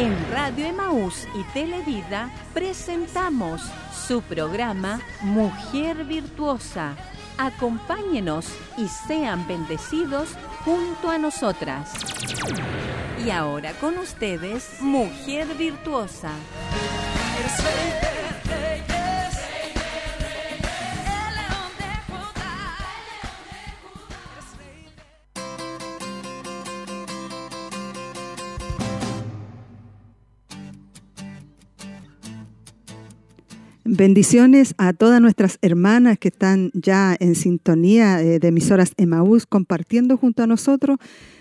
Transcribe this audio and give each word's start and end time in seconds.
En 0.00 0.16
Radio 0.30 0.64
Emaús 0.64 1.28
y 1.34 1.42
Televida 1.52 2.30
presentamos 2.54 3.60
su 3.92 4.22
programa 4.22 4.98
Mujer 5.20 6.04
Virtuosa. 6.04 6.96
Acompáñenos 7.36 8.46
y 8.78 8.88
sean 8.88 9.46
bendecidos 9.46 10.30
junto 10.64 11.10
a 11.10 11.18
nosotras. 11.18 11.92
Y 13.22 13.28
ahora 13.28 13.74
con 13.74 13.98
ustedes, 13.98 14.80
Mujer 14.80 15.46
Virtuosa. 15.58 16.30
Bendiciones 34.00 34.74
a 34.78 34.94
todas 34.94 35.20
nuestras 35.20 35.58
hermanas 35.60 36.18
que 36.18 36.28
están 36.28 36.70
ya 36.72 37.14
en 37.20 37.34
sintonía 37.34 38.22
eh, 38.22 38.38
de 38.38 38.48
emisoras 38.48 38.94
Emaús 38.96 39.44
compartiendo 39.44 40.16
junto 40.16 40.42
a 40.42 40.46
nosotros 40.46 40.96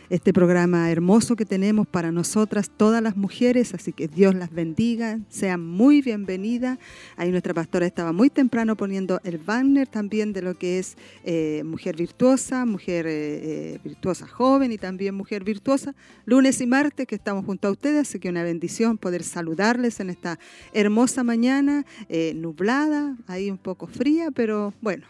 este 0.10 0.34
programa 0.34 0.90
hermoso 0.90 1.36
que 1.36 1.46
tenemos 1.46 1.88
para 1.88 2.12
nosotras, 2.12 2.72
todas 2.76 3.02
las 3.02 3.16
mujeres, 3.16 3.74
así 3.76 3.94
que 3.94 4.08
Dios 4.08 4.34
las 4.34 4.52
bendiga, 4.52 5.20
sean 5.30 5.64
muy 5.64 6.02
bienvenidas. 6.02 6.80
Ahí 7.16 7.30
nuestra 7.30 7.54
pastora 7.54 7.86
estaba 7.86 8.12
muy 8.12 8.32
temprano 8.32 8.76
poniendo 8.76 9.22
el 9.24 9.38
banner 9.38 9.88
también 9.88 10.34
de 10.34 10.42
lo 10.42 10.56
que 10.58 10.80
es 10.80 10.98
eh, 11.24 11.62
mujer 11.64 11.96
virtuosa, 11.96 12.66
mujer 12.66 13.06
eh, 13.06 13.74
eh, 13.74 13.80
virtuosa 13.84 14.28
joven 14.28 14.72
y 14.72 14.80
también 14.80 15.14
mujer 15.14 15.44
virtuosa, 15.44 15.94
lunes 16.26 16.60
y 16.62 16.66
martes 16.66 17.06
que 17.06 17.16
estamos 17.16 17.46
junto 17.46 17.68
a 17.68 17.72
ustedes, 17.72 18.08
así 18.08 18.20
que 18.20 18.30
una 18.30 18.44
bendición 18.44 18.98
poder 18.98 19.24
saludarles 19.24 20.00
en 20.00 20.10
esta 20.10 20.40
hermosa 20.74 21.24
mañana, 21.24 21.86
nublada, 22.36 23.16
ahí 23.28 23.52
un 23.52 23.58
poco 23.58 23.88
fría, 23.88 24.32
pero 24.32 24.74
bueno, 24.82 25.06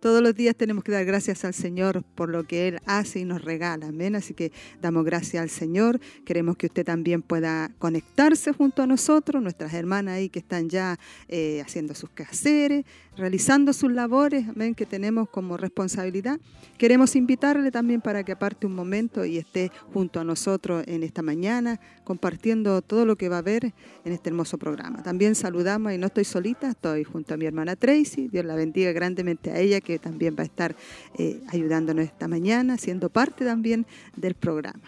todos 0.00 0.22
los 0.22 0.34
días 0.34 0.56
tenemos 0.56 0.82
que 0.82 0.92
dar 0.92 1.04
gracias 1.04 1.44
al 1.44 1.54
Señor 1.54 2.02
por 2.14 2.30
lo 2.30 2.44
que 2.44 2.68
Él 2.68 2.78
hace 2.86 3.20
y 3.20 3.24
nos 3.24 3.42
regala. 3.42 3.88
Amén. 3.88 4.16
Así 4.16 4.34
que 4.34 4.52
damos 4.80 5.04
gracias 5.04 5.42
al 5.42 5.50
Señor. 5.50 6.00
Queremos 6.24 6.56
que 6.56 6.66
usted 6.66 6.84
también 6.84 7.22
pueda 7.22 7.70
conectarse 7.78 8.52
junto 8.52 8.82
a 8.82 8.86
nosotros, 8.86 9.42
nuestras 9.42 9.74
hermanas 9.74 10.14
ahí 10.14 10.28
que 10.28 10.38
están 10.38 10.68
ya 10.68 10.98
eh, 11.28 11.60
haciendo 11.60 11.94
sus 11.94 12.10
quehaceres, 12.10 12.84
realizando 13.16 13.72
sus 13.72 13.92
labores, 13.92 14.48
amén, 14.48 14.74
que 14.74 14.86
tenemos 14.86 15.28
como 15.28 15.56
responsabilidad. 15.56 16.40
Queremos 16.78 17.14
invitarle 17.16 17.70
también 17.70 18.00
para 18.00 18.24
que 18.24 18.32
aparte 18.32 18.66
un 18.66 18.74
momento 18.74 19.24
y 19.24 19.36
esté 19.36 19.70
junto 19.92 20.20
a 20.20 20.24
nosotros 20.24 20.84
en 20.86 21.02
esta 21.02 21.20
mañana, 21.20 21.78
compartiendo 22.04 22.80
todo 22.80 23.04
lo 23.04 23.16
que 23.16 23.28
va 23.28 23.36
a 23.36 23.40
haber 23.40 23.74
en 24.04 24.12
este 24.12 24.30
hermoso 24.30 24.56
programa. 24.56 25.02
También 25.02 25.34
saludamos, 25.34 25.92
y 25.92 25.98
no 25.98 26.06
estoy 26.06 26.24
solita, 26.24 26.70
estoy 26.70 27.04
junto 27.04 27.34
a 27.34 27.36
mi 27.36 27.44
hermana 27.44 27.76
Tracy, 27.76 28.28
Dios 28.28 28.44
la 28.44 28.54
bendiga 28.54 28.92
grandemente 28.92 29.50
a 29.50 29.58
ella, 29.58 29.80
también 29.98 30.36
va 30.38 30.42
a 30.42 30.46
estar 30.46 30.74
eh, 31.18 31.40
ayudándonos 31.48 32.04
esta 32.04 32.28
mañana, 32.28 32.76
siendo 32.76 33.10
parte 33.10 33.44
también 33.44 33.86
del 34.16 34.34
programa. 34.34 34.82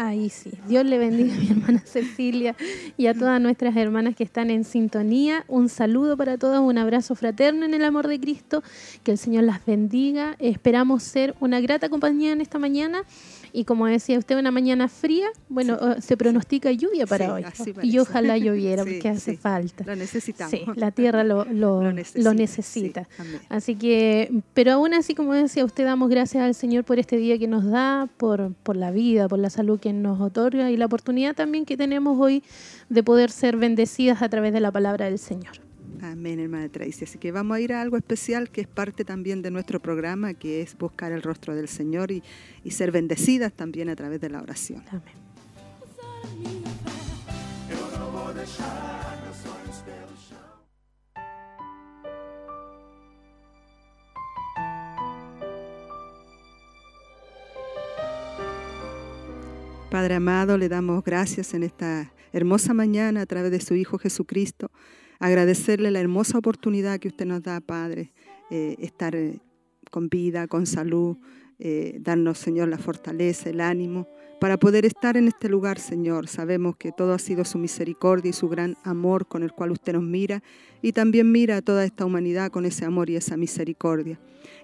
Ahí 0.00 0.30
sí. 0.30 0.52
Dios 0.68 0.84
le 0.84 0.96
bendiga 0.96 1.34
a 1.34 1.38
mi 1.38 1.50
hermana 1.50 1.82
Cecilia 1.84 2.54
y 2.96 3.08
a 3.08 3.14
todas 3.14 3.40
nuestras 3.40 3.76
hermanas 3.76 4.14
que 4.14 4.22
están 4.22 4.48
en 4.48 4.62
sintonía. 4.62 5.44
Un 5.48 5.68
saludo 5.68 6.16
para 6.16 6.38
todas, 6.38 6.60
un 6.60 6.78
abrazo 6.78 7.16
fraterno 7.16 7.64
en 7.66 7.74
el 7.74 7.84
amor 7.84 8.06
de 8.06 8.20
Cristo. 8.20 8.62
Que 9.02 9.10
el 9.10 9.18
Señor 9.18 9.42
las 9.42 9.66
bendiga. 9.66 10.36
Esperamos 10.38 11.02
ser 11.02 11.34
una 11.40 11.60
grata 11.60 11.88
compañía 11.88 12.30
en 12.30 12.40
esta 12.40 12.60
mañana 12.60 13.02
y 13.52 13.64
como 13.64 13.86
decía 13.86 14.18
usted, 14.18 14.38
una 14.38 14.50
mañana 14.50 14.88
fría, 14.88 15.28
bueno, 15.48 15.78
se 16.00 16.16
pronostica 16.16 16.70
lluvia 16.72 17.06
para 17.06 17.34
hoy. 17.34 17.44
Y 17.82 17.98
ojalá 17.98 18.36
lloviera, 18.38 18.84
porque 18.84 19.08
hace 19.08 19.36
falta. 19.36 19.84
Lo 19.84 19.96
necesitamos. 19.96 20.50
Sí, 20.50 20.64
la 20.74 20.90
tierra 20.90 21.24
lo, 21.24 21.44
lo, 21.50 21.82
necesita. 22.34 23.08
Así 23.48 23.74
que, 23.74 24.42
pero 24.54 24.72
aún 24.72 24.94
así, 24.94 25.14
como 25.14 25.34
decía 25.34 25.64
usted, 25.64 25.84
damos 25.84 26.10
gracias 26.10 26.42
al 26.42 26.54
Señor 26.54 26.84
por 26.84 26.98
este 26.98 27.16
día 27.16 27.38
que 27.38 27.48
nos 27.48 27.64
da, 27.64 28.08
por, 28.16 28.52
por 28.62 28.76
la 28.76 28.90
vida, 28.90 29.28
por 29.28 29.38
la 29.38 29.50
salud 29.50 29.80
que 29.80 29.92
nos 29.92 30.20
otorga 30.20 30.70
y 30.70 30.76
la 30.76 30.86
oportunidad 30.86 31.34
también 31.34 31.64
que 31.64 31.76
tenemos 31.76 32.18
hoy 32.20 32.42
de 32.88 33.02
poder 33.02 33.30
ser 33.30 33.56
bendecidas 33.56 34.22
a 34.22 34.28
través 34.28 34.52
de 34.52 34.60
la 34.60 34.72
palabra 34.72 35.06
del 35.06 35.18
Señor. 35.18 35.67
Amén, 36.02 36.38
hermana 36.38 36.68
Tracy. 36.68 37.04
Así 37.04 37.18
que 37.18 37.32
vamos 37.32 37.56
a 37.56 37.60
ir 37.60 37.72
a 37.72 37.80
algo 37.80 37.96
especial 37.96 38.50
que 38.50 38.60
es 38.60 38.68
parte 38.68 39.04
también 39.04 39.42
de 39.42 39.50
nuestro 39.50 39.80
programa, 39.80 40.34
que 40.34 40.60
es 40.60 40.76
buscar 40.76 41.12
el 41.12 41.22
rostro 41.22 41.54
del 41.54 41.68
Señor 41.68 42.10
y, 42.10 42.22
ser 42.70 42.92
bendecidas 42.92 43.52
también 43.52 43.88
a 43.88 43.96
través 43.96 44.20
de 44.20 44.30
la 44.30 44.40
oración. 44.42 44.82
Amén. 44.90 45.02
Padre 59.90 60.14
amado, 60.16 60.58
le 60.58 60.68
damos 60.68 61.02
gracias 61.02 61.54
en 61.54 61.62
esta 61.62 62.12
hermosa 62.32 62.74
mañana 62.74 63.22
a 63.22 63.26
través 63.26 63.50
de 63.50 63.60
su 63.60 63.74
Hijo 63.74 63.98
Jesucristo 63.98 64.70
agradecerle 65.18 65.90
la 65.90 66.00
hermosa 66.00 66.38
oportunidad 66.38 66.98
que 67.00 67.08
usted 67.08 67.26
nos 67.26 67.42
da, 67.42 67.60
Padre, 67.60 68.12
eh, 68.50 68.76
estar 68.78 69.14
eh, 69.14 69.40
con 69.90 70.08
vida, 70.08 70.46
con 70.46 70.66
salud, 70.66 71.16
eh, 71.58 71.98
darnos, 72.00 72.38
Señor, 72.38 72.68
la 72.68 72.78
fortaleza, 72.78 73.50
el 73.50 73.60
ánimo, 73.60 74.06
para 74.40 74.56
poder 74.56 74.84
estar 74.84 75.16
en 75.16 75.28
este 75.28 75.48
lugar, 75.48 75.78
Señor. 75.78 76.28
Sabemos 76.28 76.76
que 76.76 76.92
todo 76.92 77.12
ha 77.12 77.18
sido 77.18 77.44
su 77.44 77.58
misericordia 77.58 78.30
y 78.30 78.32
su 78.32 78.48
gran 78.48 78.76
amor 78.84 79.26
con 79.26 79.42
el 79.42 79.52
cual 79.52 79.72
usted 79.72 79.94
nos 79.94 80.02
mira 80.02 80.42
y 80.82 80.92
también 80.92 81.32
mira 81.32 81.56
a 81.56 81.62
toda 81.62 81.84
esta 81.84 82.04
humanidad 82.04 82.50
con 82.50 82.64
ese 82.64 82.84
amor 82.84 83.10
y 83.10 83.16
esa 83.16 83.36
misericordia. 83.36 84.18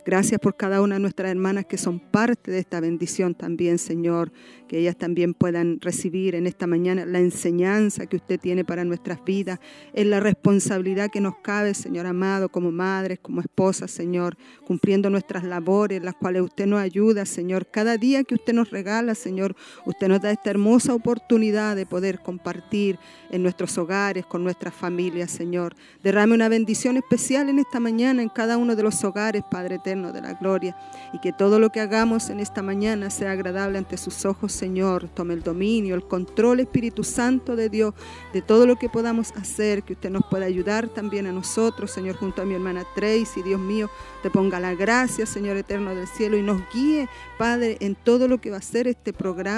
Gracias 0.07 0.39
por 0.39 0.55
cada 0.55 0.83
una 0.83 0.97
de 0.97 1.01
nuestras 1.01 1.31
hermanas 1.31 1.65
que 1.65 1.79
son 1.79 1.99
parte 1.99 2.51
de 2.51 2.59
esta 2.59 2.79
bendición 2.79 3.35
también, 3.35 3.79
Señor, 3.79 4.33
que 4.69 4.79
ellas 4.79 4.97
también 4.97 5.33
puedan 5.33 5.81
recibir 5.81 6.35
en 6.35 6.47
esta 6.47 6.67
mañana 6.67 7.07
la 7.07 7.21
enseñanza 7.21 8.07
que 8.07 8.17
usted 8.17 8.39
tiene 8.39 8.67
para 8.67 8.85
nuestras 8.85 9.25
vidas, 9.25 9.61
en 9.95 10.11
la 10.11 10.21
responsabilidad 10.21 11.11
que 11.11 11.23
nos 11.23 11.37
cabe, 11.39 11.73
Señor 11.73 12.07
amado, 12.07 12.51
como 12.51 12.71
madres, 12.71 13.19
como 13.19 13.41
esposas, 13.41 13.91
Señor, 13.91 14.37
cumpliendo 14.67 15.09
nuestras 15.09 15.43
labores, 15.43 16.03
las 16.03 16.15
cuales 16.15 16.43
usted 16.43 16.67
nos 16.67 16.81
ayuda, 16.81 17.25
Señor. 17.25 17.67
Cada 17.71 17.97
día 17.97 18.25
que 18.25 18.35
usted 18.35 18.53
nos 18.53 18.71
regala, 18.71 19.15
Señor, 19.15 19.57
usted 19.85 20.09
nos 20.09 20.21
da 20.21 20.31
esta 20.31 20.51
hermosa 20.51 20.95
oportunidad 20.95 21.77
de 21.77 21.87
poder 21.87 22.21
compartir 22.21 22.99
en 23.31 23.43
nuestros 23.43 23.77
hogares, 23.79 24.27
con 24.27 24.45
nuestras 24.45 24.75
familias, 24.75 25.31
Señor. 25.31 25.75
Derrame 26.03 26.35
una 26.35 26.49
bendición 26.49 26.97
especial 26.97 27.49
en 27.49 27.59
esta 27.59 27.81
mañana 27.81 28.23
en 28.23 28.29
cada 28.29 28.57
uno 28.57 28.77
de 28.77 28.83
los 28.83 29.03
hogares, 29.05 29.43
Padre 29.51 29.77
eterno 29.77 30.13
de 30.13 30.21
la 30.21 30.35
gloria, 30.35 30.77
y 31.13 31.19
que 31.19 31.33
todo 31.33 31.59
lo 31.59 31.71
que 31.71 31.81
hagamos 31.81 32.31
en 32.31 32.41
esta 32.41 32.63
mañana 32.63 33.11
sea 33.11 33.33
agradable 33.33 33.79
ante 33.79 33.97
sus 33.97 34.25
ojos, 34.25 34.53
Señor. 34.53 35.09
Tome 35.09 35.35
el 35.35 35.43
dominio, 35.43 35.95
el 35.95 36.05
control, 36.05 36.61
Espíritu 36.61 37.05
Santo 37.05 37.57
de 37.57 37.69
Dios, 37.69 37.95
de 38.33 38.43
todo 38.43 38.67
lo 38.67 38.77
que 38.77 38.89
podamos 38.89 39.33
hacer, 39.33 39.83
que 39.83 39.95
usted 39.95 40.11
nos 40.11 40.23
pueda 40.31 40.47
ayudar 40.47 40.89
también 40.89 41.27
a 41.27 41.33
nosotros, 41.33 41.91
Señor, 41.91 42.17
junto 42.17 42.43
a 42.43 42.45
mi 42.45 42.55
hermana 42.55 42.85
Tracy, 42.95 43.43
Dios 43.43 43.61
mío, 43.61 43.91
te 44.23 44.31
ponga 44.31 44.61
la 44.61 44.75
gracia, 44.75 45.27
Señor 45.27 45.57
eterno 45.57 45.95
del 45.95 46.07
cielo, 46.07 46.37
y 46.37 46.43
nos 46.43 46.61
guíe, 46.73 47.09
Padre, 47.39 47.77
en 47.81 47.95
todo 47.95 48.29
lo 48.29 48.41
que 48.41 48.51
va 48.51 48.59
a 48.59 48.63
ser 48.63 48.87
este 48.87 49.13
programa. 49.13 49.54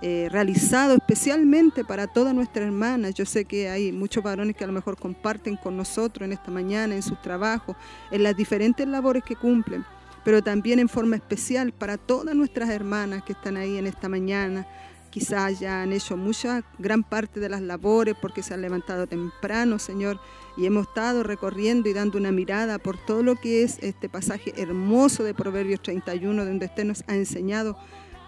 Eh, 0.00 0.28
realizado 0.30 0.94
especialmente 0.94 1.84
para 1.84 2.06
todas 2.06 2.32
nuestras 2.32 2.66
hermanas. 2.66 3.14
Yo 3.14 3.24
sé 3.24 3.44
que 3.44 3.68
hay 3.68 3.90
muchos 3.90 4.22
varones 4.22 4.54
que 4.54 4.62
a 4.62 4.68
lo 4.68 4.72
mejor 4.72 4.96
comparten 4.96 5.56
con 5.56 5.76
nosotros 5.76 6.24
en 6.24 6.32
esta 6.32 6.52
mañana, 6.52 6.94
en 6.94 7.02
sus 7.02 7.20
trabajos, 7.20 7.76
en 8.12 8.22
las 8.22 8.36
diferentes 8.36 8.86
labores 8.86 9.24
que 9.24 9.34
cumplen, 9.34 9.84
pero 10.24 10.40
también 10.40 10.78
en 10.78 10.88
forma 10.88 11.16
especial 11.16 11.72
para 11.72 11.96
todas 11.96 12.36
nuestras 12.36 12.70
hermanas 12.70 13.24
que 13.24 13.32
están 13.32 13.56
ahí 13.56 13.76
en 13.76 13.88
esta 13.88 14.08
mañana. 14.08 14.68
Quizás 15.10 15.58
ya 15.58 15.82
han 15.82 15.92
hecho 15.92 16.16
mucha, 16.16 16.62
gran 16.78 17.02
parte 17.02 17.40
de 17.40 17.48
las 17.48 17.62
labores 17.62 18.14
porque 18.20 18.44
se 18.44 18.54
han 18.54 18.60
levantado 18.60 19.08
temprano, 19.08 19.80
Señor, 19.80 20.20
y 20.56 20.66
hemos 20.66 20.86
estado 20.86 21.24
recorriendo 21.24 21.88
y 21.88 21.92
dando 21.92 22.18
una 22.18 22.30
mirada 22.30 22.78
por 22.78 22.98
todo 23.04 23.24
lo 23.24 23.34
que 23.34 23.64
es 23.64 23.78
este 23.80 24.08
pasaje 24.08 24.52
hermoso 24.56 25.24
de 25.24 25.34
Proverbios 25.34 25.82
31, 25.82 26.44
donde 26.44 26.66
usted 26.66 26.84
nos 26.84 27.02
ha 27.08 27.16
enseñado 27.16 27.76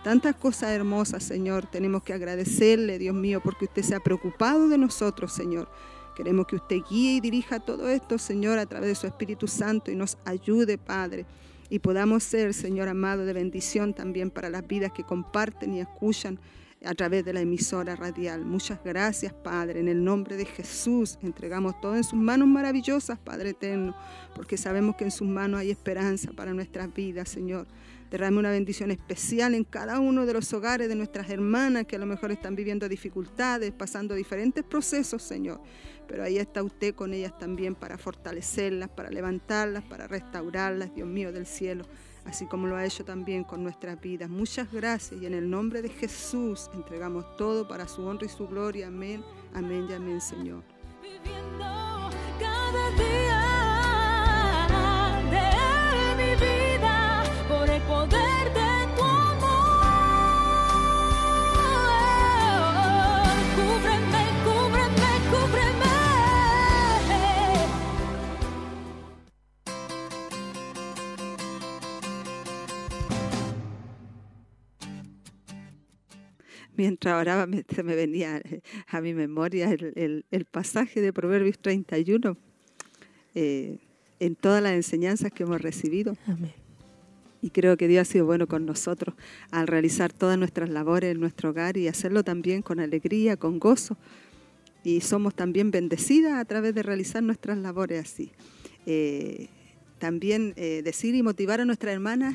Tantas 0.02 0.34
cosas 0.34 0.70
hermosas, 0.70 1.22
Señor, 1.22 1.66
tenemos 1.66 2.02
que 2.02 2.14
agradecerle, 2.14 2.98
Dios 2.98 3.14
mío, 3.14 3.40
porque 3.42 3.66
usted 3.66 3.82
se 3.82 3.94
ha 3.94 4.00
preocupado 4.00 4.68
de 4.68 4.78
nosotros, 4.78 5.30
Señor. 5.32 5.68
Queremos 6.16 6.46
que 6.46 6.56
usted 6.56 6.78
guíe 6.88 7.12
y 7.16 7.20
dirija 7.20 7.60
todo 7.60 7.88
esto, 7.88 8.16
Señor, 8.16 8.58
a 8.58 8.66
través 8.66 8.88
de 8.88 8.94
su 8.94 9.06
Espíritu 9.06 9.46
Santo 9.46 9.90
y 9.90 9.96
nos 9.96 10.16
ayude, 10.24 10.78
Padre. 10.78 11.26
Y 11.68 11.80
podamos 11.80 12.24
ser, 12.24 12.54
Señor 12.54 12.88
amado, 12.88 13.26
de 13.26 13.32
bendición 13.34 13.92
también 13.92 14.30
para 14.30 14.48
las 14.48 14.66
vidas 14.66 14.92
que 14.92 15.04
comparten 15.04 15.74
y 15.74 15.80
escuchan 15.80 16.40
a 16.84 16.94
través 16.94 17.24
de 17.24 17.34
la 17.34 17.42
emisora 17.42 17.94
radial. 17.94 18.44
Muchas 18.44 18.82
gracias, 18.82 19.32
Padre. 19.34 19.80
En 19.80 19.88
el 19.88 20.02
nombre 20.02 20.36
de 20.36 20.46
Jesús 20.46 21.18
entregamos 21.22 21.78
todo 21.80 21.94
en 21.94 22.04
sus 22.04 22.18
manos 22.18 22.48
maravillosas, 22.48 23.18
Padre 23.18 23.50
eterno, 23.50 23.94
porque 24.34 24.56
sabemos 24.56 24.96
que 24.96 25.04
en 25.04 25.10
sus 25.10 25.28
manos 25.28 25.60
hay 25.60 25.70
esperanza 25.70 26.32
para 26.32 26.54
nuestras 26.54 26.92
vidas, 26.92 27.28
Señor. 27.28 27.66
Derrame 28.10 28.38
una 28.38 28.50
bendición 28.50 28.90
especial 28.90 29.54
en 29.54 29.64
cada 29.64 30.00
uno 30.00 30.26
de 30.26 30.32
los 30.32 30.52
hogares 30.52 30.88
de 30.88 30.96
nuestras 30.96 31.30
hermanas 31.30 31.86
que 31.86 31.96
a 31.96 31.98
lo 31.98 32.06
mejor 32.06 32.32
están 32.32 32.56
viviendo 32.56 32.88
dificultades, 32.88 33.72
pasando 33.72 34.14
diferentes 34.14 34.64
procesos, 34.64 35.22
Señor. 35.22 35.60
Pero 36.08 36.24
ahí 36.24 36.38
está 36.38 36.62
usted 36.62 36.94
con 36.94 37.14
ellas 37.14 37.38
también 37.38 37.74
para 37.74 37.96
fortalecerlas, 37.98 38.88
para 38.88 39.10
levantarlas, 39.10 39.84
para 39.84 40.08
restaurarlas, 40.08 40.94
Dios 40.94 41.08
mío 41.08 41.32
del 41.32 41.46
cielo 41.46 41.84
así 42.24 42.46
como 42.46 42.66
lo 42.66 42.76
ha 42.76 42.84
hecho 42.84 43.04
también 43.04 43.44
con 43.44 43.62
nuestras 43.62 44.00
vidas. 44.00 44.28
Muchas 44.28 44.70
gracias 44.72 45.20
y 45.20 45.26
en 45.26 45.34
el 45.34 45.48
nombre 45.48 45.82
de 45.82 45.88
Jesús 45.88 46.70
entregamos 46.74 47.36
todo 47.36 47.66
para 47.66 47.88
su 47.88 48.04
honra 48.04 48.26
y 48.26 48.28
su 48.28 48.46
gloria. 48.46 48.88
Amén, 48.88 49.24
amén 49.54 49.86
y 49.88 49.92
amén, 49.94 50.20
Señor. 50.20 50.62
Mientras 76.80 77.20
oraba 77.20 77.46
se 77.68 77.82
me 77.82 77.94
venía 77.94 78.38
eh, 78.38 78.62
a 78.88 79.02
mi 79.02 79.12
memoria 79.12 79.70
el, 79.70 80.24
pasaje 80.50 81.02
de 81.02 81.12
Proverbios 81.12 81.58
31 81.58 82.38
eh, 83.34 83.78
en 84.18 84.34
todas 84.34 84.62
las 84.62 84.72
enseñanzas 84.72 85.30
que 85.30 85.42
hemos 85.42 85.60
recibido. 85.60 86.16
Y 87.42 87.50
creo 87.50 87.76
que 87.76 87.88
Dios 87.88 88.02
ha 88.08 88.10
sido 88.10 88.26
bueno 88.26 88.46
con 88.46 88.66
nosotros 88.66 89.14
al 89.50 89.66
realizar 89.66 90.12
todas 90.12 90.38
nuestras 90.38 90.68
labores 90.68 91.12
en 91.12 91.20
nuestro 91.20 91.50
hogar 91.50 91.76
y 91.76 91.88
hacerlo 91.88 92.22
también 92.22 92.62
con 92.62 92.80
alegría, 92.80 93.36
con 93.36 93.58
gozo. 93.58 93.96
Y 94.84 95.00
somos 95.00 95.34
también 95.34 95.70
bendecidas 95.70 96.34
a 96.34 96.44
través 96.44 96.74
de 96.74 96.82
realizar 96.82 97.22
nuestras 97.22 97.58
labores 97.58 98.04
así. 98.04 98.32
Eh, 98.86 99.48
también 99.98 100.54
decir 100.54 101.14
y 101.14 101.22
motivar 101.22 101.60
a 101.60 101.66
nuestras 101.66 101.92
hermanas 101.92 102.34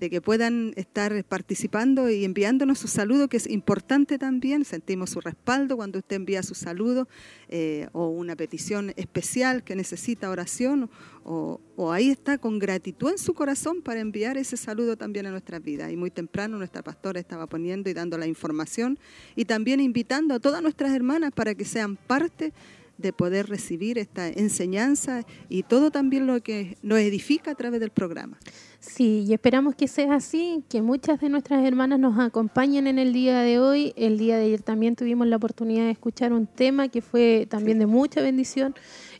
de 0.00 0.10
que 0.10 0.20
puedan 0.20 0.72
estar 0.76 1.24
participando 1.24 2.10
y 2.10 2.24
enviándonos 2.24 2.78
su 2.78 2.88
saludo, 2.88 3.28
que 3.28 3.36
es 3.36 3.48
importante 3.48 4.18
también. 4.18 4.64
Sentimos 4.64 5.10
su 5.10 5.20
respaldo 5.20 5.76
cuando 5.76 5.98
usted 5.98 6.16
envía 6.16 6.42
su 6.42 6.54
saludo 6.54 7.08
eh, 7.48 7.88
o 7.92 8.08
una 8.08 8.36
petición 8.36 8.92
especial 8.96 9.64
que 9.64 9.76
necesita 9.76 10.30
oración, 10.30 10.90
o, 11.24 11.60
ahí 11.92 12.10
está 12.10 12.38
con 12.38 12.58
gratitud 12.58 13.10
en 13.10 13.18
su 13.18 13.34
corazón 13.34 13.82
para 13.82 14.00
enviar 14.00 14.36
ese 14.36 14.56
saludo 14.56 14.96
también 14.96 15.26
a 15.26 15.30
nuestra 15.30 15.58
vida. 15.58 15.90
Y 15.90 15.96
muy 15.96 16.10
temprano 16.10 16.56
nuestra 16.58 16.82
pastora 16.82 17.18
estaba 17.18 17.46
poniendo 17.46 17.90
y 17.90 17.94
dando 17.94 18.16
la 18.16 18.26
información 18.26 18.98
y 19.34 19.44
también 19.44 19.80
invitando 19.80 20.34
a 20.34 20.40
todas 20.40 20.62
nuestras 20.62 20.92
hermanas 20.92 21.32
para 21.34 21.54
que 21.54 21.64
sean 21.64 21.96
parte 21.96 22.52
de 22.98 23.12
poder 23.12 23.48
recibir 23.48 23.98
esta 23.98 24.28
enseñanza 24.28 25.24
y 25.48 25.62
todo 25.62 25.90
también 25.90 26.26
lo 26.26 26.40
que 26.42 26.78
nos 26.82 26.98
edifica 26.98 27.50
a 27.50 27.54
través 27.54 27.80
del 27.80 27.90
programa. 27.90 28.38
Sí, 28.88 29.24
y 29.26 29.34
esperamos 29.34 29.74
que 29.74 29.88
sea 29.88 30.14
así, 30.14 30.64
que 30.68 30.80
muchas 30.80 31.20
de 31.20 31.28
nuestras 31.28 31.64
hermanas 31.64 31.98
nos 31.98 32.18
acompañen 32.18 32.86
en 32.86 32.98
el 32.98 33.12
día 33.12 33.40
de 33.40 33.58
hoy. 33.58 33.92
El 33.96 34.16
día 34.16 34.38
de 34.38 34.44
ayer 34.44 34.62
también 34.62 34.94
tuvimos 34.94 35.26
la 35.26 35.36
oportunidad 35.36 35.84
de 35.84 35.90
escuchar 35.90 36.32
un 36.32 36.46
tema 36.46 36.88
que 36.88 37.02
fue 37.02 37.46
también 37.50 37.78
de 37.78 37.86
mucha 37.86 38.22
bendición. 38.22 38.74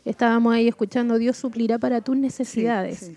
Estábamos 0.05 0.53
ahí 0.53 0.67
escuchando 0.67 1.17
Dios 1.17 1.37
suplirá 1.37 1.77
para 1.77 2.01
tus 2.01 2.15
necesidades. 2.15 3.11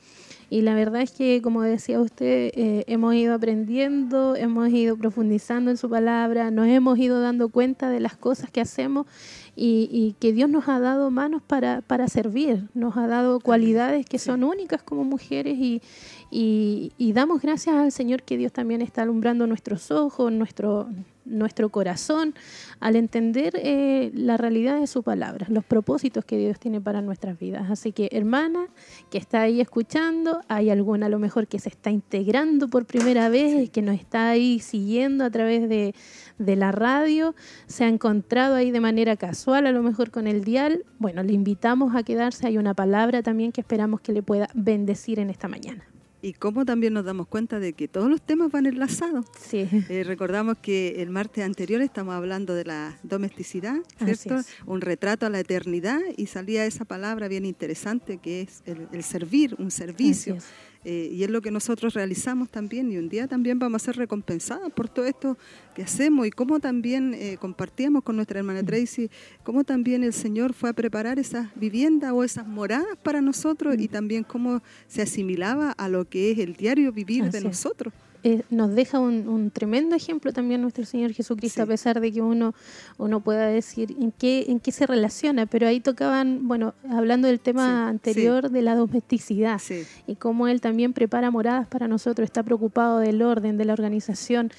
Y 0.51 0.63
la 0.63 0.75
verdad 0.75 1.03
es 1.03 1.13
que, 1.13 1.41
como 1.43 1.63
decía 1.63 2.01
usted, 2.01 2.51
eh, 2.55 2.85
hemos 2.89 3.15
ido 3.15 3.35
aprendiendo, 3.35 4.35
hemos 4.35 4.69
ido 4.71 4.97
profundizando 4.97 5.71
en 5.71 5.77
su 5.77 5.89
palabra, 5.89 6.51
nos 6.51 6.67
hemos 6.67 6.99
ido 6.99 7.21
dando 7.21 7.51
cuenta 7.51 7.89
de 7.89 8.01
las 8.01 8.17
cosas 8.17 8.51
que 8.51 8.61
hacemos 8.61 9.07
y, 9.55 10.17
que 10.19 10.33
Dios 10.33 10.51
nos 10.51 10.69
ha 10.69 10.81
dado 10.81 11.11
manos 11.13 11.41
para, 11.43 11.83
para 11.83 12.09
servir, 12.09 12.69
nos 12.75 12.97
ha 12.97 13.07
dado 13.07 13.39
cualidades 13.39 14.07
que 14.07 14.19
son 14.19 14.43
únicas 14.43 14.83
como 14.83 15.05
mujeres 15.05 15.57
y, 15.57 15.83
y, 16.31 17.13
damos 17.13 17.43
gracias 17.43 17.77
al 17.77 17.93
Señor 17.93 18.25
que 18.25 18.37
Dios 18.37 18.53
también 18.53 18.83
está 18.83 19.03
alumbrando 19.03 19.47
nuestros 19.47 19.93
ojos, 19.93 20.33
nuestro, 20.33 20.89
nuestro 21.25 21.69
corazón, 21.69 22.35
al 22.81 22.97
entender 22.97 23.55
eh, 23.57 24.11
la 24.15 24.37
realidad 24.37 24.81
de 24.81 24.87
su 24.87 25.03
palabra, 25.03 25.47
los 25.49 25.65
propósitos 25.65 26.25
que 26.25 26.39
Dios 26.39 26.59
tiene 26.59 26.81
para 26.81 27.03
nuestras 27.03 27.39
vidas. 27.39 27.71
Así 27.71 27.93
que, 27.93 28.09
hermana, 28.13 28.67
que 29.11 29.19
está 29.19 29.43
ahí 29.43 29.61
escuchando, 29.61 30.41
hay 30.49 30.71
alguna 30.71 31.07
a 31.07 31.09
lo 31.09 31.19
mejor 31.19 31.47
que 31.47 31.59
se 31.59 31.69
está 31.69 31.91
integrando 31.91 32.69
por 32.69 32.87
primera 32.87 33.29
vez, 33.29 33.71
que 33.71 33.83
nos 33.83 33.97
está 33.97 34.31
ahí 34.31 34.61
siguiendo 34.61 35.25
a 35.25 35.31
través 35.31 35.69
de, 35.69 35.95
de 36.39 36.57
la 36.57 36.73
radio, 36.73 37.35
se 37.67 37.85
ha 37.85 37.89
encontrado 37.89 38.55
ahí 38.55 38.71
de 38.71 38.81
manera 38.81 39.17
casual, 39.17 39.67
a 39.67 39.73
lo 39.73 39.83
mejor 39.83 40.11
con 40.11 40.27
el 40.27 40.45
dial. 40.45 40.85
Bueno, 40.99 41.23
le 41.23 41.33
invitamos 41.33 41.95
a 41.95 42.03
quedarse, 42.03 42.47
hay 42.47 42.59
una 42.59 42.75
palabra 42.75 43.23
también 43.23 43.53
que 43.53 43.61
esperamos 43.61 44.01
que 44.01 44.13
le 44.13 44.23
pueda 44.23 44.49
bendecir 44.55 45.19
en 45.19 45.31
esta 45.31 45.49
mañana 45.49 45.90
y 46.23 46.35
cómo 46.35 46.65
también 46.65 46.93
nos 46.93 47.05
damos 47.05 47.27
cuenta 47.27 47.59
de 47.59 47.73
que 47.73 47.89
todos 47.89 48.11
los 48.11 48.21
temas 48.21 48.51
van 48.51 48.67
enlazados. 48.67 49.27
Sí. 49.41 49.69
Eh, 49.89 50.05
recordamos 50.05 50.59
que 50.59 51.03
el 51.03 51.11
martes 51.11 51.45
anterior 51.45 51.81
estamos 51.81 52.15
hablando 52.15 52.55
de 52.55 52.65
la 52.65 52.99
domesticidad, 53.03 53.77
¿cierto? 53.99 54.43
Un 54.67 54.81
retrato 54.81 55.27
a 55.27 55.31
la 55.31 55.41
eternidad 55.41 56.01
y 56.17 56.27
salía 56.27 56.65
esa 56.67 56.85
palabra 56.85 57.29
bien 57.29 57.45
interesante 57.45 58.19
que 58.19 58.43
es 58.43 58.63
el, 58.67 59.03
servir, 59.03 59.57
un 59.59 59.71
servicio. 59.71 60.39
Eh, 60.83 61.11
y 61.13 61.25
es 61.25 61.31
lo 61.31 61.43
que 61.43 61.51
nosotros 61.51 61.93
realizamos 61.93 62.49
también 62.49 62.91
y 62.91 62.97
un 62.97 63.11
día 63.11 63.29
también 63.29 63.59
vamos 63.59 63.83
a 63.83 63.85
ser 63.85 63.97
recompensados 63.97 64.73
por 64.73 64.89
todo 64.89 65.05
esto 65.05 65.37
que 65.75 65.83
hacemos 65.83 66.27
y 66.27 66.31
cómo 66.31 66.59
también 66.59 67.13
eh, 67.13 67.37
compartíamos 67.39 68.03
con 68.03 68.17
nuestra 68.17 68.39
hermana. 68.39 68.63
Tracy, 68.63 69.11
cómo 69.43 69.63
también 69.63 70.05
el 70.05 70.15
Señor 70.15 70.55
fue 70.55 70.71
a 70.71 70.73
preparar 70.73 71.19
esas 71.19 71.49
viviendas 71.55 72.13
o 72.13 72.25
esas 72.25 72.47
moradas 72.47 72.97
para 73.03 73.21
nosotros 73.21 73.77
y 73.79 73.89
también 73.89 74.25
cómo 74.25 74.63
se 74.87 75.03
asimilaba 75.03 75.73
a 75.73 75.89
lo 75.89 76.09
que 76.09 76.31
es 76.31 76.39
el 76.39 76.55
diario 76.55 76.93
vivir 76.93 77.31
de 77.31 77.43
nosotros. 77.43 77.93
Eh, 78.23 78.43
nos 78.51 78.75
deja 78.75 78.99
un, 78.99 79.51
tremendo 79.51 79.97
ejemplo 79.97 80.33
también 80.33 80.61
nuestro 80.61 80.85
Señor 80.85 81.13
Jesucristo, 81.13 81.63
a 81.63 81.67
pesar 81.67 82.01
de 82.01 82.13
que 82.13 82.21
uno, 82.21 82.55
uno 82.99 83.21
pueda 83.21 83.47
decir 83.47 83.97
en 83.99 84.13
qué, 84.13 84.45
en 84.49 84.61
qué 84.61 84.73
se 84.73 84.87
relaciona, 84.87 85.47
pero 85.47 85.67
ahí 85.67 85.81
tocaban, 85.81 86.47
bueno, 86.47 86.75
hablando 86.91 87.29
del 87.29 87.41
tema 87.41 87.89
anterior 87.89 88.51
de 88.51 88.63
la 88.63 88.75
domesticidad 88.75 89.61
y 90.07 90.17
cómo 90.17 90.49
Él 90.49 90.61
también 90.61 90.93
prepara 90.93 91.31
moradas 91.31 91.67
para 91.67 91.89
nosotros, 91.89 92.27
está 92.27 92.43
preocupado 92.43 92.99
del 92.99 93.23
orden, 93.23 93.57
de 93.57 93.65
la 93.65 93.73
organización, 93.73 94.51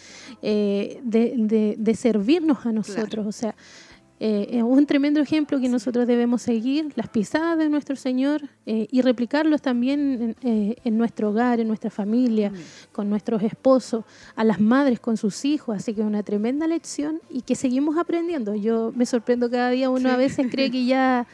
eh, 0.42 1.00
de, 1.04 1.76
de, 1.78 1.96
servirnos 1.96 2.66
a 2.66 2.72
nosotros, 2.72 3.28
o 3.28 3.32
sea, 3.32 3.54
eh, 4.24 4.60
es 4.60 4.62
un 4.62 4.86
tremendo 4.86 5.20
ejemplo 5.20 5.60
que 5.60 5.68
nosotros 5.68 6.06
debemos 6.06 6.44
seguir, 6.44 6.94
las 6.94 7.10
pisadas 7.10 7.58
de 7.58 7.70
nuestro 7.70 7.96
Señor 7.96 8.44
eh, 8.68 8.88
y 8.92 9.02
replicarlos 9.02 9.64
también 9.64 10.36
en, 10.44 10.76
eh, 10.84 10.92
nuestro 10.92 11.32
hogar, 11.32 11.60
en 11.60 11.68
nuestra 11.68 11.90
familia, 11.90 12.52
con 12.92 13.10
nuestros 13.10 13.42
esposos, 13.42 14.06
a 14.36 14.44
las 14.44 14.60
madres 14.60 15.00
con 15.00 15.18
sus 15.18 15.44
hijos. 15.44 15.76
Así 15.76 15.96
que 15.96 16.02
es 16.02 16.08
una 16.08 16.22
tremenda 16.22 16.68
lección 16.68 17.20
y 17.32 17.42
que 17.42 17.56
seguimos 17.56 17.98
aprendiendo. 17.98 18.54
Yo 18.54 18.94
me 18.96 19.08
sorprendo 19.08 19.50
cada 19.50 19.72
día, 19.72 19.90
uno 19.90 20.12
a 20.12 20.18
veces 20.18 20.46
cree 20.52 20.70
que 20.70 20.86
ya, 20.86 21.26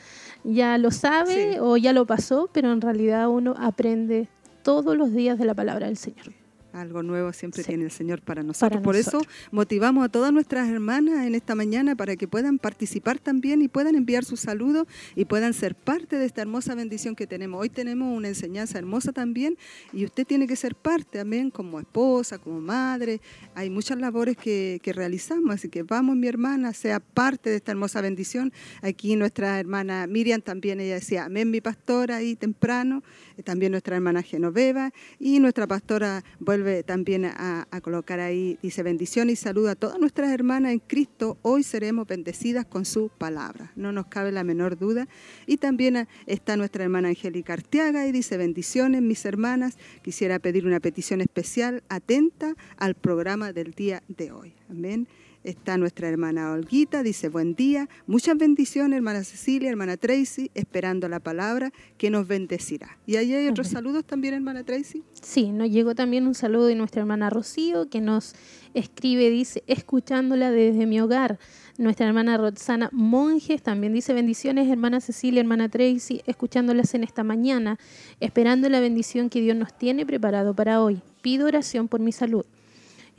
ya 0.46 0.78
lo 0.78 0.92
sabe 0.92 1.60
o 1.60 1.76
ya 1.76 1.92
lo 1.92 2.06
pasó, 2.06 2.50
pero 2.54 2.72
en 2.72 2.80
realidad 2.80 3.28
uno 3.28 3.54
aprende 3.58 4.30
todos 4.64 4.96
los 4.96 5.12
días 5.12 5.38
de 5.38 5.44
la 5.44 5.54
palabra 5.54 5.88
del 5.88 5.98
Señor. 5.98 6.47
Algo 6.74 7.02
nuevo 7.02 7.34
siempre 7.34 7.64
tiene 7.64 7.86
el 7.86 7.92
Señor 7.92 8.22
para 8.22 8.44
nosotros. 8.44 8.82
Por 8.82 8.96
eso 8.96 9.22
motivamos 9.52 10.06
a 10.06 10.10
todas 10.10 10.32
nuestras 10.32 10.70
hermanas 10.70 11.26
en 11.26 11.34
esta 11.34 11.56
mañana 11.56 11.96
para 11.96 12.16
que 12.16 12.28
puedan 12.28 12.60
participar 12.60 13.20
también 13.20 13.62
y 13.62 13.68
puedan 13.68 13.96
enviar 13.96 14.26
sus 14.26 14.42
saludos 14.42 14.88
y 15.16 15.26
puedan 15.26 15.54
ser 15.54 15.76
parte 15.76 16.18
de 16.18 16.26
esta 16.26 16.42
hermosa 16.42 16.76
bendición 16.76 17.16
que 17.16 17.26
tenemos. 17.26 17.62
Hoy 17.62 17.70
tenemos 17.70 18.16
una 18.16 18.28
enseñanza 18.28 18.78
hermosa 18.78 19.12
también 19.12 19.58
y 19.94 20.06
usted 20.06 20.26
tiene 20.28 20.46
que 20.46 20.56
ser 20.56 20.76
parte 20.76 21.20
también 21.20 21.50
como 21.52 21.80
esposa, 21.80 22.38
como 22.38 22.60
madre. 22.60 23.22
Hay 23.56 23.70
muchas 23.70 23.98
labores 23.98 24.38
que, 24.38 24.80
que 24.84 24.94
realizamos, 24.94 25.56
así 25.56 25.70
que 25.70 25.84
vamos 25.84 26.16
mi 26.16 26.28
hermana, 26.28 26.74
sea 26.74 27.00
parte 27.00 27.50
de 27.50 27.56
esta 27.56 27.72
hermosa 27.72 28.02
bendición. 28.02 28.52
Aquí 28.82 29.16
nuestra 29.16 29.60
hermana 29.60 30.06
Miriam 30.06 30.42
también, 30.42 30.80
ella 30.80 30.96
decía, 30.96 31.26
amén 31.26 31.50
mi 31.50 31.62
pastora 31.62 32.18
ahí 32.18 32.36
temprano, 32.36 33.04
también 33.44 33.72
nuestra 33.72 33.96
hermana 33.96 34.24
Genoveva 34.24 34.92
y 35.20 35.40
nuestra 35.40 35.68
pastora 35.68 36.24
vuelve 36.40 36.84
también 36.84 37.26
a, 37.26 37.68
colocar 37.82 38.20
ahí, 38.20 38.58
dice 38.62 38.84
bendición 38.84 39.30
y 39.30 39.36
salud 39.36 39.68
a 39.68 39.76
todas 39.76 40.00
nuestras 40.00 40.32
hermanas 40.32 40.74
en 40.74 40.80
Cristo, 40.80 41.38
hoy 41.42 41.64
seremos 41.64 42.08
bendecidas 42.08 42.66
con 42.66 42.86
su 42.86 43.10
palabra, 43.10 43.72
no 43.76 43.92
nos 43.92 44.08
cabe 44.08 44.32
la 44.32 44.44
menor 44.44 44.78
duda. 44.78 45.08
Y 45.46 45.58
también 45.58 46.08
está 46.26 46.58
nuestra 46.58 46.84
hermana 46.84 47.10
Angélica 47.10 47.54
Arteaga 47.54 48.08
y 48.08 48.12
dice 48.12 48.38
bendiciones 48.38 49.02
mis 49.02 49.26
hermanas, 49.26 49.78
quisiera 50.02 50.40
pedir 50.40 50.66
una 50.66 50.80
petición 50.80 51.22
especial, 51.22 51.84
atenta 51.90 52.56
al 52.78 52.96
programa 52.96 53.54
del 53.54 53.72
día 53.72 54.04
de 54.08 54.32
hoy. 54.32 54.54
Amén. 54.70 55.08
Está 55.48 55.78
nuestra 55.78 56.10
hermana 56.10 56.52
Olguita, 56.52 57.04
dice 57.04 57.30
buen 57.30 57.56
día, 57.56 57.88
muchas 58.06 58.38
bendiciones, 58.38 58.98
hermana 58.98 59.24
Cecilia, 59.24 59.70
hermana 59.70 59.96
Tracy, 59.96 60.52
esperando 60.56 61.08
la 61.08 61.22
palabra 61.22 61.72
que 61.98 62.10
nos 62.10 62.28
bendecirá. 62.28 62.98
¿Y 63.06 63.16
ahí 63.16 63.34
hay 63.34 63.48
otros 63.48 63.70
saludos 63.70 64.04
también, 64.04 64.34
hermana 64.34 64.66
Tracy? 64.66 65.06
Sí, 65.14 65.54
nos 65.54 65.70
llegó 65.70 65.96
también 65.96 66.28
un 66.28 66.36
saludo 66.36 66.66
de 66.66 66.76
nuestra 66.76 67.00
hermana 67.00 67.30
Rocío, 67.30 67.90
que 67.90 68.02
nos 68.02 68.36
escribe, 68.74 69.30
dice, 69.30 69.64
escuchándola 69.68 70.52
desde 70.52 70.86
mi 70.86 71.00
hogar. 71.00 71.40
Nuestra 71.78 72.08
hermana 72.08 72.36
Roxana 72.36 72.90
Monjes 72.92 73.64
también 73.64 73.94
dice 73.94 74.12
bendiciones, 74.12 74.68
hermana 74.68 75.00
Cecilia, 75.00 75.40
hermana 75.40 75.70
Tracy, 75.70 76.24
escuchándolas 76.26 76.94
en 76.94 77.06
esta 77.06 77.24
mañana, 77.24 77.80
esperando 78.20 78.68
la 78.68 78.82
bendición 78.82 79.30
que 79.30 79.40
Dios 79.40 79.56
nos 79.56 79.78
tiene 79.78 80.06
preparado 80.06 80.54
para 80.54 80.84
hoy. 80.84 81.02
Pido 81.22 81.48
oración 81.48 81.88
por 81.88 82.02
mi 82.02 82.12
salud. 82.12 82.46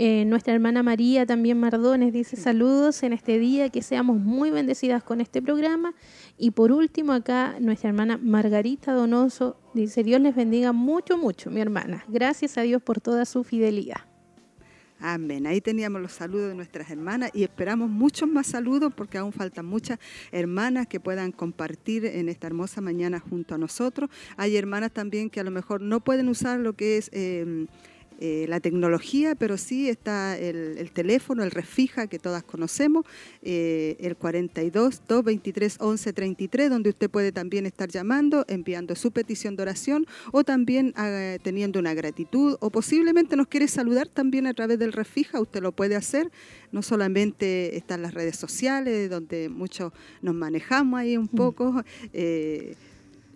Eh, 0.00 0.24
nuestra 0.26 0.54
hermana 0.54 0.84
María 0.84 1.26
también 1.26 1.58
Mardones 1.58 2.12
dice 2.12 2.36
saludos 2.36 3.02
en 3.02 3.12
este 3.12 3.40
día, 3.40 3.68
que 3.68 3.82
seamos 3.82 4.20
muy 4.20 4.52
bendecidas 4.52 5.02
con 5.02 5.20
este 5.20 5.42
programa. 5.42 5.92
Y 6.38 6.52
por 6.52 6.70
último 6.70 7.12
acá 7.12 7.56
nuestra 7.60 7.88
hermana 7.90 8.16
Margarita 8.16 8.92
Donoso 8.92 9.60
dice 9.74 10.04
Dios 10.04 10.20
les 10.20 10.36
bendiga 10.36 10.72
mucho, 10.72 11.18
mucho, 11.18 11.50
mi 11.50 11.60
hermana. 11.60 12.04
Gracias 12.06 12.56
a 12.58 12.62
Dios 12.62 12.80
por 12.80 13.00
toda 13.00 13.24
su 13.24 13.42
fidelidad. 13.42 14.02
Amén. 15.00 15.46
Ahí 15.46 15.60
teníamos 15.60 16.00
los 16.00 16.12
saludos 16.12 16.48
de 16.48 16.54
nuestras 16.54 16.90
hermanas 16.90 17.30
y 17.32 17.42
esperamos 17.42 17.88
muchos 17.90 18.28
más 18.28 18.48
saludos 18.48 18.92
porque 18.96 19.18
aún 19.18 19.32
faltan 19.32 19.66
muchas 19.66 19.98
hermanas 20.30 20.86
que 20.86 20.98
puedan 20.98 21.30
compartir 21.32 22.04
en 22.04 22.28
esta 22.28 22.46
hermosa 22.46 22.80
mañana 22.80 23.18
junto 23.18 23.56
a 23.56 23.58
nosotros. 23.58 24.10
Hay 24.36 24.56
hermanas 24.56 24.92
también 24.92 25.30
que 25.30 25.40
a 25.40 25.44
lo 25.44 25.50
mejor 25.50 25.82
no 25.82 26.00
pueden 26.00 26.28
usar 26.28 26.60
lo 26.60 26.74
que 26.74 26.98
es... 26.98 27.10
Eh, 27.12 27.66
eh, 28.20 28.46
la 28.48 28.58
tecnología, 28.58 29.36
pero 29.36 29.56
sí 29.56 29.88
está 29.88 30.36
el, 30.36 30.90
teléfono, 30.92 31.44
el 31.44 31.52
refija 31.52 32.08
que 32.08 32.18
todas 32.18 32.42
conocemos, 32.42 33.06
eh, 33.42 33.96
el 34.00 34.16
42 34.16 35.02
223 35.06 35.76
11 35.78 36.12
33, 36.12 36.70
donde 36.70 36.90
usted 36.90 37.08
puede 37.08 37.30
también 37.30 37.64
estar 37.64 37.88
llamando, 37.88 38.44
enviando 38.48 38.96
su 38.96 39.12
petición 39.12 39.54
de 39.54 39.62
oración 39.62 40.06
o 40.32 40.42
también 40.42 40.92
ah, 40.96 41.36
teniendo 41.42 41.78
una 41.78 41.94
gratitud 41.94 42.56
o 42.58 42.70
posiblemente 42.70 43.36
nos 43.36 43.46
quiere 43.46 43.68
saludar 43.68 44.08
también 44.08 44.48
a 44.48 44.54
través 44.54 44.80
del 44.80 44.92
refija, 44.92 45.40
usted 45.40 45.62
lo 45.62 45.70
puede 45.70 45.94
hacer. 45.94 46.30
No 46.72 46.82
solamente 46.82 47.76
están 47.76 48.02
las 48.02 48.14
redes 48.14 48.36
sociales, 48.36 49.08
donde 49.08 49.48
muchos 49.48 49.92
nos 50.22 50.34
manejamos 50.34 50.98
ahí 50.98 51.16
un 51.16 51.28
mm. 51.32 51.36
poco. 51.36 51.84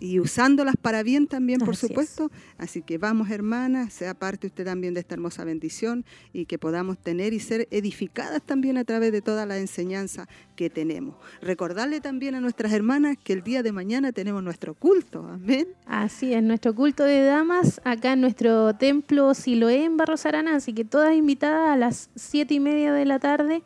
Y 0.03 0.19
usándolas 0.19 0.75
para 0.77 1.05
bien 1.05 1.29
también, 1.29 1.61
por 1.61 1.77
supuesto. 1.77 2.33
Así 2.59 2.83
que 2.83 2.99
vamos, 2.99 3.31
hermanas, 3.31 3.93
sea 3.93 4.15
parte 4.15 4.49
usted 4.49 4.65
también 4.65 4.95
de 4.95 5.01
esta 5.01 5.15
hermosa 5.15 5.45
bendición 5.45 6.05
y 6.33 6.47
que 6.47 6.59
podamos 6.59 6.99
tener 6.99 7.33
y 7.33 7.39
ser 7.39 7.69
edificadas 7.71 8.43
también 8.43 8.79
a 8.79 8.85
través 8.85 9.13
de 9.13 9.23
toda 9.23 9.47
la 9.47 9.59
enseñanza 9.59 10.27
que 10.57 10.71
tenemos. 10.71 11.15
Recordarle 11.41 12.01
también 12.01 12.35
a 12.35 12.41
nuestras 12.41 12.73
hermanas 12.73 13.17
que 13.23 13.33
el 13.33 13.45
día 13.45 13.63
de 13.63 13.71
mañana 13.71 14.11
tenemos 14.11 14.43
nuestro 14.43 14.75
culto. 14.75 15.25
Amén. 15.25 15.69
Así 15.87 16.35
es, 16.35 16.43
nuestro 16.43 16.75
culto 16.75 17.05
de 17.05 17.23
damas 17.23 17.81
acá 17.85 18.15
en 18.15 18.23
nuestro 18.23 18.75
templo 18.75 19.35
Siloé 19.35 19.85
en 19.85 19.97
Barros 19.97 20.27
Arana. 20.27 20.57
Así 20.57 20.73
que 20.73 20.85
todas 20.85 21.15
invitadas 21.15 21.71
a 21.71 21.77
las 21.77 22.11
siete 22.17 22.55
y 22.55 22.61
media 22.61 22.93
de 22.93 23.05
la 23.05 23.21
tarde 23.21 23.63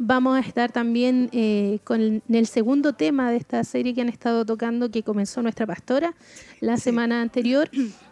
Vamos 0.00 0.36
a 0.36 0.40
estar 0.40 0.70
también 0.70 1.28
eh, 1.32 1.80
con 1.82 2.22
el, 2.28 2.46
segundo 2.46 2.92
tema 2.92 3.32
de 3.32 3.36
esta 3.36 3.64
serie 3.64 3.94
que 3.94 4.00
han 4.00 4.08
estado 4.08 4.44
tocando, 4.44 4.92
que 4.92 5.02
comenzó 5.02 5.42
nuestra 5.42 5.66
pastora 5.66 6.14
la 6.60 6.76
semana 6.76 7.20
anterior, 7.20 7.68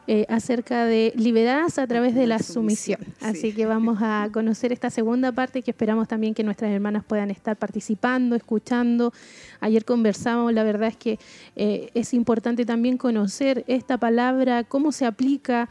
eh, 0.09 0.27
acerca 0.29 0.85
de 0.85 1.13
liberadas 1.15 1.79
a 1.79 1.87
través 1.87 2.17
de 2.17 2.27
la, 2.27 2.41
sumisión. 2.41 2.99
Así 3.21 3.53
que 3.53 3.67
vamos 3.67 3.99
a 4.01 4.29
conocer 4.33 4.73
esta 4.73 4.91
segunda 4.91 5.31
parte 5.31 5.63
que 5.63 5.71
esperamos 5.71 6.09
también 6.09 6.35
que 6.35 6.43
nuestras 6.43 6.73
hermanas 6.73 7.05
puedan 7.05 7.31
estar 7.31 7.57
participando, 7.57 8.35
escuchando. 8.35 9.13
Ayer 9.61 9.85
conversamos, 9.85 10.53
la 10.53 10.65
verdad 10.65 10.89
es 10.89 10.97
que 10.97 11.21
eh, 11.55 11.91
es 11.95 12.15
importante 12.15 12.65
también 12.65 12.99
conocer 12.99 13.65
esta 13.69 13.97
palabra, 13.97 14.65
cómo 14.65 14.91
se 14.91 15.07
aplica. 15.07 15.69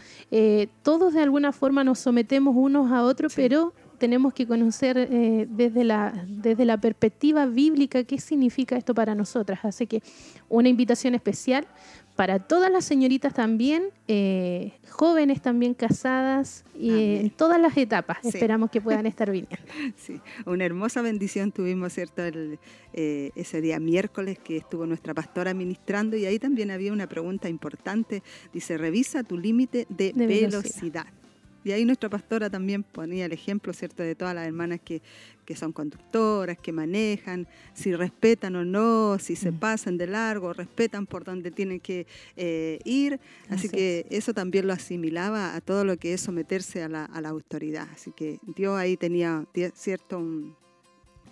todos 0.81 1.13
de 1.13 1.21
alguna 1.21 1.51
forma 1.51 1.83
nos 1.83 1.99
sometemos 1.99 2.55
unos 2.55 2.89
a 2.93 3.03
otros, 3.03 3.33
pero 3.35 3.73
tenemos 3.97 4.33
que 4.33 4.47
conocer 4.47 4.97
eh, 4.97 5.47
desde, 5.49 5.83
la, 5.83 6.25
desde 6.27 6.65
la 6.65 6.77
perspectiva 6.77 7.45
bíblica 7.45 8.03
qué 8.03 8.19
significa 8.19 8.77
esto 8.77 8.93
para 8.93 9.15
nosotras. 9.15 9.59
Así 9.63 9.87
que 9.87 10.01
una 10.49 10.69
invitación 10.69 11.15
especial 11.15 11.67
para 12.15 12.39
todas 12.39 12.71
las 12.71 12.85
señoritas 12.85 13.33
también, 13.33 13.89
eh, 14.07 14.71
jóvenes 14.89 15.41
también 15.41 15.73
casadas 15.73 16.63
y 16.73 17.17
en 17.17 17.29
todas 17.29 17.59
las 17.59 17.75
etapas. 17.75 18.23
Esperamos 18.23 18.71
que 18.71 18.79
puedan 18.79 19.05
estar 19.05 19.29
viniendo. 19.29 19.57
Sí, 19.97 20.21
una 20.45 20.65
hermosa 20.65 21.01
bendición 21.01 21.51
tuvimos, 21.51 21.93
¿cierto? 21.93 22.23
Eh, 22.93 23.31
ese 23.35 23.61
día 23.61 23.79
miércoles 23.79 24.39
que 24.39 24.57
estuvo 24.57 24.85
nuestra 24.85 25.13
pastora 25.13 25.53
ministrando 25.53 26.15
y 26.15 26.25
ahí 26.25 26.39
también 26.39 26.71
había 26.71 26.93
una 26.93 27.07
pregunta 27.07 27.49
importante. 27.49 28.23
Dice, 28.53 28.77
revisa 28.77 29.23
tu 29.23 29.37
límite 29.37 29.85
de, 29.89 30.13
velocidad. 30.13 31.07
Y 31.65 31.71
ahí 31.71 31.83
nuestra 31.83 32.09
pastora 32.09 32.47
también 32.47 32.83
ponía 32.83 33.25
el 33.25 33.31
ejemplo, 33.31 33.73
¿cierto?, 33.73 34.03
de 34.03 34.13
todas 34.13 34.35
las 34.35 34.45
hermanas 34.45 34.79
que, 34.85 35.01
son 35.55 35.73
conductoras, 35.73 36.59
que 36.59 36.71
manejan, 36.71 37.47
si 37.73 37.95
respetan 37.95 38.55
o 38.55 38.63
no, 38.63 39.17
si 39.17 39.35
se 39.35 39.51
mm. 39.51 39.59
pasan 39.59 39.97
de 39.97 40.05
largo, 40.05 40.53
respetan 40.53 41.07
por 41.07 41.23
donde 41.23 41.49
tienen 41.49 41.79
que 41.79 42.05
eh, 42.37 42.77
ir. 42.85 43.19
Así, 43.49 43.67
que 43.67 44.05
eso 44.11 44.31
también 44.31 44.67
lo 44.67 44.73
asimilaba 44.73 45.55
a 45.55 45.61
todo 45.61 45.83
lo 45.85 45.97
que 45.97 46.13
es 46.13 46.21
someterse 46.21 46.83
a 46.83 46.87
la, 46.87 47.09
autoridad. 47.27 47.87
Así 47.91 48.11
que 48.11 48.37
Dios 48.55 48.77
ahí 48.77 48.95
tenía, 48.95 49.43
cierto, 49.73 50.23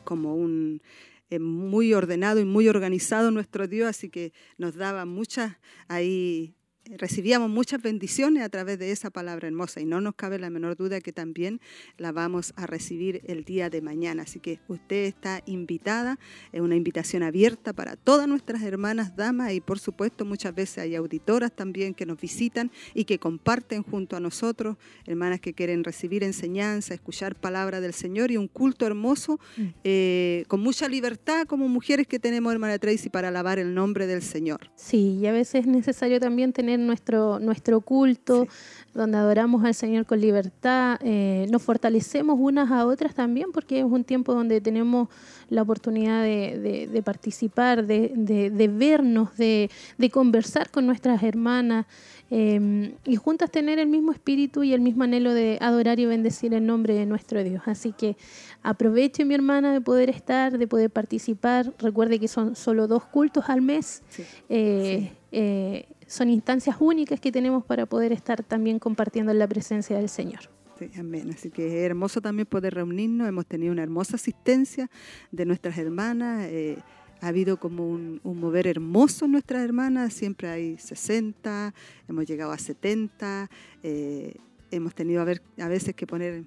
como 0.04 0.36
un 0.36 0.82
eh, 1.30 1.38
muy 1.38 1.94
ordenado 1.94 2.40
y 2.40 2.46
muy 2.46 2.68
organizado 2.70 3.30
nuestro 3.30 3.68
Dios, 3.68 3.88
así 3.88 4.10
que 4.10 4.34
nos 4.58 4.74
daba 4.74 5.06
muchas 5.06 5.58
ahí 5.88 6.56
recibíamos 6.86 7.50
muchas 7.50 7.82
bendiciones 7.82 8.44
a 8.44 8.50
través 8.50 8.78
de 8.80 8.92
esa 8.92 9.10
palabra 9.10 9.48
hermosa 9.48 9.80
y 9.80 9.86
no 9.86 10.02
nos 10.02 10.16
cabe 10.16 10.40
la 10.40 10.50
menor 10.50 10.75
duda 10.75 11.02
que 11.02 11.13
también 11.13 11.62
la 11.98 12.12
vamos 12.12 12.54
a 12.56 12.68
recibir 12.68 13.22
el 13.25 13.44
día 13.44 13.70
de 13.70 13.82
mañana. 13.82 14.24
Así 14.24 14.40
que 14.40 14.60
usted 14.68 15.06
está 15.06 15.42
invitada, 15.46 16.20
es 16.52 16.62
una 16.62 16.75
invitación 16.75 17.24
abierta 17.24 17.74
para 17.74 17.96
todas 17.96 18.28
nuestras 18.28 18.62
hermanas 18.63 19.16
damas 19.16 19.54
y 19.54 19.62
por 19.62 19.80
supuesto 19.80 20.25
muchas 20.25 20.54
veces 20.54 20.80
hay 20.80 20.96
auditoras 20.96 21.52
también 21.56 21.94
que 21.94 22.06
nos 22.06 22.20
visitan 22.20 22.72
y 22.94 23.06
que 23.06 23.20
comparten 23.20 23.84
junto 23.84 24.16
a 24.16 24.20
nosotros, 24.20 24.78
hermanas 25.06 25.40
que 25.40 25.54
quieren 25.54 25.84
recibir 25.84 26.24
enseñanza, 26.24 26.94
escuchar 26.94 27.36
palabra 27.36 27.82
del 27.82 27.94
Señor 27.94 28.32
y 28.32 28.38
un 28.38 28.48
culto 28.48 28.86
hermoso 28.86 29.40
mm. 29.58 29.63
eh, 29.84 30.44
con 30.48 30.60
mucha 30.60 30.88
libertad 30.88 31.46
como 31.48 31.68
mujeres 31.68 32.08
que 32.08 32.20
tenemos, 32.20 32.52
hermana 32.52 32.78
Tracy, 32.78 33.10
para 33.10 33.30
alabar 33.30 33.60
el 33.60 33.74
nombre 33.74 34.08
del 34.08 34.22
Señor. 34.22 34.72
Sí, 34.75 35.20
y 35.22 35.28
a 35.28 35.32
veces 35.32 35.62
es 35.62 35.68
necesario 35.68 36.20
también 36.20 36.52
tener 36.54 36.73
nuestro, 36.80 37.39
nuestro 37.39 37.82
culto, 37.82 38.48
donde 38.94 39.18
adoramos 39.18 39.63
al 39.65 39.74
Señor 39.74 40.06
con 40.06 40.22
libertad, 40.22 41.00
eh, 41.01 41.48
nos 41.50 41.62
fortalecemos 41.62 42.38
unas 42.39 42.72
a 42.72 42.86
otras 42.86 43.15
también, 43.15 43.51
porque 43.51 43.80
es 43.80 43.86
un 43.86 44.03
tiempo 44.03 44.34
donde 44.34 44.62
tenemos 44.62 45.10
la 45.50 45.62
oportunidad 45.62 46.24
de, 46.24 47.01
participar, 47.03 47.86
de, 47.86 48.72
vernos, 48.74 49.36
de, 49.38 49.70
conversar 50.12 50.70
con 50.70 50.86
nuestras 50.86 51.24
hermanas 51.24 51.86
em, 52.30 52.94
y 53.06 53.15
juntas 53.15 53.51
tener 53.51 53.80
el 53.80 53.88
mismo 53.88 54.12
espíritu 54.12 54.63
y 54.63 54.74
el 54.74 54.82
mismo 54.82 55.03
anhelo 55.03 55.34
de 55.34 55.58
adorar 55.62 56.00
y 56.00 56.06
bendecir 56.06 56.53
el 56.53 56.65
nombre 56.65 56.94
de 56.94 57.06
nuestro 57.06 57.44
Dios. 57.44 57.63
Así 57.65 57.94
que 57.94 58.15
aproveche 58.63 59.25
mi 59.25 59.34
hermana 59.36 59.74
de 59.74 59.82
poder 59.82 60.10
estar, 60.10 60.58
de 60.58 60.68
poder 60.68 60.89
participar. 60.89 61.74
Recuerde 61.80 62.20
que 62.20 62.27
son 62.27 62.56
solo 62.56 62.88
dos 62.88 63.06
cultos 63.06 63.46
al 63.48 63.62
mes. 63.62 64.03
Eh, 64.50 65.12
eh, 65.32 65.88
son 66.07 66.29
instancias 66.29 66.77
únicas 66.79 67.19
que 67.19 67.31
tenemos 67.31 67.65
para 67.65 67.86
poder 67.86 68.12
estar 68.12 68.43
también 68.43 68.79
compartiendo 68.79 69.31
en 69.31 69.39
la 69.39 69.48
presencia 69.48 69.98
del 69.98 70.10
Señor. 70.10 70.50
Sí, 70.79 70.89
amén. 70.98 71.29
Así 71.31 71.50
que 71.50 71.67
es 71.67 71.86
hermoso 71.86 72.22
también 72.22 72.48
poder 72.48 72.74
reunirnos. 72.74 73.27
Hemos 73.27 73.45
tenido 73.45 73.72
una 73.72 73.83
hermosa 73.83 74.15
asistencia 74.15 74.89
de 75.31 75.45
nuestras 75.45 75.77
hermanas. 75.77 76.45
Eh, 76.50 76.77
ha 77.22 77.27
habido 77.27 77.57
como 77.57 77.88
un, 77.88 78.19
mover 78.24 78.67
hermoso 78.67 79.25
en 79.25 79.31
nuestras 79.33 79.63
hermanas. 79.63 80.13
Siempre 80.13 80.50
hay 80.50 80.77
60, 80.77 81.74
hemos 82.10 82.25
llegado 82.25 82.51
a 82.51 82.57
70. 82.57 83.50
Eh, 83.83 84.36
hemos 84.72 84.95
tenido 84.95 85.22
a, 85.22 85.63
a 85.63 85.67
veces 85.67 85.95
que 85.95 86.07
poner 86.07 86.43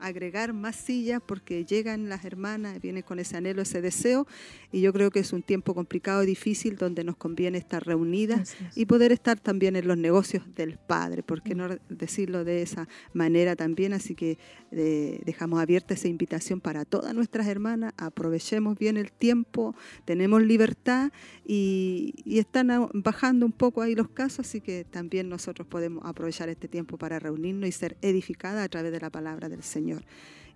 agregar 0.00 0.52
más 0.52 0.76
sillas 0.76 1.20
porque 1.24 1.64
llegan 1.64 2.08
las 2.08 2.24
hermanas, 2.24 2.80
vienen 2.80 3.02
con 3.02 3.18
ese 3.18 3.36
anhelo, 3.36 3.62
ese 3.62 3.80
deseo, 3.80 4.26
y 4.72 4.80
yo 4.80 4.92
creo 4.92 5.10
que 5.10 5.20
es 5.20 5.32
un 5.32 5.42
tiempo 5.42 5.74
complicado 5.74 6.22
y 6.22 6.26
difícil 6.26 6.76
donde 6.76 7.04
nos 7.04 7.16
conviene 7.16 7.58
estar 7.58 7.84
reunidas 7.84 8.56
y 8.74 8.86
poder 8.86 9.12
estar 9.12 9.38
también 9.38 9.76
en 9.76 9.86
los 9.86 9.96
negocios 9.96 10.42
del 10.54 10.78
Padre, 10.78 11.22
¿por 11.22 11.42
qué 11.42 11.54
no 11.54 11.68
decirlo 11.88 12.44
de 12.44 12.62
esa 12.62 12.88
manera 13.12 13.56
también? 13.56 13.92
Así 13.92 14.14
que 14.14 14.38
eh, 14.70 15.20
dejamos 15.24 15.60
abierta 15.60 15.94
esa 15.94 16.08
invitación 16.08 16.60
para 16.60 16.84
todas 16.84 17.14
nuestras 17.14 17.46
hermanas, 17.46 17.92
aprovechemos 17.96 18.78
bien 18.78 18.96
el 18.96 19.12
tiempo, 19.12 19.74
tenemos 20.04 20.42
libertad 20.42 21.12
y, 21.44 22.14
y 22.24 22.38
están 22.38 22.88
bajando 22.94 23.46
un 23.46 23.52
poco 23.52 23.82
ahí 23.82 23.94
los 23.94 24.08
casos, 24.08 24.46
así 24.46 24.60
que 24.60 24.84
también 24.84 25.28
nosotros 25.28 25.66
podemos 25.66 26.04
aprovechar 26.04 26.48
este 26.48 26.68
tiempo 26.68 26.96
para 26.98 27.18
reunirnos 27.18 27.68
y 27.68 27.72
ser 27.72 27.96
edificadas 28.02 28.64
a 28.64 28.68
través 28.68 28.92
de 28.92 29.00
la 29.00 29.10
palabra 29.10 29.48
del 29.48 29.62
Señor. 29.62 29.89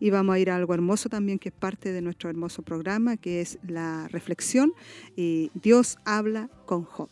Y 0.00 0.10
vamos 0.10 0.34
a 0.34 0.38
ir 0.38 0.50
a 0.50 0.56
algo 0.56 0.74
hermoso 0.74 1.08
también 1.08 1.38
que 1.38 1.48
es 1.50 1.54
parte 1.54 1.92
de 1.92 2.02
nuestro 2.02 2.28
hermoso 2.28 2.62
programa, 2.62 3.16
que 3.16 3.40
es 3.40 3.58
la 3.66 4.08
reflexión. 4.08 4.72
Y 5.16 5.50
Dios 5.54 5.98
habla 6.04 6.50
con 6.66 6.84
Job. 6.84 7.08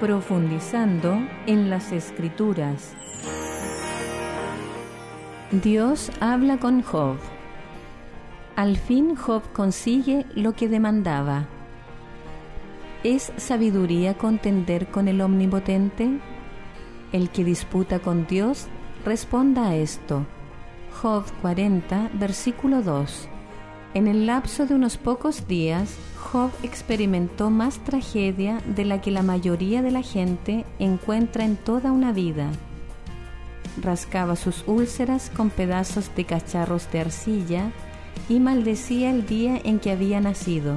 Profundizando 0.00 1.18
en 1.46 1.70
las 1.70 1.92
escrituras. 1.92 2.94
Dios 5.50 6.12
habla 6.20 6.58
con 6.58 6.82
Job. 6.82 7.16
Al 8.54 8.76
fin 8.76 9.16
Job 9.16 9.42
consigue 9.52 10.26
lo 10.34 10.54
que 10.54 10.68
demandaba. 10.68 11.48
¿Es 13.04 13.32
sabiduría 13.36 14.14
contender 14.14 14.88
con 14.88 15.06
el 15.06 15.20
Omnipotente? 15.20 16.18
El 17.12 17.30
que 17.30 17.44
disputa 17.44 18.00
con 18.00 18.26
Dios, 18.26 18.66
responda 19.04 19.68
a 19.68 19.76
esto. 19.76 20.26
Job 21.00 21.24
40, 21.40 22.10
versículo 22.14 22.82
2. 22.82 23.28
En 23.94 24.08
el 24.08 24.26
lapso 24.26 24.66
de 24.66 24.74
unos 24.74 24.96
pocos 24.96 25.46
días, 25.46 25.96
Job 26.16 26.50
experimentó 26.64 27.50
más 27.50 27.78
tragedia 27.84 28.60
de 28.66 28.84
la 28.84 29.00
que 29.00 29.12
la 29.12 29.22
mayoría 29.22 29.80
de 29.80 29.92
la 29.92 30.02
gente 30.02 30.64
encuentra 30.80 31.44
en 31.44 31.56
toda 31.56 31.92
una 31.92 32.10
vida. 32.10 32.50
Rascaba 33.80 34.34
sus 34.34 34.64
úlceras 34.66 35.30
con 35.36 35.50
pedazos 35.50 36.10
de 36.16 36.24
cacharros 36.24 36.90
de 36.90 36.98
arcilla 36.98 37.70
y 38.28 38.40
maldecía 38.40 39.12
el 39.12 39.24
día 39.24 39.60
en 39.62 39.78
que 39.78 39.92
había 39.92 40.20
nacido. 40.20 40.74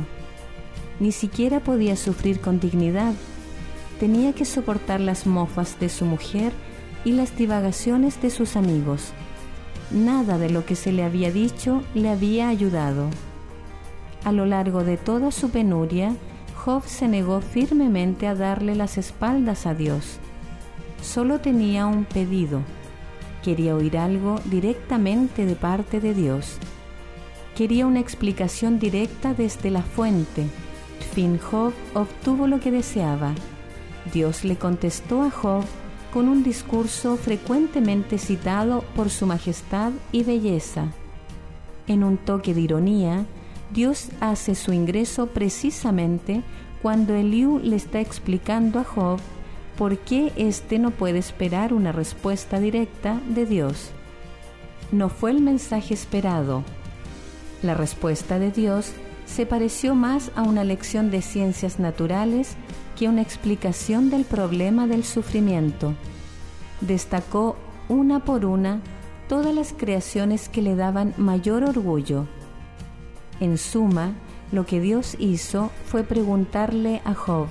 Ni 1.01 1.12
siquiera 1.12 1.60
podía 1.62 1.96
sufrir 1.96 2.39
con 2.41 2.60
dignidad. 2.60 3.15
Tenía 4.00 4.34
que 4.34 4.46
soportar 4.46 5.01
las 5.01 5.25
mofas 5.25 5.79
de 5.79 5.89
su 5.89 6.05
mujer 6.05 6.53
y 7.03 7.13
las 7.13 7.36
divagaciones 7.36 8.22
de 8.22 8.29
sus 8.29 8.55
amigos. 8.55 9.12
Nada 9.89 10.38
de 10.38 10.51
lo 10.51 10.63
que 10.63 10.75
se 10.75 10.91
le 10.91 11.03
había 11.03 11.31
dicho 11.31 11.81
le 11.96 12.10
había 12.10 12.50
ayudado. 12.50 13.10
A 14.24 14.31
lo 14.31 14.46
largo 14.46 14.84
de 14.84 14.98
toda 14.98 15.31
su 15.31 15.50
penuria, 15.50 16.15
Job 16.55 16.84
se 16.86 17.08
negó 17.08 17.41
firmemente 17.41 18.27
a 18.27 18.36
darle 18.36 18.75
las 18.75 19.00
espaldas 19.00 19.65
a 19.65 19.74
Dios. 19.74 20.20
Solo 21.01 21.39
tenía 21.41 21.88
un 21.88 22.05
pedido. 22.05 22.62
Quería 23.43 23.75
oír 23.75 23.98
algo 23.98 24.39
directamente 24.46 25.48
de 25.48 25.55
parte 25.55 26.00
de 26.00 26.13
Dios 26.13 26.60
quería 27.55 27.86
una 27.86 28.00
explicación 28.00 28.79
directa 28.79 29.34
desde 29.34 29.70
la 29.70 29.81
fuente. 29.81 30.46
Fin 31.01 31.38
Job 31.39 31.74
obtuvo 31.93 32.48
lo 32.48 32.60
que 32.60 32.72
deseaba. 32.72 33.34
Dios 34.13 34.43
le 34.43 34.55
contestó 34.55 35.22
a 35.22 35.31
Job 35.31 35.63
con 36.13 36.27
un 36.27 36.43
discurso 36.43 37.15
frecuentemente 37.17 38.17
citado 38.17 38.81
por 38.96 39.10
su 39.10 39.25
majestad 39.25 39.91
y 40.12 40.24
belleza. 40.24 40.88
En 41.88 42.03
un 42.03 42.17
toque 42.17 42.53
de 42.53 42.62
ironía, 42.62 43.25
Dios 43.74 44.10
hace 44.20 44.55
su 44.55 44.74
ingreso 44.74 45.27
precisamente 45.27 46.43
cuando 46.81 47.13
Eliú 47.13 47.60
le 47.60 47.75
está 47.75 48.01
explicando 48.01 48.79
a 48.79 48.84
Job 48.84 49.20
por 49.77 49.98
qué 49.98 50.31
éste 50.36 50.79
no 50.79 50.91
puede 50.91 51.20
esperar 51.20 51.74
una 51.74 51.91
respuesta 51.91 52.60
directa 52.60 53.22
de 53.29 53.46
Dios. 53.46 53.91
No 54.91 55.10
fue 55.10 55.31
el 55.31 55.41
mensaje 55.41 55.93
esperado, 55.93 56.63
la 57.63 57.74
respuesta 57.74 58.39
de 58.39 58.51
Dios 58.51 58.91
se 59.31 59.45
pareció 59.45 59.95
más 59.95 60.29
a 60.35 60.43
una 60.43 60.65
lección 60.65 61.09
de 61.09 61.21
ciencias 61.21 61.79
naturales 61.79 62.57
que 63.00 63.07
una 63.07 63.21
explicación 63.21 64.09
del 64.09 64.25
problema 64.25 64.88
del 64.88 65.05
sufrimiento. 65.05 65.93
Destacó 66.81 67.55
una 67.88 68.25
por 68.25 68.43
una 68.43 68.81
todas 69.29 69.55
las 69.55 69.71
creaciones 69.71 70.50
que 70.50 70.61
le 70.61 70.75
daban 70.75 71.13
mayor 71.15 71.63
orgullo. 71.63 72.27
En 73.39 73.57
suma, 73.57 74.15
lo 74.51 74.65
que 74.65 74.81
Dios 74.81 75.15
hizo 75.17 75.71
fue 75.86 76.03
preguntarle 76.03 77.01
a 77.06 77.13
Job, 77.13 77.47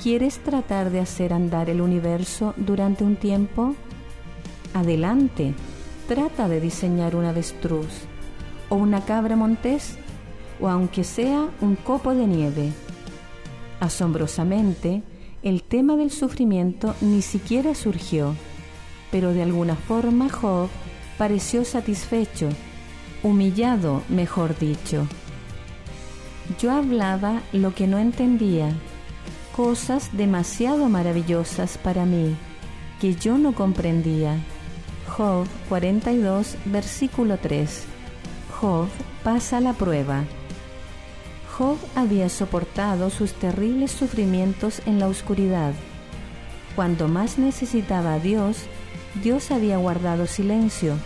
¿quieres 0.00 0.38
tratar 0.38 0.90
de 0.90 1.00
hacer 1.00 1.32
andar 1.32 1.68
el 1.68 1.80
universo 1.80 2.54
durante 2.56 3.02
un 3.02 3.16
tiempo? 3.16 3.74
Adelante, 4.72 5.52
trata 6.06 6.48
de 6.48 6.60
diseñar 6.60 7.16
un 7.16 7.24
avestruz 7.24 8.04
o 8.68 8.76
una 8.76 9.04
cabra 9.04 9.34
montés 9.34 9.98
o 10.60 10.68
aunque 10.68 11.04
sea 11.04 11.48
un 11.60 11.76
copo 11.76 12.14
de 12.14 12.26
nieve. 12.26 12.72
Asombrosamente, 13.80 15.02
el 15.42 15.62
tema 15.62 15.96
del 15.96 16.10
sufrimiento 16.10 16.94
ni 17.00 17.22
siquiera 17.22 17.74
surgió, 17.74 18.34
pero 19.10 19.32
de 19.32 19.42
alguna 19.42 19.76
forma 19.76 20.28
Job 20.28 20.68
pareció 21.18 21.64
satisfecho, 21.64 22.48
humillado, 23.22 24.02
mejor 24.08 24.58
dicho. 24.58 25.06
Yo 26.60 26.72
hablaba 26.72 27.42
lo 27.52 27.74
que 27.74 27.86
no 27.86 27.98
entendía, 27.98 28.72
cosas 29.54 30.16
demasiado 30.16 30.88
maravillosas 30.88 31.78
para 31.78 32.04
mí, 32.04 32.36
que 33.00 33.14
yo 33.14 33.38
no 33.38 33.54
comprendía. 33.54 34.38
Job 35.08 35.46
42, 35.68 36.56
versículo 36.66 37.38
3. 37.38 37.84
Job 38.60 38.88
pasa 39.22 39.60
la 39.60 39.72
prueba. 39.72 40.24
Job 41.56 41.78
había 41.94 42.28
soportado 42.28 43.08
sus 43.08 43.32
terribles 43.32 43.90
sufrimientos 43.90 44.82
en 44.84 44.98
la 44.98 45.08
oscuridad. 45.08 45.72
Cuando 46.74 47.08
más 47.08 47.38
necesitaba 47.38 48.14
a 48.14 48.18
Dios, 48.18 48.58
Dios 49.22 49.50
había 49.50 49.78
guardado 49.78 50.26
silencio. 50.26 50.96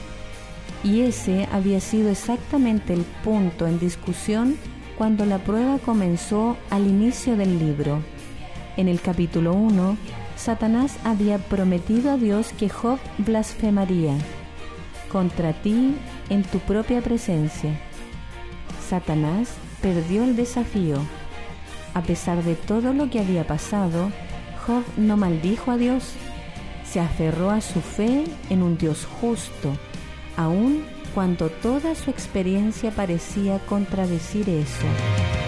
Y 0.82 1.02
ese 1.02 1.48
había 1.52 1.80
sido 1.80 2.10
exactamente 2.10 2.92
el 2.92 3.04
punto 3.22 3.68
en 3.68 3.78
discusión 3.78 4.56
cuando 4.98 5.24
la 5.24 5.38
prueba 5.38 5.78
comenzó 5.78 6.56
al 6.70 6.88
inicio 6.88 7.36
del 7.36 7.60
libro. 7.60 8.02
En 8.76 8.88
el 8.88 9.00
capítulo 9.00 9.52
1, 9.52 9.96
Satanás 10.36 10.96
había 11.04 11.38
prometido 11.38 12.10
a 12.10 12.16
Dios 12.16 12.52
que 12.58 12.68
Job 12.68 12.98
blasfemaría. 13.18 14.14
Contra 15.12 15.52
ti 15.52 15.94
en 16.28 16.42
tu 16.42 16.58
propia 16.58 17.02
presencia. 17.02 17.70
Satanás 18.88 19.50
perdió 19.80 20.24
el 20.24 20.36
desafío. 20.36 20.96
A 21.94 22.02
pesar 22.02 22.44
de 22.44 22.54
todo 22.54 22.92
lo 22.92 23.10
que 23.10 23.20
había 23.20 23.46
pasado, 23.46 24.10
Job 24.66 24.84
no 24.96 25.16
maldijo 25.16 25.70
a 25.70 25.76
Dios, 25.76 26.12
se 26.84 27.00
aferró 27.00 27.50
a 27.50 27.60
su 27.60 27.80
fe 27.80 28.24
en 28.48 28.62
un 28.62 28.76
Dios 28.76 29.06
justo, 29.20 29.72
aun 30.36 30.84
cuando 31.14 31.48
toda 31.48 31.94
su 31.94 32.10
experiencia 32.10 32.90
parecía 32.90 33.58
contradecir 33.60 34.48
eso. 34.48 35.39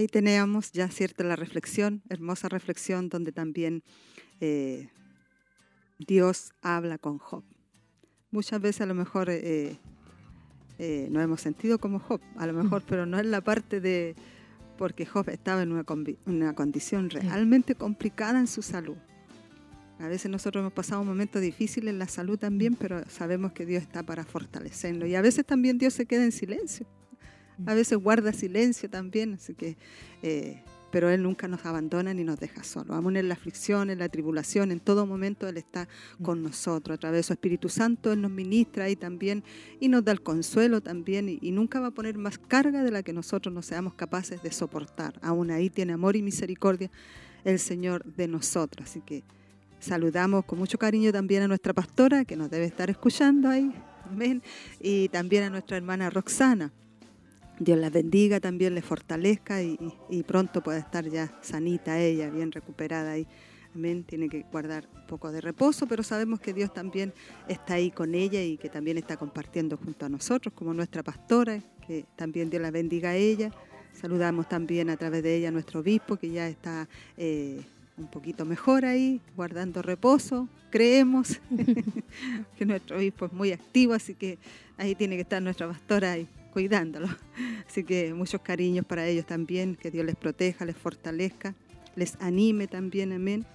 Ahí 0.00 0.06
teníamos 0.06 0.72
ya 0.72 0.88
cierta 0.88 1.24
la 1.24 1.36
reflexión, 1.36 2.00
hermosa 2.08 2.48
reflexión 2.48 3.10
donde 3.10 3.32
también 3.32 3.82
eh, 4.40 4.88
Dios 5.98 6.54
habla 6.62 6.96
con 6.96 7.18
Job. 7.18 7.44
Muchas 8.30 8.62
veces 8.62 8.80
a 8.80 8.86
lo 8.86 8.94
mejor 8.94 9.28
eh, 9.28 9.76
eh, 10.78 11.08
nos 11.10 11.22
hemos 11.22 11.42
sentido 11.42 11.78
como 11.78 11.98
Job, 11.98 12.22
a 12.38 12.46
lo 12.46 12.54
mejor, 12.54 12.82
pero 12.88 13.04
no 13.04 13.18
es 13.18 13.26
la 13.26 13.42
parte 13.42 13.82
de 13.82 14.16
porque 14.78 15.04
Job 15.04 15.28
estaba 15.28 15.60
en 15.60 15.70
una, 15.70 15.84
una 16.24 16.54
condición 16.54 17.10
realmente 17.10 17.74
complicada 17.74 18.40
en 18.40 18.46
su 18.46 18.62
salud. 18.62 18.96
A 19.98 20.08
veces 20.08 20.30
nosotros 20.30 20.62
hemos 20.62 20.72
pasado 20.72 21.02
un 21.02 21.08
momento 21.08 21.40
difícil 21.40 21.88
en 21.88 21.98
la 21.98 22.08
salud 22.08 22.38
también, 22.38 22.74
pero 22.74 23.04
sabemos 23.10 23.52
que 23.52 23.66
Dios 23.66 23.82
está 23.82 24.02
para 24.02 24.24
fortalecerlo. 24.24 25.06
Y 25.06 25.14
a 25.14 25.20
veces 25.20 25.44
también 25.44 25.76
Dios 25.76 25.92
se 25.92 26.06
queda 26.06 26.24
en 26.24 26.32
silencio 26.32 26.86
a 27.66 27.74
veces 27.74 27.98
guarda 27.98 28.32
silencio 28.32 28.88
también, 28.88 29.34
así 29.34 29.54
que 29.54 29.76
eh, 30.22 30.62
pero 30.90 31.08
Él 31.08 31.22
nunca 31.22 31.48
nos 31.48 31.64
abandona 31.64 32.12
ni 32.14 32.24
nos 32.24 32.38
deja 32.38 32.64
solos. 32.64 32.96
Aún 32.96 33.16
en 33.16 33.28
la 33.28 33.34
aflicción, 33.34 33.90
en 33.90 33.98
la 33.98 34.08
tribulación, 34.08 34.72
en 34.72 34.80
todo 34.80 35.06
momento 35.06 35.48
Él 35.48 35.56
está 35.56 35.88
con 36.22 36.42
nosotros. 36.42 36.96
A 36.96 36.98
través 36.98 37.18
de 37.18 37.22
su 37.22 37.32
Espíritu 37.32 37.68
Santo 37.68 38.12
Él 38.12 38.20
nos 38.20 38.30
ministra 38.30 38.88
y 38.88 38.96
también 38.96 39.44
y 39.78 39.88
nos 39.88 40.04
da 40.04 40.12
el 40.12 40.22
consuelo 40.22 40.80
también 40.80 41.28
y, 41.28 41.38
y 41.40 41.52
nunca 41.52 41.80
va 41.80 41.88
a 41.88 41.90
poner 41.92 42.18
más 42.18 42.38
carga 42.38 42.82
de 42.82 42.90
la 42.90 43.02
que 43.02 43.12
nosotros 43.12 43.54
no 43.54 43.62
seamos 43.62 43.94
capaces 43.94 44.42
de 44.42 44.52
soportar. 44.52 45.18
Aún 45.22 45.50
ahí 45.50 45.70
tiene 45.70 45.92
amor 45.92 46.16
y 46.16 46.22
misericordia 46.22 46.90
el 47.44 47.58
Señor 47.58 48.04
de 48.04 48.28
nosotros. 48.28 48.88
Así 48.88 49.00
que 49.00 49.22
saludamos 49.78 50.44
con 50.44 50.58
mucho 50.58 50.78
cariño 50.78 51.12
también 51.12 51.42
a 51.42 51.48
nuestra 51.48 51.72
pastora 51.72 52.24
que 52.24 52.36
nos 52.36 52.50
debe 52.50 52.64
estar 52.64 52.90
escuchando 52.90 53.48
ahí. 53.48 53.72
Amén. 54.04 54.42
Y 54.80 55.08
también 55.08 55.44
a 55.44 55.50
nuestra 55.50 55.76
hermana 55.76 56.10
Roxana. 56.10 56.72
Dios 57.60 57.78
la 57.78 57.90
bendiga, 57.90 58.40
también 58.40 58.74
le 58.74 58.80
fortalezca 58.80 59.62
y, 59.62 59.78
y, 60.08 60.22
pronto 60.22 60.62
pueda 60.62 60.78
estar 60.78 61.06
ya 61.06 61.38
sanita 61.42 62.00
ella, 62.00 62.30
bien 62.30 62.50
recuperada 62.52 63.12
ahí. 63.12 63.26
Amén. 63.74 64.02
Tiene 64.02 64.30
que 64.30 64.46
guardar 64.50 64.88
un 64.94 65.06
poco 65.06 65.30
de 65.30 65.42
reposo, 65.42 65.86
pero 65.86 66.02
sabemos 66.02 66.40
que 66.40 66.54
Dios 66.54 66.72
también 66.72 67.12
está 67.48 67.74
ahí 67.74 67.90
con 67.90 68.14
ella 68.14 68.42
y 68.42 68.56
que 68.56 68.70
también 68.70 68.96
está 68.96 69.18
compartiendo 69.18 69.76
junto 69.76 70.06
a 70.06 70.08
nosotros 70.08 70.54
como 70.54 70.72
nuestra 70.72 71.02
pastora, 71.02 71.62
que 71.86 72.06
también 72.16 72.48
Dios 72.48 72.62
la 72.62 72.70
bendiga 72.70 73.10
a 73.10 73.16
ella. 73.16 73.50
Saludamos 73.92 74.48
también 74.48 74.88
a 74.88 74.96
través 74.96 75.22
de 75.22 75.36
ella 75.36 75.48
a 75.48 75.52
nuestro 75.52 75.80
obispo 75.80 76.16
que 76.16 76.30
ya 76.30 76.48
está 76.48 76.88
eh, 77.18 77.60
un 77.98 78.08
poquito 78.08 78.46
mejor 78.46 78.86
ahí, 78.86 79.20
guardando 79.36 79.82
reposo. 79.82 80.48
Creemos 80.70 81.38
que 82.56 82.64
nuestro 82.64 82.96
obispo 82.96 83.26
es 83.26 83.32
muy 83.34 83.52
activo, 83.52 83.92
así 83.92 84.14
que 84.14 84.38
ahí 84.78 84.94
tiene 84.94 85.16
que 85.16 85.22
estar 85.22 85.42
nuestra 85.42 85.68
pastora 85.68 86.12
ahí 86.12 86.26
cuidándolo. 86.50 87.08
Así 87.68 87.84
que 87.84 88.12
muchos 88.14 88.40
cariños 88.40 88.84
para 88.84 89.06
ellos 89.06 89.26
también, 89.26 89.76
que 89.76 89.90
Dios 89.90 90.04
les 90.04 90.16
proteja, 90.16 90.64
les 90.64 90.76
fortalezca, 90.76 91.54
les 91.96 92.16
anime 92.20 92.66
también, 92.66 93.12
amén. 93.12 93.46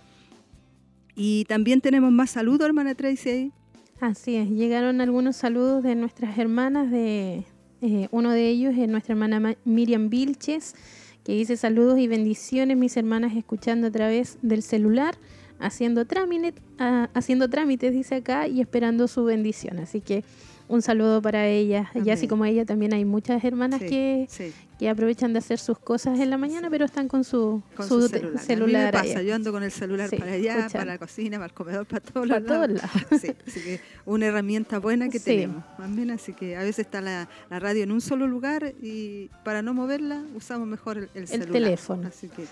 Y 1.15 1.45
también 1.45 1.81
tenemos 1.81 2.11
más 2.11 2.31
saludos, 2.31 2.67
hermana 2.67 2.95
Tracy. 2.95 3.51
Así 4.01 4.35
es, 4.35 4.49
llegaron 4.49 4.99
algunos 4.99 5.37
saludos 5.37 5.81
de 5.81 5.95
nuestras 5.95 6.37
hermanas, 6.37 6.91
de 6.91 7.45
eh, 7.81 8.07
uno 8.11 8.31
de 8.31 8.49
ellos 8.49 8.73
es 8.77 8.89
nuestra 8.89 9.13
hermana 9.13 9.55
Miriam 9.63 10.09
Vilches, 10.09 10.75
que 11.23 11.33
dice 11.33 11.55
saludos 11.55 11.99
y 11.99 12.07
bendiciones, 12.07 12.77
mis 12.77 12.97
hermanas 12.97 13.35
escuchando 13.35 13.87
a 13.87 13.91
través 13.91 14.37
del 14.41 14.63
celular, 14.63 15.15
haciendo, 15.59 16.05
trámite, 16.05 16.53
ah, 16.77 17.09
haciendo 17.13 17.49
trámites, 17.49 17.93
dice 17.93 18.15
acá, 18.15 18.47
y 18.47 18.59
esperando 18.59 19.07
su 19.07 19.23
bendición. 19.23 19.79
Así 19.79 20.01
que 20.01 20.23
un 20.67 20.81
saludo 20.81 21.21
para 21.21 21.47
ella. 21.47 21.91
Y 21.93 22.09
así 22.09 22.27
como 22.27 22.45
ella, 22.45 22.65
también 22.65 22.93
hay 22.93 23.05
muchas 23.05 23.43
hermanas 23.43 23.79
que, 23.79 24.27
que 24.79 24.89
aprovechan 24.89 25.33
de 25.33 25.39
hacer 25.39 25.59
sus 25.59 25.77
cosas 25.77 26.19
en 26.19 26.29
la 26.29 26.37
mañana, 26.37 26.69
pero 26.69 26.85
están 26.85 27.07
con 27.07 27.23
su, 27.23 27.61
su, 27.87 28.07
celular. 28.39 28.93
pasa, 28.93 29.21
yo 29.21 29.35
ando 29.35 29.51
con 29.51 29.63
el 29.63 29.71
celular 29.71 30.09
para 30.09 30.33
allá, 30.33 30.67
para 30.71 30.85
la 30.85 30.97
cocina, 30.97 31.37
para 31.37 31.47
el 31.47 31.53
comedor, 31.53 31.85
para 31.85 32.01
todos 32.01 32.27
para 32.27 32.39
lados. 32.39 32.81
Sí, 33.21 33.31
así 33.47 33.59
que 33.61 33.79
una 34.05 34.27
herramienta 34.27 34.79
buena 34.79 35.09
que 35.09 35.19
tenemos. 35.19 35.63
Así 36.13 36.33
que 36.33 36.55
a 36.55 36.61
veces 36.61 36.79
está 36.79 37.01
la, 37.01 37.29
la, 37.49 37.59
radio 37.59 37.83
en 37.83 37.91
un 37.91 38.01
solo 38.01 38.27
lugar 38.27 38.73
y 38.81 39.29
para 39.43 39.61
no 39.61 39.73
moverla 39.73 40.23
usamos 40.35 40.67
mejor 40.67 40.97
el, 40.97 41.09
el 41.13 41.27
celular. 41.27 41.47
El 41.47 41.53
teléfono. 41.53 42.07
Así 42.07 42.27
que 42.29 42.45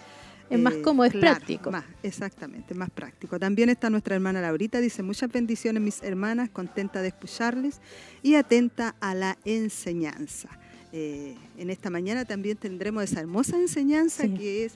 es 0.50 0.60
más 0.60 0.76
cómodo, 0.76 1.08
es 1.08 1.14
práctico. 1.14 1.72
Más, 1.72 1.86
exactamente, 2.04 2.74
más 2.74 2.90
práctico. 2.90 3.40
También 3.40 3.70
está 3.70 3.90
nuestra 3.90 4.16
hermana 4.16 4.42
Laurita, 4.42 4.80
dice 4.80 5.04
muchas 5.04 5.32
bendiciones 5.32 5.82
mis 5.82 6.04
hermanas, 6.04 6.50
contenta 6.50 7.02
de 7.02 7.10
escucharles 7.10 7.82
y 8.22 8.36
atenta 8.36 8.96
a 9.00 9.16
la 9.16 9.38
enseñanza. 9.46 10.50
Eh, 10.92 11.36
en 11.58 11.70
esta 11.70 11.90
mañana 11.90 12.24
también 12.26 12.56
tendremos 12.58 13.04
esa 13.04 13.20
hermosa 13.20 13.58
enseñanza 13.58 14.28
que 14.28 14.66
es 14.66 14.74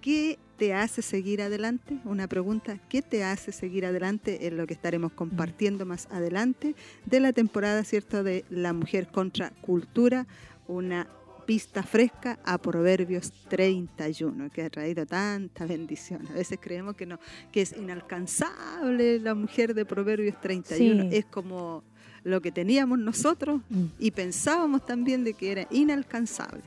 ¿qué 0.00 0.38
te 0.58 0.74
hace 0.74 1.00
seguir 1.00 1.40
adelante? 1.40 1.96
Una 2.04 2.28
pregunta, 2.28 2.78
¿qué 2.90 3.00
te 3.00 3.24
hace 3.24 3.52
seguir 3.52 3.86
adelante? 3.86 4.46
Es 4.46 4.52
lo 4.52 4.66
que 4.66 4.74
estaremos 4.74 5.12
compartiendo 5.12 5.86
más 5.86 6.08
adelante 6.10 6.74
de 7.06 7.20
la 7.20 7.32
temporada, 7.32 7.84
¿cierto?, 7.84 8.22
de 8.22 8.44
La 8.50 8.74
Mujer 8.74 9.08
contra 9.08 9.50
Cultura, 9.62 10.26
una 10.68 11.06
pista 11.44 11.82
fresca 11.82 12.38
a 12.44 12.58
Proverbios 12.58 13.32
31, 13.48 14.50
que 14.50 14.62
ha 14.62 14.70
traído 14.70 15.06
tanta 15.06 15.66
bendición. 15.66 16.26
A 16.28 16.34
veces 16.34 16.58
creemos 16.60 16.96
que 16.96 17.06
no, 17.06 17.18
que 17.52 17.62
es 17.62 17.72
inalcanzable 17.76 19.18
la 19.20 19.34
mujer 19.34 19.74
de 19.74 19.84
Proverbios 19.84 20.40
31. 20.40 21.10
Es 21.12 21.24
como 21.26 21.82
lo 22.22 22.40
que 22.40 22.50
teníamos 22.50 22.98
nosotros 22.98 23.60
mm. 23.68 23.84
y 23.98 24.10
pensábamos 24.10 24.84
también 24.86 25.24
de 25.24 25.34
que 25.34 25.52
era 25.52 25.66
inalcanzable. 25.70 26.62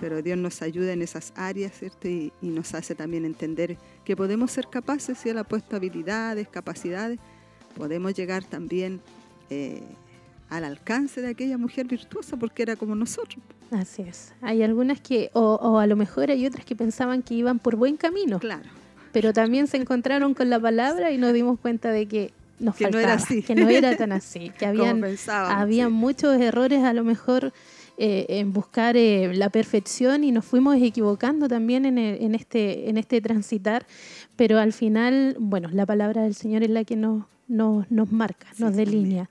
Pero 0.00 0.22
Dios 0.22 0.38
nos 0.38 0.62
ayuda 0.62 0.92
en 0.92 1.02
esas 1.02 1.32
áreas, 1.36 1.72
¿cierto? 1.78 2.08
Y, 2.08 2.32
nos 2.40 2.74
hace 2.74 2.94
también 2.94 3.26
entender 3.26 3.76
que 4.04 4.16
podemos 4.16 4.50
ser 4.50 4.68
capaces, 4.68 5.18
si 5.18 5.28
Él 5.28 5.36
ha 5.36 5.44
puesto 5.44 5.76
habilidades, 5.76 6.48
capacidades, 6.48 7.18
podemos 7.76 8.14
llegar 8.14 8.44
también 8.44 9.00
eh, 9.50 9.82
al 10.48 10.64
alcance 10.64 11.20
de 11.20 11.28
aquella 11.28 11.58
mujer 11.58 11.86
virtuosa 11.86 12.36
porque 12.36 12.62
era 12.62 12.76
como 12.76 12.94
nosotros. 12.94 13.44
Así 13.70 14.02
es. 14.02 14.32
Hay 14.40 14.62
algunas 14.62 15.00
que, 15.00 15.30
o, 15.34 15.78
a 15.78 15.86
lo 15.86 15.96
mejor 15.96 16.30
hay 16.30 16.46
otras 16.46 16.64
que 16.64 16.74
pensaban 16.74 17.22
que 17.22 17.34
iban 17.34 17.58
por 17.58 17.76
buen 17.76 17.96
camino. 17.96 18.38
Claro. 18.38 18.68
Pero 19.12 19.32
también 19.32 19.66
se 19.66 19.76
encontraron 19.76 20.34
con 20.34 20.50
la 20.50 20.60
palabra 20.60 21.10
y 21.10 21.18
nos 21.18 21.32
dimos 21.32 21.58
cuenta 21.58 21.90
de 21.90 22.06
que 22.06 22.32
nos 22.58 22.74
que 22.76 22.84
faltaba, 22.84 23.02
no 23.02 23.08
era 23.08 23.14
así. 23.14 23.42
que 23.42 23.54
no 23.54 23.68
era 23.68 23.96
tan 23.96 24.12
así, 24.12 24.50
que 24.58 24.66
habían, 24.66 25.02
habían 25.28 25.92
muchos 25.92 26.40
errores 26.40 26.82
a 26.84 26.92
lo 26.92 27.04
mejor 27.04 27.52
eh, 28.00 28.26
en 28.28 28.52
buscar 28.52 28.96
eh, 28.96 29.32
la 29.34 29.50
perfección 29.50 30.22
y 30.22 30.30
nos 30.30 30.44
fuimos 30.44 30.76
equivocando 30.76 31.48
también 31.48 31.84
en, 31.84 31.98
en, 31.98 32.34
este, 32.36 32.88
en 32.88 32.96
este 32.96 33.20
transitar, 33.20 33.86
pero 34.38 34.60
al 34.60 34.72
final, 34.72 35.34
bueno, 35.40 35.68
la 35.72 35.84
palabra 35.84 36.22
del 36.22 36.36
Señor 36.36 36.62
es 36.62 36.70
la 36.70 36.84
que 36.84 36.94
nos, 36.94 37.24
nos, 37.48 37.90
nos 37.90 38.12
marca, 38.12 38.46
nos 38.58 38.76
delinea. 38.76 39.28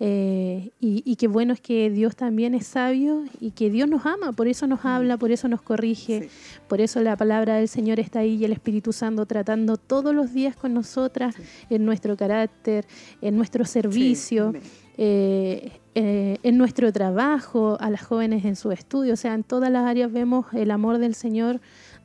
Eh, 0.00 0.72
y, 0.80 1.14
qué 1.14 1.28
bueno 1.28 1.52
es 1.52 1.60
que 1.60 1.90
Dios 1.90 2.16
también 2.16 2.56
es 2.56 2.66
sabio 2.66 3.22
y 3.38 3.52
que 3.52 3.70
Dios 3.70 3.88
nos 3.88 4.04
ama, 4.04 4.32
por 4.32 4.48
eso 4.48 4.66
nos 4.66 4.82
mm. 4.82 4.88
habla, 4.88 5.16
por 5.16 5.30
eso 5.30 5.46
nos 5.46 5.62
corrige, 5.62 6.28
por 6.66 6.80
eso 6.80 7.00
la 7.02 7.16
palabra 7.16 7.54
del 7.54 7.68
Señor 7.68 8.00
está 8.00 8.18
ahí 8.18 8.34
y 8.34 8.44
el 8.44 8.52
Espíritu 8.52 8.92
Santo 8.92 9.26
tratando 9.26 9.76
todos 9.76 10.12
los 10.12 10.34
días 10.34 10.56
con 10.56 10.74
nosotras 10.74 11.36
en 11.70 11.84
nuestro 11.84 12.16
carácter, 12.16 12.84
en 13.22 13.36
nuestro 13.36 13.64
servicio. 13.64 14.54
Eh, 15.00 15.70
eh, 15.94 16.38
en 16.42 16.58
nuestro 16.58 16.92
trabajo, 16.92 17.76
a 17.80 17.88
las 17.88 18.02
jóvenes 18.02 18.44
en 18.44 18.56
su 18.56 18.72
estudio, 18.72 19.14
o 19.14 19.16
sea, 19.16 19.34
en 19.34 19.44
todas 19.44 19.70
las 19.70 19.86
áreas 19.86 20.12
vemos 20.12 20.46
el 20.52 20.72
amor 20.72 20.98
del 20.98 21.14
Señor 21.14 21.60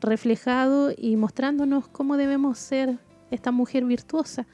reflejado 0.09 0.91
y 0.95 1.15
mostrándonos 1.15 1.87
cómo 1.87 2.17
debemos 2.17 2.57
ser 2.57 2.97
esta 3.31 3.51
mujer 3.51 3.85
virtuosa. 3.85 4.45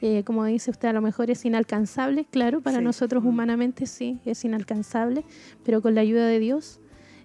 Eh, 0.00 0.22
como 0.24 0.44
dice 0.44 0.70
usted, 0.70 0.88
a 0.88 0.92
lo 0.92 1.00
mejor 1.00 1.30
es 1.30 1.44
inalcanzable, 1.44 2.24
claro, 2.30 2.60
para 2.60 2.80
nosotros 2.80 3.24
humanamente 3.24 3.86
sí, 3.86 4.20
es 4.24 4.44
inalcanzable, 4.44 5.24
pero 5.64 5.82
con 5.82 5.94
la 5.94 6.02
ayuda 6.02 6.26
de 6.26 6.38
Dios 6.38 6.80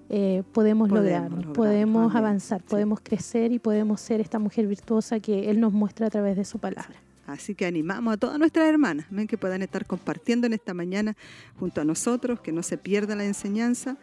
eh, 0.10 0.44
podemos, 0.52 0.90
lograrlo, 0.90 1.54
podemos 1.54 2.16
avanzar, 2.16 2.62
podemos 2.64 3.00
crecer 3.02 3.52
y 3.52 3.60
podemos 3.60 4.02
ser 4.02 4.22
esta 4.22 4.40
mujer 4.40 4.68
virtuosa 4.68 5.20
que 5.20 5.50
Él 5.50 5.60
nos 5.60 5.74
muestra 5.74 6.08
a 6.08 6.10
través 6.10 6.36
de 6.36 6.46
su 6.46 6.60
palabra. 6.60 6.96
Así 7.26 7.56
que 7.56 7.66
animamos 7.66 8.14
a 8.14 8.18
todas 8.18 8.38
nuestras 8.38 8.68
hermanas 8.68 9.06
¿ven? 9.10 9.28
que 9.28 9.38
puedan 9.38 9.62
estar 9.62 9.86
compartiendo 9.86 10.46
en 10.46 10.54
esta 10.54 10.74
mañana 10.74 11.16
junto 11.58 11.80
a 11.80 11.86
nosotros, 11.86 12.42
que 12.42 12.52
no 12.52 12.64
se 12.64 12.78
pierda 12.78 13.16
la 13.16 13.24
enseñanza. 13.24 13.98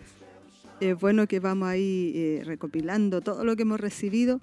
Es 0.80 0.98
bueno 0.98 1.26
que 1.26 1.40
vamos 1.40 1.68
ahí 1.68 2.12
eh, 2.14 2.42
recopilando 2.44 3.20
todo 3.20 3.44
lo 3.44 3.54
que 3.54 3.62
hemos 3.62 3.78
recibido 3.78 4.40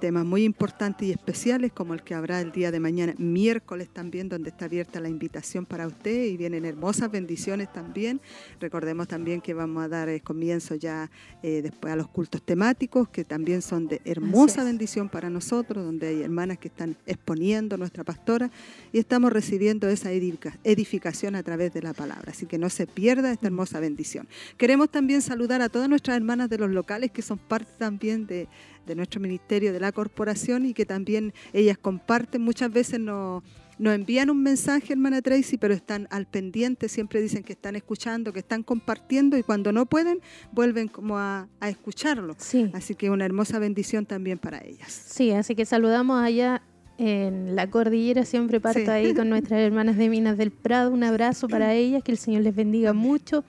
temas 0.00 0.24
muy 0.24 0.44
importantes 0.44 1.06
y 1.06 1.12
especiales 1.12 1.72
como 1.72 1.94
el 1.94 2.02
que 2.02 2.14
habrá 2.14 2.40
el 2.40 2.50
día 2.50 2.70
de 2.70 2.80
mañana, 2.80 3.14
miércoles 3.18 3.88
también, 3.92 4.28
donde 4.28 4.48
está 4.48 4.64
abierta 4.64 4.98
la 4.98 5.08
invitación 5.08 5.66
para 5.66 5.86
usted 5.86 6.24
y 6.24 6.36
vienen 6.36 6.64
hermosas 6.64 7.10
bendiciones 7.10 7.72
también. 7.72 8.20
Recordemos 8.58 9.06
también 9.06 9.40
que 9.40 9.54
vamos 9.54 9.84
a 9.84 9.88
dar 9.88 10.08
eh, 10.08 10.20
comienzo 10.20 10.74
ya 10.74 11.10
eh, 11.42 11.60
después 11.62 11.92
a 11.92 11.96
los 11.96 12.08
cultos 12.08 12.42
temáticos, 12.42 13.08
que 13.10 13.24
también 13.24 13.62
son 13.62 13.86
de 13.86 14.00
hermosa 14.04 14.64
bendición 14.64 15.08
para 15.08 15.28
nosotros, 15.28 15.84
donde 15.84 16.08
hay 16.08 16.22
hermanas 16.22 16.58
que 16.58 16.68
están 16.68 16.96
exponiendo 17.06 17.76
nuestra 17.76 18.02
pastora 18.02 18.50
y 18.92 18.98
estamos 18.98 19.32
recibiendo 19.32 19.88
esa 19.88 20.10
edificación 20.12 21.36
a 21.36 21.42
través 21.42 21.72
de 21.74 21.82
la 21.82 21.92
palabra. 21.92 22.32
Así 22.32 22.46
que 22.46 22.58
no 22.58 22.70
se 22.70 22.86
pierda 22.86 23.32
esta 23.32 23.46
hermosa 23.46 23.80
bendición. 23.80 24.26
Queremos 24.56 24.90
también 24.90 25.20
saludar 25.20 25.60
a 25.60 25.68
todas 25.68 25.88
nuestras 25.88 26.16
hermanas 26.16 26.48
de 26.48 26.58
los 26.58 26.70
locales 26.70 27.10
que 27.10 27.20
son 27.20 27.38
parte 27.38 27.70
también 27.78 28.26
de 28.26 28.48
de 28.86 28.94
nuestro 28.94 29.20
ministerio, 29.20 29.72
de 29.72 29.80
la 29.80 29.92
corporación 29.92 30.66
y 30.66 30.74
que 30.74 30.86
también 30.86 31.32
ellas 31.52 31.78
comparten. 31.78 32.42
Muchas 32.42 32.72
veces 32.72 33.00
nos, 33.00 33.42
nos 33.80 33.94
envían 33.94 34.28
un 34.28 34.42
mensaje, 34.42 34.92
hermana 34.92 35.22
Tracy, 35.22 35.56
pero 35.56 35.72
están 35.72 36.06
al 36.10 36.26
pendiente, 36.26 36.88
siempre 36.88 37.22
dicen 37.22 37.42
que 37.42 37.54
están 37.54 37.76
escuchando, 37.76 38.30
que 38.32 38.40
están 38.40 38.62
compartiendo 38.62 39.38
y 39.38 39.42
cuando 39.42 39.72
no 39.72 39.86
pueden 39.86 40.20
vuelven 40.52 40.88
como 40.88 41.18
a, 41.18 41.48
escucharlo. 41.62 42.36
Así 42.74 42.94
que 42.94 43.08
una 43.08 43.24
hermosa 43.24 43.58
bendición 43.58 44.04
también 44.04 44.38
para 44.38 44.62
ellas. 44.62 44.92
Sí, 44.92 45.30
así 45.30 45.54
que 45.54 45.64
saludamos 45.64 46.22
allá 46.22 46.62
en 46.98 47.56
la 47.56 47.70
cordillera, 47.70 48.26
siempre 48.26 48.60
parto 48.60 48.90
ahí 48.90 49.14
con 49.14 49.30
nuestras 49.30 49.60
hermanas 49.60 49.96
de 49.96 50.10
Minas 50.10 50.36
del 50.36 50.50
Prado. 50.50 50.90
Un 50.90 51.02
abrazo 51.02 51.48
para 51.48 51.72
ellas, 51.74 52.02
que 52.02 52.12
el 52.12 52.18
Señor 52.18 52.42
les 52.42 52.54
bendiga 52.54 52.92
mucho. 52.92 53.44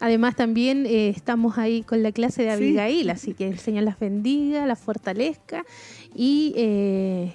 Además 0.00 0.36
también 0.36 0.86
eh, 0.86 1.08
estamos 1.08 1.58
ahí 1.58 1.82
con 1.82 2.02
la 2.02 2.12
clase 2.12 2.42
de 2.42 2.50
Abigail, 2.50 3.10
así 3.10 3.34
que 3.34 3.48
el 3.48 3.58
Señor 3.58 3.84
las 3.84 3.98
bendiga, 3.98 4.66
las 4.66 4.78
fortalezca 4.78 5.64
y 6.14 6.52
eh, 6.56 7.34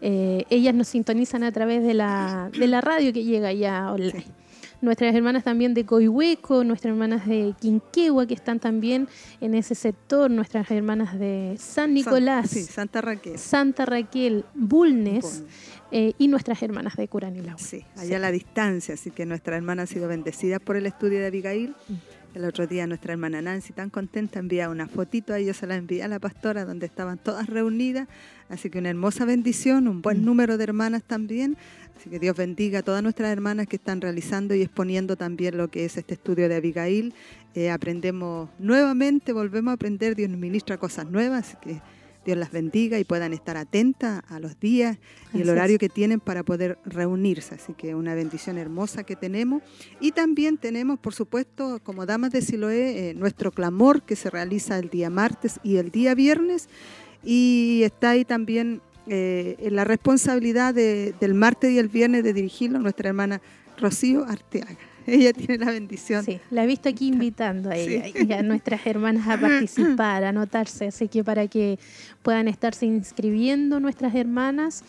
eh, 0.00 0.44
ellas 0.50 0.74
nos 0.74 0.88
sintonizan 0.88 1.44
a 1.44 1.52
través 1.52 1.82
de 1.82 1.94
la, 1.94 2.50
de 2.58 2.66
la 2.66 2.80
radio 2.80 3.12
que 3.12 3.24
llega 3.24 3.52
ya 3.52 3.92
online 3.92 4.24
nuestras 4.84 5.14
hermanas 5.14 5.44
también 5.44 5.74
de 5.74 5.84
Coihueco, 5.84 6.62
nuestras 6.64 6.92
hermanas 6.92 7.26
de 7.26 7.54
Quinquegua, 7.60 8.26
que 8.26 8.34
están 8.34 8.60
también 8.60 9.08
en 9.40 9.54
ese 9.54 9.74
sector, 9.74 10.30
nuestras 10.30 10.70
hermanas 10.70 11.18
de 11.18 11.56
San 11.58 11.94
Nicolás, 11.94 12.50
Santa 12.50 13.00
Raquel, 13.00 13.38
Santa 13.38 13.86
Raquel, 13.86 14.44
Bulnes, 14.54 15.42
eh, 15.90 16.12
y 16.18 16.28
nuestras 16.28 16.62
hermanas 16.62 16.96
de 16.96 17.08
Curanilagua. 17.08 17.58
Sí, 17.58 17.84
allá 17.96 18.16
a 18.16 18.20
la 18.20 18.30
distancia, 18.30 18.94
así 18.94 19.10
que 19.10 19.26
nuestra 19.26 19.56
hermana 19.56 19.82
ha 19.82 19.86
sido 19.86 20.08
bendecida 20.08 20.58
por 20.58 20.76
el 20.76 20.86
estudio 20.86 21.18
de 21.18 21.26
Abigail. 21.26 21.74
Mm. 21.88 21.94
El 22.34 22.44
otro 22.46 22.66
día 22.66 22.84
nuestra 22.88 23.12
hermana 23.12 23.40
Nancy, 23.40 23.72
tan 23.72 23.90
contenta, 23.90 24.40
envía 24.40 24.68
una 24.68 24.88
fotito, 24.88 25.32
ahí 25.32 25.46
yo 25.46 25.54
se 25.54 25.68
la 25.68 25.76
envié 25.76 26.02
a 26.02 26.08
la 26.08 26.18
pastora, 26.18 26.64
donde 26.64 26.84
estaban 26.84 27.16
todas 27.16 27.46
reunidas. 27.46 28.08
Así 28.48 28.70
que 28.70 28.80
una 28.80 28.90
hermosa 28.90 29.24
bendición, 29.24 29.86
un 29.86 30.02
buen 30.02 30.22
mm. 30.22 30.24
número 30.24 30.58
de 30.58 30.64
hermanas 30.64 31.04
también. 31.04 31.56
Así 31.96 32.10
que 32.10 32.18
Dios 32.18 32.36
bendiga 32.36 32.80
a 32.80 32.82
todas 32.82 33.02
nuestras 33.02 33.30
hermanas 33.30 33.66
que 33.66 33.76
están 33.76 34.00
realizando 34.00 34.54
y 34.54 34.62
exponiendo 34.62 35.16
también 35.16 35.56
lo 35.56 35.68
que 35.68 35.84
es 35.84 35.96
este 35.96 36.14
estudio 36.14 36.48
de 36.48 36.56
Abigail. 36.56 37.14
Eh, 37.54 37.70
aprendemos 37.70 38.50
nuevamente, 38.58 39.32
volvemos 39.32 39.70
a 39.70 39.74
aprender, 39.74 40.16
Dios 40.16 40.28
nos 40.28 40.38
ministra 40.38 40.76
cosas 40.76 41.08
nuevas, 41.10 41.48
así 41.48 41.56
que 41.62 41.80
Dios 42.24 42.38
las 42.38 42.50
bendiga 42.50 42.98
y 42.98 43.04
puedan 43.04 43.32
estar 43.32 43.56
atentas 43.56 44.22
a 44.28 44.40
los 44.40 44.58
días 44.58 44.98
y 45.34 45.42
el 45.42 45.50
horario 45.50 45.78
que 45.78 45.88
tienen 45.88 46.20
para 46.20 46.42
poder 46.42 46.78
reunirse. 46.84 47.54
Así 47.54 47.74
que 47.74 47.94
una 47.94 48.14
bendición 48.14 48.56
hermosa 48.56 49.04
que 49.04 49.14
tenemos. 49.14 49.62
Y 50.00 50.12
también 50.12 50.56
tenemos, 50.56 50.98
por 50.98 51.14
supuesto, 51.14 51.80
como 51.82 52.06
damas 52.06 52.32
de 52.32 52.40
Siloé, 52.40 53.10
eh, 53.10 53.14
nuestro 53.14 53.52
clamor 53.52 54.02
que 54.02 54.16
se 54.16 54.30
realiza 54.30 54.78
el 54.78 54.88
día 54.88 55.10
martes 55.10 55.60
y 55.62 55.76
el 55.76 55.90
día 55.90 56.14
viernes. 56.14 56.68
Y 57.22 57.82
está 57.84 58.10
ahí 58.10 58.24
también 58.24 58.80
eh, 59.06 59.68
la 59.70 59.84
responsabilidad 59.84 60.74
del 60.74 61.34
martes 61.34 61.70
y 61.70 61.78
el 61.78 61.88
viernes 61.88 62.24
de 62.24 62.32
dirigirlo 62.32 62.78
nuestra 62.78 63.08
hermana 63.08 63.40
Rocío 63.78 64.24
Arteaga. 64.24 64.76
Ella 65.06 65.32
tiene 65.32 65.58
la 65.58 65.70
bendición. 65.70 66.24
Sí, 66.24 66.40
la 66.50 66.64
he 66.64 66.66
visto 66.66 66.88
aquí 66.88 67.08
invitando 67.08 67.70
a 67.70 67.76
ella 67.76 68.06
y 68.08 68.32
a 68.32 68.42
nuestras 68.42 68.86
hermanas 68.86 69.28
a 69.28 69.38
participar, 69.38 70.24
a 70.24 70.30
anotarse, 70.30 70.86
así 70.86 71.08
que 71.08 71.22
para 71.22 71.46
que 71.46 71.78
puedan 72.22 72.48
estarse 72.48 72.86
inscribiendo 72.86 73.80
nuestras 73.80 74.14
hermanas. 74.14 74.82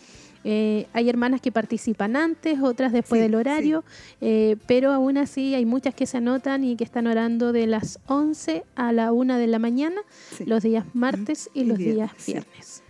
Eh, 0.48 0.86
hay 0.92 1.08
hermanas 1.08 1.40
que 1.40 1.50
participan 1.50 2.14
antes, 2.14 2.60
otras 2.62 2.92
después 2.92 3.20
del 3.20 3.34
horario, 3.34 3.84
eh, 4.20 4.56
pero 4.66 4.92
aún 4.92 5.18
así 5.18 5.56
hay 5.56 5.66
muchas 5.66 5.92
que 5.92 6.06
se 6.06 6.18
anotan 6.18 6.62
y 6.62 6.76
que 6.76 6.84
están 6.84 7.08
orando 7.08 7.52
de 7.52 7.66
las 7.66 7.98
11 8.06 8.62
a 8.76 8.92
la 8.92 9.10
1 9.10 9.38
de 9.38 9.46
la 9.48 9.58
mañana, 9.58 10.00
los 10.46 10.62
días 10.62 10.84
martes 10.94 11.50
y, 11.52 11.64
los 11.64 11.78
días 11.78 12.12
viernes. 12.24 12.84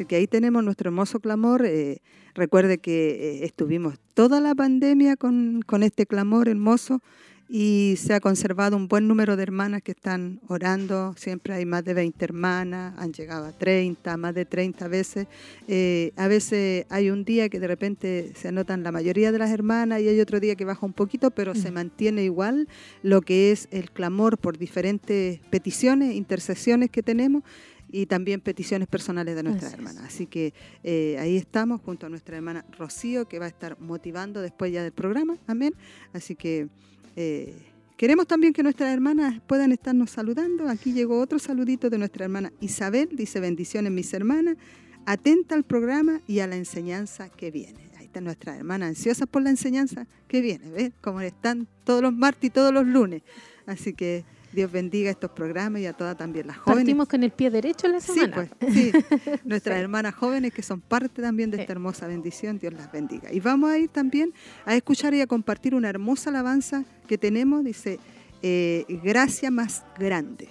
Así 0.00 0.06
que 0.06 0.16
ahí 0.16 0.26
tenemos 0.26 0.64
nuestro 0.64 0.88
hermoso 0.88 1.20
clamor. 1.20 1.66
Eh, 1.66 2.00
recuerde 2.34 2.78
que 2.78 3.10
eh, 3.10 3.44
estuvimos 3.44 3.98
toda 4.14 4.40
la 4.40 4.54
pandemia 4.54 5.16
con, 5.16 5.62
este 5.82 6.06
clamor 6.06 6.48
hermoso 6.48 7.02
y 7.50 7.96
se 7.98 8.14
ha 8.14 8.20
conservado 8.20 8.78
un 8.78 8.88
buen 8.88 9.06
número 9.06 9.36
de 9.36 9.42
hermanas 9.42 9.82
que 9.82 9.90
están 9.90 10.40
orando. 10.48 11.12
Siempre 11.18 11.52
hay 11.52 11.66
más 11.66 11.84
de 11.84 11.92
20 11.92 12.24
hermanas, 12.24 12.94
han 12.96 13.12
llegado 13.12 13.44
a 13.44 13.52
30, 13.52 14.16
más 14.16 14.34
de 14.34 14.46
30 14.46 14.88
veces. 14.88 15.26
Eh, 15.68 16.12
a 16.16 16.28
veces 16.28 16.86
hay 16.88 17.10
un 17.10 17.26
día 17.26 17.50
que 17.50 17.60
de 17.60 17.66
repente 17.66 18.32
se 18.36 18.48
anotan 18.48 18.82
la 18.82 18.92
mayoría 18.92 19.32
de 19.32 19.38
las 19.38 19.50
hermanas 19.50 20.00
y 20.00 20.08
hay 20.08 20.18
otro 20.18 20.40
día 20.40 20.54
que 20.54 20.64
baja 20.64 20.86
un 20.86 20.94
poquito, 20.94 21.30
pero 21.30 21.54
se 21.54 21.70
mm. 21.70 21.74
mantiene 21.74 22.24
igual 22.24 22.68
lo 23.02 23.20
que 23.20 23.52
es 23.52 23.68
el 23.70 23.90
clamor 23.90 24.38
por 24.38 24.56
diferentes 24.56 25.40
peticiones, 25.50 26.14
intercesiones 26.14 26.88
que 26.88 27.02
tenemos 27.02 27.42
y 27.92 28.06
también 28.06 28.40
peticiones 28.40 28.88
personales 28.88 29.36
de 29.36 29.42
nuestra 29.42 29.70
hermana. 29.70 30.04
Así 30.04 30.26
que 30.26 30.54
eh, 30.82 31.16
ahí 31.18 31.36
estamos 31.36 31.80
junto 31.80 32.06
a 32.06 32.08
nuestra 32.08 32.36
hermana 32.36 32.64
Rocío, 32.78 33.28
que 33.28 33.38
va 33.38 33.46
a 33.46 33.48
estar 33.48 33.78
motivando 33.80 34.40
después 34.40 34.72
ya 34.72 34.82
del 34.82 34.92
programa. 34.92 35.36
Amén. 35.46 35.74
Así 36.12 36.34
que 36.36 36.68
eh, 37.16 37.54
queremos 37.96 38.26
también 38.26 38.52
que 38.52 38.62
nuestras 38.62 38.92
hermanas 38.92 39.40
puedan 39.46 39.72
estarnos 39.72 40.10
saludando. 40.10 40.68
Aquí 40.68 40.92
llegó 40.92 41.20
otro 41.20 41.38
saludito 41.38 41.90
de 41.90 41.98
nuestra 41.98 42.24
hermana 42.24 42.52
Isabel. 42.60 43.08
Dice 43.12 43.40
bendiciones 43.40 43.92
mis 43.92 44.12
hermanas. 44.14 44.56
Atenta 45.06 45.54
al 45.54 45.64
programa 45.64 46.20
y 46.26 46.40
a 46.40 46.46
la 46.46 46.56
enseñanza 46.56 47.30
que 47.30 47.50
viene. 47.50 47.90
Ahí 47.96 48.04
está 48.06 48.20
nuestra 48.20 48.56
hermana 48.56 48.86
ansiosa 48.86 49.26
por 49.26 49.42
la 49.42 49.50
enseñanza 49.50 50.06
que 50.28 50.40
viene. 50.40 50.70
¿Ves? 50.70 50.92
Como 51.00 51.20
están 51.20 51.66
todos 51.84 52.02
los 52.02 52.12
martes 52.12 52.44
y 52.44 52.50
todos 52.50 52.72
los 52.72 52.86
lunes. 52.86 53.22
Así 53.66 53.94
que 53.94 54.24
Dios 54.52 54.70
bendiga 54.70 55.10
estos 55.10 55.30
programas 55.30 55.82
y 55.82 55.86
a 55.86 55.92
todas 55.92 56.16
también 56.16 56.46
las 56.46 56.56
jóvenes. 56.58 56.84
Partimos 56.84 57.08
con 57.08 57.22
el 57.22 57.30
pie 57.30 57.50
derecho 57.50 57.86
en 57.86 57.92
la 57.92 58.00
semana. 58.00 58.48
Sí, 58.68 58.92
pues, 58.92 59.40
Nuestras 59.44 59.78
hermanas 59.78 60.14
jóvenes 60.14 60.52
que 60.52 60.62
son 60.62 60.80
parte 60.80 61.22
también 61.22 61.50
de 61.50 61.60
esta 61.60 61.72
hermosa 61.72 62.06
bendición, 62.06 62.58
Dios 62.58 62.72
las 62.74 62.90
bendiga. 62.90 63.32
Y 63.32 63.40
vamos 63.40 63.70
a 63.70 63.78
ir 63.78 63.88
también 63.88 64.32
a 64.64 64.74
escuchar 64.74 65.14
y 65.14 65.20
a 65.20 65.26
compartir 65.26 65.74
una 65.74 65.88
hermosa 65.88 66.30
alabanza 66.30 66.84
que 67.06 67.18
tenemos, 67.18 67.64
dice, 67.64 67.98
eh, 68.42 68.84
gracia 69.02 69.50
más 69.50 69.84
grande. 69.98 70.48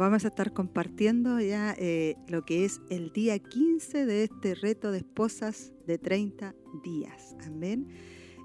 Vamos 0.00 0.24
a 0.24 0.28
estar 0.28 0.52
compartiendo 0.54 1.40
ya 1.40 1.74
eh, 1.78 2.16
lo 2.26 2.44
que 2.46 2.64
es 2.64 2.80
el 2.88 3.12
día 3.12 3.38
15 3.38 4.06
de 4.06 4.24
este 4.24 4.54
reto 4.54 4.90
de 4.90 4.98
esposas 4.98 5.74
de 5.86 5.98
30 5.98 6.54
días. 6.82 7.36
Amén. 7.46 7.86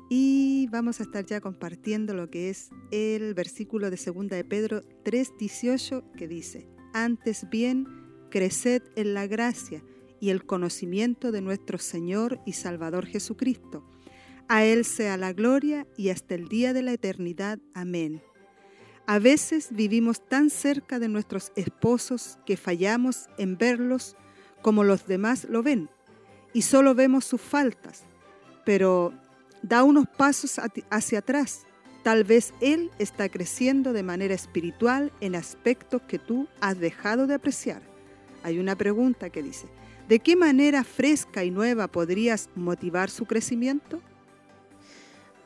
Y 0.10 0.68
vamos 0.70 1.00
a 1.00 1.04
estar 1.04 1.26
ya 1.26 1.39
compartiendo 1.39 2.13
lo 2.13 2.30
que 2.30 2.50
es 2.50 2.70
el 2.91 3.34
versículo 3.34 3.89
de 3.89 3.96
2 3.96 4.28
de 4.28 4.44
Pedro 4.44 4.82
3:18 5.04 6.04
que 6.18 6.28
dice, 6.28 6.68
antes 6.94 7.50
bien, 7.50 7.88
creced 8.30 8.84
en 8.98 9.13
la 9.13 9.26
gracia 9.26 9.82
y 10.20 10.32
el 10.32 10.46
conocimiento 10.46 11.32
de 11.32 11.41
nuestro 11.41 11.78
Señor 11.78 12.41
y 12.46 12.52
Salvador 12.52 13.06
Jesucristo. 13.06 13.88
A 14.50 14.65
Él 14.65 14.84
sea 14.84 15.15
la 15.15 15.32
gloria 15.32 15.88
y 15.98 16.10
hasta 16.10 16.36
el 16.36 16.50
día 16.50 16.74
de 16.74 16.84
la 16.84 16.91
eternidad. 16.91 17.60
Amén. 17.74 18.22
A 19.08 19.20
veces 19.20 19.68
vivimos 19.70 20.20
tan 20.20 20.50
cerca 20.50 20.98
de 20.98 21.10
nuestros 21.10 21.52
esposos 21.56 22.39
que 22.46 22.58
fallamos 22.58 23.28
en 23.38 23.56
verlos 23.58 24.15
como 24.63 24.84
los 24.84 25.06
demás 25.06 25.46
lo 25.48 25.62
ven 25.62 25.89
y 26.54 26.63
solo 26.63 26.96
vemos 26.96 27.26
sus 27.26 27.39
faltas, 27.39 28.04
pero 28.65 29.13
da 29.62 29.84
unos 29.84 30.08
pasos 30.08 30.60
hacia 30.89 31.20
atrás. 31.20 31.68
Tal 32.02 32.24
vez 32.24 32.52
Él 32.62 32.89
está 32.98 33.30
creciendo 33.30 33.94
de 33.94 34.02
manera 34.02 34.34
espiritual 34.34 35.12
en 35.22 35.36
aspectos 35.36 36.02
que 36.08 36.18
tú 36.18 36.48
has 36.60 36.80
dejado 36.80 37.28
de 37.28 37.36
apreciar. 37.36 37.84
Hay 38.41 38.58
una 38.58 38.76
pregunta 38.76 39.30
que 39.30 39.44
dice, 39.44 39.68
¿de 40.08 40.20
qué 40.20 40.36
manera 40.36 40.84
fresca 40.84 41.44
y 41.44 41.52
nueva 41.52 41.88
podrías 41.88 42.50
motivar 42.56 43.12
su 43.12 43.26
crecimiento? 43.26 44.02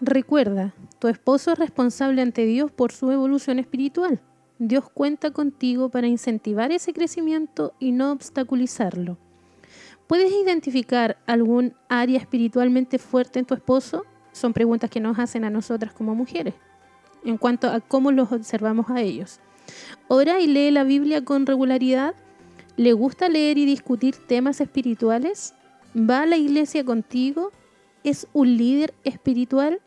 Recuerda, 0.02 0.74
tu 1.00 1.10
esposo 1.10 1.52
es 1.52 1.60
responsable 1.60 2.22
ante 2.22 2.46
Dios 2.46 2.72
por 2.72 2.94
su 2.94 3.12
evolución 3.12 3.60
espiritual. 3.60 4.22
Dios 4.58 4.90
cuenta 4.90 5.32
contigo 5.32 5.90
para 5.90 6.08
incentivar 6.08 6.72
ese 6.72 6.94
crecimiento 6.94 7.74
y 7.80 7.92
no 7.92 8.14
obstaculizarlo. 8.14 9.18
¿Puedes 10.08 10.32
identificar 10.32 11.18
algún 11.28 11.74
área 11.90 12.18
espiritualmente 12.18 12.98
fuerte 12.98 13.40
en 13.40 13.46
tu 13.46 13.54
esposo? 13.54 14.06
Son 14.32 14.54
preguntas 14.54 14.90
que 14.90 15.02
nos 15.02 15.20
hacen 15.20 15.44
a 15.44 15.50
nosotras 15.50 15.92
como 15.92 16.16
mujeres, 16.16 16.54
en 17.26 17.38
cuanto 17.38 17.68
a 17.68 17.82
cómo 17.82 18.14
los 18.14 18.32
observamos 18.32 18.90
a 18.90 19.02
ellos. 19.02 19.42
¿Ora 20.08 20.40
y 20.40 20.48
lee 20.48 20.72
la 20.72 20.86
Biblia 20.86 21.26
con 21.26 21.46
regularidad? 21.46 22.16
¿Le 22.78 22.94
gusta 22.94 23.28
leer 23.28 23.58
y 23.58 23.66
discutir 23.66 24.16
temas 24.16 24.62
espirituales? 24.62 25.54
¿Va 25.94 26.22
a 26.22 26.26
la 26.26 26.38
iglesia 26.38 26.86
contigo? 26.86 27.52
¿Es 28.06 28.28
un 28.32 28.56
líder 28.56 28.94
espiritual? 29.04 29.82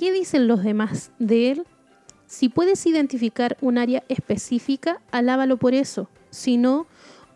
¿Qué 0.00 0.12
dicen 0.12 0.48
los 0.48 0.64
demás 0.64 1.10
de 1.18 1.50
él? 1.50 1.66
Si 2.26 2.48
puedes 2.48 2.86
identificar 2.86 3.58
un 3.60 3.76
área 3.76 4.02
específica, 4.08 4.98
alábalo 5.10 5.58
por 5.58 5.74
eso. 5.74 6.08
Si 6.30 6.56
no, 6.56 6.86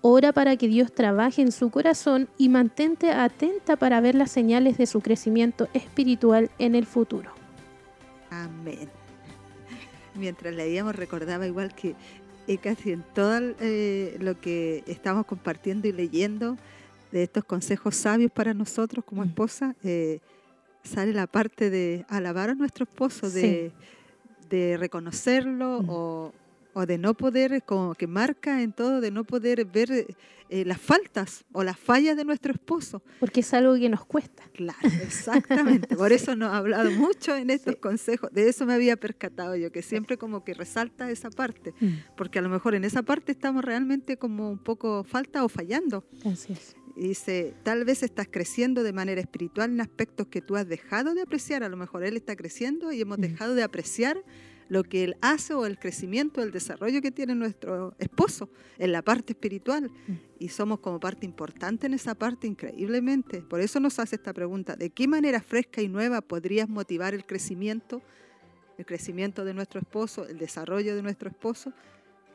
ora 0.00 0.32
para 0.32 0.56
que 0.56 0.66
Dios 0.66 0.90
trabaje 0.90 1.42
en 1.42 1.52
su 1.52 1.68
corazón 1.68 2.26
y 2.38 2.48
mantente 2.48 3.10
atenta 3.10 3.76
para 3.76 4.00
ver 4.00 4.14
las 4.14 4.30
señales 4.30 4.78
de 4.78 4.86
su 4.86 5.02
crecimiento 5.02 5.68
espiritual 5.74 6.50
en 6.58 6.74
el 6.74 6.86
futuro. 6.86 7.32
Amén. 8.30 8.88
Mientras 10.14 10.54
leíamos 10.54 10.96
recordaba 10.96 11.46
igual 11.46 11.74
que 11.74 11.94
eh, 12.46 12.56
casi 12.56 12.92
en 12.92 13.04
todo 13.14 13.40
eh, 13.60 14.16
lo 14.20 14.40
que 14.40 14.84
estamos 14.86 15.26
compartiendo 15.26 15.86
y 15.86 15.92
leyendo 15.92 16.56
de 17.12 17.24
estos 17.24 17.44
consejos 17.44 17.94
sabios 17.94 18.32
para 18.32 18.54
nosotros 18.54 19.04
como 19.04 19.22
mm. 19.22 19.28
esposa, 19.28 19.76
eh, 19.84 20.20
sale 20.84 21.12
la 21.12 21.26
parte 21.26 21.70
de 21.70 22.04
alabar 22.08 22.50
a 22.50 22.54
nuestro 22.54 22.84
esposo, 22.84 23.30
de, 23.30 23.72
reconocerlo 24.78 25.82
mm. 25.82 25.88
o, 25.88 26.32
de 26.86 26.98
no 26.98 27.14
poder, 27.14 27.62
como 27.64 27.94
que 27.94 28.06
marca 28.06 28.62
en 28.62 28.72
todo, 28.72 29.00
de 29.00 29.10
no 29.10 29.24
poder 29.24 29.64
ver 29.64 29.90
eh, 30.48 30.64
las 30.64 30.80
faltas 30.80 31.44
o 31.52 31.64
las 31.64 31.78
fallas 31.78 32.16
de 32.16 32.24
nuestro 32.24 32.52
esposo. 32.52 33.02
Porque 33.18 33.40
es 33.40 33.54
algo 33.54 33.74
que 33.74 33.88
nos 33.88 34.04
cuesta. 34.04 34.44
Claro, 34.52 34.78
exactamente. 35.02 35.96
Por 35.96 36.12
eso 36.12 36.36
nos 36.36 36.50
ha 36.50 36.58
hablado 36.58 36.90
mucho 36.92 37.34
en 37.34 37.50
estos 37.50 37.76
consejos. 37.76 38.30
De 38.32 38.48
eso 38.48 38.64
me 38.66 38.74
había 38.74 38.96
percatado 38.96 39.56
yo, 39.56 39.72
que 39.72 39.82
siempre 39.82 40.18
como 40.18 40.44
que 40.44 40.54
resalta 40.54 41.10
esa 41.10 41.30
parte. 41.30 41.74
Mm. 41.80 41.94
Porque 42.16 42.38
a 42.38 42.42
lo 42.42 42.48
mejor 42.48 42.74
en 42.76 42.84
esa 42.84 43.02
parte 43.02 43.32
estamos 43.32 43.64
realmente 43.64 44.16
como 44.16 44.50
un 44.50 44.58
poco 44.58 45.02
falta 45.02 45.44
o 45.44 45.48
fallando. 45.48 46.04
Así 46.24 46.52
es 46.52 46.76
dice, 46.96 47.54
tal 47.62 47.84
vez 47.84 48.02
estás 48.02 48.28
creciendo 48.30 48.82
de 48.82 48.92
manera 48.92 49.20
espiritual 49.20 49.70
en 49.70 49.80
aspectos 49.80 50.28
que 50.28 50.40
tú 50.40 50.56
has 50.56 50.68
dejado 50.68 51.14
de 51.14 51.22
apreciar. 51.22 51.62
A 51.62 51.68
lo 51.68 51.76
mejor 51.76 52.04
él 52.04 52.16
está 52.16 52.36
creciendo 52.36 52.92
y 52.92 53.00
hemos 53.00 53.18
mm. 53.18 53.22
dejado 53.22 53.54
de 53.54 53.62
apreciar 53.62 54.22
lo 54.68 54.82
que 54.82 55.04
él 55.04 55.16
hace 55.20 55.54
o 55.54 55.66
el 55.66 55.78
crecimiento, 55.78 56.42
el 56.42 56.50
desarrollo 56.50 57.02
que 57.02 57.10
tiene 57.10 57.34
nuestro 57.34 57.94
esposo 57.98 58.48
en 58.78 58.92
la 58.92 59.02
parte 59.02 59.32
espiritual. 59.32 59.90
Mm. 60.06 60.12
Y 60.38 60.48
somos 60.48 60.80
como 60.80 61.00
parte 61.00 61.26
importante 61.26 61.86
en 61.86 61.94
esa 61.94 62.14
parte 62.14 62.46
increíblemente. 62.46 63.42
Por 63.42 63.60
eso 63.60 63.80
nos 63.80 63.98
hace 63.98 64.16
esta 64.16 64.32
pregunta, 64.32 64.76
¿de 64.76 64.90
qué 64.90 65.08
manera 65.08 65.40
fresca 65.40 65.82
y 65.82 65.88
nueva 65.88 66.20
podrías 66.20 66.68
motivar 66.68 67.14
el 67.14 67.24
crecimiento? 67.24 68.02
El 68.76 68.86
crecimiento 68.86 69.44
de 69.44 69.54
nuestro 69.54 69.80
esposo, 69.80 70.26
el 70.26 70.38
desarrollo 70.38 70.96
de 70.96 71.02
nuestro 71.02 71.28
esposo, 71.28 71.72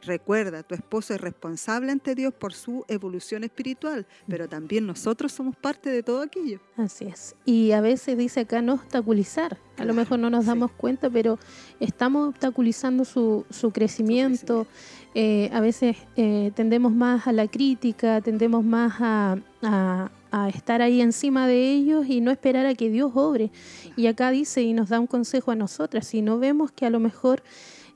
Recuerda, 0.01 0.63
tu 0.63 0.75
esposo 0.75 1.13
es 1.13 1.19
responsable 1.19 1.91
ante 1.91 2.15
Dios 2.15 2.33
por 2.33 2.53
su 2.53 2.85
evolución 2.87 3.43
espiritual, 3.43 4.07
pero 4.27 4.47
también 4.47 4.87
nosotros 4.87 5.31
somos 5.31 5.55
parte 5.57 5.89
de 5.89 6.03
todo 6.03 6.21
aquello. 6.21 6.59
Así 6.77 7.05
es. 7.05 7.35
Y 7.43 7.71
a 7.73 7.81
veces 7.81 8.17
dice 8.17 8.41
acá 8.41 8.61
no 8.61 8.75
obstaculizar. 8.75 9.57
A 9.77 9.85
lo 9.85 9.93
mejor 9.93 10.19
no 10.19 10.29
nos 10.29 10.45
damos 10.45 10.71
cuenta, 10.71 11.09
pero 11.09 11.37
estamos 11.79 12.29
obstaculizando 12.29 13.03
su, 13.03 13.45
su, 13.49 13.71
crecimiento. 13.71 14.67
Eh, 15.15 15.49
a 15.53 15.59
veces 15.59 15.97
eh, 16.15 16.51
tendemos 16.55 16.93
más 16.93 17.27
a 17.27 17.31
la 17.31 17.47
crítica, 17.47 18.21
tendemos 18.21 18.63
más 18.63 18.93
a, 18.99 19.37
a, 20.31 20.49
estar 20.49 20.81
ahí 20.81 21.01
encima 21.01 21.47
de 21.47 21.71
ellos 21.71 22.05
y 22.07 22.21
no 22.21 22.31
esperar 22.31 22.65
a 22.65 22.75
que 22.75 22.89
Dios 22.89 23.11
obre. 23.15 23.51
Y 23.95 24.07
acá 24.07 24.31
dice 24.31 24.61
y 24.61 24.73
nos 24.73 24.89
da 24.89 24.99
un 24.99 25.07
consejo 25.07 25.51
a 25.51 25.55
nosotras. 25.55 26.07
Si 26.07 26.21
no 26.21 26.39
vemos 26.39 26.71
que 26.71 26.85
a 26.85 26.89
lo 26.89 26.99
mejor 26.99 27.43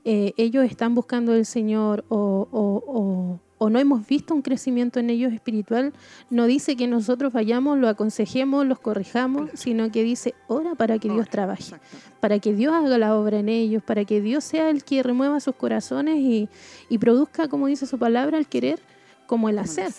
eh, 0.04 0.34
ellos 0.36 0.64
están 0.64 0.94
buscando 0.94 1.34
el 1.34 1.46
Señor 1.46 2.04
o, 2.08 2.46
o, 2.50 3.40
o, 3.58 3.70
no 3.70 3.78
hemos 3.78 4.06
visto 4.06 4.34
un 4.34 4.42
crecimiento 4.42 5.00
en 5.00 5.08
ellos 5.08 5.32
espiritual, 5.32 5.94
no 6.28 6.44
dice 6.46 6.76
que 6.76 6.86
nosotros 6.86 7.32
vayamos, 7.32 7.78
lo 7.78 7.88
aconsejemos, 7.88 8.66
los 8.66 8.78
corrijamos, 8.78 9.48
sino 9.54 9.90
que 9.90 10.02
dice, 10.02 10.34
ora 10.48 10.74
para 10.74 10.98
que 10.98 11.08
Dios 11.08 11.30
trabaje, 11.30 11.76
para 12.20 12.38
que 12.40 12.52
Dios 12.52 12.74
haga 12.74 12.98
la 12.98 13.16
obra 13.16 13.38
en 13.38 13.48
ellos, 13.48 13.82
para 13.82 14.04
que 14.04 14.20
Dios 14.20 14.44
sea 14.44 14.68
el 14.68 14.84
que 14.84 15.02
remueva 15.02 15.40
sus 15.40 15.54
corazones 15.54 16.18
y, 16.18 16.50
y 16.90 16.98
produzca, 16.98 17.48
como 17.48 17.68
dice 17.68 17.86
su 17.86 17.98
palabra, 17.98 18.36
el 18.36 18.46
querer 18.46 18.80
como 19.26 19.48
el 19.48 19.58
hacer. 19.58 19.90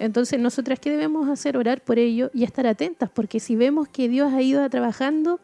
Entonces, 0.00 0.40
nosotras, 0.40 0.80
¿qué 0.80 0.90
debemos 0.90 1.28
hacer? 1.28 1.56
Orar 1.56 1.80
por 1.80 2.00
ello 2.00 2.32
y 2.34 2.42
estar 2.42 2.66
atentas, 2.66 3.08
porque 3.08 3.38
si 3.38 3.54
vemos 3.54 3.86
que 3.86 4.08
Dios 4.08 4.32
ha 4.32 4.42
ido 4.42 4.68
trabajando, 4.68 5.38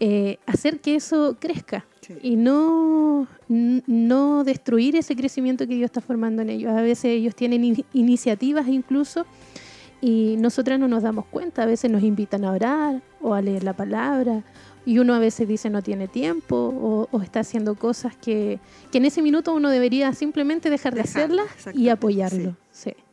eh, 0.00 0.38
hacer 0.44 0.80
que 0.80 0.96
eso 0.96 1.38
crezca 1.40 1.86
y 2.22 2.36
no, 2.36 3.26
no 3.48 4.44
destruir 4.44 4.96
ese 4.96 5.16
crecimiento 5.16 5.66
que 5.66 5.74
Dios 5.74 5.86
está 5.86 6.00
formando 6.00 6.42
en 6.42 6.50
ellos. 6.50 6.72
A 6.72 6.82
veces 6.82 7.06
ellos 7.06 7.34
tienen 7.34 7.84
iniciativas 7.92 8.68
incluso 8.68 9.26
y 10.00 10.36
nosotras 10.38 10.78
no 10.78 10.88
nos 10.88 11.02
damos 11.02 11.26
cuenta. 11.26 11.62
A 11.62 11.66
veces 11.66 11.90
nos 11.90 12.02
invitan 12.02 12.44
a 12.44 12.52
orar 12.52 13.02
o 13.20 13.34
a 13.34 13.42
leer 13.42 13.64
la 13.64 13.74
palabra 13.74 14.42
y 14.86 14.98
uno 14.98 15.14
a 15.14 15.18
veces 15.18 15.48
dice 15.48 15.70
no 15.70 15.82
tiene 15.82 16.08
tiempo 16.08 17.08
o, 17.10 17.22
está 17.22 17.40
haciendo 17.40 17.74
cosas 17.74 18.14
que, 18.16 18.60
que, 18.92 18.98
en 18.98 19.06
ese 19.06 19.22
minuto 19.22 19.54
uno 19.54 19.70
debería 19.70 20.12
simplemente 20.12 20.68
dejar 20.68 20.94
de 20.94 21.00
hacerlas 21.00 21.46
y 21.72 21.88
apoyarlo. 21.88 22.56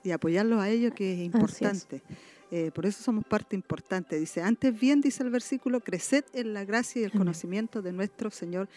Y 0.03 0.11
apoyarlo 0.11 0.59
a 0.59 0.69
ellos 0.69 0.93
que 0.93 1.13
es 1.13 1.19
importante. 1.19 2.01
Eh, 2.51 2.69
por 2.71 2.85
eso 2.85 3.01
somos 3.01 3.23
parte 3.23 3.55
importante. 3.55 4.19
Dice, 4.19 4.41
antes 4.41 4.77
bien, 4.77 4.99
dice 4.99 5.23
el 5.23 5.29
versículo, 5.29 5.79
creced 5.79 6.25
en 6.33 6.53
la 6.53 6.65
gracia 6.65 7.01
y 7.01 7.05
el 7.05 7.11
conocimiento 7.11 7.81
de 7.81 7.93
nuestro 7.93 8.29
Señor 8.29 8.67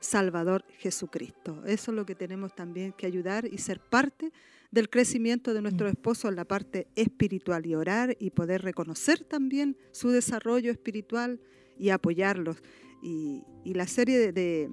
Salvador 0.00 0.64
Jesucristo. 0.78 1.62
Eso 1.64 1.92
es 1.92 1.96
lo 1.96 2.04
que 2.04 2.16
tenemos 2.16 2.54
también 2.56 2.92
que 2.92 3.06
ayudar 3.06 3.46
y 3.46 3.58
ser 3.58 3.78
parte 3.78 4.32
del 4.72 4.90
crecimiento 4.90 5.54
de 5.54 5.62
nuestro 5.62 5.88
esposo 5.88 6.28
en 6.28 6.36
la 6.36 6.44
parte 6.44 6.88
espiritual 6.96 7.66
y 7.66 7.74
orar 7.76 8.16
y 8.18 8.30
poder 8.30 8.62
reconocer 8.62 9.22
también 9.24 9.76
su 9.92 10.10
desarrollo 10.10 10.72
espiritual 10.72 11.40
y 11.78 11.90
apoyarlos. 11.90 12.62
Y, 13.02 13.44
la 13.64 13.86
serie 13.86 14.18
de, 14.18 14.32
de 14.32 14.70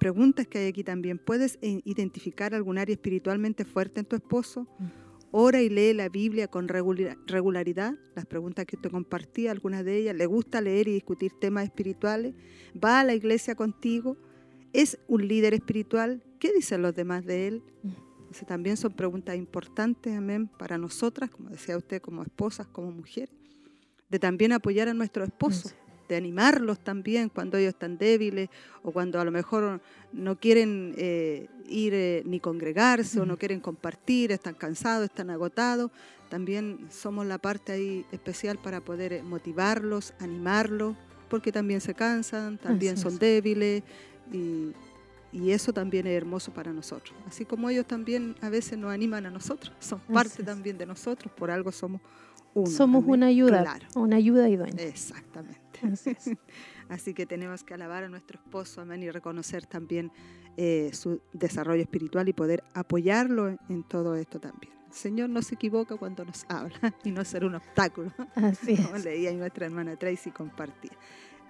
preguntas 0.00 0.48
que 0.48 0.58
hay 0.58 0.68
aquí 0.68 0.82
también, 0.82 1.18
¿puedes 1.18 1.58
identificar 1.62 2.54
algún 2.54 2.78
área 2.78 2.94
espiritualmente 2.94 3.64
fuerte 3.64 4.00
en 4.00 4.06
tu 4.06 4.16
esposo? 4.16 4.66
Ora 5.38 5.60
y 5.60 5.68
lee 5.68 5.92
la 5.92 6.08
Biblia 6.08 6.48
con 6.48 6.66
regularidad, 6.66 7.94
las 8.14 8.24
preguntas 8.24 8.64
que 8.64 8.76
usted 8.76 8.90
compartía, 8.90 9.50
algunas 9.50 9.84
de 9.84 9.98
ellas, 9.98 10.16
le 10.16 10.24
gusta 10.24 10.62
leer 10.62 10.88
y 10.88 10.94
discutir 10.94 11.32
temas 11.38 11.64
espirituales, 11.64 12.34
va 12.82 13.00
a 13.00 13.04
la 13.04 13.12
iglesia 13.12 13.54
contigo, 13.54 14.16
es 14.72 14.98
un 15.08 15.28
líder 15.28 15.52
espiritual, 15.52 16.22
¿qué 16.38 16.54
dicen 16.54 16.80
los 16.80 16.94
demás 16.94 17.26
de 17.26 17.48
él? 17.48 17.62
Entonces, 17.82 18.46
también 18.46 18.78
son 18.78 18.94
preguntas 18.94 19.36
importantes, 19.36 20.16
amén, 20.16 20.48
para 20.48 20.78
nosotras, 20.78 21.28
como 21.28 21.50
decía 21.50 21.76
usted, 21.76 22.00
como 22.00 22.22
esposas, 22.22 22.66
como 22.68 22.90
mujeres, 22.90 23.34
de 24.08 24.18
también 24.18 24.52
apoyar 24.52 24.88
a 24.88 24.94
nuestro 24.94 25.22
esposo 25.22 25.68
de 26.08 26.16
animarlos 26.16 26.78
también 26.80 27.28
cuando 27.28 27.56
ellos 27.56 27.74
están 27.74 27.98
débiles 27.98 28.48
o 28.82 28.92
cuando 28.92 29.20
a 29.20 29.24
lo 29.24 29.30
mejor 29.30 29.80
no 30.12 30.38
quieren 30.38 30.94
eh, 30.96 31.48
ir 31.68 31.94
eh, 31.94 32.22
ni 32.24 32.40
congregarse 32.40 33.20
o 33.20 33.26
no 33.26 33.36
quieren 33.36 33.60
compartir, 33.60 34.32
están 34.32 34.54
cansados, 34.54 35.04
están 35.06 35.30
agotados. 35.30 35.90
También 36.28 36.86
somos 36.90 37.26
la 37.26 37.38
parte 37.38 37.72
ahí 37.72 38.06
especial 38.12 38.58
para 38.58 38.80
poder 38.80 39.12
eh, 39.12 39.22
motivarlos, 39.22 40.14
animarlos, 40.18 40.96
porque 41.28 41.52
también 41.52 41.80
se 41.80 41.94
cansan, 41.94 42.58
también 42.58 42.96
son 42.96 43.18
débiles 43.18 43.82
y, 44.32 44.72
y 45.32 45.50
eso 45.50 45.72
también 45.72 46.06
es 46.06 46.16
hermoso 46.16 46.52
para 46.52 46.72
nosotros. 46.72 47.16
Así 47.26 47.44
como 47.44 47.68
ellos 47.68 47.86
también 47.86 48.36
a 48.40 48.48
veces 48.48 48.78
nos 48.78 48.92
animan 48.92 49.26
a 49.26 49.30
nosotros, 49.30 49.72
son 49.78 50.00
parte 50.00 50.42
también 50.42 50.78
de 50.78 50.86
nosotros, 50.86 51.32
por 51.36 51.50
algo 51.50 51.72
somos 51.72 52.00
uno. 52.54 52.70
Somos 52.70 53.04
una 53.06 53.26
ayuda, 53.26 53.78
una 53.94 54.16
ayuda 54.16 54.48
idónea. 54.48 54.86
Exactamente. 54.86 55.60
Así, 56.88 57.14
que 57.14 57.26
tenemos 57.26 57.64
que 57.64 57.74
alabar 57.74 58.04
a 58.04 58.08
nuestro 58.08 58.38
esposo, 58.38 58.80
amén, 58.80 59.02
y 59.02 59.10
reconocer 59.10 59.66
también 59.66 60.12
eh, 60.56 60.90
su 60.92 61.20
desarrollo 61.32 61.82
espiritual 61.82 62.28
y 62.28 62.32
poder 62.32 62.62
apoyarlo 62.74 63.56
en 63.68 63.82
todo 63.84 64.14
esto 64.14 64.40
también. 64.40 64.72
El 64.88 64.94
Señor 64.94 65.30
no 65.30 65.42
se 65.42 65.56
equivoca 65.56 65.96
cuando 65.96 66.24
nos 66.24 66.44
habla 66.48 66.94
y 67.04 67.10
no 67.10 67.24
ser 67.24 67.44
un 67.44 67.54
obstáculo. 67.54 68.12
Así 68.34 68.76
Como 68.76 68.98
leía 68.98 69.32
nuestra 69.32 69.66
hermana 69.66 69.96
Tracy 69.96 70.30
compartía. 70.30 70.92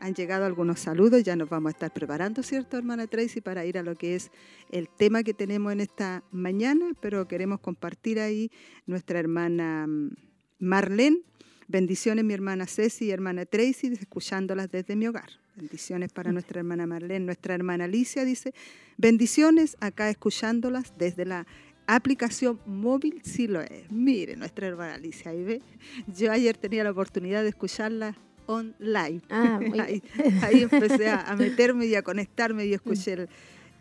Han 0.01 0.15
llegado 0.15 0.45
algunos 0.45 0.81
saludos, 0.81 1.23
ya 1.23 1.37
nos 1.37 1.49
vamos 1.49 1.71
a 1.71 1.73
estar 1.73 1.93
preparando, 1.93 2.43
¿cierto, 2.43 2.77
hermana 2.77 3.07
Tracy, 3.07 3.41
para 3.41 3.65
ir 3.65 3.79
a 3.79 3.83
lo 3.83 3.95
que 3.95 4.15
es 4.15 4.31
el 4.71 4.91
tema 4.91 5.23
que 5.23 5.33
tenemos 5.33 5.73
en 5.73 5.81
esta 5.81 6.23
mañana, 6.31 6.91
pero 7.01 7.27
queremos 7.27 7.61
compartir 7.61 8.21
ahí 8.21 8.51
nuestra 8.85 9.19
hermana 9.19 9.87
mm, 9.87 10.11
Marlene. 10.59 11.23
Bendiciones 11.69 12.25
mi 12.25 12.33
hermana 12.33 12.67
Ceci 12.67 13.07
y 13.07 13.11
hermana 13.11 13.45
Tracy, 13.45 13.89
escuchándolas 13.89 14.71
desde 14.71 14.95
mi 14.95 15.09
hogar. 15.09 15.31
Bendiciones 15.57 16.13
para 16.13 16.31
nuestra 16.31 16.61
hermana 16.61 16.87
Marlene. 16.87 17.25
Nuestra 17.25 17.55
hermana 17.55 17.85
Alicia 17.85 18.25
dice, 18.25 18.55
bendiciones 18.97 19.77
acá 19.81 20.09
escuchándolas 20.09 20.93
desde 20.97 21.25
la 21.25 21.47
aplicación 21.87 22.61
móvil, 22.67 23.21
sí 23.25 23.49
lo 23.49 23.61
es. 23.61 23.91
Mire, 23.91 24.37
nuestra 24.37 24.69
hermana 24.69 24.95
Alicia, 24.95 25.33
ahí 25.33 25.43
ve. 25.43 25.63
Yo 26.07 26.31
ayer 26.31 26.57
tenía 26.57 26.85
la 26.85 26.91
oportunidad 26.91 27.43
de 27.43 27.49
escucharla 27.49 28.17
online. 28.47 29.23
Ah, 29.31 29.59
ahí, 29.81 30.03
ahí, 30.43 30.63
empecé 30.63 31.09
a, 31.09 31.23
a, 31.23 31.37
meterme 31.37 31.87
y 31.87 31.95
a 31.95 32.03
conectarme 32.03 32.67
y 32.67 32.75
escuché 32.75 33.15
el, 33.15 33.29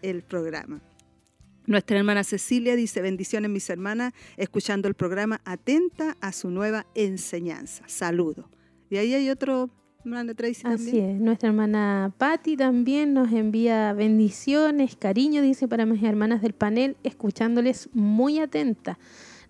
el, 0.02 0.24
programa. 0.24 0.82
Nuestra 1.68 1.98
hermana 1.98 2.24
Cecilia 2.24 2.76
dice, 2.76 3.02
bendiciones 3.02 3.50
mis 3.50 3.70
hermanas, 3.70 4.14
escuchando 4.38 4.88
el 4.88 4.94
programa, 4.94 5.42
atenta 5.46 6.16
a 6.22 6.32
su 6.32 6.52
nueva 6.52 6.86
enseñanza. 6.94 7.84
Saludo. 7.88 8.50
Y 8.90 8.98
ahí 8.98 9.14
hay 9.16 9.30
otro, 9.30 9.70
hermana 10.00 10.36
Tracy 10.36 10.62
Así 10.66 10.86
también. 10.86 11.10
es, 11.16 11.22
nuestra 11.22 11.50
hermana 11.50 12.14
Patti 12.18 12.56
también 12.56 13.14
nos 13.14 13.32
envía 13.32 13.94
bendiciones, 13.94 14.96
cariño, 14.96 15.42
dice 15.42 15.68
para 15.68 15.86
mis 15.86 16.04
hermanas 16.04 16.42
del 16.42 16.54
panel, 16.54 16.98
escuchándoles 17.04 17.90
muy 17.94 18.40
atenta. 18.40 19.00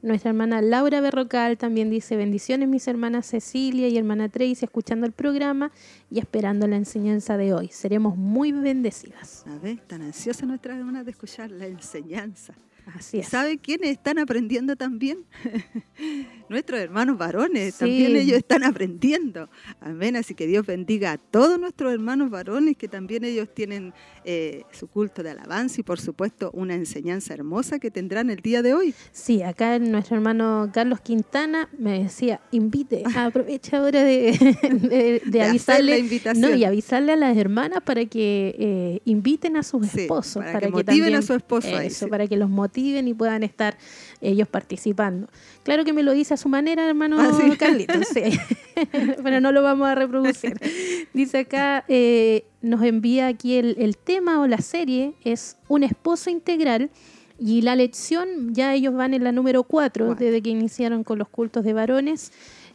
Nuestra 0.06 0.30
hermana 0.30 0.62
Laura 0.62 1.02
Berrocal 1.02 1.58
también 1.58 1.90
dice 1.90 2.16
bendiciones 2.16 2.70
mis 2.70 2.88
hermanas 2.88 3.26
Cecilia 3.26 3.88
y 3.88 3.98
hermana 3.98 4.30
Tracy 4.30 4.66
escuchando 4.66 5.08
el 5.08 5.14
programa 5.14 5.72
y 6.12 6.20
esperando 6.20 6.68
la 6.68 6.76
enseñanza 6.76 7.38
de 7.38 7.56
hoy. 7.56 7.70
Seremos 7.70 8.16
muy 8.16 8.52
bendecidas. 8.52 9.44
A 9.48 9.58
ver, 9.58 9.80
tan 9.80 10.04
ansiosa 10.04 10.46
nuestras 10.46 10.78
hermanas 10.78 11.06
de 11.06 11.12
escuchar 11.12 11.50
la 11.50 11.66
enseñanza. 11.66 12.54
Así 12.94 13.20
es. 13.20 13.28
¿Sabe 13.28 13.58
quiénes 13.58 13.92
están 13.92 14.20
aprendiendo 14.20 14.76
también? 14.76 15.26
nuestros 16.50 16.80
hermanos 16.80 17.18
varones, 17.18 17.74
sí. 17.74 17.80
también 17.80 18.16
ellos 18.16 18.38
están 18.38 18.64
aprendiendo. 18.64 19.50
Amén. 19.80 20.16
Así 20.16 20.36
que 20.36 20.46
Dios 20.46 20.66
bendiga 20.66 21.14
a 21.14 21.18
todos 21.18 21.60
nuestros 21.60 21.92
hermanos 21.92 22.30
varones, 22.30 22.78
que 22.78 22.88
también 22.88 23.24
ellos 23.24 23.50
tienen 23.54 23.94
eh, 24.24 24.64
su 24.72 24.88
culto 24.88 25.24
de 25.24 25.32
alabanza 25.32 25.82
y 25.82 25.84
por 25.84 26.00
supuesto 26.00 26.52
una 26.54 26.76
enseñanza 26.76 27.34
hermosa 27.34 27.80
que 27.80 27.90
tendrán 27.90 28.30
el 28.30 28.38
día 28.38 28.62
de 28.62 28.74
hoy. 28.74 28.94
Sí, 29.12 29.42
acá 29.42 29.80
nuestro 29.80 30.18
hermano 30.18 30.70
Carlos 30.74 31.02
Quintana 31.02 31.70
me 31.78 32.04
decía, 32.04 32.42
invite, 32.52 33.04
aprovecha 33.16 33.78
ahora 33.78 34.04
de, 34.04 34.38
de, 34.62 34.88
de, 34.88 35.22
de 35.26 35.42
avisarle 35.42 36.04
no, 36.36 36.54
y 36.54 36.64
avisarle 36.64 37.14
a 37.14 37.16
las 37.16 37.36
hermanas 37.36 37.80
para 37.84 38.06
que 38.06 38.56
eh, 38.60 39.02
inviten 39.06 39.58
a 39.58 39.64
sus 39.64 39.88
sí, 39.88 40.02
esposos. 40.02 40.44
Para, 40.44 40.54
para 40.54 40.68
que, 40.68 40.72
que 40.72 40.72
motiven 40.72 41.00
también, 41.00 41.16
a 41.16 41.22
su 41.22 41.34
esposo. 41.34 41.68
Eso, 41.68 41.78
ahí, 41.78 41.90
sí. 41.90 42.06
para 42.06 42.28
que 42.28 42.38
los 42.38 42.50
motiven 42.50 42.75
y 42.78 43.14
puedan 43.14 43.44
estar 43.44 43.78
ellos 44.22 44.48
participando. 44.48 45.28
Claro 45.64 45.86
que 45.86 45.94
me 45.94 46.04
lo 46.04 46.12
dice 46.12 46.34
a 46.34 46.38
su 46.38 46.50
manera, 46.50 46.88
hermano 46.88 47.18
¿Ah, 47.20 47.32
sí? 47.40 47.56
Carlitos, 47.58 48.08
sí. 48.14 48.40
pero 49.24 49.42
no 49.42 49.52
lo 49.52 49.64
vamos 49.64 49.88
a 49.88 49.96
reproducir. 49.96 50.60
Dice 51.14 51.40
acá, 51.40 51.86
eh, 51.88 52.46
nos 52.62 52.84
envía 52.84 53.28
aquí 53.28 53.56
el, 53.56 53.76
el, 53.80 53.98
tema 53.98 54.42
o 54.42 54.48
la 54.48 54.60
serie, 54.60 55.14
es 55.24 55.58
un 55.68 55.84
esposo 55.84 56.30
integral. 56.30 56.90
Y 57.38 57.64
la 57.64 57.76
lección, 57.76 58.54
ya 58.54 58.74
ellos 58.74 58.94
van 58.94 59.14
en 59.14 59.26
la 59.26 59.34
número 59.34 59.64
4, 59.64 60.16
desde 60.16 60.42
que 60.42 60.50
iniciaron 60.50 61.04
con 61.04 61.20
los 61.20 61.28
cultos 61.28 61.66
de 61.66 61.74
varones. 61.74 62.32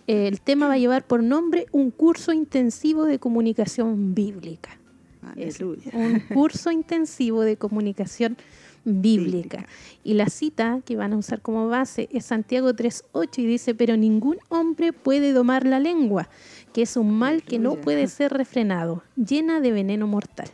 Eh, 0.06 0.26
el 0.26 0.40
tema 0.40 0.66
va 0.66 0.74
a 0.74 0.78
llevar 0.78 1.06
por 1.06 1.22
nombre 1.22 1.66
un 1.72 1.90
curso 1.90 2.32
intensivo 2.32 3.04
de 3.04 3.18
comunicación 3.18 4.14
bíblica. 4.14 4.78
Aleluya. 5.22 5.82
Es 5.86 5.94
un 5.94 6.20
curso 6.34 6.70
intensivo 6.70 7.42
de 7.42 7.56
comunicación 7.56 8.36
bíblica. 8.36 8.60
Bíblica. 8.84 9.66
Y 10.04 10.14
la 10.14 10.26
cita 10.26 10.80
que 10.84 10.96
van 10.96 11.12
a 11.12 11.16
usar 11.16 11.40
como 11.40 11.68
base 11.68 12.08
es 12.12 12.26
Santiago 12.26 12.70
3.8 12.70 13.38
y 13.38 13.46
dice, 13.46 13.74
pero 13.74 13.96
ningún 13.96 14.38
hombre 14.48 14.92
puede 14.92 15.32
domar 15.32 15.66
la 15.66 15.80
lengua, 15.80 16.28
que 16.72 16.82
es 16.82 16.96
un 16.96 17.18
mal 17.18 17.42
que 17.42 17.58
no 17.58 17.76
puede 17.76 18.06
ser 18.08 18.32
refrenado, 18.32 19.02
llena 19.16 19.60
de 19.60 19.72
veneno 19.72 20.06
mortal. 20.06 20.50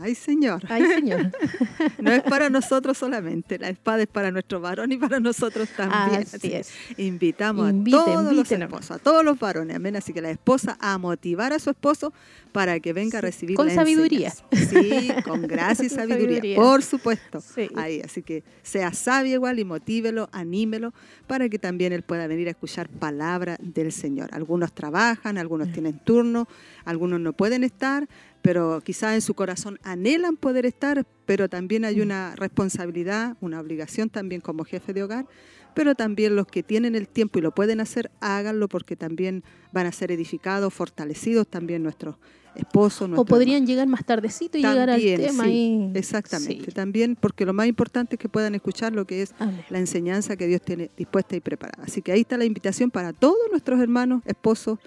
Ay, 0.00 0.14
Señor. 0.14 0.62
Ay, 0.68 0.84
Señor. 0.86 1.30
no 1.98 2.12
es 2.12 2.22
para 2.22 2.50
nosotros 2.50 2.98
solamente, 2.98 3.58
la 3.58 3.68
espada 3.68 4.02
es 4.02 4.08
para 4.08 4.30
nuestro 4.30 4.60
varón 4.60 4.90
y 4.92 4.96
para 4.96 5.20
nosotros 5.20 5.68
también. 5.76 6.22
Así, 6.22 6.36
Así 6.36 6.52
es. 6.52 6.72
Invitamos 6.96 7.70
Invite, 7.70 7.96
a 7.96 8.04
todos 8.04 8.32
los 8.32 8.50
esposos, 8.50 8.90
a 8.90 8.98
todos 8.98 9.24
los 9.24 9.38
varones, 9.38 9.76
amén. 9.76 9.96
Así 9.96 10.12
que 10.12 10.20
la 10.20 10.30
esposa 10.30 10.76
a 10.80 10.98
motivar 10.98 11.52
a 11.52 11.58
su 11.58 11.70
esposo 11.70 12.12
para 12.52 12.78
que 12.80 12.92
venga 12.92 13.12
sí, 13.12 13.16
a 13.16 13.20
recibir 13.20 13.56
con 13.56 13.66
la 13.66 13.74
sabiduría. 13.74 14.32
Sí, 14.52 15.10
con 15.24 15.42
gracia 15.42 15.84
y 15.84 15.88
sabiduría, 15.90 16.26
sabiduría. 16.26 16.56
por 16.56 16.82
supuesto. 16.82 17.40
Sí. 17.40 17.68
Ahí, 17.76 18.00
así 18.00 18.22
que 18.22 18.42
sea 18.62 18.92
sabio 18.92 19.34
igual 19.34 19.58
y 19.58 19.64
motívelo, 19.64 20.28
anímelo 20.32 20.92
para 21.26 21.48
que 21.48 21.58
también 21.58 21.92
él 21.92 22.02
pueda 22.02 22.26
venir 22.26 22.48
a 22.48 22.50
escuchar 22.50 22.88
palabra 22.88 23.56
del 23.60 23.92
Señor. 23.92 24.30
Algunos 24.32 24.72
trabajan, 24.72 25.38
algunos 25.38 25.72
tienen 25.72 25.98
turno, 25.98 26.48
algunos 26.84 27.20
no 27.20 27.32
pueden 27.32 27.64
estar, 27.64 28.08
pero 28.44 28.82
quizás 28.82 29.14
en 29.14 29.22
su 29.22 29.32
corazón 29.32 29.78
anhelan 29.82 30.36
poder 30.36 30.66
estar, 30.66 31.06
pero 31.24 31.48
también 31.48 31.86
hay 31.86 32.02
una 32.02 32.36
responsabilidad, 32.36 33.38
una 33.40 33.58
obligación 33.58 34.10
también 34.10 34.42
como 34.42 34.64
jefe 34.64 34.92
de 34.92 35.02
hogar, 35.02 35.26
pero 35.74 35.94
también 35.94 36.36
los 36.36 36.46
que 36.46 36.62
tienen 36.62 36.94
el 36.94 37.08
tiempo 37.08 37.38
y 37.38 37.42
lo 37.42 37.54
pueden 37.54 37.80
hacer, 37.80 38.10
háganlo 38.20 38.68
porque 38.68 38.96
también 38.96 39.44
van 39.72 39.86
a 39.86 39.92
ser 39.92 40.12
edificados, 40.12 40.74
fortalecidos 40.74 41.48
también 41.48 41.82
nuestros 41.82 42.16
esposos. 42.54 43.08
O 43.16 43.24
podrían 43.24 43.66
llegar 43.66 43.88
más 43.88 44.04
tardecito 44.04 44.58
y 44.58 44.60
también, 44.60 44.98
llegar 44.98 45.20
al 45.20 45.26
tema. 45.26 45.44
Sí, 45.44 45.90
y... 45.94 45.98
Exactamente, 45.98 46.66
sí. 46.66 46.72
también 46.72 47.16
porque 47.18 47.46
lo 47.46 47.54
más 47.54 47.66
importante 47.66 48.16
es 48.16 48.20
que 48.20 48.28
puedan 48.28 48.54
escuchar 48.54 48.92
lo 48.92 49.06
que 49.06 49.22
es 49.22 49.34
Amén. 49.38 49.64
la 49.70 49.78
enseñanza 49.78 50.36
que 50.36 50.46
Dios 50.46 50.60
tiene 50.60 50.90
dispuesta 50.98 51.34
y 51.34 51.40
preparada. 51.40 51.82
Así 51.82 52.02
que 52.02 52.12
ahí 52.12 52.20
está 52.20 52.36
la 52.36 52.44
invitación 52.44 52.90
para 52.90 53.14
todos 53.14 53.38
nuestros 53.50 53.80
hermanos, 53.80 54.20
esposos, 54.26 54.80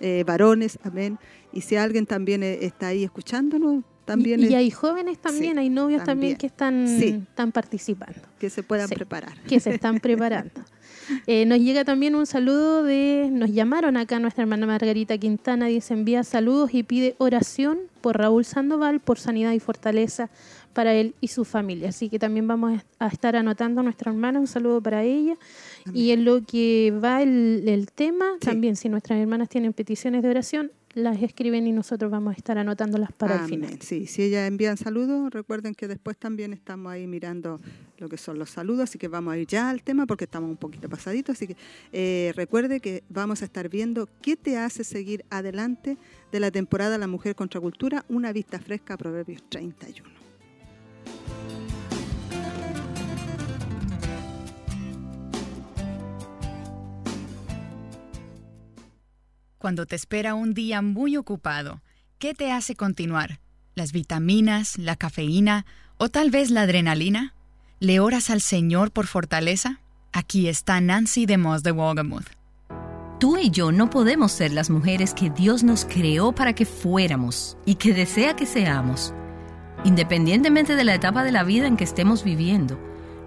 eh, 0.00 0.24
varones, 0.26 0.78
amén. 0.84 1.18
Y 1.52 1.62
si 1.62 1.76
alguien 1.76 2.06
también 2.06 2.42
eh, 2.42 2.58
está 2.62 2.88
ahí 2.88 3.04
escuchándonos, 3.04 3.84
también. 4.04 4.40
Y, 4.40 4.44
es, 4.44 4.50
y 4.50 4.54
hay 4.54 4.70
jóvenes 4.70 5.18
también, 5.18 5.54
sí, 5.54 5.58
hay 5.58 5.68
novios 5.68 6.02
también, 6.04 6.36
también 6.36 6.36
que 6.38 6.46
están, 6.46 6.88
sí. 6.88 7.22
están 7.28 7.52
participando. 7.52 8.20
Que 8.38 8.48
se 8.48 8.62
puedan 8.62 8.88
Sí, 8.88 8.94
preparar. 8.94 9.38
Que 9.42 9.60
se 9.60 9.74
están 9.74 10.00
preparando. 10.00 10.62
Eh, 11.26 11.46
nos 11.46 11.58
llega 11.58 11.84
también 11.84 12.14
un 12.14 12.26
saludo 12.26 12.82
de, 12.82 13.28
nos 13.32 13.50
llamaron 13.50 13.96
acá 13.96 14.18
nuestra 14.18 14.42
hermana 14.42 14.66
Margarita 14.66 15.16
Quintana, 15.16 15.66
dice 15.66 15.94
envía 15.94 16.22
saludos 16.24 16.74
y 16.74 16.82
pide 16.82 17.14
oración 17.18 17.78
por 18.02 18.18
Raúl 18.18 18.44
Sandoval, 18.44 19.00
por 19.00 19.18
sanidad 19.18 19.52
y 19.52 19.60
fortaleza 19.60 20.28
para 20.74 20.92
él 20.94 21.14
y 21.20 21.28
su 21.28 21.44
familia. 21.46 21.88
Así 21.90 22.08
que 22.10 22.18
también 22.18 22.46
vamos 22.46 22.80
a 22.98 23.06
estar 23.08 23.36
anotando 23.36 23.80
a 23.80 23.84
nuestra 23.84 24.10
hermana, 24.12 24.38
un 24.38 24.46
saludo 24.46 24.82
para 24.82 25.02
ella. 25.02 25.36
Amén. 25.86 25.96
Y 25.96 26.10
en 26.12 26.24
lo 26.26 26.44
que 26.44 26.92
va 27.02 27.22
el, 27.22 27.64
el 27.66 27.90
tema, 27.90 28.26
Sí. 28.40 28.46
también 28.46 28.76
si 28.76 28.88
nuestras 28.90 29.18
hermanas 29.18 29.48
tienen 29.48 29.72
peticiones 29.72 30.22
de 30.22 30.28
oración, 30.28 30.70
las 30.94 31.22
escriben 31.22 31.66
y 31.66 31.72
nosotros 31.72 32.10
vamos 32.10 32.34
a 32.34 32.36
estar 32.36 32.58
anotándolas 32.58 33.12
para 33.12 33.34
el 33.34 33.40
Amén. 33.40 33.50
final. 33.50 33.82
Sí, 33.82 34.06
si 34.06 34.22
ellas 34.22 34.48
envían 34.48 34.76
saludos, 34.76 35.30
recuerden 35.32 35.74
que 35.74 35.88
después 35.88 36.16
también 36.16 36.52
estamos 36.52 36.92
ahí 36.92 37.06
mirando 37.06 37.60
lo 37.98 38.08
que 38.08 38.16
son 38.16 38.38
los 38.38 38.50
saludos, 38.50 38.84
así 38.84 38.98
que 38.98 39.08
vamos 39.08 39.34
a 39.34 39.38
ir 39.38 39.46
ya 39.46 39.70
al 39.70 39.82
tema 39.82 40.06
porque 40.06 40.24
estamos 40.24 40.50
un 40.50 40.56
poquito 40.56 40.88
pasaditos, 40.88 41.36
así 41.36 41.48
que 41.48 41.56
eh, 41.92 42.32
recuerde 42.36 42.80
que 42.80 43.04
vamos 43.08 43.42
a 43.42 43.44
estar 43.44 43.68
viendo 43.68 44.08
qué 44.22 44.36
te 44.36 44.56
hace 44.56 44.84
seguir 44.84 45.24
adelante 45.30 45.98
de 46.32 46.40
la 46.40 46.50
temporada 46.50 46.98
La 46.98 47.06
Mujer 47.06 47.34
contra 47.34 47.60
Cultura, 47.60 48.04
una 48.08 48.32
vista 48.32 48.58
fresca 48.58 48.94
a 48.94 48.96
Proverbios 48.96 49.42
31. 49.48 50.17
Cuando 59.58 59.86
te 59.86 59.96
espera 59.96 60.36
un 60.36 60.54
día 60.54 60.82
muy 60.82 61.16
ocupado, 61.16 61.82
¿qué 62.20 62.32
te 62.32 62.52
hace 62.52 62.76
continuar? 62.76 63.40
¿Las 63.74 63.90
vitaminas, 63.90 64.78
la 64.78 64.94
cafeína 64.94 65.66
o 65.96 66.08
tal 66.08 66.30
vez 66.30 66.50
la 66.52 66.62
adrenalina? 66.62 67.34
¿Le 67.80 67.98
oras 67.98 68.30
al 68.30 68.40
Señor 68.40 68.92
por 68.92 69.08
fortaleza? 69.08 69.80
Aquí 70.12 70.46
está 70.46 70.80
Nancy 70.80 71.26
de 71.26 71.38
Moss 71.38 71.64
de 71.64 71.72
Wogamuth. 71.72 72.28
Tú 73.18 73.36
y 73.36 73.50
yo 73.50 73.72
no 73.72 73.90
podemos 73.90 74.30
ser 74.30 74.52
las 74.52 74.70
mujeres 74.70 75.12
que 75.12 75.28
Dios 75.28 75.64
nos 75.64 75.84
creó 75.84 76.30
para 76.30 76.52
que 76.52 76.64
fuéramos 76.64 77.56
y 77.66 77.74
que 77.74 77.92
desea 77.92 78.36
que 78.36 78.46
seamos, 78.46 79.12
independientemente 79.82 80.76
de 80.76 80.84
la 80.84 80.94
etapa 80.94 81.24
de 81.24 81.32
la 81.32 81.42
vida 81.42 81.66
en 81.66 81.76
que 81.76 81.82
estemos 81.82 82.22
viviendo. 82.22 82.78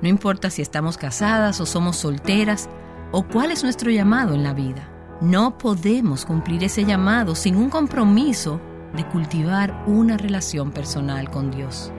No 0.02 0.08
importa 0.08 0.50
si 0.50 0.62
estamos 0.62 0.98
casadas 0.98 1.60
o 1.60 1.66
somos 1.66 1.98
solteras 1.98 2.70
o 3.12 3.28
cuál 3.28 3.52
es 3.52 3.64
nuestro 3.64 3.92
llamado 3.92 4.34
en 4.34 4.44
la 4.44 4.54
vida. 4.54 4.91
No 5.22 5.56
podemos 5.60 6.26
cumplir 6.26 6.64
ese 6.64 6.84
llamado 6.84 7.36
sin 7.36 7.56
un 7.56 7.70
compromiso 7.70 8.60
de 8.96 9.06
cultivar 9.06 9.84
una 9.86 10.18
relación 10.18 10.72
personal 10.72 11.30
con 11.30 11.52
Dios. 11.52 11.94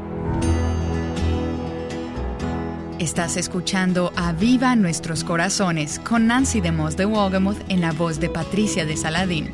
Estás 2.99 3.37
escuchando 3.37 4.13
A 4.17 4.33
Viva 4.33 4.75
Nuestros 4.75 5.23
Corazones 5.23 6.01
con 6.01 6.27
Nancy 6.27 6.61
de 6.61 6.73
Moss 6.73 6.97
de 6.97 7.07
Wogamuth 7.07 7.59
en 7.69 7.81
la 7.81 7.93
voz 7.93 8.19
de 8.19 8.29
Patricia 8.29 8.85
de 8.87 8.97
Saladín. 8.97 9.51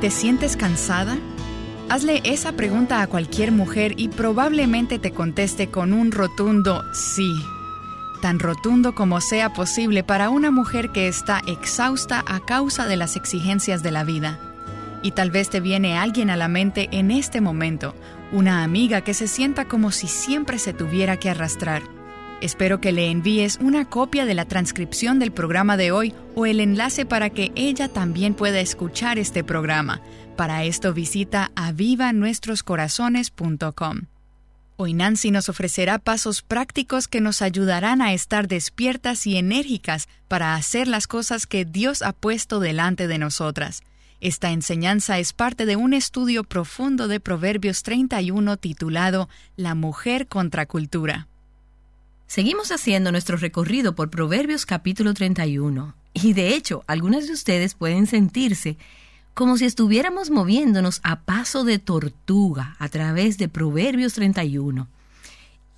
¿Te 0.00 0.10
sientes 0.10 0.56
cansada? 0.56 1.18
Hazle 1.94 2.22
esa 2.24 2.50
pregunta 2.50 3.02
a 3.02 3.06
cualquier 3.06 3.52
mujer 3.52 3.94
y 3.96 4.08
probablemente 4.08 4.98
te 4.98 5.12
conteste 5.12 5.70
con 5.70 5.92
un 5.92 6.10
rotundo 6.10 6.82
sí. 6.92 7.32
Tan 8.20 8.40
rotundo 8.40 8.96
como 8.96 9.20
sea 9.20 9.52
posible 9.52 10.02
para 10.02 10.28
una 10.28 10.50
mujer 10.50 10.90
que 10.90 11.06
está 11.06 11.40
exhausta 11.46 12.24
a 12.26 12.40
causa 12.40 12.88
de 12.88 12.96
las 12.96 13.14
exigencias 13.14 13.84
de 13.84 13.92
la 13.92 14.02
vida. 14.02 14.40
Y 15.02 15.12
tal 15.12 15.30
vez 15.30 15.50
te 15.50 15.60
viene 15.60 15.96
alguien 15.96 16.30
a 16.30 16.36
la 16.36 16.48
mente 16.48 16.88
en 16.90 17.12
este 17.12 17.40
momento, 17.40 17.94
una 18.32 18.64
amiga 18.64 19.02
que 19.02 19.14
se 19.14 19.28
sienta 19.28 19.66
como 19.66 19.92
si 19.92 20.08
siempre 20.08 20.58
se 20.58 20.72
tuviera 20.72 21.16
que 21.18 21.30
arrastrar. 21.30 21.93
Espero 22.44 22.78
que 22.78 22.92
le 22.92 23.10
envíes 23.10 23.58
una 23.62 23.86
copia 23.86 24.26
de 24.26 24.34
la 24.34 24.44
transcripción 24.44 25.18
del 25.18 25.32
programa 25.32 25.78
de 25.78 25.92
hoy 25.92 26.12
o 26.34 26.44
el 26.44 26.60
enlace 26.60 27.06
para 27.06 27.30
que 27.30 27.52
ella 27.54 27.88
también 27.88 28.34
pueda 28.34 28.60
escuchar 28.60 29.18
este 29.18 29.42
programa 29.42 30.02
para 30.36 30.64
esto 30.64 30.92
visita 30.92 31.52
avivanuestroscorazones.com. 31.54 34.00
Hoy 34.76 34.92
Nancy 34.92 35.30
nos 35.30 35.48
ofrecerá 35.48 35.98
pasos 35.98 36.42
prácticos 36.42 37.08
que 37.08 37.22
nos 37.22 37.40
ayudarán 37.40 38.02
a 38.02 38.12
estar 38.12 38.46
despiertas 38.46 39.26
y 39.26 39.38
enérgicas 39.38 40.06
para 40.28 40.54
hacer 40.54 40.86
las 40.86 41.06
cosas 41.06 41.46
que 41.46 41.64
Dios 41.64 42.02
ha 42.02 42.12
puesto 42.12 42.60
delante 42.60 43.08
de 43.08 43.16
nosotras. 43.16 43.82
Esta 44.20 44.50
enseñanza 44.50 45.18
es 45.18 45.32
parte 45.32 45.64
de 45.64 45.76
un 45.76 45.94
estudio 45.94 46.44
profundo 46.44 47.08
de 47.08 47.20
Proverbios 47.20 47.82
31 47.82 48.58
titulado 48.58 49.30
La 49.56 49.74
mujer 49.74 50.28
contra 50.28 50.66
cultura. 50.66 51.26
Seguimos 52.26 52.72
haciendo 52.72 53.12
nuestro 53.12 53.36
recorrido 53.36 53.94
por 53.94 54.10
Proverbios 54.10 54.66
capítulo 54.66 55.14
31 55.14 55.94
y 56.14 56.32
de 56.32 56.54
hecho 56.54 56.82
algunas 56.86 57.26
de 57.26 57.32
ustedes 57.34 57.74
pueden 57.74 58.06
sentirse 58.06 58.76
como 59.34 59.56
si 59.56 59.64
estuviéramos 59.66 60.30
moviéndonos 60.30 61.00
a 61.02 61.20
paso 61.20 61.64
de 61.64 61.78
tortuga 61.78 62.76
a 62.78 62.88
través 62.88 63.36
de 63.36 63.48
Proverbios 63.48 64.14
31. 64.14 64.88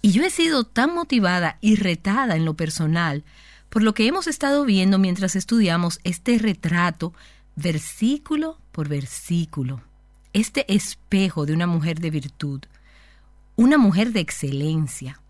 Y 0.03 0.13
yo 0.13 0.23
he 0.23 0.31
sido 0.31 0.65
tan 0.65 0.95
motivada 0.95 1.59
y 1.61 1.77
retada 1.77 2.37
en 2.37 2.45
lo 2.45 2.55
personal 2.55 3.25
por 3.69 3.83
lo 3.83 3.95
que 3.95 4.07
hemos 4.07 4.27
estado 4.27 4.65
viendo 4.65 4.99
mientras 4.99 5.37
estudiamos 5.37 6.01
este 6.05 6.39
retrato 6.39 7.13
versículo 7.57 8.59
por 8.73 8.89
versículo, 8.89 9.81
este 10.33 10.73
espejo 10.73 11.45
de 11.47 11.55
una 11.55 11.67
mujer 11.67 11.99
de 11.99 12.11
virtud, 12.11 12.61
una 13.57 13.79
mujer 13.79 14.13
de 14.13 14.21
excelencia. 14.21 15.21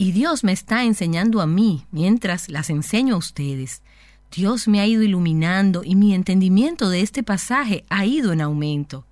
Y 0.00 0.12
Dios 0.12 0.44
me 0.44 0.52
está 0.52 0.84
enseñando 0.84 1.40
a 1.40 1.46
mí, 1.46 1.84
mientras 1.90 2.48
las 2.48 2.70
enseño 2.70 3.16
a 3.16 3.18
ustedes, 3.18 3.82
Dios 4.30 4.68
me 4.68 4.78
ha 4.78 4.86
ido 4.86 5.02
iluminando 5.02 5.82
y 5.84 5.96
mi 5.96 6.14
entendimiento 6.14 6.88
de 6.88 7.00
este 7.00 7.24
pasaje 7.24 7.84
ha 7.90 8.06
ido 8.06 8.32
en 8.32 8.40
aumento. 8.40 9.04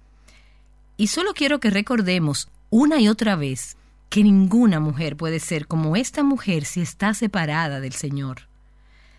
Y 0.96 1.08
solo 1.08 1.34
quiero 1.34 1.58
que 1.58 1.70
recordemos 1.70 2.48
una 2.70 3.00
y 3.00 3.08
otra 3.08 3.34
vez 3.34 3.76
que 4.08 4.22
ninguna 4.22 4.78
mujer 4.78 5.16
puede 5.16 5.40
ser 5.40 5.66
como 5.66 5.96
esta 5.96 6.22
mujer 6.22 6.64
si 6.64 6.82
está 6.82 7.14
separada 7.14 7.80
del 7.80 7.92
Señor. 7.92 8.42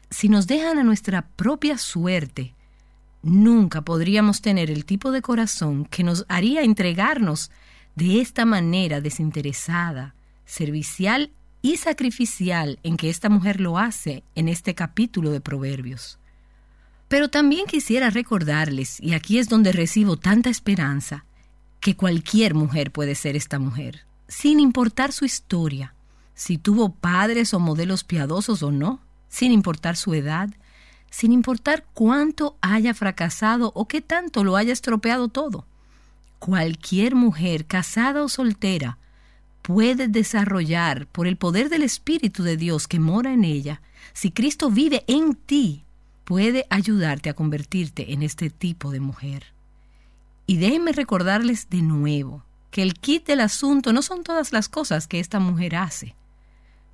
Si 0.09 0.29
nos 0.29 0.47
dejan 0.47 0.79
a 0.79 0.83
nuestra 0.83 1.27
propia 1.35 1.77
suerte, 1.77 2.53
nunca 3.23 3.81
podríamos 3.81 4.41
tener 4.41 4.71
el 4.71 4.85
tipo 4.85 5.11
de 5.11 5.21
corazón 5.21 5.83
que 5.83 6.05
nos 6.05 6.25
haría 6.29 6.61
entregarnos 6.61 7.51
de 7.95 8.21
esta 8.21 8.45
manera 8.45 9.01
desinteresada, 9.01 10.15
servicial 10.45 11.31
y 11.61 11.77
sacrificial 11.77 12.79
en 12.83 12.97
que 12.97 13.09
esta 13.09 13.29
mujer 13.29 13.59
lo 13.59 13.77
hace 13.77 14.23
en 14.35 14.47
este 14.47 14.75
capítulo 14.75 15.31
de 15.31 15.41
Proverbios. 15.41 16.19
Pero 17.07 17.29
también 17.29 17.65
quisiera 17.65 18.09
recordarles, 18.09 18.99
y 19.01 19.13
aquí 19.13 19.39
es 19.39 19.47
donde 19.49 19.71
recibo 19.71 20.17
tanta 20.17 20.49
esperanza, 20.49 21.25
que 21.79 21.95
cualquier 21.95 22.53
mujer 22.53 22.91
puede 22.91 23.15
ser 23.15 23.35
esta 23.35 23.59
mujer, 23.59 24.05
sin 24.27 24.59
importar 24.59 25.11
su 25.13 25.25
historia, 25.25 25.93
si 26.33 26.57
tuvo 26.57 26.93
padres 26.93 27.53
o 27.53 27.59
modelos 27.59 28.03
piadosos 28.03 28.61
o 28.61 28.71
no, 28.71 29.01
sin 29.29 29.51
importar 29.51 29.95
su 29.95 30.13
edad, 30.13 30.49
sin 31.09 31.31
importar 31.31 31.85
cuánto 31.93 32.57
haya 32.61 32.93
fracasado 32.93 33.71
o 33.73 33.87
qué 33.87 34.01
tanto 34.01 34.43
lo 34.43 34.55
haya 34.55 34.73
estropeado 34.73 35.29
todo. 35.29 35.65
Cualquier 36.39 37.15
mujer, 37.15 37.65
casada 37.65 38.23
o 38.23 38.29
soltera, 38.29 38.97
puede 39.67 40.07
desarrollar 40.07 41.07
por 41.07 41.27
el 41.27 41.35
poder 41.35 41.67
del 41.67 41.83
Espíritu 41.83 42.41
de 42.41 42.55
Dios 42.55 42.87
que 42.87 43.01
mora 43.01 43.33
en 43.33 43.43
ella, 43.43 43.81
si 44.13 44.31
Cristo 44.31 44.71
vive 44.71 45.03
en 45.07 45.35
ti, 45.35 45.83
puede 46.23 46.65
ayudarte 46.69 47.29
a 47.29 47.33
convertirte 47.33 48.13
en 48.13 48.23
este 48.23 48.49
tipo 48.49 48.91
de 48.91 49.01
mujer. 49.01 49.47
Y 50.45 50.55
déjenme 50.55 50.93
recordarles 50.93 51.69
de 51.69 51.81
nuevo 51.81 52.45
que 52.71 52.81
el 52.81 52.93
kit 52.93 53.27
del 53.27 53.41
asunto 53.41 53.91
no 53.91 54.01
son 54.01 54.23
todas 54.23 54.53
las 54.53 54.69
cosas 54.69 55.05
que 55.05 55.19
esta 55.19 55.41
mujer 55.41 55.75
hace. 55.75 56.15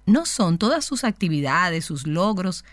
No 0.08 0.26
son 0.26 0.58
todas 0.58 0.84
sus 0.84 1.04
actividades, 1.04 1.86
sus 1.86 2.08
logros, 2.08 2.66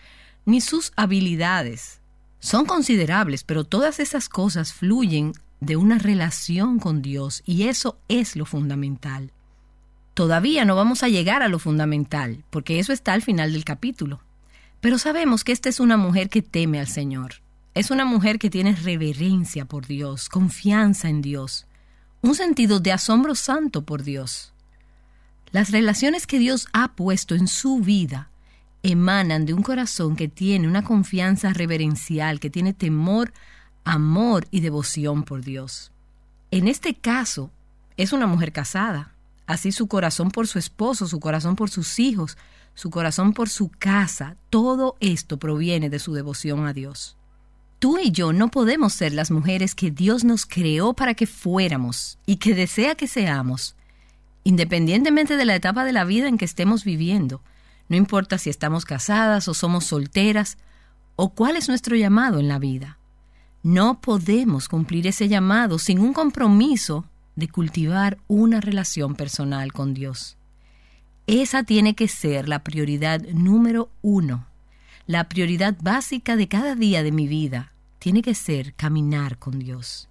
ni 0.47 0.61
sus 0.61 0.93
habilidades. 0.95 2.01
Son 2.39 2.65
considerables, 2.65 3.43
pero 3.43 3.65
todas 3.65 3.99
esas 3.99 4.29
cosas 4.29 4.73
fluyen 4.73 5.33
de 5.59 5.75
una 5.75 5.99
relación 5.99 6.79
con 6.79 7.03
Dios 7.03 7.43
y 7.45 7.67
eso 7.67 7.99
es 8.07 8.35
lo 8.35 8.47
fundamental. 8.47 9.31
Todavía 10.13 10.65
no 10.65 10.75
vamos 10.75 11.03
a 11.03 11.09
llegar 11.09 11.41
a 11.41 11.47
lo 11.47 11.57
fundamental, 11.57 12.43
porque 12.49 12.79
eso 12.79 12.91
está 12.91 13.13
al 13.13 13.21
final 13.21 13.53
del 13.53 13.63
capítulo. 13.63 14.21
Pero 14.81 14.97
sabemos 14.97 15.43
que 15.43 15.51
esta 15.51 15.69
es 15.69 15.79
una 15.79 15.95
mujer 15.95 16.29
que 16.29 16.41
teme 16.41 16.79
al 16.79 16.87
Señor. 16.87 17.35
Es 17.73 17.91
una 17.91 18.03
mujer 18.03 18.37
que 18.37 18.49
tiene 18.49 18.75
reverencia 18.75 19.65
por 19.65 19.87
Dios, 19.87 20.27
confianza 20.27 21.07
en 21.07 21.21
Dios, 21.21 21.65
un 22.21 22.35
sentido 22.35 22.79
de 22.81 22.91
asombro 22.91 23.35
santo 23.35 23.83
por 23.83 24.03
Dios. 24.03 24.53
Las 25.51 25.71
relaciones 25.71 26.27
que 26.27 26.39
Dios 26.39 26.67
ha 26.73 26.93
puesto 26.93 27.35
en 27.35 27.47
su 27.47 27.79
vida 27.79 28.29
emanan 28.83 29.45
de 29.45 29.53
un 29.53 29.63
corazón 29.63 30.15
que 30.15 30.27
tiene 30.27 30.67
una 30.67 30.83
confianza 30.83 31.53
reverencial, 31.53 32.39
que 32.39 32.49
tiene 32.49 32.73
temor, 32.73 33.31
amor 33.83 34.47
y 34.51 34.59
devoción 34.61 35.23
por 35.23 35.41
Dios. 35.43 35.91
En 36.51 36.67
este 36.67 36.95
caso, 36.95 37.51
es 37.95 38.11
una 38.11 38.27
mujer 38.27 38.51
casada, 38.51 39.13
Así 39.51 39.73
su 39.73 39.87
corazón 39.87 40.31
por 40.31 40.47
su 40.47 40.59
esposo, 40.59 41.07
su 41.07 41.19
corazón 41.19 41.57
por 41.57 41.69
sus 41.69 41.99
hijos, 41.99 42.37
su 42.73 42.89
corazón 42.89 43.33
por 43.33 43.49
su 43.49 43.67
casa, 43.67 44.37
todo 44.49 44.95
esto 45.01 45.39
proviene 45.39 45.89
de 45.89 45.99
su 45.99 46.13
devoción 46.13 46.65
a 46.67 46.71
Dios. 46.71 47.17
Tú 47.77 47.97
y 47.97 48.11
yo 48.11 48.31
no 48.31 48.47
podemos 48.47 48.93
ser 48.93 49.11
las 49.11 49.29
mujeres 49.29 49.75
que 49.75 49.91
Dios 49.91 50.23
nos 50.23 50.45
creó 50.45 50.93
para 50.93 51.15
que 51.15 51.27
fuéramos 51.27 52.17
y 52.25 52.37
que 52.37 52.55
desea 52.55 52.95
que 52.95 53.09
seamos, 53.09 53.75
independientemente 54.45 55.35
de 55.35 55.43
la 55.43 55.55
etapa 55.55 55.83
de 55.83 55.91
la 55.91 56.05
vida 56.05 56.29
en 56.29 56.37
que 56.37 56.45
estemos 56.45 56.85
viviendo. 56.85 57.41
No 57.89 57.97
importa 57.97 58.37
si 58.37 58.49
estamos 58.49 58.85
casadas 58.85 59.49
o 59.49 59.53
somos 59.53 59.83
solteras, 59.83 60.57
o 61.17 61.33
cuál 61.33 61.57
es 61.57 61.67
nuestro 61.67 61.97
llamado 61.97 62.39
en 62.39 62.47
la 62.47 62.57
vida. 62.57 62.99
No 63.63 63.99
podemos 63.99 64.69
cumplir 64.69 65.07
ese 65.07 65.27
llamado 65.27 65.77
sin 65.77 65.99
un 65.99 66.13
compromiso 66.13 67.03
de 67.35 67.47
cultivar 67.47 68.17
una 68.27 68.61
relación 68.61 69.15
personal 69.15 69.73
con 69.73 69.93
Dios. 69.93 70.37
Esa 71.27 71.63
tiene 71.63 71.95
que 71.95 72.07
ser 72.07 72.49
la 72.49 72.63
prioridad 72.63 73.21
número 73.33 73.89
uno. 74.01 74.47
La 75.07 75.29
prioridad 75.29 75.77
básica 75.81 76.35
de 76.35 76.47
cada 76.47 76.75
día 76.75 77.03
de 77.03 77.11
mi 77.11 77.27
vida 77.27 77.71
tiene 77.99 78.21
que 78.21 78.35
ser 78.35 78.73
caminar 78.73 79.37
con 79.37 79.59
Dios. 79.59 80.09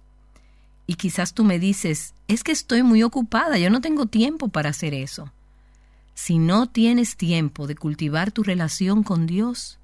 Y 0.87 0.95
quizás 0.95 1.33
tú 1.33 1.43
me 1.43 1.59
dices, 1.59 2.15
es 2.27 2.43
que 2.43 2.51
estoy 2.51 2.83
muy 2.83 3.03
ocupada, 3.03 3.57
yo 3.57 3.69
no 3.69 3.81
tengo 3.81 4.07
tiempo 4.07 4.47
para 4.47 4.71
hacer 4.71 4.93
eso. 4.93 5.31
Si 6.15 6.39
no 6.39 6.67
tienes 6.67 7.17
tiempo 7.17 7.67
de 7.67 7.75
cultivar 7.75 8.31
tu 8.31 8.43
relación 8.43 9.03
con 9.03 9.27
Dios, 9.27 9.79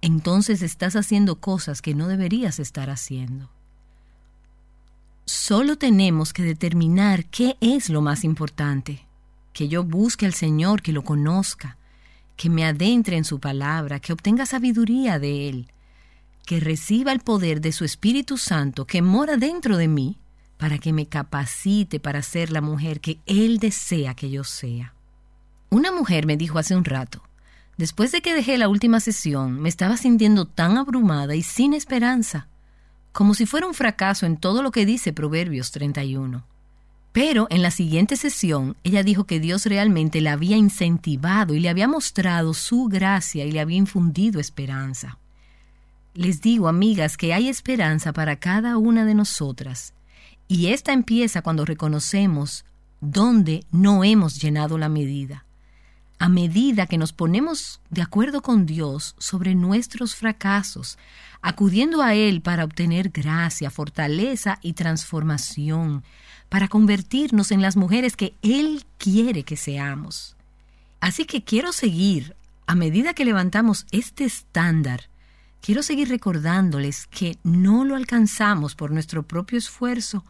entonces 0.00 0.62
estás 0.62 0.96
haciendo 0.96 1.36
cosas 1.36 1.80
que 1.80 1.94
no 1.94 2.08
deberías 2.08 2.58
estar 2.58 2.90
haciendo. 2.90 3.51
Solo 5.24 5.76
tenemos 5.76 6.32
que 6.32 6.42
determinar 6.42 7.26
qué 7.26 7.56
es 7.60 7.88
lo 7.88 8.00
más 8.00 8.24
importante. 8.24 9.06
Que 9.52 9.68
yo 9.68 9.84
busque 9.84 10.26
al 10.26 10.34
Señor, 10.34 10.82
que 10.82 10.92
lo 10.92 11.04
conozca, 11.04 11.76
que 12.36 12.50
me 12.50 12.64
adentre 12.64 13.16
en 13.16 13.24
su 13.24 13.38
palabra, 13.38 14.00
que 14.00 14.12
obtenga 14.12 14.46
sabiduría 14.46 15.18
de 15.18 15.48
Él, 15.48 15.72
que 16.44 16.58
reciba 16.58 17.12
el 17.12 17.20
poder 17.20 17.60
de 17.60 17.72
su 17.72 17.84
Espíritu 17.84 18.36
Santo 18.36 18.84
que 18.84 19.02
mora 19.02 19.36
dentro 19.36 19.76
de 19.76 19.88
mí 19.88 20.18
para 20.56 20.78
que 20.78 20.92
me 20.92 21.06
capacite 21.06 22.00
para 22.00 22.22
ser 22.22 22.50
la 22.50 22.60
mujer 22.60 23.00
que 23.00 23.20
Él 23.26 23.58
desea 23.58 24.14
que 24.14 24.30
yo 24.30 24.42
sea. 24.42 24.94
Una 25.70 25.92
mujer 25.92 26.26
me 26.26 26.36
dijo 26.36 26.58
hace 26.58 26.74
un 26.74 26.84
rato, 26.84 27.22
después 27.78 28.10
de 28.10 28.22
que 28.22 28.34
dejé 28.34 28.58
la 28.58 28.68
última 28.68 28.98
sesión, 29.00 29.60
me 29.60 29.68
estaba 29.68 29.96
sintiendo 29.96 30.46
tan 30.46 30.78
abrumada 30.78 31.34
y 31.34 31.42
sin 31.42 31.74
esperanza 31.74 32.48
como 33.12 33.34
si 33.34 33.46
fuera 33.46 33.66
un 33.66 33.74
fracaso 33.74 34.26
en 34.26 34.36
todo 34.36 34.62
lo 34.62 34.70
que 34.70 34.86
dice 34.86 35.12
Proverbios 35.12 35.70
31. 35.70 36.44
Pero 37.12 37.46
en 37.50 37.60
la 37.60 37.70
siguiente 37.70 38.16
sesión 38.16 38.76
ella 38.84 39.02
dijo 39.02 39.24
que 39.24 39.38
Dios 39.38 39.66
realmente 39.66 40.20
la 40.22 40.32
había 40.32 40.56
incentivado 40.56 41.54
y 41.54 41.60
le 41.60 41.68
había 41.68 41.86
mostrado 41.86 42.54
su 42.54 42.86
gracia 42.86 43.44
y 43.44 43.52
le 43.52 43.60
había 43.60 43.76
infundido 43.76 44.40
esperanza. 44.40 45.18
Les 46.14 46.40
digo, 46.40 46.68
amigas, 46.68 47.16
que 47.16 47.34
hay 47.34 47.48
esperanza 47.48 48.12
para 48.12 48.36
cada 48.36 48.76
una 48.76 49.04
de 49.04 49.14
nosotras, 49.14 49.94
y 50.48 50.68
esta 50.68 50.92
empieza 50.92 51.40
cuando 51.40 51.64
reconocemos 51.64 52.64
dónde 53.00 53.64
no 53.70 54.04
hemos 54.04 54.40
llenado 54.40 54.76
la 54.76 54.90
medida. 54.90 55.44
A 56.18 56.28
medida 56.28 56.86
que 56.86 56.98
nos 56.98 57.12
ponemos 57.12 57.80
de 57.90 58.02
acuerdo 58.02 58.42
con 58.42 58.66
Dios 58.66 59.14
sobre 59.18 59.54
nuestros 59.54 60.14
fracasos, 60.14 60.98
acudiendo 61.42 62.02
a 62.02 62.14
Él 62.14 62.40
para 62.40 62.64
obtener 62.64 63.10
gracia, 63.10 63.70
fortaleza 63.70 64.58
y 64.62 64.72
transformación, 64.72 66.04
para 66.48 66.68
convertirnos 66.68 67.50
en 67.50 67.60
las 67.60 67.76
mujeres 67.76 68.16
que 68.16 68.34
Él 68.42 68.84
quiere 68.98 69.42
que 69.42 69.56
seamos. 69.56 70.36
Así 71.00 71.24
que 71.24 71.42
quiero 71.42 71.72
seguir, 71.72 72.36
a 72.66 72.76
medida 72.76 73.12
que 73.12 73.24
levantamos 73.24 73.86
este 73.90 74.24
estándar, 74.24 75.08
quiero 75.60 75.82
seguir 75.82 76.08
recordándoles 76.08 77.08
que 77.08 77.38
no 77.42 77.84
lo 77.84 77.96
alcanzamos 77.96 78.76
por 78.76 78.92
nuestro 78.92 79.24
propio 79.24 79.58
esfuerzo 79.58 80.24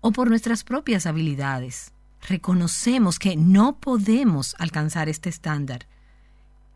o 0.00 0.10
por 0.10 0.28
nuestras 0.28 0.64
propias 0.64 1.06
habilidades. 1.06 1.92
Reconocemos 2.28 3.20
que 3.20 3.36
no 3.36 3.76
podemos 3.78 4.56
alcanzar 4.58 5.08
este 5.08 5.28
estándar. 5.28 5.86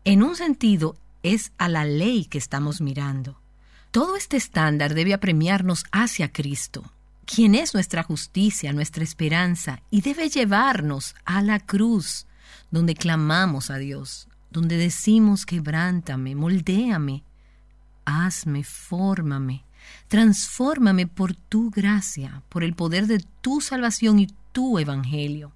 En 0.05 0.23
un 0.23 0.35
sentido, 0.37 0.95
es 1.23 1.51
a 1.57 1.67
la 1.67 1.83
ley 1.83 2.25
que 2.25 2.37
estamos 2.37 2.81
mirando. 2.81 3.40
Todo 3.91 4.15
este 4.15 4.37
estándar 4.37 4.93
debe 4.93 5.13
apremiarnos 5.13 5.83
hacia 5.91 6.31
Cristo, 6.31 6.89
quien 7.25 7.55
es 7.55 7.73
nuestra 7.73 8.03
justicia, 8.03 8.71
nuestra 8.71 9.03
esperanza, 9.03 9.81
y 9.91 9.99
debe 9.99 10.29
llevarnos 10.29 11.13
a 11.25 11.41
la 11.41 11.59
cruz, 11.59 12.25
donde 12.71 12.95
clamamos 12.95 13.69
a 13.69 13.75
Dios, 13.75 14.29
donde 14.49 14.77
decimos 14.77 15.45
quebrántame, 15.45 16.35
moldéame, 16.35 17.25
hazme, 18.05 18.63
fórmame, 18.63 19.65
transfórmame 20.07 21.05
por 21.07 21.35
tu 21.35 21.69
gracia, 21.69 22.43
por 22.47 22.63
el 22.63 22.75
poder 22.75 23.07
de 23.07 23.21
tu 23.41 23.59
salvación 23.59 24.19
y 24.19 24.29
tu 24.53 24.79
evangelio. 24.79 25.51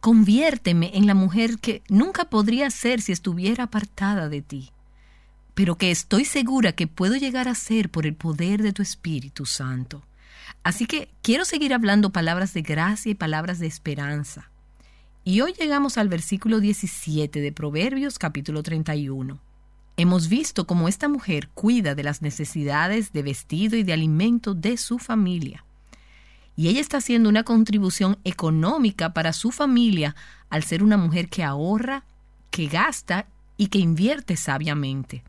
Conviérteme 0.00 0.90
en 0.92 1.06
la 1.06 1.14
mujer 1.14 1.58
que 1.60 1.82
nunca 1.88 2.26
podría 2.26 2.68
ser 2.68 3.00
si 3.00 3.12
estuviera 3.12 3.64
apartada 3.64 4.28
de 4.28 4.42
ti 4.42 4.70
pero 5.54 5.76
que 5.76 5.90
estoy 5.90 6.24
segura 6.24 6.72
que 6.72 6.86
puedo 6.86 7.14
llegar 7.16 7.48
a 7.48 7.54
ser 7.54 7.90
por 7.90 8.06
el 8.06 8.14
poder 8.14 8.62
de 8.62 8.72
tu 8.72 8.82
Espíritu 8.82 9.46
Santo. 9.46 10.04
Así 10.62 10.86
que 10.86 11.10
quiero 11.22 11.44
seguir 11.44 11.72
hablando 11.72 12.10
palabras 12.10 12.54
de 12.54 12.62
gracia 12.62 13.10
y 13.10 13.14
palabras 13.14 13.58
de 13.58 13.66
esperanza. 13.66 14.50
Y 15.22 15.40
hoy 15.40 15.54
llegamos 15.58 15.96
al 15.96 16.08
versículo 16.08 16.60
17 16.60 17.40
de 17.40 17.52
Proverbios 17.52 18.18
capítulo 18.18 18.62
31. 18.62 19.40
Hemos 19.96 20.28
visto 20.28 20.66
cómo 20.66 20.88
esta 20.88 21.08
mujer 21.08 21.48
cuida 21.54 21.94
de 21.94 22.02
las 22.02 22.20
necesidades 22.20 23.12
de 23.12 23.22
vestido 23.22 23.76
y 23.76 23.84
de 23.84 23.92
alimento 23.92 24.54
de 24.54 24.76
su 24.76 24.98
familia. 24.98 25.64
Y 26.56 26.68
ella 26.68 26.80
está 26.80 26.98
haciendo 26.98 27.28
una 27.28 27.44
contribución 27.44 28.18
económica 28.24 29.12
para 29.12 29.32
su 29.32 29.50
familia 29.50 30.14
al 30.50 30.62
ser 30.64 30.82
una 30.82 30.96
mujer 30.96 31.28
que 31.28 31.44
ahorra, 31.44 32.04
que 32.50 32.66
gasta 32.66 33.26
y 33.56 33.68
que 33.68 33.78
invierte 33.78 34.36
sabiamente. 34.36 35.24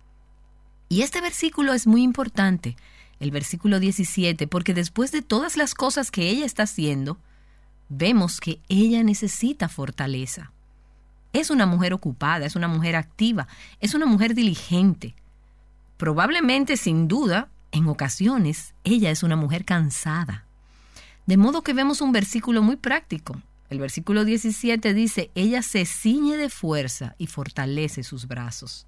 Y 0.90 1.02
este 1.02 1.22
versículo 1.22 1.74
es 1.74 1.88
muy 1.88 2.04
importante, 2.04 2.76
el 3.20 3.32
versículo 3.32 3.80
17, 3.80 4.48
porque 4.48 4.74
después 4.74 5.12
de 5.12 5.22
todas 5.22 5.58
las 5.58 5.74
cosas 5.74 6.12
que 6.12 6.30
ella 6.30 6.46
está 6.46 6.64
haciendo, 6.64 7.18
vemos 7.90 8.40
que 8.40 8.60
ella 8.70 9.04
necesita 9.04 9.70
fortaleza. 9.70 10.52
Es 11.34 11.50
una 11.50 11.66
mujer 11.66 11.94
ocupada, 11.94 12.46
es 12.46 12.56
una 12.56 12.68
mujer 12.68 12.96
activa, 12.96 13.48
es 13.80 13.94
una 13.94 14.06
mujer 14.06 14.36
diligente. 14.36 15.16
Probablemente, 15.98 16.78
sin 16.78 17.08
duda, 17.08 17.50
en 17.72 17.88
ocasiones, 17.88 18.74
ella 18.84 19.12
es 19.12 19.24
una 19.24 19.36
mujer 19.36 19.66
cansada. 19.66 20.46
De 21.26 21.38
modo 21.38 21.64
que 21.64 21.74
vemos 21.74 22.02
un 22.02 22.12
versículo 22.12 22.62
muy 22.62 22.76
práctico. 22.76 23.42
El 23.70 23.80
versículo 23.80 24.24
17 24.24 24.94
dice, 24.94 25.32
ella 25.36 25.62
se 25.62 25.86
ciñe 25.86 26.38
de 26.38 26.50
fuerza 26.50 27.16
y 27.18 27.28
fortalece 27.28 28.04
sus 28.04 28.28
brazos. 28.28 28.88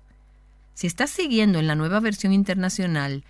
Si 0.77 0.85
estás 0.85 1.09
siguiendo 1.09 1.57
en 1.57 1.65
la 1.65 1.73
nueva 1.73 1.99
versión 1.99 2.33
internacional, 2.33 3.23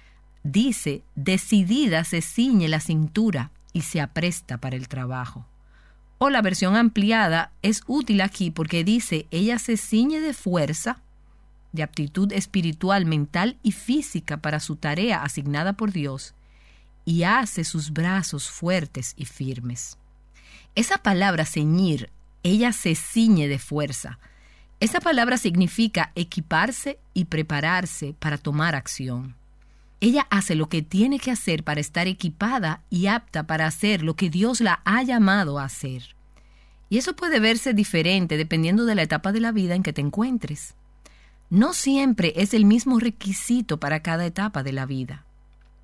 dice, 0.44 1.04
decidida 1.16 2.04
se 2.04 2.22
ciñe 2.22 2.68
la 2.68 2.82
cintura 2.82 3.52
y 3.72 3.84
se 3.84 4.02
apresta 4.02 4.58
para 4.58 4.76
el 4.76 4.90
trabajo. 4.90 5.46
O 6.18 6.30
la 6.30 6.42
versión 6.42 6.76
ampliada 6.76 7.54
es 7.62 7.84
útil 7.88 8.20
aquí 8.20 8.52
porque 8.52 8.84
dice, 8.84 9.28
ella 9.32 9.60
se 9.60 9.78
ciñe 9.78 10.20
de 10.20 10.34
fuerza, 10.34 11.00
de 11.72 11.84
aptitud 11.84 12.34
espiritual, 12.34 13.06
mental 13.06 13.56
y 13.64 13.72
física 13.72 14.36
para 14.36 14.60
su 14.60 14.76
tarea 14.76 15.24
asignada 15.24 15.72
por 15.72 15.94
Dios, 15.94 16.34
y 17.06 17.24
hace 17.24 17.64
sus 17.64 17.94
brazos 17.94 18.50
fuertes 18.50 19.14
y 19.16 19.24
firmes. 19.24 19.98
Esa 20.76 20.98
palabra 20.98 21.46
ceñir, 21.46 22.10
ella 22.44 22.74
se 22.74 22.94
ciñe 22.94 23.48
de 23.48 23.58
fuerza, 23.58 24.20
esa 24.80 25.00
palabra 25.00 25.38
significa 25.38 26.12
equiparse 26.14 27.00
y 27.14 27.26
prepararse 27.26 28.14
para 28.20 28.38
tomar 28.38 28.76
acción. 28.76 29.36
Ella 30.00 30.28
hace 30.30 30.54
lo 30.54 30.70
que 30.70 30.84
tiene 30.84 31.18
que 31.18 31.32
hacer 31.32 31.64
para 31.64 31.82
estar 31.82 32.08
equipada 32.08 32.82
y 32.92 33.08
apta 33.08 33.48
para 33.48 33.66
hacer 33.66 34.04
lo 34.04 34.16
que 34.16 34.30
Dios 34.30 34.62
la 34.62 34.82
ha 34.86 35.02
llamado 35.02 35.58
a 35.58 35.64
hacer. 35.64 36.16
Y 36.90 37.00
eso 37.00 37.16
puede 37.16 37.40
verse 37.40 37.74
diferente 37.74 38.38
dependiendo 38.38 38.86
de 38.86 38.94
la 38.94 39.02
etapa 39.02 39.32
de 39.32 39.40
la 39.40 39.52
vida 39.52 39.74
en 39.74 39.82
que 39.82 39.94
te 39.94 40.02
encuentres. 40.02 40.76
No 41.50 41.74
siempre 41.74 42.34
es 42.36 42.54
el 42.54 42.66
mismo 42.66 43.00
requisito 43.00 43.80
para 43.80 44.02
cada 44.02 44.28
etapa 44.28 44.62
de 44.62 44.74
la 44.74 44.86
vida. 44.86 45.26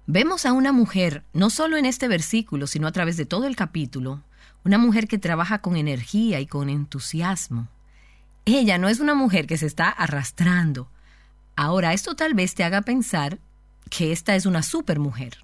Vemos 0.06 0.46
a 0.46 0.54
una 0.54 0.72
mujer, 0.72 1.24
no 1.34 1.50
solo 1.50 1.78
en 1.78 1.86
este 1.86 2.08
versículo, 2.08 2.68
sino 2.68 2.88
a 2.88 2.91
través 2.91 3.18
de 3.18 3.26
todo 3.26 3.48
el 3.48 3.56
capítulo, 3.56 4.22
una 4.64 4.78
mujer 4.78 5.08
que 5.08 5.18
trabaja 5.18 5.60
con 5.60 5.78
energía 5.78 6.39
y 6.39 6.46
con 6.46 6.70
entusiasmo, 6.70 7.70
ella 8.46 8.78
no 8.78 8.89
es 8.89 9.00
una 9.00 9.16
mujer 9.16 9.48
que 9.48 9.58
se 9.58 9.66
está 9.66 9.89
arrastrando. 9.89 10.89
Ahora, 11.56 11.94
esto 11.94 12.16
tal 12.16 12.34
vez 12.34 12.56
te 12.56 12.64
haga 12.64 12.82
pensar 12.82 13.39
que 13.89 14.12
esta 14.12 14.36
es 14.36 14.46
una 14.46 14.64
supermujer. 14.64 15.38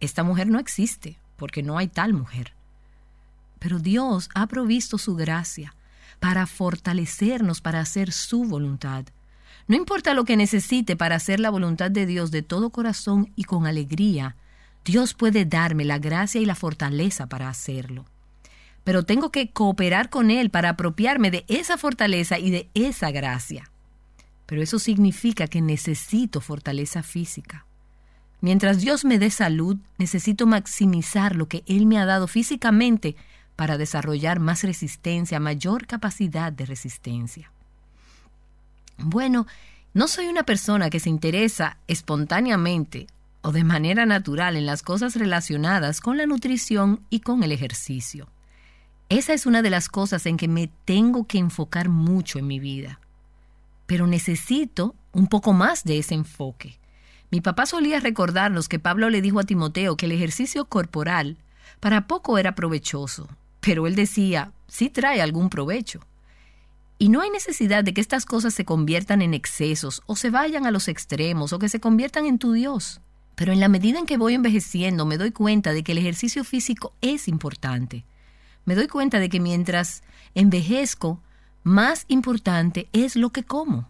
Esta 0.00 0.22
mujer 0.22 0.48
no 0.48 0.58
existe, 0.58 1.18
porque 1.36 1.62
no 1.62 1.78
hay 1.78 1.88
tal 1.88 2.12
mujer. 2.12 2.52
Pero 3.58 3.78
Dios 3.78 4.28
ha 4.34 4.46
provisto 4.46 4.98
su 4.98 5.14
gracia 5.14 5.74
para 6.20 6.46
fortalecernos 6.46 7.60
para 7.60 7.80
hacer 7.80 8.12
su 8.12 8.44
voluntad. 8.44 9.06
No 9.66 9.76
importa 9.76 10.12
lo 10.12 10.24
que 10.24 10.36
necesite 10.36 10.96
para 10.96 11.16
hacer 11.16 11.40
la 11.40 11.48
voluntad 11.48 11.90
de 11.90 12.04
Dios 12.04 12.30
de 12.30 12.42
todo 12.42 12.68
corazón 12.68 13.32
y 13.34 13.44
con 13.44 13.66
alegría, 13.66 14.36
Dios 14.84 15.14
puede 15.14 15.46
darme 15.46 15.86
la 15.86 15.98
gracia 15.98 16.38
y 16.38 16.44
la 16.44 16.54
fortaleza 16.54 17.26
para 17.26 17.48
hacerlo 17.48 18.04
pero 18.84 19.02
tengo 19.02 19.32
que 19.32 19.50
cooperar 19.50 20.10
con 20.10 20.30
Él 20.30 20.50
para 20.50 20.70
apropiarme 20.70 21.30
de 21.30 21.44
esa 21.48 21.78
fortaleza 21.78 22.38
y 22.38 22.50
de 22.50 22.68
esa 22.74 23.10
gracia. 23.10 23.70
Pero 24.46 24.62
eso 24.62 24.78
significa 24.78 25.46
que 25.46 25.62
necesito 25.62 26.40
fortaleza 26.42 27.02
física. 27.02 27.64
Mientras 28.42 28.80
Dios 28.80 29.06
me 29.06 29.18
dé 29.18 29.30
salud, 29.30 29.78
necesito 29.96 30.46
maximizar 30.46 31.34
lo 31.34 31.48
que 31.48 31.64
Él 31.66 31.86
me 31.86 31.98
ha 31.98 32.04
dado 32.04 32.26
físicamente 32.26 33.16
para 33.56 33.78
desarrollar 33.78 34.38
más 34.38 34.62
resistencia, 34.64 35.40
mayor 35.40 35.86
capacidad 35.86 36.52
de 36.52 36.66
resistencia. 36.66 37.50
Bueno, 38.98 39.46
no 39.94 40.08
soy 40.08 40.26
una 40.26 40.42
persona 40.42 40.90
que 40.90 41.00
se 41.00 41.08
interesa 41.08 41.78
espontáneamente 41.86 43.06
o 43.40 43.52
de 43.52 43.64
manera 43.64 44.04
natural 44.06 44.56
en 44.56 44.66
las 44.66 44.82
cosas 44.82 45.16
relacionadas 45.16 46.00
con 46.00 46.18
la 46.18 46.26
nutrición 46.26 47.00
y 47.10 47.20
con 47.20 47.42
el 47.44 47.52
ejercicio. 47.52 48.28
Esa 49.08 49.34
es 49.34 49.46
una 49.46 49.62
de 49.62 49.70
las 49.70 49.88
cosas 49.88 50.26
en 50.26 50.36
que 50.36 50.48
me 50.48 50.70
tengo 50.84 51.26
que 51.26 51.38
enfocar 51.38 51.88
mucho 51.88 52.38
en 52.38 52.46
mi 52.46 52.58
vida. 52.58 53.00
Pero 53.86 54.06
necesito 54.06 54.94
un 55.12 55.26
poco 55.26 55.52
más 55.52 55.84
de 55.84 55.98
ese 55.98 56.14
enfoque. 56.14 56.78
Mi 57.30 57.40
papá 57.40 57.66
solía 57.66 58.00
recordarnos 58.00 58.68
que 58.68 58.78
Pablo 58.78 59.10
le 59.10 59.20
dijo 59.20 59.40
a 59.40 59.44
Timoteo 59.44 59.96
que 59.96 60.06
el 60.06 60.12
ejercicio 60.12 60.64
corporal 60.66 61.36
para 61.80 62.06
poco 62.06 62.38
era 62.38 62.54
provechoso, 62.54 63.28
pero 63.60 63.86
él 63.86 63.94
decía, 63.94 64.52
sí 64.68 64.88
trae 64.88 65.20
algún 65.20 65.50
provecho. 65.50 66.00
Y 66.98 67.08
no 67.08 67.20
hay 67.20 67.30
necesidad 67.30 67.84
de 67.84 67.92
que 67.92 68.00
estas 68.00 68.24
cosas 68.24 68.54
se 68.54 68.64
conviertan 68.64 69.20
en 69.20 69.34
excesos 69.34 70.02
o 70.06 70.16
se 70.16 70.30
vayan 70.30 70.64
a 70.64 70.70
los 70.70 70.88
extremos 70.88 71.52
o 71.52 71.58
que 71.58 71.68
se 71.68 71.80
conviertan 71.80 72.24
en 72.24 72.38
tu 72.38 72.52
Dios. 72.52 73.00
Pero 73.34 73.52
en 73.52 73.60
la 73.60 73.68
medida 73.68 73.98
en 73.98 74.06
que 74.06 74.16
voy 74.16 74.34
envejeciendo 74.34 75.04
me 75.04 75.18
doy 75.18 75.32
cuenta 75.32 75.72
de 75.72 75.82
que 75.82 75.92
el 75.92 75.98
ejercicio 75.98 76.44
físico 76.44 76.94
es 77.00 77.26
importante. 77.28 78.04
Me 78.64 78.74
doy 78.74 78.86
cuenta 78.88 79.18
de 79.18 79.28
que 79.28 79.40
mientras 79.40 80.02
envejezco, 80.34 81.20
más 81.62 82.04
importante 82.08 82.88
es 82.92 83.16
lo 83.16 83.30
que 83.30 83.44
como. 83.44 83.88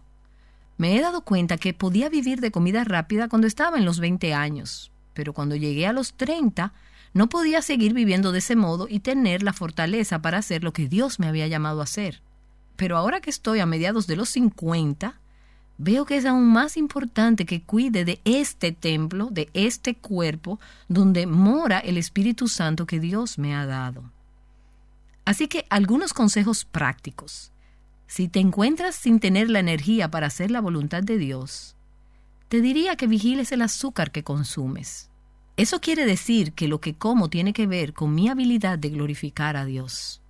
Me 0.77 0.97
he 0.97 1.01
dado 1.01 1.21
cuenta 1.21 1.57
que 1.57 1.73
podía 1.73 2.09
vivir 2.09 2.41
de 2.41 2.51
comida 2.51 2.83
rápida 2.83 3.29
cuando 3.29 3.47
estaba 3.47 3.77
en 3.77 3.85
los 3.85 3.99
20 3.99 4.33
años, 4.33 4.91
pero 5.13 5.33
cuando 5.33 5.55
llegué 5.55 5.87
a 5.87 5.93
los 5.93 6.13
30 6.13 6.73
no 7.13 7.29
podía 7.29 7.61
seguir 7.61 7.93
viviendo 7.93 8.33
de 8.33 8.39
ese 8.39 8.57
modo 8.57 8.87
y 8.89 8.99
tener 8.99 9.41
la 9.41 9.53
fortaleza 9.53 10.21
para 10.21 10.39
hacer 10.39 10.65
lo 10.65 10.73
que 10.73 10.89
Dios 10.89 11.17
me 11.17 11.27
había 11.27 11.47
llamado 11.47 11.79
a 11.79 11.85
hacer. 11.85 12.21
Pero 12.75 12.97
ahora 12.97 13.21
que 13.21 13.29
estoy 13.29 13.61
a 13.61 13.65
mediados 13.65 14.05
de 14.05 14.17
los 14.17 14.29
50, 14.29 15.17
veo 15.77 16.05
que 16.05 16.17
es 16.17 16.25
aún 16.25 16.51
más 16.51 16.75
importante 16.75 17.45
que 17.45 17.63
cuide 17.63 18.03
de 18.03 18.19
este 18.25 18.73
templo, 18.73 19.29
de 19.31 19.49
este 19.53 19.95
cuerpo, 19.95 20.59
donde 20.89 21.25
mora 21.25 21.79
el 21.79 21.97
Espíritu 21.97 22.49
Santo 22.49 22.85
que 22.85 22.99
Dios 22.99 23.37
me 23.39 23.55
ha 23.55 23.65
dado. 23.65 24.11
Así 25.25 25.47
que 25.47 25.65
algunos 25.69 26.13
consejos 26.13 26.65
prácticos. 26.65 27.51
Si 28.07 28.27
te 28.27 28.39
encuentras 28.39 28.95
sin 28.95 29.19
tener 29.19 29.49
la 29.49 29.59
energía 29.59 30.11
para 30.11 30.27
hacer 30.27 30.51
la 30.51 30.61
voluntad 30.61 31.01
de 31.01 31.17
Dios, 31.17 31.75
te 32.47 32.61
diría 32.61 32.95
que 32.95 33.07
vigiles 33.07 33.51
el 33.51 33.63
azúcar 33.63 34.11
que 34.11 34.23
consumes. 34.23 35.09
Eso 35.57 35.81
quiere 35.81 36.05
decir 36.05 36.53
que 36.53 36.67
lo 36.67 36.79
que 36.79 36.93
como 36.93 37.29
tiene 37.29 37.53
que 37.53 37.65
ver 37.65 37.93
con 37.93 38.13
mi 38.13 38.29
habilidad 38.29 38.77
de 38.77 38.89
glorificar 38.89 39.57
a 39.57 39.65
Dios. 39.65 40.21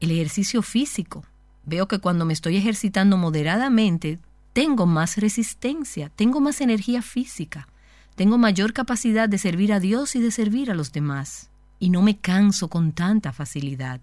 El 0.00 0.10
ejercicio 0.10 0.62
físico. 0.62 1.24
Veo 1.64 1.88
que 1.88 1.98
cuando 1.98 2.24
me 2.24 2.32
estoy 2.32 2.56
ejercitando 2.56 3.16
moderadamente, 3.16 4.18
tengo 4.52 4.86
más 4.86 5.16
resistencia, 5.16 6.10
tengo 6.10 6.40
más 6.40 6.60
energía 6.60 7.02
física, 7.02 7.68
tengo 8.14 8.36
mayor 8.36 8.72
capacidad 8.72 9.28
de 9.28 9.38
servir 9.38 9.72
a 9.72 9.80
Dios 9.80 10.16
y 10.16 10.20
de 10.20 10.30
servir 10.30 10.70
a 10.70 10.74
los 10.74 10.92
demás, 10.92 11.50
y 11.78 11.90
no 11.90 12.02
me 12.02 12.18
canso 12.18 12.68
con 12.68 12.92
tanta 12.92 13.32
facilidad. 13.32 14.00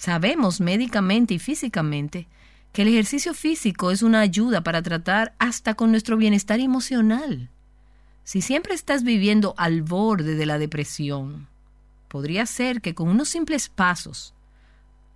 Sabemos 0.00 0.62
médicamente 0.62 1.34
y 1.34 1.38
físicamente 1.38 2.26
que 2.72 2.80
el 2.80 2.88
ejercicio 2.88 3.34
físico 3.34 3.90
es 3.90 4.00
una 4.02 4.20
ayuda 4.20 4.62
para 4.62 4.80
tratar 4.80 5.34
hasta 5.38 5.74
con 5.74 5.90
nuestro 5.90 6.16
bienestar 6.16 6.58
emocional. 6.58 7.50
Si 8.24 8.40
siempre 8.40 8.72
estás 8.72 9.02
viviendo 9.02 9.52
al 9.58 9.82
borde 9.82 10.36
de 10.36 10.46
la 10.46 10.56
depresión, 10.56 11.48
podría 12.08 12.46
ser 12.46 12.80
que 12.80 12.94
con 12.94 13.10
unos 13.10 13.28
simples 13.28 13.68
pasos, 13.68 14.32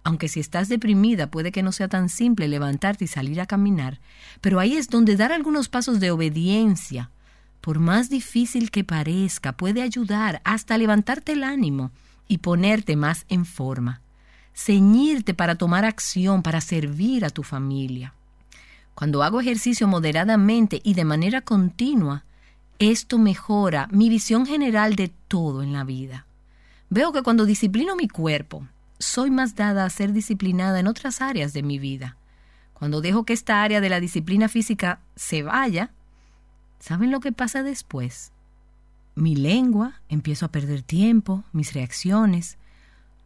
aunque 0.02 0.28
si 0.28 0.40
estás 0.40 0.68
deprimida 0.68 1.30
puede 1.30 1.50
que 1.50 1.62
no 1.62 1.72
sea 1.72 1.88
tan 1.88 2.10
simple 2.10 2.46
levantarte 2.46 3.06
y 3.06 3.08
salir 3.08 3.40
a 3.40 3.46
caminar, 3.46 4.00
pero 4.42 4.60
ahí 4.60 4.76
es 4.76 4.90
donde 4.90 5.16
dar 5.16 5.32
algunos 5.32 5.70
pasos 5.70 5.98
de 5.98 6.10
obediencia, 6.10 7.10
por 7.62 7.78
más 7.78 8.10
difícil 8.10 8.70
que 8.70 8.84
parezca, 8.84 9.52
puede 9.52 9.80
ayudar 9.80 10.42
hasta 10.44 10.76
levantarte 10.76 11.32
el 11.32 11.42
ánimo 11.42 11.90
y 12.28 12.36
ponerte 12.36 12.96
más 12.96 13.24
en 13.30 13.46
forma 13.46 14.03
ceñirte 14.54 15.34
para 15.34 15.56
tomar 15.56 15.84
acción, 15.84 16.42
para 16.42 16.60
servir 16.60 17.24
a 17.24 17.30
tu 17.30 17.42
familia. 17.42 18.14
Cuando 18.94 19.22
hago 19.22 19.40
ejercicio 19.40 19.88
moderadamente 19.88 20.80
y 20.84 20.94
de 20.94 21.04
manera 21.04 21.40
continua, 21.40 22.24
esto 22.78 23.18
mejora 23.18 23.88
mi 23.90 24.08
visión 24.08 24.46
general 24.46 24.94
de 24.94 25.08
todo 25.28 25.62
en 25.62 25.72
la 25.72 25.84
vida. 25.84 26.26
Veo 26.90 27.12
que 27.12 27.22
cuando 27.22 27.44
disciplino 27.44 27.96
mi 27.96 28.08
cuerpo, 28.08 28.66
soy 28.98 29.30
más 29.30 29.56
dada 29.56 29.84
a 29.84 29.90
ser 29.90 30.12
disciplinada 30.12 30.78
en 30.78 30.86
otras 30.86 31.20
áreas 31.20 31.52
de 31.52 31.62
mi 31.62 31.78
vida. 31.78 32.16
Cuando 32.72 33.00
dejo 33.00 33.24
que 33.24 33.32
esta 33.32 33.62
área 33.62 33.80
de 33.80 33.88
la 33.88 34.00
disciplina 34.00 34.48
física 34.48 35.00
se 35.16 35.42
vaya, 35.42 35.90
¿saben 36.78 37.10
lo 37.10 37.20
que 37.20 37.32
pasa 37.32 37.62
después? 37.62 38.32
Mi 39.16 39.34
lengua, 39.34 40.00
empiezo 40.08 40.46
a 40.46 40.52
perder 40.52 40.82
tiempo, 40.82 41.44
mis 41.52 41.72
reacciones, 41.72 42.58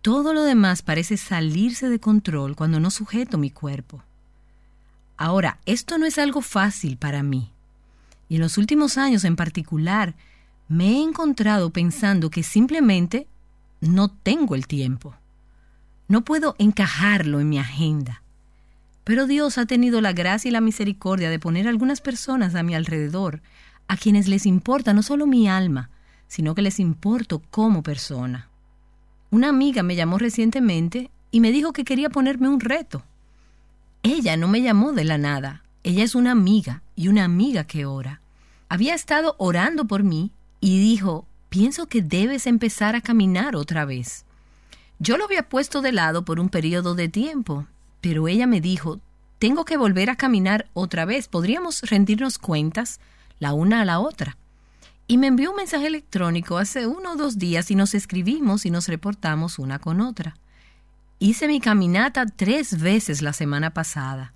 todo 0.03 0.32
lo 0.32 0.44
demás 0.44 0.82
parece 0.82 1.16
salirse 1.16 1.88
de 1.88 1.99
control 1.99 2.57
cuando 2.57 2.80
no 2.80 2.90
sujeto 2.90 3.38
mi 3.38 3.51
cuerpo. 3.51 4.03
Ahora, 5.16 5.59
esto 5.66 5.99
no 5.99 6.07
es 6.07 6.18
algo 6.18 6.40
fácil 6.40 6.96
para 6.96 7.22
mí. 7.22 7.51
Y 8.28 8.36
en 8.36 8.42
los 8.42 8.59
últimos 8.59 8.96
años 8.99 9.24
en 9.24 9.34
particular, 9.34 10.14
me 10.68 10.90
he 10.90 11.03
encontrado 11.03 11.70
pensando 11.70 12.30
que 12.30 12.42
simplemente 12.42 13.26
no 13.80 14.09
tengo 14.09 14.55
el 14.55 14.66
tiempo. 14.66 15.14
No 16.07 16.24
puedo 16.24 16.55
encajarlo 16.59 17.40
en 17.40 17.49
mi 17.49 17.59
agenda. 17.59 18.22
Pero 19.03 19.26
Dios 19.26 19.59
ha 19.59 19.66
tenido 19.66 20.01
la 20.01 20.12
gracia 20.12 20.49
y 20.49 20.53
la 20.53 20.61
misericordia 20.61 21.30
de 21.30 21.38
poner 21.38 21.66
algunas 21.66 22.01
personas 22.01 22.55
a 22.55 22.62
mi 22.62 22.74
alrededor, 22.74 23.40
a 23.88 23.96
quienes 23.96 24.28
les 24.28 24.46
importa 24.46 24.92
no 24.92 25.03
solo 25.03 25.26
mi 25.26 25.49
alma, 25.49 25.90
sino 26.28 26.55
que 26.55 26.62
les 26.62 26.78
importo 26.78 27.42
como 27.51 27.82
persona. 27.82 28.49
Una 29.30 29.50
amiga 29.50 29.82
me 29.82 29.94
llamó 29.94 30.18
recientemente 30.18 31.10
y 31.30 31.40
me 31.40 31.52
dijo 31.52 31.72
que 31.72 31.84
quería 31.84 32.08
ponerme 32.08 32.48
un 32.48 32.60
reto. 32.60 33.02
Ella 34.02 34.36
no 34.36 34.48
me 34.48 34.62
llamó 34.62 34.92
de 34.92 35.04
la 35.04 35.18
nada. 35.18 35.62
Ella 35.82 36.04
es 36.04 36.14
una 36.14 36.32
amiga 36.32 36.82
y 36.96 37.08
una 37.08 37.24
amiga 37.24 37.64
que 37.64 37.84
ora. 37.84 38.20
Había 38.68 38.94
estado 38.94 39.34
orando 39.38 39.86
por 39.86 40.02
mí 40.02 40.30
y 40.60 40.80
dijo, 40.80 41.26
pienso 41.48 41.86
que 41.86 42.02
debes 42.02 42.46
empezar 42.46 42.94
a 42.94 43.00
caminar 43.00 43.54
otra 43.54 43.84
vez. 43.84 44.24
Yo 44.98 45.16
lo 45.16 45.24
había 45.24 45.48
puesto 45.48 45.82
de 45.82 45.92
lado 45.92 46.24
por 46.24 46.40
un 46.40 46.48
periodo 46.48 46.94
de 46.94 47.08
tiempo, 47.08 47.66
pero 48.00 48.28
ella 48.28 48.46
me 48.46 48.60
dijo, 48.60 49.00
tengo 49.38 49.64
que 49.64 49.76
volver 49.76 50.10
a 50.10 50.16
caminar 50.16 50.68
otra 50.74 51.04
vez. 51.04 51.28
¿Podríamos 51.28 51.82
rendirnos 51.82 52.38
cuentas 52.38 52.98
la 53.38 53.52
una 53.52 53.82
a 53.82 53.84
la 53.84 54.00
otra? 54.00 54.36
Y 55.11 55.16
me 55.16 55.26
envió 55.26 55.50
un 55.50 55.56
mensaje 55.56 55.86
electrónico 55.86 56.59
hace 56.59 56.86
uno 56.86 57.12
o 57.12 57.16
dos 57.16 57.38
días 57.38 57.70
y 57.70 57.74
nos 57.74 57.94
escribimos 57.94 58.66
y 58.66 58.70
nos 58.70 58.88
reportamos 58.88 59.59
una 59.59 59.78
con 59.78 60.02
otra. 60.02 60.36
Hice 61.18 61.48
mi 61.48 61.61
caminata 61.61 62.26
tres 62.26 62.78
veces 62.78 63.22
la 63.22 63.32
semana 63.32 63.70
pasada. 63.70 64.34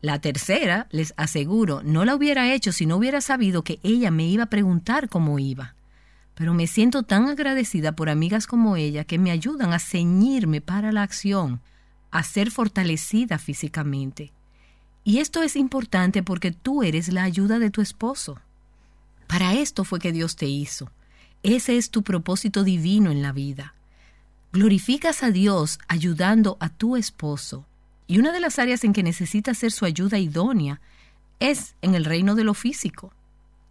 La 0.00 0.20
tercera, 0.20 0.88
les 0.90 1.14
aseguro, 1.16 1.82
no 1.84 2.04
la 2.04 2.16
hubiera 2.16 2.52
hecho 2.52 2.72
si 2.72 2.84
no 2.84 2.96
hubiera 2.96 3.20
sabido 3.20 3.62
que 3.62 3.78
ella 3.84 4.10
me 4.10 4.26
iba 4.26 4.42
a 4.42 4.50
preguntar 4.50 5.08
cómo 5.08 5.38
iba. 5.38 5.76
Pero 6.34 6.52
me 6.52 6.66
siento 6.66 7.04
tan 7.04 7.28
agradecida 7.28 7.92
por 7.92 8.10
amigas 8.10 8.48
como 8.48 8.76
ella 8.76 9.04
que 9.04 9.20
me 9.20 9.30
ayudan 9.30 9.72
a 9.72 9.78
ceñirme 9.78 10.60
para 10.60 10.90
la 10.90 11.02
acción, 11.02 11.60
a 12.10 12.24
ser 12.24 12.50
fortalecida 12.50 13.38
físicamente. 13.38 14.32
Y 15.04 15.18
esto 15.18 15.44
es 15.44 15.54
importante 15.54 16.24
porque 16.24 16.50
tú 16.50 16.82
eres 16.82 17.12
la 17.12 17.22
ayuda 17.22 17.60
de 17.60 17.70
tu 17.70 17.80
esposo. 17.80 18.40
Para 19.32 19.54
esto 19.54 19.84
fue 19.84 19.98
que 19.98 20.12
Dios 20.12 20.36
te 20.36 20.44
hizo. 20.44 20.90
Ese 21.42 21.78
es 21.78 21.88
tu 21.88 22.02
propósito 22.02 22.64
divino 22.64 23.10
en 23.10 23.22
la 23.22 23.32
vida. 23.32 23.72
Glorificas 24.52 25.22
a 25.22 25.30
Dios 25.30 25.78
ayudando 25.88 26.58
a 26.60 26.68
tu 26.68 26.98
esposo. 26.98 27.64
Y 28.06 28.18
una 28.18 28.30
de 28.30 28.40
las 28.40 28.58
áreas 28.58 28.84
en 28.84 28.92
que 28.92 29.02
necesitas 29.02 29.56
ser 29.56 29.72
su 29.72 29.86
ayuda 29.86 30.18
idónea 30.18 30.82
es 31.40 31.76
en 31.80 31.94
el 31.94 32.04
reino 32.04 32.34
de 32.34 32.44
lo 32.44 32.52
físico. 32.52 33.14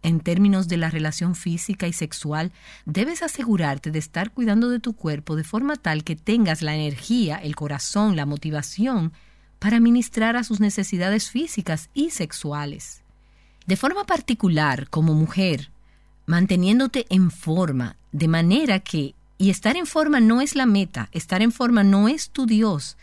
En 0.02 0.18
términos 0.18 0.66
de 0.66 0.78
la 0.78 0.90
relación 0.90 1.36
física 1.36 1.86
y 1.86 1.92
sexual, 1.92 2.50
debes 2.84 3.22
asegurarte 3.22 3.92
de 3.92 4.00
estar 4.00 4.32
cuidando 4.32 4.68
de 4.68 4.80
tu 4.80 4.94
cuerpo 4.94 5.36
de 5.36 5.44
forma 5.44 5.76
tal 5.76 6.02
que 6.02 6.16
tengas 6.16 6.62
la 6.62 6.74
energía, 6.74 7.36
el 7.36 7.54
corazón, 7.54 8.16
la 8.16 8.26
motivación 8.26 9.12
para 9.60 9.78
ministrar 9.78 10.34
a 10.34 10.42
sus 10.42 10.58
necesidades 10.58 11.30
físicas 11.30 11.88
y 11.94 12.10
sexuales. 12.10 13.01
De 13.66 13.76
forma 13.76 14.04
particular, 14.04 14.88
como 14.88 15.14
mujer, 15.14 15.70
manteniéndote 16.26 17.06
en 17.10 17.30
forma, 17.30 17.96
de 18.10 18.28
manera 18.28 18.80
que, 18.80 19.14
y 19.38 19.50
estar 19.50 19.76
en 19.76 19.86
forma 19.86 20.20
no 20.20 20.40
es 20.40 20.54
la 20.54 20.66
meta, 20.66 21.08
estar 21.12 21.42
en 21.42 21.52
forma 21.52 21.84
no 21.84 22.08
es 22.08 22.30
tu 22.30 22.46
Dios, 22.46 22.96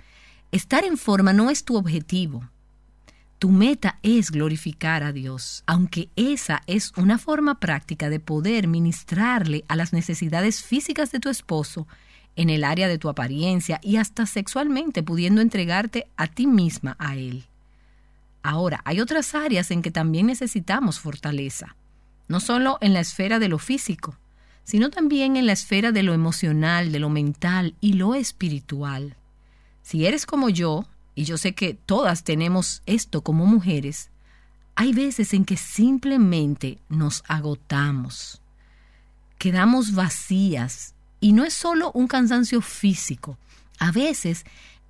estar 0.52 0.84
en 0.84 0.98
forma 0.98 1.34
no 1.34 1.50
es 1.50 1.64
tu 1.64 1.76
objetivo. 1.78 2.50
Tu 3.40 3.50
meta 3.50 4.00
es 4.04 4.32
glorificar 4.32 5.02
a 5.02 5.14
Dios, 5.14 5.64
aunque 5.66 6.10
esa 6.18 6.62
es 6.68 6.92
una 6.98 7.18
forma 7.18 7.60
práctica 7.60 8.10
de 8.10 8.20
poder 8.20 8.68
ministrarle 8.68 9.64
a 9.70 9.78
las 9.78 9.94
necesidades 9.94 10.62
físicas 10.62 11.14
de 11.14 11.22
tu 11.22 11.30
esposo 11.30 11.88
en 12.36 12.50
el 12.50 12.66
área 12.66 12.90
de 12.90 12.98
tu 12.98 13.08
apariencia 13.08 13.80
y 13.82 13.96
hasta 13.96 14.26
sexualmente 14.26 15.04
pudiendo 15.04 15.40
entregarte 15.40 16.08
a 16.18 16.28
ti 16.28 16.48
misma 16.48 16.98
a 17.00 17.16
él. 17.16 17.49
Ahora, 18.42 18.82
hay 18.86 19.02
otras 19.02 19.36
áreas 19.36 19.72
en 19.72 19.82
que 19.82 19.92
también 19.92 20.28
necesitamos 20.28 21.00
fortaleza, 21.00 21.76
no 22.28 22.40
solo 22.40 22.78
en 22.82 22.94
la 22.94 23.02
esfera 23.02 23.40
de 23.40 23.50
lo 23.50 23.60
físico, 23.60 24.18
sino 24.64 24.90
también 24.90 25.36
en 25.36 25.46
la 25.46 25.54
esfera 25.54 25.92
de 25.92 26.04
lo 26.04 26.14
emocional, 26.14 26.92
de 26.92 27.00
lo 27.00 27.10
mental 27.10 27.76
y 27.82 27.94
lo 27.94 28.16
espiritual. 28.16 29.18
Si 29.82 30.06
eres 30.06 30.26
como 30.26 30.50
yo, 30.50 30.86
y 31.16 31.24
yo 31.26 31.38
sé 31.38 31.54
que 31.54 31.74
todas 31.74 32.24
tenemos 32.24 32.82
esto 32.86 33.22
como 33.22 33.46
mujeres, 33.46 34.12
hay 34.76 34.94
veces 34.94 35.34
en 35.34 35.44
que 35.44 35.58
simplemente 35.58 36.78
nos 36.88 37.24
agotamos, 37.28 38.42
quedamos 39.38 39.94
vacías, 39.94 40.94
y 41.20 41.34
no 41.34 41.44
es 41.44 41.54
solo 41.54 41.92
un 41.94 42.08
cansancio 42.08 42.62
físico, 42.62 43.38
a 43.80 43.92
veces 43.92 44.46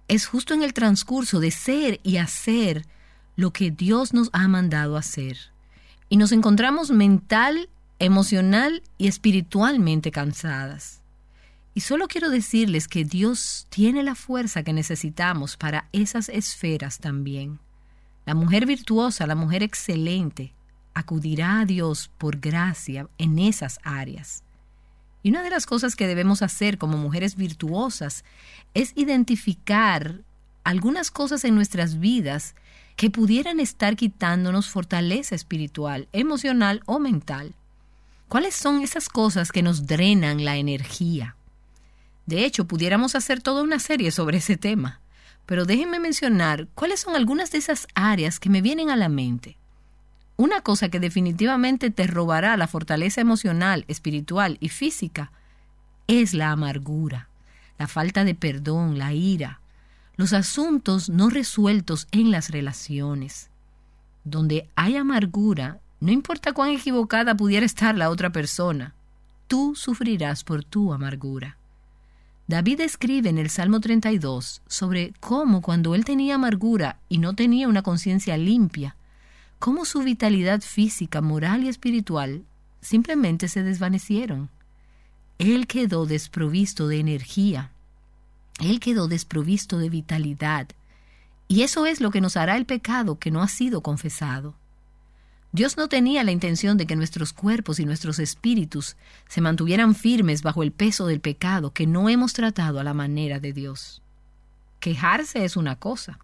es 0.07 0.27
justo 0.27 0.53
en 0.53 0.61
el 0.61 0.73
transcurso 0.73 1.39
de 1.39 1.51
ser 1.51 1.99
y 2.03 2.17
hacer 2.17 2.85
lo 3.39 3.53
que 3.53 3.71
Dios 3.71 4.13
nos 4.13 4.29
ha 4.33 4.49
mandado 4.49 4.97
hacer. 4.97 5.37
Y 6.09 6.17
nos 6.17 6.33
encontramos 6.33 6.91
mental, 6.91 7.69
emocional 7.97 8.83
y 8.97 9.07
espiritualmente 9.07 10.11
cansadas. 10.11 11.01
Y 11.73 11.79
solo 11.79 12.09
quiero 12.09 12.29
decirles 12.29 12.89
que 12.89 13.05
Dios 13.05 13.65
tiene 13.69 14.03
la 14.03 14.15
fuerza 14.15 14.63
que 14.63 14.73
necesitamos 14.73 15.55
para 15.55 15.87
esas 15.93 16.27
esferas 16.27 16.99
también. 16.99 17.59
La 18.25 18.35
mujer 18.35 18.65
virtuosa, 18.65 19.25
la 19.25 19.35
mujer 19.35 19.63
excelente, 19.63 20.53
acudirá 20.93 21.61
a 21.61 21.65
Dios 21.65 22.11
por 22.17 22.41
gracia 22.41 23.07
en 23.17 23.39
esas 23.39 23.79
áreas. 23.83 24.43
Y 25.23 25.29
una 25.29 25.43
de 25.43 25.49
las 25.49 25.65
cosas 25.65 25.95
que 25.95 26.07
debemos 26.07 26.41
hacer 26.41 26.77
como 26.77 26.97
mujeres 26.97 27.37
virtuosas 27.37 28.25
es 28.73 28.91
identificar 28.95 30.23
algunas 30.65 31.09
cosas 31.09 31.45
en 31.45 31.55
nuestras 31.55 31.99
vidas 31.99 32.53
que 32.99 33.09
pudieran 33.09 33.61
estar 33.61 33.95
quitándonos 33.95 34.67
fortaleza 34.67 35.33
espiritual, 35.33 36.09
emocional 36.11 36.83
o 36.85 36.99
mental. 36.99 37.53
¿Cuáles 38.27 38.55
son 38.55 38.81
esas 38.81 39.07
cosas 39.07 39.53
que 39.53 39.63
nos 39.63 39.87
drenan 39.87 40.43
la 40.43 40.57
energía? 40.57 41.37
De 42.25 42.43
hecho, 42.43 42.65
pudiéramos 42.67 43.15
hacer 43.15 43.41
toda 43.41 43.63
una 43.63 43.79
serie 43.79 44.11
sobre 44.11 44.39
ese 44.39 44.57
tema, 44.57 44.99
pero 45.45 45.63
déjenme 45.63 46.01
mencionar 46.01 46.67
cuáles 46.75 46.99
son 46.99 47.15
algunas 47.15 47.51
de 47.51 47.59
esas 47.59 47.87
áreas 47.95 48.37
que 48.37 48.49
me 48.49 48.61
vienen 48.61 48.89
a 48.89 48.97
la 48.97 49.07
mente. 49.07 49.55
Una 50.35 50.59
cosa 50.59 50.89
que 50.89 50.99
definitivamente 50.99 51.91
te 51.91 52.05
robará 52.05 52.57
la 52.57 52.67
fortaleza 52.67 53.21
emocional, 53.21 53.85
espiritual 53.87 54.57
y 54.59 54.67
física 54.67 55.31
es 56.07 56.33
la 56.33 56.51
amargura, 56.51 57.29
la 57.77 57.87
falta 57.87 58.25
de 58.25 58.35
perdón, 58.35 58.97
la 58.97 59.13
ira, 59.13 59.61
los 60.19 60.33
asuntos 60.33 61.09
no 61.09 61.29
resueltos 61.29 62.09
en 62.11 62.29
las 62.29 62.49
relaciones. 62.49 63.49
Donde 64.25 64.67
hay 64.75 64.97
amargura, 64.97 65.79
no 66.01 66.11
importa 66.11 66.51
cuán 66.51 66.71
equivocada 66.71 67.37
pudiera 67.37 67.65
estar 67.65 67.95
la 67.95 68.09
otra 68.09 68.29
persona, 68.29 68.93
tú 69.47 69.75
sufrirás 69.77 70.43
por 70.43 70.65
tu 70.65 70.91
amargura. 70.91 71.55
David 72.47 72.81
escribe 72.81 73.29
en 73.29 73.37
el 73.37 73.49
Salmo 73.49 73.79
32 73.79 74.61
sobre 74.67 75.13
cómo 75.21 75.61
cuando 75.61 75.95
él 75.95 76.03
tenía 76.03 76.35
amargura 76.35 76.99
y 77.07 77.19
no 77.19 77.33
tenía 77.33 77.69
una 77.69 77.81
conciencia 77.81 78.35
limpia, 78.35 78.97
cómo 79.57 79.85
su 79.85 79.99
vitalidad 80.01 80.59
física, 80.59 81.21
moral 81.21 81.63
y 81.63 81.69
espiritual 81.69 82.43
simplemente 82.81 83.47
se 83.47 83.63
desvanecieron. 83.63 84.49
Él 85.37 85.65
quedó 85.65 86.05
desprovisto 86.05 86.89
de 86.89 86.99
energía, 86.99 87.71
él 88.59 88.79
quedó 88.79 89.07
desprovisto 89.07 89.77
de 89.77 89.89
vitalidad, 89.89 90.67
y 91.47 91.63
eso 91.63 91.85
es 91.85 91.99
lo 92.01 92.11
que 92.11 92.21
nos 92.21 92.37
hará 92.37 92.57
el 92.57 92.65
pecado 92.65 93.17
que 93.17 93.31
no 93.31 93.41
ha 93.41 93.47
sido 93.47 93.81
confesado. 93.81 94.55
Dios 95.51 95.77
no 95.77 95.89
tenía 95.89 96.23
la 96.23 96.31
intención 96.31 96.77
de 96.77 96.85
que 96.85 96.95
nuestros 96.95 97.33
cuerpos 97.33 97.79
y 97.79 97.85
nuestros 97.85 98.19
espíritus 98.19 98.95
se 99.27 99.41
mantuvieran 99.41 99.95
firmes 99.95 100.43
bajo 100.43 100.61
el 100.61 100.71
peso 100.71 101.07
del 101.07 101.21
pecado 101.21 101.73
que 101.73 101.87
no 101.87 102.07
hemos 102.07 102.33
tratado 102.33 102.79
a 102.79 102.83
la 102.83 102.93
manera 102.93 103.39
de 103.39 103.51
Dios. 103.51 104.03
Quejarse 104.79 105.43
es 105.43 105.57
una 105.57 105.75
cosa, 105.75 106.19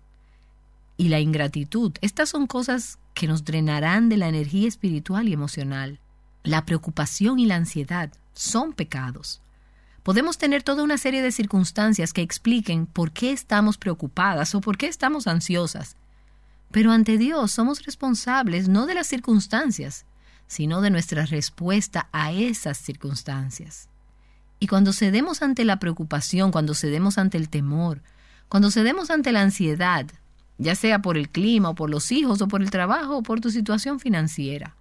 y 0.98 1.10
la 1.10 1.20
ingratitud, 1.20 1.94
estas 2.02 2.30
son 2.30 2.48
cosas 2.48 3.00
que 3.14 3.28
nos 3.28 3.44
drenarán 3.44 4.10
de 4.10 4.18
la 4.18 4.30
energía 4.30 4.68
espiritual 4.68 5.28
y 5.28 5.34
emocional. 5.34 6.00
La 6.44 6.66
preocupación 6.66 7.40
y 7.40 7.46
la 7.46 7.56
ansiedad 7.56 8.12
son 8.34 8.74
pecados. 8.74 9.42
Podemos 10.06 10.38
tener 10.38 10.62
toda 10.62 10.84
una 10.84 11.00
serie 11.00 11.24
de 11.24 11.32
circunstancias 11.32 12.14
que 12.14 12.22
expliquen 12.22 12.86
por 12.86 13.12
qué 13.12 13.32
estamos 13.32 13.80
preocupadas 13.80 14.54
o 14.54 14.62
por 14.62 14.78
qué 14.78 14.86
estamos 14.86 15.26
ansiosas. 15.26 15.98
Pero 16.70 16.92
ante 16.92 17.18
Dios 17.18 17.50
somos 17.52 17.84
responsables 17.84 18.70
no 18.70 18.86
de 18.86 18.94
las 18.94 19.08
circunstancias, 19.08 20.06
sino 20.46 20.82
de 20.82 20.92
nuestra 20.92 21.26
respuesta 21.26 22.08
a 22.12 22.32
esas 22.32 22.78
circunstancias. 22.78 23.90
Y 24.60 24.68
cuando 24.68 24.94
cedemos 24.94 25.42
ante 25.42 25.66
la 25.66 25.80
preocupación, 25.80 26.52
cuando 26.52 26.76
cedemos 26.76 27.18
ante 27.18 27.40
el 27.40 27.50
temor, 27.50 28.04
cuando 28.48 28.70
cedemos 28.70 29.10
ante 29.10 29.32
la 29.32 29.42
ansiedad, 29.42 30.06
ya 30.60 30.76
sea 30.76 31.00
por 31.00 31.18
el 31.18 31.30
clima 31.30 31.70
o 31.70 31.76
por 31.76 31.90
los 31.90 32.12
hijos 32.12 32.44
o 32.44 32.48
por 32.48 32.62
el 32.62 32.70
trabajo 32.70 33.18
o 33.18 33.24
por 33.24 33.42
tu 33.42 33.50
situación 33.50 34.00
financiera. 34.00 34.76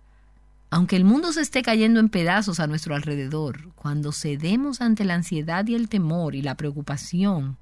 Aunque 0.74 0.96
el 0.96 1.04
mundo 1.04 1.32
se 1.32 1.40
esté 1.40 1.62
cayendo 1.62 2.00
en 2.00 2.08
pedazos 2.08 2.58
a 2.58 2.66
nuestro 2.66 2.96
alrededor, 2.96 3.72
cuando 3.76 4.10
cedemos 4.10 4.80
ante 4.80 5.04
la 5.04 5.14
ansiedad 5.14 5.64
y 5.68 5.76
el 5.76 5.88
temor 5.88 6.34
y 6.34 6.42
la 6.42 6.56
preocupación, 6.56 7.58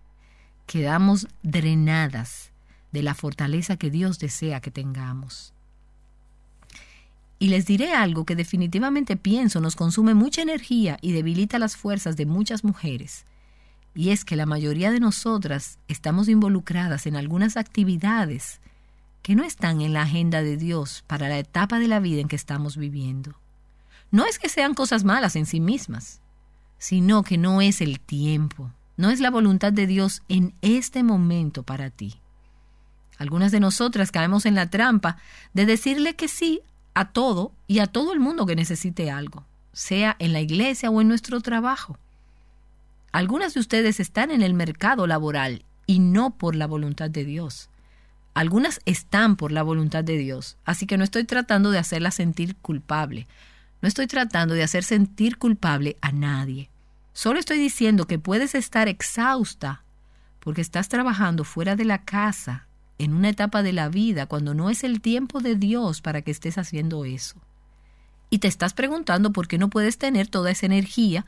quedamos 0.65 1.29
drenadas 1.43 2.53
de 2.91 3.03
la 3.03 3.15
fortaleza 3.15 3.77
que 3.77 3.91
Dios 3.91 4.19
desea 4.19 4.63
que 4.63 4.71
tengamos. 4.71 5.53
Y 7.39 7.49
les 7.49 7.67
diré 7.67 7.93
algo 7.93 8.25
que 8.25 8.35
definitivamente 8.35 9.19
pienso 9.19 9.61
nos 9.61 9.77
consume 9.77 10.15
mucha 10.15 10.41
energía 10.41 10.97
y 11.03 11.13
debilita 11.13 11.59
las 11.59 11.77
fuerzas 11.77 12.17
de 12.17 12.25
muchas 12.25 12.65
mujeres, 12.65 13.27
y 13.95 14.09
es 14.09 14.25
que 14.25 14.37
la 14.37 14.47
mayoría 14.47 14.91
de 14.91 15.01
nosotras 15.01 15.79
estamos 15.87 16.31
involucradas 16.31 17.07
en 17.07 17.17
algunas 17.17 17.59
actividades 17.59 18.62
que 19.23 19.35
no 19.35 19.45
están 19.45 19.81
en 19.81 19.93
la 19.93 20.03
agenda 20.03 20.43
de 20.43 20.57
Dios 20.57 21.05
para 21.07 21.29
la 21.29 21.39
etapa 21.39 21.79
de 21.79 21.89
la 21.89 22.01
vida 22.01 22.21
en 22.21 22.29
que 22.29 22.37
estamos 22.37 22.77
viviendo. 22.77 23.35
No 24.11 24.27
es 24.27 24.39
que 24.39 24.49
sean 24.49 24.75
cosas 24.75 25.05
malas 25.05 25.37
en 25.37 25.47
sí 25.47 25.61
mismas, 25.61 26.21
sino 26.79 27.23
que 27.23 27.39
no 27.39 27.63
es 27.63 27.81
el 27.81 28.01
tiempo, 28.01 28.71
no 28.97 29.11
es 29.11 29.21
la 29.21 29.31
voluntad 29.31 29.73
de 29.73 29.87
Dios 29.87 30.23
en 30.29 30.55
este 30.61 31.03
momento 31.03 31.63
para 31.63 31.91
ti. 31.91 32.21
Algunas 33.19 33.53
de 33.53 33.61
nosotras 33.61 34.11
caemos 34.11 34.47
en 34.47 34.57
la 34.57 34.69
trampa 34.69 35.17
de 35.55 35.65
decirle 35.65 36.17
que 36.17 36.29
sí 36.29 36.61
a 36.95 37.13
todo 37.13 37.53
y 37.69 37.79
a 37.79 37.87
todo 37.87 38.13
el 38.13 38.21
mundo 38.21 38.47
que 38.47 38.57
necesite 38.57 39.11
algo, 39.11 39.45
sea 39.73 40.17
en 40.19 40.33
la 40.33 40.41
iglesia 40.41 40.91
o 40.91 41.01
en 41.01 41.09
nuestro 41.09 41.41
trabajo. 41.41 41.97
Algunas 43.13 43.55
de 43.55 43.61
ustedes 43.61 44.01
están 44.01 44.31
en 44.31 44.43
el 44.43 44.55
mercado 44.55 45.07
laboral 45.07 45.65
y 45.87 46.01
no 46.01 46.31
por 46.31 46.57
la 46.57 46.67
voluntad 46.67 47.11
de 47.11 47.25
Dios. 47.25 47.71
Algunas 48.35 48.81
están 48.87 49.37
por 49.37 49.53
la 49.53 49.63
voluntad 49.63 50.05
de 50.05 50.17
Dios, 50.17 50.57
así 50.65 50.87
que 50.87 50.97
no 50.97 51.05
estoy 51.05 51.25
tratando 51.25 51.71
de 51.71 51.79
hacerla 51.79 52.11
sentir 52.11 52.57
culpable. 52.57 53.27
No 53.83 53.89
estoy 53.89 54.07
tratando 54.07 54.55
de 54.55 54.63
hacer 54.63 54.85
sentir 54.85 55.37
culpable 55.39 55.97
a 56.01 56.13
nadie. 56.13 56.71
Solo 57.13 57.39
estoy 57.39 57.59
diciendo 57.59 58.07
que 58.07 58.19
puedes 58.19 58.55
estar 58.55 58.89
exhausta 58.89 59.83
porque 60.41 60.63
estás 60.63 60.89
trabajando 60.89 61.45
fuera 61.45 61.77
de 61.77 61.85
la 61.85 62.05
casa 62.05 62.67
en 62.99 63.15
una 63.15 63.29
etapa 63.29 63.63
de 63.63 63.73
la 63.73 63.89
vida 63.89 64.27
cuando 64.27 64.55
no 64.55 64.71
es 64.71 64.83
el 64.83 65.01
tiempo 65.01 65.41
de 65.41 65.57
Dios 65.57 66.01
para 66.01 66.23
que 66.23 66.31
estés 66.31 66.57
haciendo 66.57 67.05
eso. 67.05 67.37
Y 68.31 68.39
te 68.39 68.49
estás 68.49 68.73
preguntando 68.73 69.33
por 69.33 69.47
qué 69.47 69.59
no 69.59 69.69
puedes 69.69 69.99
tener 69.99 70.27
toda 70.27 70.51
esa 70.51 70.67
energía 70.67 71.27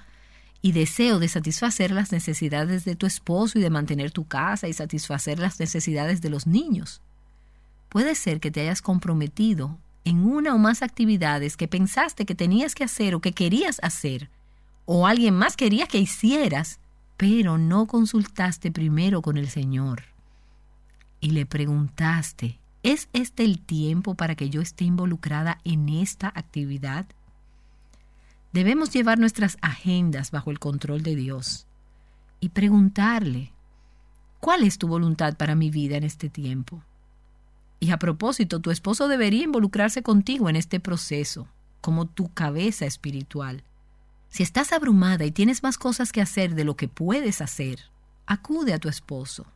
y 0.64 0.72
deseo 0.72 1.18
de 1.18 1.28
satisfacer 1.28 1.90
las 1.90 2.10
necesidades 2.10 2.86
de 2.86 2.96
tu 2.96 3.04
esposo 3.04 3.58
y 3.58 3.60
de 3.60 3.68
mantener 3.68 4.12
tu 4.12 4.26
casa 4.26 4.66
y 4.66 4.72
satisfacer 4.72 5.38
las 5.38 5.60
necesidades 5.60 6.22
de 6.22 6.30
los 6.30 6.46
niños. 6.46 7.02
Puede 7.90 8.14
ser 8.14 8.40
que 8.40 8.50
te 8.50 8.62
hayas 8.62 8.80
comprometido 8.80 9.76
en 10.06 10.24
una 10.24 10.54
o 10.54 10.58
más 10.58 10.80
actividades 10.80 11.58
que 11.58 11.68
pensaste 11.68 12.24
que 12.24 12.34
tenías 12.34 12.74
que 12.74 12.82
hacer 12.82 13.14
o 13.14 13.20
que 13.20 13.32
querías 13.32 13.78
hacer, 13.82 14.30
o 14.86 15.06
alguien 15.06 15.34
más 15.34 15.54
quería 15.54 15.86
que 15.86 15.98
hicieras, 15.98 16.80
pero 17.18 17.58
no 17.58 17.84
consultaste 17.86 18.72
primero 18.72 19.20
con 19.20 19.36
el 19.36 19.50
Señor. 19.50 20.04
Y 21.20 21.32
le 21.32 21.44
preguntaste, 21.44 22.58
¿es 22.82 23.10
este 23.12 23.44
el 23.44 23.58
tiempo 23.58 24.14
para 24.14 24.34
que 24.34 24.48
yo 24.48 24.62
esté 24.62 24.86
involucrada 24.86 25.58
en 25.64 25.90
esta 25.90 26.28
actividad? 26.28 27.04
Debemos 28.54 28.90
llevar 28.90 29.18
nuestras 29.18 29.58
agendas 29.62 30.30
bajo 30.30 30.52
el 30.52 30.60
control 30.60 31.02
de 31.02 31.16
Dios 31.16 31.66
y 32.38 32.50
preguntarle, 32.50 33.50
¿cuál 34.38 34.62
es 34.62 34.78
tu 34.78 34.86
voluntad 34.86 35.36
para 35.36 35.56
mi 35.56 35.70
vida 35.70 35.96
en 35.96 36.04
este 36.04 36.28
tiempo? 36.28 36.80
Y 37.80 37.90
a 37.90 37.98
propósito, 37.98 38.60
tu 38.60 38.70
esposo 38.70 39.08
debería 39.08 39.42
involucrarse 39.42 40.04
contigo 40.04 40.48
en 40.48 40.54
este 40.54 40.78
proceso, 40.78 41.48
como 41.80 42.06
tu 42.06 42.32
cabeza 42.32 42.86
espiritual. 42.86 43.64
Si 44.28 44.44
estás 44.44 44.72
abrumada 44.72 45.24
y 45.24 45.32
tienes 45.32 45.64
más 45.64 45.76
cosas 45.76 46.12
que 46.12 46.20
hacer 46.20 46.54
de 46.54 46.62
lo 46.62 46.76
que 46.76 46.86
puedes 46.86 47.40
hacer, 47.40 47.80
acude 48.24 48.72
a 48.72 48.78
tu 48.78 48.88
esposo. 48.88 49.46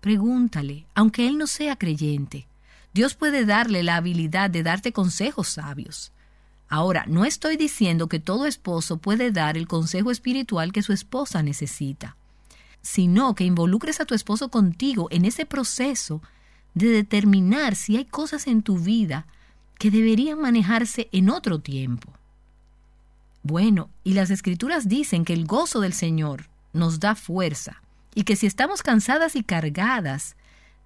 Pregúntale, 0.00 0.86
aunque 0.94 1.28
él 1.28 1.36
no 1.36 1.48
sea 1.48 1.76
creyente. 1.76 2.48
Dios 2.94 3.14
puede 3.14 3.44
darle 3.44 3.82
la 3.82 3.96
habilidad 3.96 4.48
de 4.48 4.62
darte 4.62 4.94
consejos 4.94 5.48
sabios. 5.48 6.12
Ahora, 6.68 7.04
no 7.08 7.24
estoy 7.24 7.56
diciendo 7.56 8.08
que 8.08 8.20
todo 8.20 8.46
esposo 8.46 8.98
puede 8.98 9.30
dar 9.32 9.56
el 9.56 9.66
consejo 9.66 10.10
espiritual 10.10 10.72
que 10.72 10.82
su 10.82 10.92
esposa 10.92 11.42
necesita, 11.42 12.16
sino 12.82 13.34
que 13.34 13.44
involucres 13.44 14.00
a 14.00 14.04
tu 14.04 14.14
esposo 14.14 14.50
contigo 14.50 15.08
en 15.10 15.24
ese 15.24 15.46
proceso 15.46 16.22
de 16.74 16.88
determinar 16.88 17.74
si 17.74 17.96
hay 17.96 18.04
cosas 18.04 18.46
en 18.46 18.62
tu 18.62 18.78
vida 18.78 19.26
que 19.78 19.90
deberían 19.90 20.40
manejarse 20.40 21.08
en 21.12 21.30
otro 21.30 21.60
tiempo. 21.60 22.12
Bueno, 23.42 23.88
y 24.04 24.12
las 24.12 24.30
escrituras 24.30 24.88
dicen 24.88 25.24
que 25.24 25.32
el 25.32 25.46
gozo 25.46 25.80
del 25.80 25.94
Señor 25.94 26.48
nos 26.74 27.00
da 27.00 27.14
fuerza 27.14 27.82
y 28.14 28.24
que 28.24 28.36
si 28.36 28.46
estamos 28.46 28.82
cansadas 28.82 29.36
y 29.36 29.42
cargadas, 29.42 30.36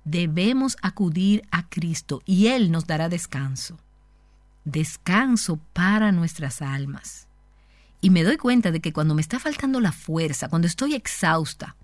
debemos 0.04 0.76
acudir 0.80 1.42
a 1.50 1.68
Cristo 1.68 2.22
y 2.24 2.48
Él 2.48 2.70
nos 2.70 2.86
dará 2.86 3.08
descanso. 3.08 3.78
Descanso 4.64 5.58
para 5.72 6.12
nuestras 6.12 6.62
almas. 6.62 7.26
Y 8.00 8.10
me 8.10 8.24
doy 8.24 8.36
cuenta 8.36 8.70
de 8.70 8.80
que 8.80 8.92
cuando 8.92 9.14
me 9.14 9.22
está 9.22 9.38
faltando 9.38 9.80
la 9.80 9.92
fuerza, 9.92 10.48
cuando 10.48 10.66
estoy 10.66 10.94
exhausta, 10.94 11.76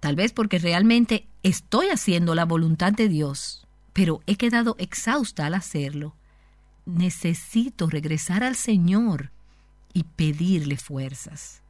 tal 0.00 0.16
vez 0.16 0.32
porque 0.32 0.58
realmente 0.58 1.26
estoy 1.42 1.88
haciendo 1.88 2.34
la 2.34 2.44
voluntad 2.44 2.92
de 2.92 3.08
Dios, 3.08 3.66
pero 3.92 4.20
he 4.26 4.36
quedado 4.36 4.76
exhausta 4.78 5.46
al 5.46 5.54
hacerlo, 5.54 6.14
necesito 6.86 7.88
regresar 7.88 8.44
al 8.44 8.56
Señor 8.56 9.30
y 9.92 10.04
pedirle 10.04 10.76
fuerzas. 10.76 11.62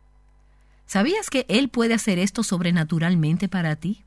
¿Sabías 0.87 1.31
que 1.31 1.45
Él 1.49 1.69
puede 1.69 1.95
hacer 1.95 2.19
esto 2.19 2.43
sobrenaturalmente 2.43 3.49
para 3.49 3.77
ti? 3.77 4.05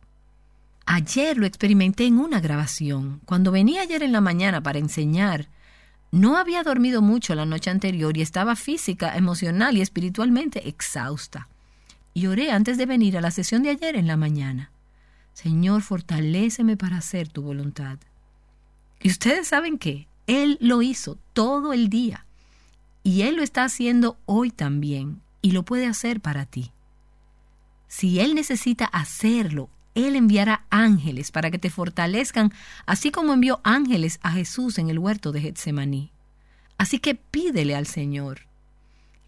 Ayer 0.85 1.37
lo 1.37 1.45
experimenté 1.45 2.05
en 2.05 2.17
una 2.17 2.39
grabación. 2.39 3.21
Cuando 3.25 3.51
venía 3.51 3.83
ayer 3.83 4.03
en 4.03 4.11
la 4.11 4.21
mañana 4.21 4.61
para 4.63 4.79
enseñar, 4.79 5.47
no 6.11 6.37
había 6.37 6.61
dormido 6.63 7.01
mucho 7.01 7.35
la 7.35 7.45
noche 7.45 7.69
anterior 7.69 8.17
y 8.17 8.21
estaba 8.21 8.57
física, 8.57 9.15
emocional 9.15 9.77
y 9.77 9.81
espiritualmente 9.81 10.67
exhausta. 10.67 11.47
Y 12.13 12.27
oré 12.27 12.51
antes 12.51 12.77
de 12.77 12.85
venir 12.85 13.17
a 13.17 13.21
la 13.21 13.31
sesión 13.31 13.63
de 13.63 13.69
ayer 13.69 13.95
en 13.95 14.07
la 14.07 14.17
mañana. 14.17 14.71
Señor, 15.33 15.81
fortaléceme 15.81 16.75
para 16.75 16.97
hacer 16.97 17.29
tu 17.29 17.41
voluntad. 17.41 17.97
Y 19.01 19.09
ustedes 19.09 19.47
saben 19.47 19.77
qué, 19.77 20.07
Él 20.27 20.57
lo 20.59 20.81
hizo 20.81 21.17
todo 21.31 21.71
el 21.71 21.87
día. 21.87 22.25
Y 23.03 23.21
Él 23.21 23.37
lo 23.37 23.43
está 23.43 23.63
haciendo 23.63 24.17
hoy 24.25 24.51
también, 24.51 25.21
y 25.41 25.51
lo 25.51 25.63
puede 25.63 25.87
hacer 25.87 26.19
para 26.19 26.45
ti. 26.45 26.71
Si 27.87 28.19
Él 28.19 28.35
necesita 28.35 28.85
hacerlo, 28.85 29.69
Él 29.95 30.15
enviará 30.15 30.65
ángeles 30.69 31.31
para 31.31 31.51
que 31.51 31.59
te 31.59 31.69
fortalezcan, 31.69 32.53
así 32.85 33.11
como 33.11 33.33
envió 33.33 33.59
ángeles 33.63 34.19
a 34.23 34.31
Jesús 34.31 34.77
en 34.77 34.89
el 34.89 34.99
huerto 34.99 35.31
de 35.31 35.41
Getsemaní. 35.41 36.11
Así 36.77 36.99
que 36.99 37.15
pídele 37.15 37.75
al 37.75 37.87
Señor. 37.87 38.47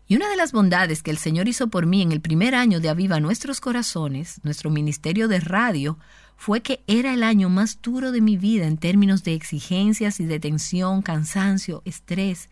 Y 0.08 0.16
una 0.16 0.30
de 0.30 0.36
las 0.36 0.52
bondades 0.52 1.02
que 1.02 1.12
el 1.12 1.18
Señor 1.18 1.48
hizo 1.48 1.68
por 1.68 1.86
mí 1.86 2.02
en 2.02 2.12
el 2.12 2.22
primer 2.22 2.56
año 2.56 2.80
de 2.80 2.90
Aviva 2.90 3.20
Nuestros 3.20 3.62
Corazones, 3.62 4.42
nuestro 4.44 4.70
ministerio 4.70 5.28
de 5.28 5.40
radio, 5.40 5.98
fue 6.36 6.62
que 6.62 6.84
era 6.88 7.14
el 7.14 7.24
año 7.24 7.50
más 7.50 7.82
duro 7.82 8.12
de 8.12 8.22
mi 8.22 8.38
vida 8.38 8.66
en 8.66 8.78
términos 8.78 9.24
de 9.24 9.34
exigencias 9.34 10.20
y 10.20 10.26
de 10.26 10.40
tensión, 10.40 11.02
cansancio, 11.02 11.82
estrés, 11.86 12.50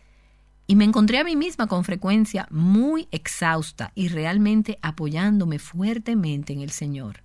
y 0.66 0.76
me 0.76 0.84
encontré 0.84 1.18
a 1.18 1.24
mí 1.24 1.36
misma 1.36 1.66
con 1.66 1.84
frecuencia 1.84 2.46
muy 2.50 3.08
exhausta 3.10 3.92
y 3.94 4.08
realmente 4.08 4.78
apoyándome 4.80 5.58
fuertemente 5.58 6.52
en 6.52 6.60
el 6.60 6.70
Señor. 6.70 7.22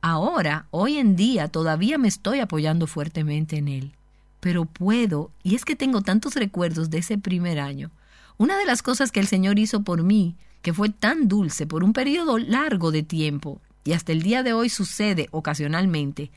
Ahora, 0.00 0.66
hoy 0.70 0.98
en 0.98 1.16
día, 1.16 1.48
todavía 1.48 1.98
me 1.98 2.08
estoy 2.08 2.40
apoyando 2.40 2.86
fuertemente 2.86 3.56
en 3.56 3.68
Él, 3.68 3.92
pero 4.40 4.64
puedo, 4.64 5.30
y 5.42 5.54
es 5.54 5.64
que 5.64 5.76
tengo 5.76 6.02
tantos 6.02 6.34
recuerdos 6.34 6.90
de 6.90 6.98
ese 6.98 7.18
primer 7.18 7.58
año. 7.58 7.90
Una 8.36 8.56
de 8.56 8.64
las 8.64 8.82
cosas 8.82 9.10
que 9.10 9.20
el 9.20 9.26
Señor 9.26 9.58
hizo 9.58 9.82
por 9.82 10.02
mí, 10.02 10.36
que 10.62 10.72
fue 10.72 10.90
tan 10.90 11.26
dulce 11.26 11.66
por 11.66 11.82
un 11.82 11.92
periodo 11.92 12.38
largo 12.38 12.92
de 12.92 13.02
tiempo, 13.02 13.60
y 13.84 13.92
hasta 13.92 14.12
el 14.12 14.22
día 14.22 14.42
de 14.42 14.52
hoy 14.52 14.68
sucede 14.68 15.28
ocasionalmente, 15.32 16.30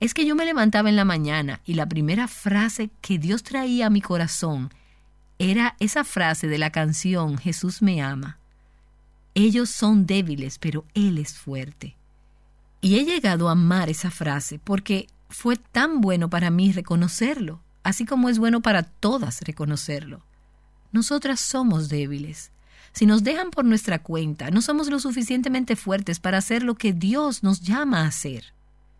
es 0.00 0.14
que 0.14 0.24
yo 0.24 0.36
me 0.36 0.44
levantaba 0.44 0.88
en 0.88 0.96
la 0.96 1.04
mañana 1.04 1.60
y 1.64 1.74
la 1.74 1.86
primera 1.86 2.28
frase 2.28 2.90
que 3.00 3.18
Dios 3.18 3.42
traía 3.42 3.86
a 3.86 3.90
mi 3.90 4.00
corazón 4.00 4.70
era 5.38 5.76
esa 5.80 6.04
frase 6.04 6.46
de 6.46 6.58
la 6.58 6.70
canción 6.70 7.38
Jesús 7.38 7.82
me 7.82 8.02
ama. 8.02 8.38
Ellos 9.34 9.70
son 9.70 10.06
débiles, 10.06 10.58
pero 10.58 10.84
Él 10.94 11.18
es 11.18 11.34
fuerte. 11.34 11.97
Y 12.80 12.98
he 12.98 13.04
llegado 13.04 13.48
a 13.48 13.52
amar 13.52 13.90
esa 13.90 14.10
frase 14.10 14.58
porque 14.58 15.08
fue 15.28 15.56
tan 15.56 16.00
bueno 16.00 16.30
para 16.30 16.50
mí 16.50 16.72
reconocerlo, 16.72 17.60
así 17.82 18.04
como 18.06 18.28
es 18.28 18.38
bueno 18.38 18.60
para 18.60 18.82
todas 18.82 19.42
reconocerlo. 19.42 20.24
Nosotras 20.92 21.40
somos 21.40 21.88
débiles. 21.88 22.50
Si 22.92 23.04
nos 23.04 23.22
dejan 23.22 23.50
por 23.50 23.64
nuestra 23.64 24.02
cuenta, 24.02 24.50
no 24.50 24.62
somos 24.62 24.88
lo 24.88 24.98
suficientemente 24.98 25.76
fuertes 25.76 26.20
para 26.20 26.38
hacer 26.38 26.62
lo 26.62 26.76
que 26.76 26.92
Dios 26.92 27.42
nos 27.42 27.60
llama 27.60 28.02
a 28.02 28.06
hacer. 28.06 28.54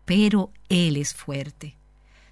Pero 0.04 0.52
Él 0.68 0.96
es 0.96 1.14
fuerte. 1.14 1.76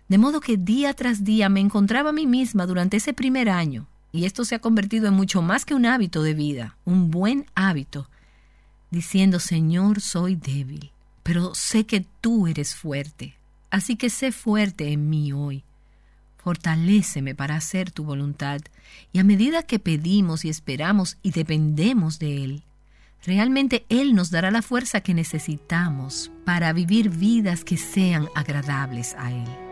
De 0.09 0.19
modo 0.19 0.41
que 0.41 0.57
día 0.57 0.95
tras 0.95 1.25
día 1.25 1.49
me 1.49 1.61
encontraba 1.61 2.11
a 2.11 2.13
mí 2.13 2.27
misma 2.27 2.67
durante 2.67 2.99
ese 2.99 3.13
primer 3.13 3.49
año, 3.49 3.89
y 4.13 4.25
esto 4.25 4.45
se 4.45 4.55
ha 4.55 4.61
convertido 4.61 5.09
en 5.09 5.15
mucho 5.15 5.43
más 5.43 5.65
que 5.65 5.75
un 5.75 5.85
hábito 5.85 6.23
de 6.23 6.35
vida, 6.35 6.77
un 6.85 7.11
buen 7.11 7.47
hábito, 7.55 8.09
diciendo, 8.91 9.41
Señor, 9.41 10.01
soy 10.01 10.37
débil, 10.37 10.93
pero 11.27 11.57
sé 11.57 11.87
que 11.87 12.07
tú 12.21 12.47
eres 12.47 12.77
fuerte, 12.77 13.35
así 13.69 13.97
que 13.97 14.11
sé 14.11 14.31
fuerte 14.31 14.93
en 14.93 15.11
mí 15.11 15.33
hoy. 15.33 15.65
Fortaléceme 16.37 17.35
para 17.35 17.57
hacer 17.57 17.91
tu 17.91 18.05
voluntad, 18.05 18.61
y 19.13 19.19
a 19.19 19.25
medida 19.25 19.65
que 19.65 19.81
pedimos 19.81 20.45
y 20.45 20.51
esperamos 20.51 21.19
y 21.25 21.33
dependemos 21.33 22.21
de 22.21 22.45
Él, 22.45 22.63
realmente 23.25 23.85
Él 23.89 24.15
nos 24.15 24.31
dará 24.31 24.53
la 24.53 24.63
fuerza 24.63 25.01
que 25.01 25.15
necesitamos 25.15 26.31
para 26.45 26.73
vivir 26.73 27.11
vidas 27.11 27.65
que 27.65 27.77
sean 27.77 28.29
agradables 28.37 29.17
a 29.19 29.33
Él. 29.33 29.66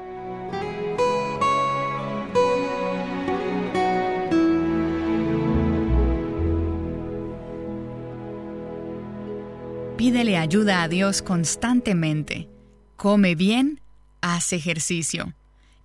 Pídele 10.04 10.36
ayuda 10.36 10.82
a 10.82 10.88
Dios 10.88 11.22
constantemente. 11.22 12.46
Come 12.94 13.34
bien, 13.36 13.80
haz 14.20 14.52
ejercicio. 14.52 15.32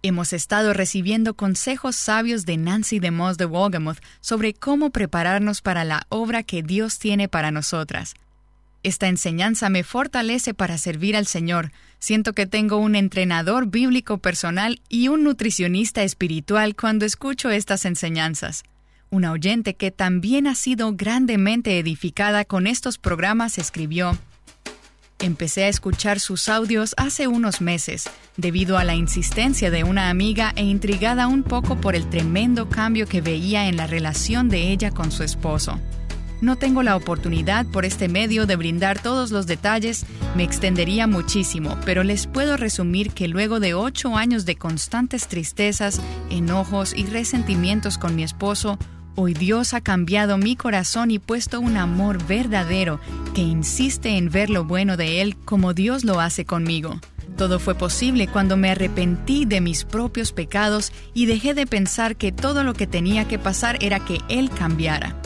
Hemos 0.03 0.33
estado 0.33 0.73
recibiendo 0.73 1.35
consejos 1.35 1.95
sabios 1.95 2.45
de 2.45 2.57
Nancy 2.57 2.99
DeMoss 2.99 3.37
de 3.37 3.45
Wolgamoth 3.45 3.99
sobre 4.19 4.53
cómo 4.53 4.89
prepararnos 4.89 5.61
para 5.61 5.85
la 5.85 6.05
obra 6.09 6.43
que 6.43 6.63
Dios 6.63 6.99
tiene 6.99 7.29
para 7.29 7.51
nosotras. 7.51 8.13
Esta 8.83 9.07
enseñanza 9.07 9.69
me 9.69 9.85
fortalece 9.85 10.53
para 10.53 10.77
servir 10.77 11.15
al 11.15 11.25
Señor. 11.25 11.71
Siento 11.99 12.33
que 12.33 12.45
tengo 12.45 12.75
un 12.75 12.97
entrenador 12.97 13.67
bíblico 13.67 14.17
personal 14.17 14.81
y 14.89 15.07
un 15.07 15.23
nutricionista 15.23 16.03
espiritual 16.03 16.75
cuando 16.75 17.05
escucho 17.05 17.51
estas 17.51 17.85
enseñanzas. 17.85 18.65
Una 19.11 19.31
oyente 19.31 19.75
que 19.75 19.89
también 19.89 20.45
ha 20.45 20.53
sido 20.53 20.93
grandemente 20.93 21.79
edificada 21.79 22.45
con 22.45 22.67
estos 22.67 22.99
programas 22.99 23.57
escribió, 23.57 24.17
Empecé 25.21 25.65
a 25.65 25.67
escuchar 25.67 26.21
sus 26.21 26.47
audios 26.47 26.93
hace 26.95 27.27
unos 27.27 27.59
meses, 27.59 28.09
debido 28.37 28.77
a 28.77 28.85
la 28.85 28.95
insistencia 28.95 29.69
de 29.69 29.83
una 29.83 30.09
amiga 30.09 30.53
e 30.55 30.63
intrigada 30.63 31.27
un 31.27 31.43
poco 31.43 31.75
por 31.75 31.95
el 31.95 32.09
tremendo 32.09 32.69
cambio 32.69 33.05
que 33.05 33.19
veía 33.19 33.67
en 33.67 33.75
la 33.75 33.85
relación 33.85 34.47
de 34.47 34.71
ella 34.71 34.91
con 34.91 35.11
su 35.11 35.23
esposo. 35.23 35.77
No 36.39 36.55
tengo 36.55 36.83
la 36.83 36.95
oportunidad 36.95 37.65
por 37.65 37.83
este 37.83 38.07
medio 38.07 38.45
de 38.45 38.55
brindar 38.55 39.01
todos 39.01 39.31
los 39.31 39.45
detalles, 39.45 40.05
me 40.37 40.43
extendería 40.43 41.05
muchísimo, 41.05 41.77
pero 41.83 42.03
les 42.03 42.27
puedo 42.27 42.55
resumir 42.55 43.11
que 43.11 43.27
luego 43.27 43.59
de 43.59 43.73
ocho 43.73 44.15
años 44.15 44.45
de 44.45 44.55
constantes 44.55 45.27
tristezas, 45.27 45.99
enojos 46.29 46.93
y 46.95 47.07
resentimientos 47.07 47.97
con 47.97 48.15
mi 48.15 48.23
esposo, 48.23 48.79
Hoy 49.21 49.33
Dios 49.33 49.73
ha 49.73 49.81
cambiado 49.81 50.37
mi 50.37 50.55
corazón 50.55 51.11
y 51.11 51.19
puesto 51.19 51.59
un 51.59 51.75
amor 51.75 52.25
verdadero 52.25 53.01
que 53.35 53.41
insiste 53.41 54.15
en 54.15 54.29
ver 54.29 54.49
lo 54.49 54.63
bueno 54.63 54.95
de 54.95 55.19
Él 55.19 55.35
como 55.35 55.73
Dios 55.73 56.05
lo 56.05 56.21
hace 56.21 56.45
conmigo. 56.45 57.01
Todo 57.35 57.59
fue 57.59 57.75
posible 57.75 58.29
cuando 58.29 58.55
me 58.55 58.71
arrepentí 58.71 59.43
de 59.43 59.59
mis 59.59 59.83
propios 59.83 60.31
pecados 60.31 60.93
y 61.13 61.25
dejé 61.25 61.53
de 61.53 61.67
pensar 61.67 62.15
que 62.15 62.31
todo 62.31 62.63
lo 62.63 62.73
que 62.73 62.87
tenía 62.87 63.27
que 63.27 63.37
pasar 63.37 63.77
era 63.81 63.99
que 63.99 64.19
Él 64.29 64.49
cambiara. 64.51 65.17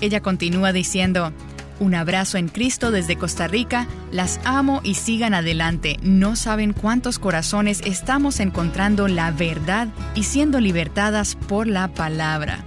Ella 0.00 0.22
continúa 0.22 0.72
diciendo, 0.72 1.34
un 1.78 1.94
abrazo 1.94 2.38
en 2.38 2.48
Cristo 2.48 2.90
desde 2.90 3.18
Costa 3.18 3.48
Rica, 3.48 3.86
las 4.10 4.40
amo 4.44 4.80
y 4.82 4.94
sigan 4.94 5.34
adelante. 5.34 5.98
No 6.02 6.36
saben 6.36 6.72
cuántos 6.72 7.18
corazones 7.18 7.82
estamos 7.84 8.40
encontrando 8.40 9.08
la 9.08 9.30
verdad 9.30 9.88
y 10.14 10.22
siendo 10.22 10.58
libertadas 10.58 11.34
por 11.34 11.66
la 11.66 11.88
palabra. 11.88 12.64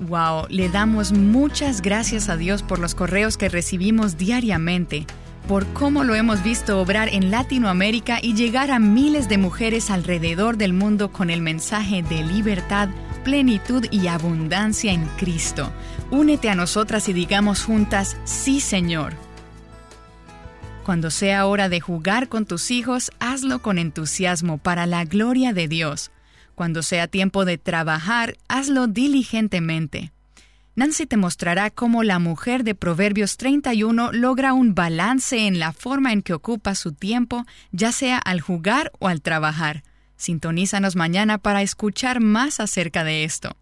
Wow, 0.00 0.46
le 0.48 0.68
damos 0.68 1.12
muchas 1.12 1.80
gracias 1.80 2.28
a 2.28 2.36
Dios 2.36 2.62
por 2.62 2.80
los 2.80 2.94
correos 2.94 3.36
que 3.36 3.48
recibimos 3.48 4.18
diariamente, 4.18 5.06
por 5.46 5.66
cómo 5.72 6.02
lo 6.02 6.16
hemos 6.16 6.42
visto 6.42 6.80
obrar 6.80 7.08
en 7.08 7.30
Latinoamérica 7.30 8.18
y 8.20 8.34
llegar 8.34 8.72
a 8.72 8.80
miles 8.80 9.28
de 9.28 9.38
mujeres 9.38 9.90
alrededor 9.90 10.56
del 10.56 10.72
mundo 10.72 11.12
con 11.12 11.30
el 11.30 11.42
mensaje 11.42 12.02
de 12.02 12.24
libertad, 12.24 12.88
plenitud 13.22 13.86
y 13.92 14.08
abundancia 14.08 14.92
en 14.92 15.06
Cristo. 15.16 15.70
Únete 16.10 16.50
a 16.50 16.56
nosotras 16.56 17.08
y 17.08 17.12
digamos 17.12 17.62
juntas, 17.62 18.16
sí 18.24 18.60
Señor. 18.60 19.14
Cuando 20.84 21.10
sea 21.10 21.46
hora 21.46 21.68
de 21.68 21.80
jugar 21.80 22.28
con 22.28 22.46
tus 22.46 22.70
hijos, 22.70 23.10
hazlo 23.20 23.62
con 23.62 23.78
entusiasmo 23.78 24.58
para 24.58 24.86
la 24.86 25.04
gloria 25.04 25.52
de 25.52 25.68
Dios. 25.68 26.10
Cuando 26.54 26.82
sea 26.82 27.08
tiempo 27.08 27.44
de 27.44 27.58
trabajar, 27.58 28.36
hazlo 28.48 28.86
diligentemente. 28.86 30.12
Nancy 30.76 31.06
te 31.06 31.16
mostrará 31.16 31.70
cómo 31.70 32.02
la 32.02 32.18
mujer 32.18 32.64
de 32.64 32.74
Proverbios 32.74 33.36
31 33.36 34.12
logra 34.12 34.52
un 34.52 34.74
balance 34.74 35.46
en 35.46 35.60
la 35.60 35.72
forma 35.72 36.12
en 36.12 36.22
que 36.22 36.34
ocupa 36.34 36.74
su 36.74 36.92
tiempo, 36.92 37.44
ya 37.70 37.92
sea 37.92 38.18
al 38.18 38.40
jugar 38.40 38.90
o 38.98 39.06
al 39.06 39.22
trabajar. 39.22 39.84
Sintonízanos 40.16 40.96
mañana 40.96 41.38
para 41.38 41.62
escuchar 41.62 42.20
más 42.20 42.58
acerca 42.58 43.04
de 43.04 43.24
esto. 43.24 43.56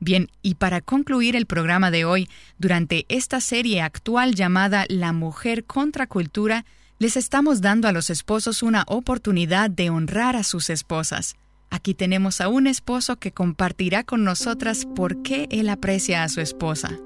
Bien, 0.00 0.30
y 0.42 0.54
para 0.54 0.80
concluir 0.80 1.36
el 1.36 1.46
programa 1.46 1.90
de 1.90 2.04
hoy, 2.04 2.28
durante 2.58 3.06
esta 3.08 3.40
serie 3.40 3.80
actual 3.80 4.34
llamada 4.34 4.84
La 4.88 5.12
mujer 5.12 5.64
contra 5.64 6.06
cultura, 6.06 6.64
les 6.98 7.16
estamos 7.16 7.60
dando 7.60 7.88
a 7.88 7.92
los 7.92 8.10
esposos 8.10 8.62
una 8.62 8.84
oportunidad 8.86 9.70
de 9.70 9.90
honrar 9.90 10.36
a 10.36 10.44
sus 10.44 10.70
esposas. 10.70 11.36
Aquí 11.70 11.94
tenemos 11.94 12.40
a 12.40 12.48
un 12.48 12.66
esposo 12.66 13.16
que 13.16 13.32
compartirá 13.32 14.04
con 14.04 14.24
nosotras 14.24 14.86
por 14.96 15.22
qué 15.22 15.46
él 15.50 15.68
aprecia 15.68 16.22
a 16.22 16.28
su 16.28 16.40
esposa. 16.40 16.98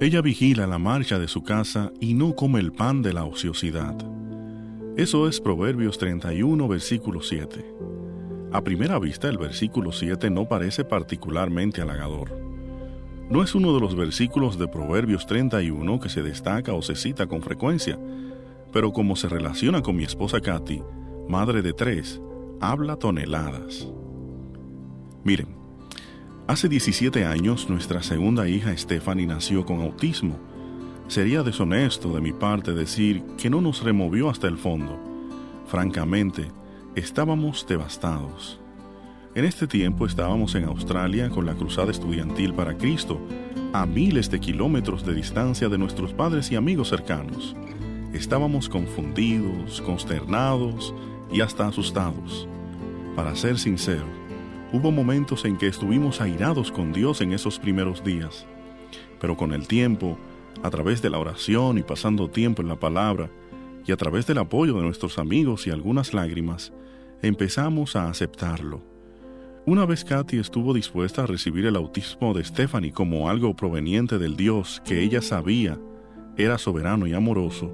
Ella 0.00 0.20
vigila 0.20 0.66
la 0.66 0.78
marcha 0.78 1.18
de 1.18 1.26
su 1.26 1.42
casa 1.42 1.90
y 2.00 2.14
no 2.14 2.36
come 2.36 2.60
el 2.60 2.72
pan 2.72 3.02
de 3.02 3.12
la 3.12 3.24
ociosidad. 3.24 3.96
Eso 4.96 5.28
es 5.28 5.40
Proverbios 5.40 5.98
31, 5.98 6.68
versículo 6.68 7.22
7. 7.22 7.64
A 8.52 8.62
primera 8.62 8.98
vista, 8.98 9.28
el 9.28 9.38
versículo 9.38 9.92
7 9.92 10.30
no 10.30 10.48
parece 10.48 10.84
particularmente 10.84 11.82
halagador. 11.82 12.30
No 13.30 13.42
es 13.42 13.54
uno 13.54 13.74
de 13.74 13.80
los 13.80 13.94
versículos 13.94 14.58
de 14.58 14.68
Proverbios 14.68 15.26
31 15.26 16.00
que 16.00 16.08
se 16.08 16.22
destaca 16.22 16.72
o 16.74 16.82
se 16.82 16.94
cita 16.94 17.26
con 17.26 17.42
frecuencia, 17.42 17.98
pero 18.72 18.92
como 18.92 19.16
se 19.16 19.28
relaciona 19.28 19.82
con 19.82 19.96
mi 19.96 20.04
esposa 20.04 20.40
Katy, 20.40 20.82
madre 21.28 21.60
de 21.60 21.72
tres, 21.72 22.20
habla 22.60 22.96
toneladas. 22.96 23.88
Miren, 25.24 25.48
hace 26.46 26.68
17 26.68 27.24
años 27.24 27.68
nuestra 27.68 28.02
segunda 28.02 28.48
hija 28.48 28.76
Stephanie 28.76 29.26
nació 29.26 29.64
con 29.64 29.80
autismo. 29.80 30.38
Sería 31.06 31.42
deshonesto 31.42 32.14
de 32.14 32.20
mi 32.20 32.32
parte 32.32 32.74
decir 32.74 33.22
que 33.38 33.48
no 33.48 33.60
nos 33.60 33.82
removió 33.82 34.28
hasta 34.28 34.48
el 34.48 34.58
fondo. 34.58 34.98
Francamente, 35.66 36.50
estábamos 36.94 37.66
devastados. 37.66 38.60
En 39.34 39.44
este 39.44 39.66
tiempo 39.66 40.06
estábamos 40.06 40.54
en 40.54 40.64
Australia 40.64 41.30
con 41.30 41.46
la 41.46 41.54
Cruzada 41.54 41.90
Estudiantil 41.90 42.54
para 42.54 42.76
Cristo, 42.76 43.20
a 43.72 43.86
miles 43.86 44.30
de 44.30 44.40
kilómetros 44.40 45.04
de 45.04 45.14
distancia 45.14 45.68
de 45.68 45.78
nuestros 45.78 46.12
padres 46.12 46.50
y 46.50 46.56
amigos 46.56 46.88
cercanos. 46.88 47.54
Estábamos 48.12 48.68
confundidos, 48.68 49.80
consternados 49.82 50.94
y 51.30 51.40
hasta 51.40 51.66
asustados. 51.66 52.48
Para 53.16 53.34
ser 53.34 53.58
sincero, 53.58 54.06
hubo 54.72 54.90
momentos 54.90 55.44
en 55.44 55.56
que 55.56 55.66
estuvimos 55.66 56.20
airados 56.20 56.70
con 56.70 56.92
Dios 56.92 57.20
en 57.20 57.32
esos 57.32 57.58
primeros 57.58 58.04
días, 58.04 58.46
pero 59.20 59.36
con 59.36 59.52
el 59.52 59.66
tiempo, 59.66 60.18
a 60.62 60.70
través 60.70 61.02
de 61.02 61.10
la 61.10 61.18
oración 61.18 61.78
y 61.78 61.82
pasando 61.82 62.28
tiempo 62.28 62.62
en 62.62 62.68
la 62.68 62.78
palabra, 62.78 63.30
y 63.86 63.92
a 63.92 63.96
través 63.96 64.26
del 64.26 64.38
apoyo 64.38 64.74
de 64.74 64.82
nuestros 64.82 65.18
amigos 65.18 65.66
y 65.66 65.70
algunas 65.70 66.12
lágrimas, 66.12 66.72
empezamos 67.22 67.96
a 67.96 68.08
aceptarlo. 68.08 68.82
Una 69.64 69.84
vez 69.84 70.04
Katy 70.04 70.38
estuvo 70.38 70.72
dispuesta 70.72 71.24
a 71.24 71.26
recibir 71.26 71.66
el 71.66 71.76
autismo 71.76 72.32
de 72.34 72.44
Stephanie 72.44 72.92
como 72.92 73.28
algo 73.28 73.54
proveniente 73.54 74.18
del 74.18 74.36
Dios 74.36 74.82
que 74.84 75.02
ella 75.02 75.20
sabía 75.20 75.78
era 76.38 76.56
soberano 76.56 77.06
y 77.06 77.14
amoroso, 77.14 77.72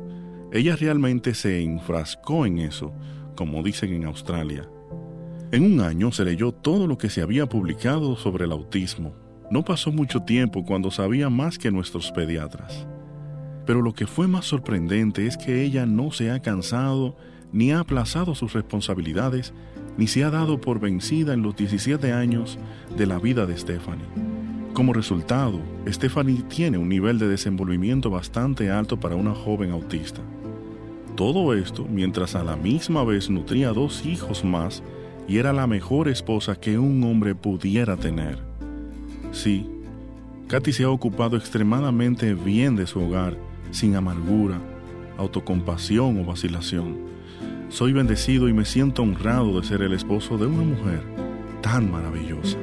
ella 0.52 0.74
realmente 0.76 1.34
se 1.34 1.62
enfrascó 1.62 2.46
en 2.46 2.58
eso, 2.58 2.92
como 3.34 3.62
dicen 3.62 3.92
en 3.92 4.04
Australia. 4.04 4.68
En 5.52 5.64
un 5.64 5.80
año 5.80 6.10
se 6.10 6.24
leyó 6.24 6.52
todo 6.52 6.86
lo 6.86 6.98
que 6.98 7.10
se 7.10 7.22
había 7.22 7.46
publicado 7.46 8.16
sobre 8.16 8.44
el 8.44 8.52
autismo. 8.52 9.14
No 9.50 9.64
pasó 9.64 9.92
mucho 9.92 10.20
tiempo 10.22 10.64
cuando 10.64 10.90
sabía 10.90 11.30
más 11.30 11.58
que 11.58 11.70
nuestros 11.70 12.10
pediatras. 12.10 12.86
Pero 13.66 13.80
lo 13.80 13.94
que 13.94 14.06
fue 14.06 14.26
más 14.26 14.46
sorprendente 14.46 15.26
es 15.26 15.36
que 15.36 15.62
ella 15.62 15.86
no 15.86 16.10
se 16.10 16.30
ha 16.30 16.40
cansado 16.40 17.16
ni 17.52 17.70
ha 17.70 17.78
aplazado 17.78 18.34
sus 18.34 18.52
responsabilidades, 18.52 19.54
ni 19.96 20.08
se 20.08 20.24
ha 20.24 20.30
dado 20.30 20.60
por 20.60 20.80
vencida 20.80 21.34
en 21.34 21.42
los 21.42 21.54
17 21.54 22.12
años 22.12 22.58
de 22.96 23.06
la 23.06 23.18
vida 23.18 23.46
de 23.46 23.56
Stephanie. 23.56 24.06
Como 24.72 24.92
resultado, 24.92 25.60
Stephanie 25.86 26.42
tiene 26.48 26.78
un 26.78 26.88
nivel 26.88 27.20
de 27.20 27.28
desenvolvimiento 27.28 28.10
bastante 28.10 28.72
alto 28.72 28.98
para 28.98 29.14
una 29.14 29.32
joven 29.32 29.70
autista. 29.70 30.20
Todo 31.16 31.54
esto 31.54 31.86
mientras 31.88 32.34
a 32.34 32.42
la 32.42 32.56
misma 32.56 33.04
vez 33.04 33.30
nutría 33.30 33.70
dos 33.70 34.04
hijos 34.04 34.44
más 34.44 34.82
y 35.28 35.38
era 35.38 35.52
la 35.52 35.66
mejor 35.66 36.08
esposa 36.08 36.56
que 36.56 36.78
un 36.78 37.02
hombre 37.04 37.34
pudiera 37.34 37.96
tener. 37.96 38.38
Sí, 39.30 39.70
Katy 40.48 40.72
se 40.72 40.84
ha 40.84 40.90
ocupado 40.90 41.36
extremadamente 41.36 42.34
bien 42.34 42.76
de 42.76 42.86
su 42.86 43.00
hogar, 43.00 43.36
sin 43.70 43.94
amargura, 43.94 44.60
autocompasión 45.16 46.20
o 46.20 46.24
vacilación. 46.24 46.96
Soy 47.68 47.92
bendecido 47.92 48.48
y 48.48 48.52
me 48.52 48.64
siento 48.64 49.02
honrado 49.02 49.60
de 49.60 49.66
ser 49.66 49.82
el 49.82 49.92
esposo 49.92 50.36
de 50.36 50.46
una 50.46 50.62
mujer 50.62 51.02
tan 51.62 51.90
maravillosa. 51.90 52.58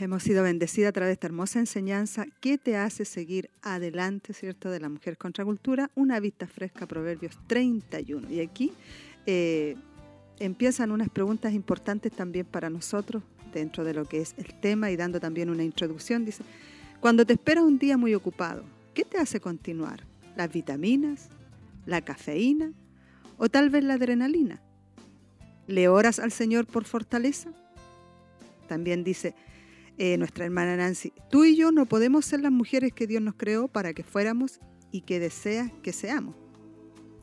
Hemos 0.00 0.22
sido 0.22 0.42
bendecidas 0.42 0.90
a 0.90 0.92
través 0.92 1.10
de 1.10 1.12
esta 1.14 1.26
hermosa 1.26 1.58
enseñanza 1.58 2.26
que 2.40 2.58
te 2.58 2.76
hace 2.76 3.04
seguir 3.04 3.50
adelante, 3.62 4.32
¿cierto? 4.32 4.70
De 4.70 4.80
la 4.80 4.88
mujer 4.88 5.16
contra 5.16 5.44
cultura, 5.44 5.90
una 5.94 6.20
vista 6.20 6.46
fresca, 6.46 6.86
Proverbios 6.86 7.38
31. 7.46 8.30
Y 8.30 8.40
aquí 8.40 8.72
eh, 9.26 9.76
empiezan 10.38 10.92
unas 10.92 11.08
preguntas 11.08 11.52
importantes 11.52 12.12
también 12.12 12.46
para 12.46 12.70
nosotros 12.70 13.22
dentro 13.52 13.84
de 13.84 13.94
lo 13.94 14.04
que 14.04 14.20
es 14.20 14.34
el 14.38 14.54
tema 14.60 14.90
y 14.90 14.96
dando 14.96 15.20
también 15.20 15.50
una 15.50 15.64
introducción. 15.64 16.24
Dice, 16.24 16.44
cuando 17.00 17.24
te 17.26 17.34
espera 17.34 17.62
un 17.62 17.78
día 17.78 17.96
muy 17.96 18.14
ocupado, 18.14 18.64
¿qué 18.94 19.04
te 19.04 19.18
hace 19.18 19.40
continuar? 19.40 20.04
¿Las 20.36 20.52
vitaminas? 20.52 21.28
¿La 21.86 22.02
cafeína? 22.02 22.72
¿O 23.36 23.48
tal 23.48 23.70
vez 23.70 23.84
la 23.84 23.94
adrenalina? 23.94 24.60
¿Le 25.66 25.88
oras 25.88 26.18
al 26.18 26.32
Señor 26.32 26.66
por 26.66 26.84
fortaleza? 26.84 27.50
También 28.68 29.04
dice 29.04 29.34
eh, 29.98 30.16
nuestra 30.16 30.44
hermana 30.44 30.76
Nancy, 30.76 31.12
tú 31.30 31.44
y 31.44 31.56
yo 31.56 31.72
no 31.72 31.86
podemos 31.86 32.24
ser 32.24 32.40
las 32.40 32.52
mujeres 32.52 32.92
que 32.92 33.06
Dios 33.06 33.20
nos 33.20 33.34
creó 33.34 33.66
para 33.68 33.92
que 33.92 34.04
fuéramos 34.04 34.60
y 34.92 35.02
que 35.02 35.18
desea 35.18 35.72
que 35.82 35.92
seamos. 35.92 36.36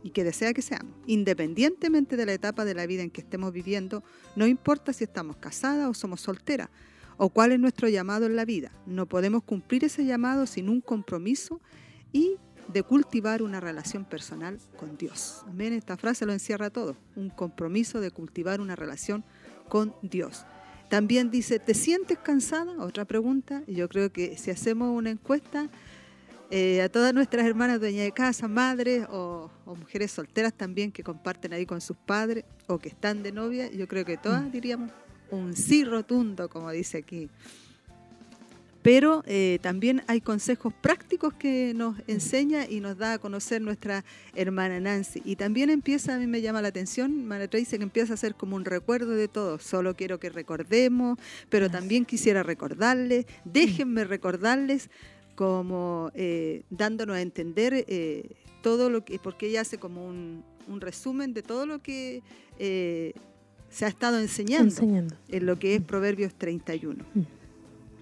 Y 0.03 0.11
que 0.11 0.23
desea 0.23 0.53
que 0.53 0.61
seamos. 0.61 0.93
Independientemente 1.07 2.18
de 2.18 2.26
la 2.26 2.34
etapa 2.34 2.65
de 2.65 2.76
la 2.76 2.85
vida 2.85 3.02
en 3.02 3.10
que 3.10 3.22
estemos 3.22 3.52
viviendo, 3.53 4.03
no 4.35 4.45
importa 4.45 4.93
si 4.93 5.06
estamos 5.06 5.38
casadas 5.38 5.89
o 5.89 5.93
somos 5.93 6.22
solteras, 6.22 6.69
o 7.18 7.30
cuál 7.30 7.53
es 7.53 7.60
nuestro 7.60 7.88
llamado 7.88 8.26
en 8.26 8.35
la 8.35 8.45
vida. 8.45 8.72
No 8.85 9.07
podemos 9.07 9.43
cumplir 9.43 9.85
ese 9.85 10.06
llamado 10.06 10.45
sin 10.45 10.69
un 10.69 10.81
compromiso 10.81 11.61
y 12.11 12.38
de 12.68 12.84
cultivar 12.84 13.41
una 13.41 13.60
relación 13.61 14.06
personal 14.06 14.60
con 14.77 14.97
Dios. 14.97 15.45
Esta 15.57 15.97
frase 15.97 16.26
lo 16.26 16.34
encierra 16.34 16.69
todo. 16.69 16.97
Un 17.15 17.30
compromiso 17.30 18.02
de 18.02 18.11
cultivar 18.11 18.60
una 18.60 18.76
relación 18.76 19.23
con 19.69 19.95
Dios. 20.02 20.45
También 20.96 21.30
dice, 21.30 21.60
¿te 21.60 21.74
sientes 21.74 22.18
cansada? 22.20 22.82
Otra 22.82 23.04
pregunta. 23.04 23.64
Y 23.68 23.76
Yo 23.76 23.90
creo 23.90 24.14
que 24.14 24.38
si 24.38 24.50
hacemos 24.50 24.96
una 24.98 25.10
encuesta 25.10 25.70
eh, 26.50 26.82
a 26.82 26.88
todas 26.88 27.14
nuestras 27.14 27.46
hermanas 27.46 27.82
dueñas 27.82 28.06
de 28.06 28.14
casa, 28.14 28.48
madres 28.48 29.06
o, 29.10 29.52
o 29.66 29.76
mujeres 29.76 30.12
solteras 30.12 30.54
también 30.54 30.94
que 30.94 31.04
comparten 31.04 31.52
ahí 31.52 31.66
con 31.66 31.82
sus 31.82 31.98
padres 31.98 32.46
o 32.68 32.80
que 32.80 32.88
están 32.88 33.24
de 33.24 33.34
novia, 33.34 33.70
yo 33.70 33.90
creo 33.90 34.06
que 34.06 34.16
todas 34.16 34.50
diríamos 34.54 34.90
un 35.32 35.54
sí 35.54 35.84
rotundo, 35.84 36.48
como 36.48 36.72
dice 36.72 37.00
aquí. 37.00 37.30
Pero 38.86 39.24
eh, 39.26 39.57
también 39.64 40.03
hay 40.06 40.22
consejos 40.22 40.72
prácticos 40.72 41.34
que 41.34 41.74
nos 41.76 41.95
enseña 42.06 42.70
y 42.70 42.82
nos 42.82 42.99
da 42.99 43.14
a 43.14 43.18
conocer 43.18 43.60
nuestra 43.60 44.06
hermana 44.36 44.80
Nancy. 44.80 45.24
Y 45.26 45.38
también 45.38 45.72
empieza, 45.72 46.14
a 46.14 46.20
mí 46.20 46.28
me 46.28 46.40
llama 46.40 46.62
la 46.62 46.68
atención, 46.68 47.22
hermana 47.22 47.48
Tracy, 47.48 47.78
que 47.78 47.84
empieza 47.84 48.14
a 48.14 48.18
ser 48.18 48.36
como 48.36 48.56
un 48.56 48.64
recuerdo 48.64 49.14
de 49.16 49.28
todo. 49.28 49.57
Solo 49.57 49.95
quiero 49.95 50.20
que 50.20 50.30
recordemos, 50.30 51.18
pero 51.49 51.72
también 51.72 52.06
quisiera 52.06 52.44
recordarles, 52.44 53.26
déjenme 53.44 54.03
recordarles 54.03 54.91
como 55.34 56.12
eh, 56.14 56.62
dándonos 56.70 57.16
a 57.16 57.22
entender 57.22 57.86
eh, 57.88 58.36
todo 58.62 58.91
lo 58.91 59.03
que, 59.03 59.18
porque 59.18 59.48
ella 59.48 59.62
hace 59.62 59.80
como 59.80 60.06
un, 60.06 60.44
un 60.68 60.80
resumen 60.80 61.34
de 61.34 61.41
todo 61.41 61.66
lo 61.66 61.82
que 61.82 62.22
se 62.60 63.86
ha 63.86 63.88
estado 63.88 64.20
enseñando, 64.20 64.66
Enseñando. 64.66 65.16
en 65.28 65.45
lo 65.48 65.57
que 65.57 65.74
es 65.74 65.82
Proverbios 65.82 66.36
31. 66.36 67.03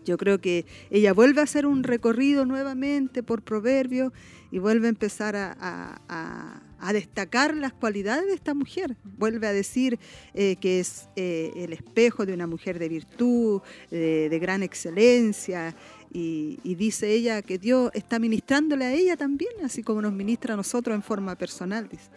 Yo 0.06 0.18
creo 0.18 0.40
que 0.40 0.66
ella 0.90 1.14
vuelve 1.14 1.42
a 1.42 1.46
hacer 1.46 1.66
un 1.66 1.84
recorrido 1.84 2.46
nuevamente 2.46 3.24
por 3.24 3.42
Proverbios 3.42 4.12
y 4.52 4.60
vuelve 4.60 4.88
a 4.88 4.90
empezar 4.90 5.36
a, 5.36 5.56
a- 5.60 6.02
a- 6.10 6.62
a 6.86 6.92
destacar 6.92 7.56
las 7.56 7.72
cualidades 7.72 8.26
de 8.28 8.34
esta 8.34 8.54
mujer. 8.54 8.98
Vuelve 9.18 9.48
a 9.48 9.54
decir 9.54 9.98
eh, 10.34 10.58
que 10.58 10.82
es 10.82 11.08
eh, 11.16 11.52
el 11.56 11.72
espejo 11.72 12.26
de 12.26 12.34
una 12.34 12.46
mujer 12.46 12.78
de 12.78 12.90
virtud, 12.90 13.62
de, 13.90 14.38
gran 14.42 14.64
excelencia. 14.64 15.74
Y, 16.12 16.60
y 16.62 16.76
dice 16.76 17.12
ella 17.14 17.42
que 17.42 17.58
Dios 17.58 17.90
está 17.94 18.20
ministrándole 18.20 18.84
a 18.86 18.92
ella 18.94 19.16
también, 19.16 19.52
así 19.64 19.82
como 19.82 20.02
nos 20.02 20.12
ministra 20.12 20.56
a 20.56 20.58
nosotros 20.58 20.94
en 20.94 21.04
forma 21.04 21.38
personal. 21.38 21.88
dice. 21.88 22.10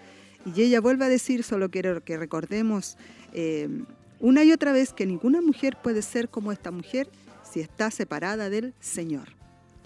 Y 0.52 0.62
ella 0.62 0.80
vuelve 0.80 1.04
a 1.04 1.08
decir, 1.08 1.44
solo 1.44 1.70
quiero 1.70 2.02
que 2.02 2.16
recordemos 2.16 2.96
eh, 3.32 3.68
una 4.18 4.42
y 4.42 4.50
otra 4.50 4.72
vez 4.72 4.92
que 4.92 5.06
ninguna 5.06 5.40
mujer 5.40 5.76
puede 5.80 6.02
ser 6.02 6.28
como 6.28 6.50
esta 6.50 6.72
mujer 6.72 7.08
si 7.56 7.62
está 7.62 7.90
separada 7.90 8.50
del 8.50 8.74
Señor. 8.80 9.28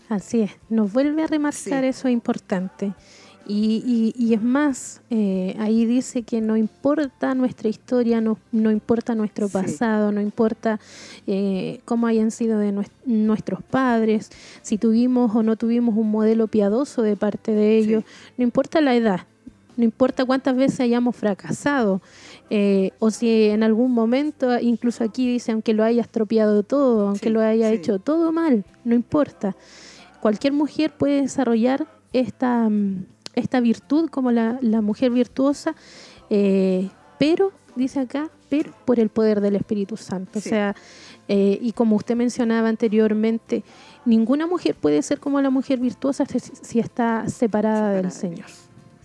Así 0.08 0.40
es, 0.40 0.50
nos 0.70 0.92
vuelve 0.92 1.22
a 1.22 1.28
remarcar 1.28 1.82
Sí. 1.84 1.86
eso 1.88 2.08
importante. 2.08 2.94
Y, 3.46 3.84
y- 3.86 4.12
y 4.20 4.34
es 4.34 4.42
más, 4.42 5.02
eh, 5.08 5.54
ahí 5.60 5.84
dice 5.86 6.24
que 6.24 6.40
no 6.40 6.56
importa 6.56 7.32
nuestra 7.36 7.68
historia, 7.68 8.20
no, 8.20 8.38
no 8.50 8.72
importa 8.72 9.14
nuestro 9.14 9.46
Sí. 9.46 9.52
pasado, 9.52 10.10
no 10.10 10.20
importa 10.20 10.80
eh, 11.28 11.80
cómo 11.84 12.08
hayan 12.08 12.32
sido 12.32 12.58
de 12.58 12.72
nues- 12.72 12.90
nuestros 13.06 13.62
padres, 13.62 14.30
si 14.62 14.76
tuvimos 14.76 15.32
o 15.36 15.44
no 15.44 15.54
tuvimos 15.54 15.96
un 15.96 16.10
modelo 16.10 16.48
piadoso 16.48 17.02
de 17.02 17.14
parte 17.16 17.52
de 17.52 17.78
ellos, 17.78 18.02
no 18.36 18.42
importa 18.42 18.80
la 18.80 18.96
edad, 18.96 19.20
no 19.76 19.84
importa 19.84 20.24
cuántas 20.24 20.56
veces 20.56 20.80
hayamos 20.80 21.14
fracasado, 21.14 22.02
eh, 22.50 22.90
o 22.98 23.10
si 23.10 23.44
en 23.44 23.62
algún 23.62 23.92
momento, 23.92 24.58
incluso 24.58 25.04
aquí 25.04 25.26
dice, 25.30 25.52
aunque 25.52 25.72
lo 25.72 25.84
hayas 25.84 26.08
tropeado 26.08 26.64
todo, 26.64 27.06
aunque 27.08 27.28
Sí, 27.28 27.32
lo 27.32 27.40
haya 27.40 27.68
sí. 27.68 27.76
hecho 27.76 28.00
todo 28.00 28.32
mal, 28.32 28.64
no 28.84 28.94
importa. 28.94 29.56
Cualquier 30.20 30.52
mujer 30.52 30.92
puede 30.96 31.22
desarrollar 31.22 31.86
esta, 32.12 32.68
mm, 32.68 33.06
esta 33.34 33.60
virtud 33.60 34.10
como 34.10 34.32
la, 34.32 34.58
la 34.62 34.80
mujer 34.80 35.12
virtuosa, 35.12 35.76
eh, 36.28 36.90
pero, 37.18 37.52
dice 37.76 38.00
acá, 38.00 38.30
pero 38.48 38.72
por 38.84 38.98
el 38.98 39.10
poder 39.10 39.40
del 39.40 39.54
Espíritu 39.54 39.96
Santo. 39.96 40.40
O 40.40 40.42
sea, 40.42 40.74
eh, 41.28 41.56
y 41.62 41.70
como 41.72 41.94
usted 41.94 42.16
mencionaba 42.16 42.68
anteriormente, 42.68 43.62
ninguna 44.04 44.48
mujer 44.48 44.74
puede 44.74 45.02
ser 45.02 45.20
como 45.20 45.40
la 45.40 45.50
mujer 45.50 45.78
virtuosa 45.78 46.26
si, 46.26 46.40
si 46.40 46.80
está 46.80 47.28
separada 47.28 47.92
del 47.92 48.10
Separada 48.10 48.36
de 48.40 48.44
Señor. 48.44 48.46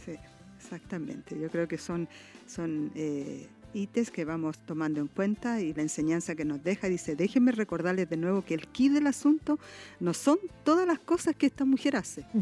Sí, 0.03 0.15
exactamente. 0.57 1.39
Yo 1.39 1.49
creo 1.49 1.67
que 1.67 1.77
son, 1.77 2.07
son 2.47 2.91
eh, 2.95 3.47
ítems 3.73 4.11
que 4.11 4.26
vamos 4.26 4.57
tomando 4.59 4.99
en 5.01 5.07
cuenta 5.07 5.61
y 5.61 5.73
la 5.73 5.81
enseñanza 5.81 6.35
que 6.35 6.45
nos 6.45 6.63
deja. 6.63 6.88
Dice, 6.88 7.15
déjenme 7.15 7.51
recordarles 7.51 8.09
de 8.09 8.17
nuevo 8.17 8.43
que 8.43 8.53
el 8.53 8.67
key 8.67 8.89
del 8.89 9.07
asunto 9.07 9.59
no 9.99 10.13
son 10.13 10.39
todas 10.63 10.88
las 10.88 10.99
cosas 10.99 11.35
que 11.35 11.45
esta 11.45 11.65
mujer 11.65 11.95
hace. 11.95 12.26
Mm. 12.34 12.41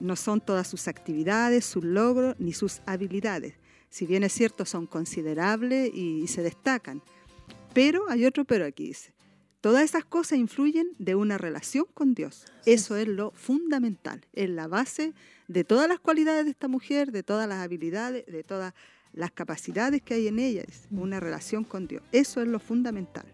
No 0.00 0.16
son 0.16 0.40
todas 0.40 0.68
sus 0.68 0.86
actividades, 0.86 1.64
sus 1.64 1.84
logros, 1.84 2.36
ni 2.38 2.52
sus 2.52 2.80
habilidades. 2.86 3.54
Si 3.90 4.06
bien 4.06 4.22
es 4.22 4.32
cierto, 4.32 4.64
son 4.64 4.86
considerables 4.86 5.90
y, 5.92 6.22
y 6.22 6.28
se 6.28 6.42
destacan. 6.42 7.02
Pero 7.74 8.08
hay 8.08 8.24
otro 8.24 8.44
pero 8.44 8.64
aquí 8.64 8.88
dice. 8.88 9.12
Todas 9.60 9.82
esas 9.82 10.04
cosas 10.04 10.38
influyen 10.38 10.94
de 10.98 11.16
una 11.16 11.36
relación 11.36 11.86
con 11.92 12.14
Dios. 12.14 12.44
Eso 12.64 12.96
es 12.96 13.08
lo 13.08 13.32
fundamental, 13.32 14.24
es 14.32 14.48
la 14.48 14.68
base 14.68 15.14
de 15.48 15.64
todas 15.64 15.88
las 15.88 15.98
cualidades 15.98 16.44
de 16.44 16.52
esta 16.52 16.68
mujer, 16.68 17.10
de 17.10 17.24
todas 17.24 17.48
las 17.48 17.58
habilidades, 17.58 18.24
de 18.26 18.44
todas 18.44 18.74
las 19.12 19.30
capacidades 19.32 20.02
que 20.02 20.14
hay 20.14 20.28
en 20.28 20.38
ella, 20.38 20.62
es 20.66 20.86
una 20.90 21.20
relación 21.20 21.64
con 21.64 21.86
Dios. 21.86 22.02
Eso 22.12 22.40
es 22.40 22.48
lo 22.48 22.58
fundamental. 22.58 23.26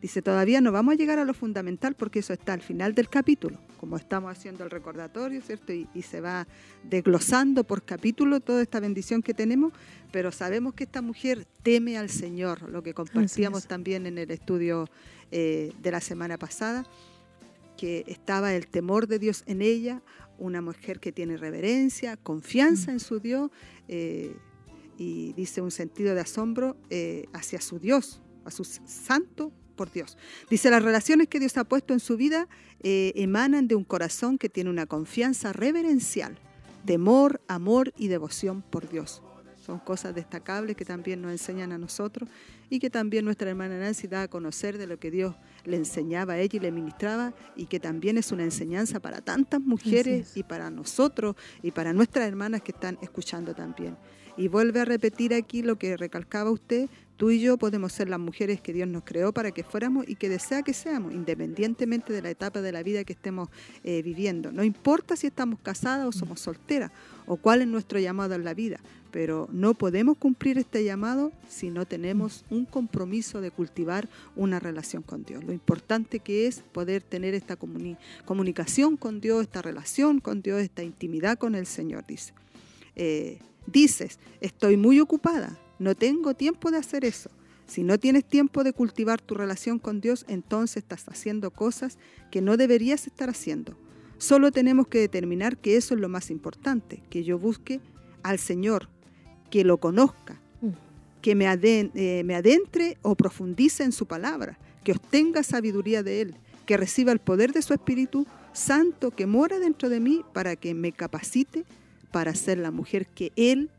Dice, 0.00 0.20
todavía 0.20 0.60
no 0.60 0.70
vamos 0.70 0.92
a 0.92 0.96
llegar 0.98 1.18
a 1.18 1.24
lo 1.24 1.32
fundamental 1.32 1.94
porque 1.94 2.18
eso 2.18 2.34
está 2.34 2.52
al 2.52 2.60
final 2.60 2.94
del 2.94 3.08
capítulo, 3.08 3.58
como 3.78 3.96
estamos 3.96 4.30
haciendo 4.30 4.62
el 4.62 4.70
recordatorio, 4.70 5.40
¿cierto? 5.40 5.72
Y, 5.72 5.88
y 5.94 6.02
se 6.02 6.20
va 6.20 6.46
desglosando 6.82 7.64
por 7.64 7.82
capítulo 7.84 8.40
toda 8.40 8.60
esta 8.60 8.80
bendición 8.80 9.22
que 9.22 9.32
tenemos, 9.32 9.72
pero 10.12 10.30
sabemos 10.30 10.74
que 10.74 10.84
esta 10.84 11.00
mujer 11.00 11.46
teme 11.62 11.96
al 11.96 12.10
Señor, 12.10 12.68
lo 12.68 12.82
que 12.82 12.92
compartíamos 12.92 13.66
también 13.66 14.04
en 14.04 14.18
el 14.18 14.30
estudio 14.30 14.90
eh, 15.32 15.72
de 15.82 15.90
la 15.90 16.00
semana 16.00 16.36
pasada, 16.36 16.84
que 17.76 18.04
estaba 18.06 18.54
el 18.54 18.66
temor 18.66 19.06
de 19.06 19.18
Dios 19.18 19.42
en 19.46 19.62
ella, 19.62 20.02
una 20.38 20.60
mujer 20.60 21.00
que 21.00 21.12
tiene 21.12 21.36
reverencia, 21.36 22.16
confianza 22.16 22.92
en 22.92 23.00
su 23.00 23.20
Dios, 23.20 23.50
eh, 23.88 24.36
y 24.98 25.32
dice 25.32 25.60
un 25.60 25.70
sentido 25.70 26.14
de 26.14 26.20
asombro 26.20 26.76
eh, 26.90 27.26
hacia 27.32 27.60
su 27.60 27.78
Dios, 27.78 28.20
a 28.44 28.50
su 28.50 28.64
santo 28.64 29.52
por 29.74 29.90
Dios. 29.90 30.16
Dice, 30.50 30.70
las 30.70 30.82
relaciones 30.82 31.28
que 31.28 31.40
Dios 31.40 31.56
ha 31.56 31.64
puesto 31.64 31.92
en 31.92 32.00
su 32.00 32.16
vida 32.16 32.48
eh, 32.82 33.12
emanan 33.16 33.68
de 33.68 33.74
un 33.74 33.84
corazón 33.84 34.38
que 34.38 34.48
tiene 34.48 34.70
una 34.70 34.86
confianza 34.86 35.52
reverencial, 35.52 36.38
temor, 36.84 37.40
amor 37.48 37.92
y 37.96 38.08
devoción 38.08 38.62
por 38.62 38.88
Dios. 38.88 39.22
Son 39.64 39.78
cosas 39.78 40.14
destacables 40.14 40.76
que 40.76 40.84
también 40.84 41.22
nos 41.22 41.32
enseñan 41.32 41.72
a 41.72 41.78
nosotros 41.78 42.28
y 42.68 42.80
que 42.80 42.90
también 42.90 43.24
nuestra 43.24 43.48
hermana 43.48 43.78
Nancy 43.78 44.08
da 44.08 44.22
a 44.22 44.28
conocer 44.28 44.76
de 44.76 44.86
lo 44.86 44.98
que 44.98 45.10
Dios 45.10 45.34
le 45.64 45.78
enseñaba 45.78 46.34
a 46.34 46.38
ella 46.38 46.58
y 46.58 46.60
le 46.60 46.70
ministraba 46.70 47.32
y 47.56 47.64
que 47.64 47.80
también 47.80 48.18
es 48.18 48.30
una 48.30 48.44
enseñanza 48.44 49.00
para 49.00 49.22
tantas 49.22 49.62
mujeres 49.62 50.36
y 50.36 50.42
para 50.42 50.70
nosotros 50.70 51.36
y 51.62 51.70
para 51.70 51.94
nuestras 51.94 52.28
hermanas 52.28 52.60
que 52.60 52.72
están 52.72 52.98
escuchando 53.00 53.54
también. 53.54 53.96
Y 54.36 54.48
vuelve 54.48 54.80
a 54.80 54.84
repetir 54.84 55.32
aquí 55.34 55.62
lo 55.62 55.76
que 55.76 55.96
recalcaba 55.96 56.50
usted, 56.50 56.88
tú 57.16 57.30
y 57.30 57.40
yo 57.40 57.56
podemos 57.56 57.92
ser 57.92 58.08
las 58.08 58.18
mujeres 58.18 58.60
que 58.60 58.72
Dios 58.72 58.88
nos 58.88 59.04
creó 59.04 59.32
para 59.32 59.52
que 59.52 59.62
fuéramos 59.62 60.08
y 60.08 60.16
que 60.16 60.28
desea 60.28 60.62
que 60.62 60.74
seamos, 60.74 61.12
independientemente 61.12 62.12
de 62.12 62.22
la 62.22 62.30
etapa 62.30 62.60
de 62.60 62.72
la 62.72 62.82
vida 62.82 63.04
que 63.04 63.12
estemos 63.12 63.48
eh, 63.84 64.02
viviendo. 64.02 64.50
No 64.50 64.64
importa 64.64 65.14
si 65.16 65.28
estamos 65.28 65.60
casadas 65.60 66.06
o 66.06 66.12
somos 66.12 66.40
solteras 66.40 66.90
o 67.26 67.36
cuál 67.36 67.62
es 67.62 67.68
nuestro 67.68 67.98
llamado 68.00 68.34
en 68.34 68.44
la 68.44 68.54
vida, 68.54 68.80
pero 69.12 69.48
no 69.52 69.74
podemos 69.74 70.16
cumplir 70.18 70.58
este 70.58 70.82
llamado 70.82 71.30
si 71.48 71.70
no 71.70 71.86
tenemos 71.86 72.44
un 72.50 72.64
compromiso 72.64 73.40
de 73.40 73.52
cultivar 73.52 74.08
una 74.34 74.58
relación 74.58 75.02
con 75.02 75.22
Dios. 75.22 75.44
Lo 75.44 75.52
importante 75.52 76.18
que 76.18 76.48
es 76.48 76.62
poder 76.72 77.02
tener 77.02 77.34
esta 77.34 77.56
comunicación 77.56 78.96
con 78.96 79.20
Dios, 79.20 79.42
esta 79.42 79.62
relación 79.62 80.18
con 80.18 80.42
Dios, 80.42 80.60
esta 80.60 80.82
intimidad 80.82 81.38
con 81.38 81.54
el 81.54 81.66
Señor, 81.66 82.04
dice. 82.06 82.32
Eh, 82.96 83.38
dices, 83.66 84.18
estoy 84.40 84.76
muy 84.76 85.00
ocupada, 85.00 85.58
no 85.78 85.94
tengo 85.94 86.34
tiempo 86.34 86.70
de 86.70 86.78
hacer 86.78 87.04
eso. 87.04 87.30
Si 87.66 87.82
no 87.82 87.98
tienes 87.98 88.24
tiempo 88.24 88.62
de 88.62 88.72
cultivar 88.72 89.20
tu 89.20 89.34
relación 89.34 89.78
con 89.78 90.00
Dios, 90.00 90.24
entonces 90.28 90.78
estás 90.78 91.08
haciendo 91.08 91.50
cosas 91.50 91.98
que 92.30 92.42
no 92.42 92.56
deberías 92.56 93.06
estar 93.06 93.30
haciendo. 93.30 93.76
Solo 94.18 94.52
tenemos 94.52 94.86
que 94.86 94.98
determinar 94.98 95.56
que 95.56 95.76
eso 95.76 95.94
es 95.94 96.00
lo 96.00 96.08
más 96.08 96.30
importante, 96.30 97.02
que 97.10 97.24
yo 97.24 97.38
busque 97.38 97.80
al 98.22 98.38
Señor, 98.38 98.88
que 99.50 99.64
lo 99.64 99.78
conozca, 99.78 100.40
mm. 100.60 100.68
que 101.22 101.34
me, 101.34 101.46
eh, 101.52 102.22
me 102.24 102.34
adentre 102.34 102.98
o 103.02 103.14
profundice 103.14 103.82
en 103.82 103.92
su 103.92 104.06
palabra, 104.06 104.58
que 104.84 104.92
obtenga 104.92 105.42
sabiduría 105.42 106.02
de 106.02 106.20
Él, 106.20 106.36
que 106.66 106.76
reciba 106.76 107.12
el 107.12 107.18
poder 107.18 107.52
de 107.52 107.62
su 107.62 107.72
Espíritu 107.72 108.26
Santo 108.52 109.10
que 109.10 109.26
mora 109.26 109.58
dentro 109.58 109.88
de 109.88 110.00
mí 110.00 110.24
para 110.32 110.54
que 110.56 110.74
me 110.74 110.92
capacite 110.92 111.64
para 112.14 112.32
ser 112.32 112.58
la 112.58 112.70
mujer 112.70 113.08
que 113.08 113.32
Él 113.34 113.70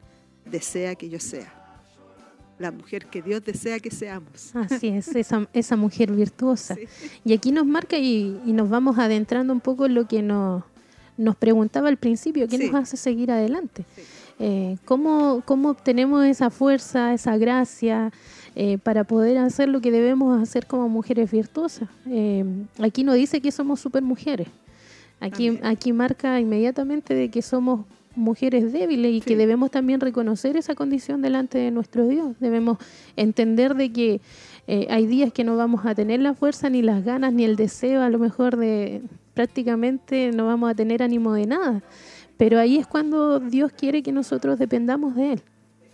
desea 0.43 0.95
que 0.95 1.07
yo 1.07 1.21
sea. 1.21 1.53
La 2.59 2.69
mujer 2.69 3.05
que 3.05 3.21
Dios 3.21 3.45
desea 3.45 3.79
que 3.79 3.89
seamos. 3.89 4.53
Así 4.53 4.89
es, 4.89 5.07
esa, 5.15 5.47
esa 5.53 5.77
mujer 5.77 6.11
virtuosa. 6.11 6.75
Y 7.23 7.31
aquí 7.31 7.53
nos 7.53 7.65
marca 7.65 7.97
y, 7.97 8.37
nos 8.47 8.69
vamos 8.69 8.99
adentrando 8.99 9.53
un 9.53 9.61
poco 9.61 9.85
en 9.85 9.95
lo 9.95 10.05
que 10.05 10.21
nos, 10.21 10.65
nos 11.15 11.37
preguntaba 11.37 11.87
al 11.87 11.95
principio, 11.95 12.45
¿qué 12.49 12.57
nos 12.57 12.75
hace 12.75 12.97
seguir 12.97 13.31
adelante? 13.31 13.85
Eh, 14.39 14.75
¿cómo, 14.83 15.41
¿Cómo 15.45 15.69
obtenemos 15.69 16.25
esa 16.25 16.49
fuerza, 16.49 17.13
esa 17.13 17.37
gracia 17.37 18.11
eh, 18.53 18.77
para 18.79 19.05
poder 19.05 19.37
hacer 19.37 19.69
lo 19.69 19.79
que 19.79 19.91
debemos 19.91 20.41
hacer 20.41 20.67
como 20.67 20.89
mujeres 20.89 21.31
virtuosas? 21.31 21.87
Eh, 22.09 22.43
aquí 22.83 23.05
nos 23.05 23.15
dice 23.15 23.39
que 23.39 23.53
somos 23.53 23.79
super 23.79 24.03
mujeres. 24.03 24.49
Aquí, 25.21 25.57
aquí 25.63 25.93
marca 25.93 26.37
inmediatamente 26.41 27.15
de 27.15 27.29
que 27.29 27.41
somos 27.41 27.85
mujeres 28.15 28.71
débiles 28.71 29.13
y 29.13 29.21
que 29.21 29.35
debemos 29.35 29.71
también 29.71 29.99
reconocer 29.99 30.57
esa 30.57 30.75
condición 30.75 31.21
delante 31.21 31.57
de 31.57 31.71
nuestro 31.71 32.07
Dios. 32.07 32.35
Debemos 32.39 32.77
entender 33.15 33.75
de 33.75 33.91
que 33.91 34.21
eh, 34.67 34.87
hay 34.89 35.05
días 35.05 35.31
que 35.31 35.43
no 35.43 35.57
vamos 35.57 35.85
a 35.85 35.93
tener 35.93 36.19
la 36.21 36.33
fuerza, 36.33 36.69
ni 36.69 36.81
las 36.81 37.03
ganas, 37.03 37.33
ni 37.33 37.43
el 37.43 37.55
deseo, 37.55 38.01
a 38.01 38.09
lo 38.09 38.19
mejor 38.19 38.57
de 38.57 39.01
prácticamente 39.33 40.31
no 40.33 40.47
vamos 40.47 40.71
a 40.71 40.75
tener 40.75 41.03
ánimo 41.03 41.33
de 41.33 41.45
nada. 41.45 41.83
Pero 42.37 42.59
ahí 42.59 42.77
es 42.77 42.87
cuando 42.87 43.39
Dios 43.39 43.71
quiere 43.71 44.01
que 44.01 44.11
nosotros 44.11 44.57
dependamos 44.59 45.15
de 45.15 45.33
Él, 45.33 45.41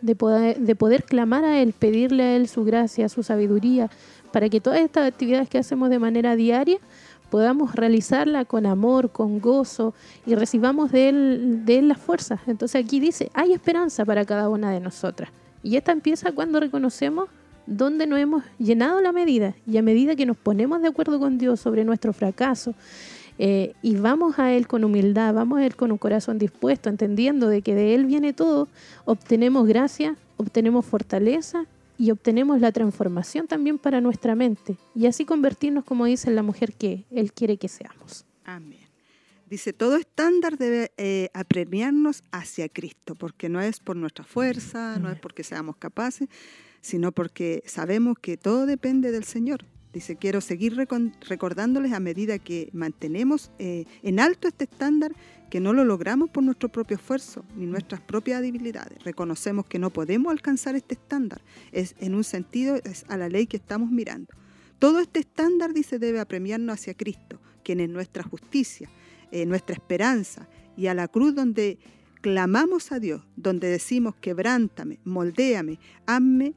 de 0.01 0.15
poder, 0.15 0.59
de 0.59 0.75
poder 0.75 1.03
clamar 1.03 1.43
a 1.43 1.61
Él, 1.61 1.73
pedirle 1.73 2.23
a 2.23 2.35
Él 2.35 2.47
su 2.47 2.63
gracia, 2.63 3.09
su 3.09 3.23
sabiduría, 3.23 3.89
para 4.31 4.49
que 4.49 4.61
todas 4.61 4.79
estas 4.79 5.07
actividades 5.07 5.49
que 5.49 5.57
hacemos 5.57 5.89
de 5.89 5.99
manera 5.99 6.35
diaria 6.35 6.77
podamos 7.31 7.73
realizarla 7.73 8.43
con 8.43 8.65
amor, 8.65 9.09
con 9.09 9.39
gozo 9.39 9.95
y 10.25 10.35
recibamos 10.35 10.91
de 10.91 11.09
él, 11.09 11.87
las 11.87 11.97
fuerzas. 11.97 12.41
Entonces 12.45 12.83
aquí 12.83 12.99
dice, 12.99 13.31
hay 13.33 13.53
esperanza 13.53 14.03
para 14.05 14.25
cada 14.25 14.49
una 14.49 14.69
de 14.69 14.81
nosotras. 14.81 15.31
Y 15.63 15.77
esta 15.77 15.93
empieza 15.93 16.33
cuando 16.33 16.59
reconocemos 16.59 17.29
dónde 17.65 18.05
nos 18.05 18.19
hemos 18.19 18.43
llenado 18.59 18.99
la 18.99 19.13
medida 19.13 19.55
y 19.65 19.77
a 19.77 19.81
medida 19.81 20.15
que 20.15 20.25
nos 20.25 20.35
ponemos 20.35 20.81
de 20.81 20.89
acuerdo 20.89 21.19
con 21.19 21.37
Dios 21.37 21.61
sobre 21.61 21.85
nuestro 21.85 22.11
fracaso 22.11 22.75
eh, 23.39 23.73
y 23.81 23.95
vamos 23.95 24.37
a 24.37 24.51
Él 24.51 24.67
con 24.67 24.83
humildad, 24.83 25.33
vamos 25.33 25.59
a 25.59 25.65
Él 25.65 25.77
con 25.77 25.91
un 25.91 25.97
corazón 25.97 26.37
dispuesto, 26.37 26.89
entendiendo 26.89 27.47
de 27.47 27.61
que 27.61 27.73
de 27.73 27.95
Él 27.95 28.05
viene 28.05 28.33
todo, 28.33 28.67
obtenemos 29.05 29.65
gracia, 29.67 30.17
obtenemos 30.35 30.85
fortaleza 30.85 31.65
y 32.01 32.09
obtenemos 32.09 32.59
la 32.59 32.71
transformación 32.71 33.45
también 33.45 33.77
para 33.77 34.01
nuestra 34.01 34.33
mente 34.33 34.75
y 34.95 35.05
así 35.05 35.23
convertirnos, 35.23 35.83
como 35.83 36.05
dice 36.05 36.31
la 36.31 36.41
mujer, 36.41 36.73
que 36.73 37.05
Él 37.11 37.31
quiere 37.31 37.57
que 37.57 37.67
seamos. 37.67 38.25
Amén. 38.43 38.87
Dice, 39.47 39.71
todo 39.71 39.97
estándar 39.97 40.57
debe 40.57 40.91
eh, 40.97 41.29
apremiarnos 41.35 42.23
hacia 42.31 42.69
Cristo, 42.69 43.13
porque 43.13 43.49
no 43.49 43.61
es 43.61 43.79
por 43.79 43.97
nuestra 43.97 44.25
fuerza, 44.25 44.97
no 44.97 45.11
es 45.11 45.19
porque 45.19 45.43
seamos 45.43 45.75
capaces, 45.75 46.27
sino 46.81 47.11
porque 47.11 47.61
sabemos 47.67 48.17
que 48.19 48.35
todo 48.35 48.65
depende 48.65 49.11
del 49.11 49.23
Señor. 49.23 49.65
Dice, 49.93 50.15
quiero 50.15 50.41
seguir 50.41 50.75
recordándoles 51.27 51.93
a 51.93 51.99
medida 51.99 52.39
que 52.39 52.71
mantenemos 52.73 53.51
eh, 53.59 53.85
en 54.01 54.19
alto 54.19 54.47
este 54.47 54.63
estándar 54.63 55.11
que 55.51 55.59
no 55.59 55.73
lo 55.73 55.83
logramos 55.83 56.29
por 56.29 56.43
nuestro 56.43 56.69
propio 56.69 56.95
esfuerzo 56.95 57.43
ni 57.57 57.65
nuestras 57.65 57.99
propias 57.99 58.41
debilidades. 58.41 59.03
Reconocemos 59.03 59.65
que 59.65 59.79
no 59.79 59.89
podemos 59.91 60.31
alcanzar 60.31 60.75
este 60.75 60.95
estándar. 60.95 61.41
Es 61.73 61.93
en 61.99 62.15
un 62.15 62.23
sentido 62.23 62.77
es 62.77 63.03
a 63.09 63.17
la 63.17 63.27
ley 63.27 63.47
que 63.47 63.57
estamos 63.57 63.91
mirando. 63.91 64.33
Todo 64.79 64.99
este 65.01 65.19
estándar 65.19 65.73
dice 65.73 65.99
debe 65.99 66.21
apremiarnos 66.21 66.75
hacia 66.75 66.93
Cristo, 66.93 67.41
quien 67.63 67.81
es 67.81 67.89
nuestra 67.89 68.23
justicia, 68.23 68.89
eh, 69.31 69.45
nuestra 69.45 69.75
esperanza 69.75 70.47
y 70.77 70.87
a 70.87 70.93
la 70.93 71.09
cruz 71.09 71.35
donde 71.35 71.79
clamamos 72.21 72.93
a 72.93 72.99
Dios, 72.99 73.21
donde 73.35 73.67
decimos 73.67 74.15
quebrántame, 74.15 74.99
moldéame, 75.03 75.79
hazme 76.05 76.55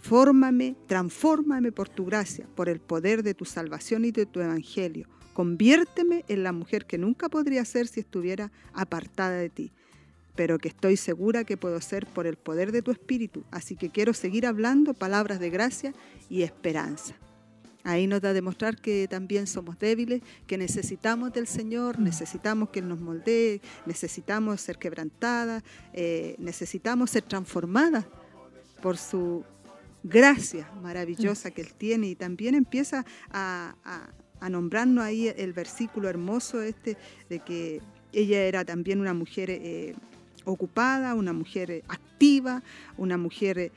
Fórmame, 0.00 0.76
transfórmame 0.86 1.72
por 1.72 1.88
tu 1.88 2.04
gracia, 2.04 2.46
por 2.54 2.68
el 2.68 2.78
poder 2.78 3.24
de 3.24 3.34
tu 3.34 3.44
salvación 3.44 4.04
y 4.04 4.12
de 4.12 4.24
tu 4.24 4.40
evangelio. 4.40 5.08
Conviérteme 5.36 6.24
en 6.28 6.44
la 6.44 6.52
mujer 6.52 6.86
que 6.86 6.96
nunca 6.96 7.28
podría 7.28 7.62
ser 7.66 7.88
si 7.88 8.00
estuviera 8.00 8.50
apartada 8.72 9.36
de 9.36 9.50
ti, 9.50 9.70
pero 10.34 10.58
que 10.58 10.68
estoy 10.68 10.96
segura 10.96 11.44
que 11.44 11.58
puedo 11.58 11.78
ser 11.82 12.06
por 12.06 12.26
el 12.26 12.36
poder 12.38 12.72
de 12.72 12.80
tu 12.80 12.90
espíritu. 12.90 13.44
Así 13.50 13.76
que 13.76 13.90
quiero 13.90 14.14
seguir 14.14 14.46
hablando 14.46 14.94
palabras 14.94 15.38
de 15.38 15.50
gracia 15.50 15.92
y 16.30 16.40
esperanza. 16.40 17.16
Ahí 17.84 18.06
nos 18.06 18.22
da 18.22 18.30
a 18.30 18.32
demostrar 18.32 18.80
que 18.80 19.08
también 19.08 19.46
somos 19.46 19.78
débiles, 19.78 20.22
que 20.46 20.56
necesitamos 20.56 21.34
del 21.34 21.46
Señor, 21.46 22.00
necesitamos 22.00 22.70
que 22.70 22.78
Él 22.78 22.88
nos 22.88 23.00
moldee, 23.02 23.60
necesitamos 23.84 24.62
ser 24.62 24.78
quebrantadas, 24.78 25.62
eh, 25.92 26.34
necesitamos 26.38 27.10
ser 27.10 27.24
transformadas 27.24 28.06
por 28.80 28.96
su 28.96 29.44
gracia 30.02 30.70
maravillosa 30.80 31.50
que 31.50 31.60
Él 31.60 31.74
tiene 31.74 32.06
y 32.06 32.14
también 32.14 32.54
empieza 32.54 33.04
a, 33.30 33.74
nombrarnos 34.48 35.04
ahí 35.04 35.28
el 35.28 35.52
versículo 35.52 36.08
hermoso 36.08 36.62
este 36.62 36.96
de 37.28 37.40
que 37.40 37.80
ella 38.12 38.42
era 38.42 38.64
también 38.64 39.00
una 39.00 39.14
mujer 39.14 39.50
eh, 39.50 39.94
ocupada, 40.44 41.14
una 41.14 41.32
mujer 41.32 41.82
activa, 41.88 42.62
una 42.96 43.18
mujer 43.18 43.72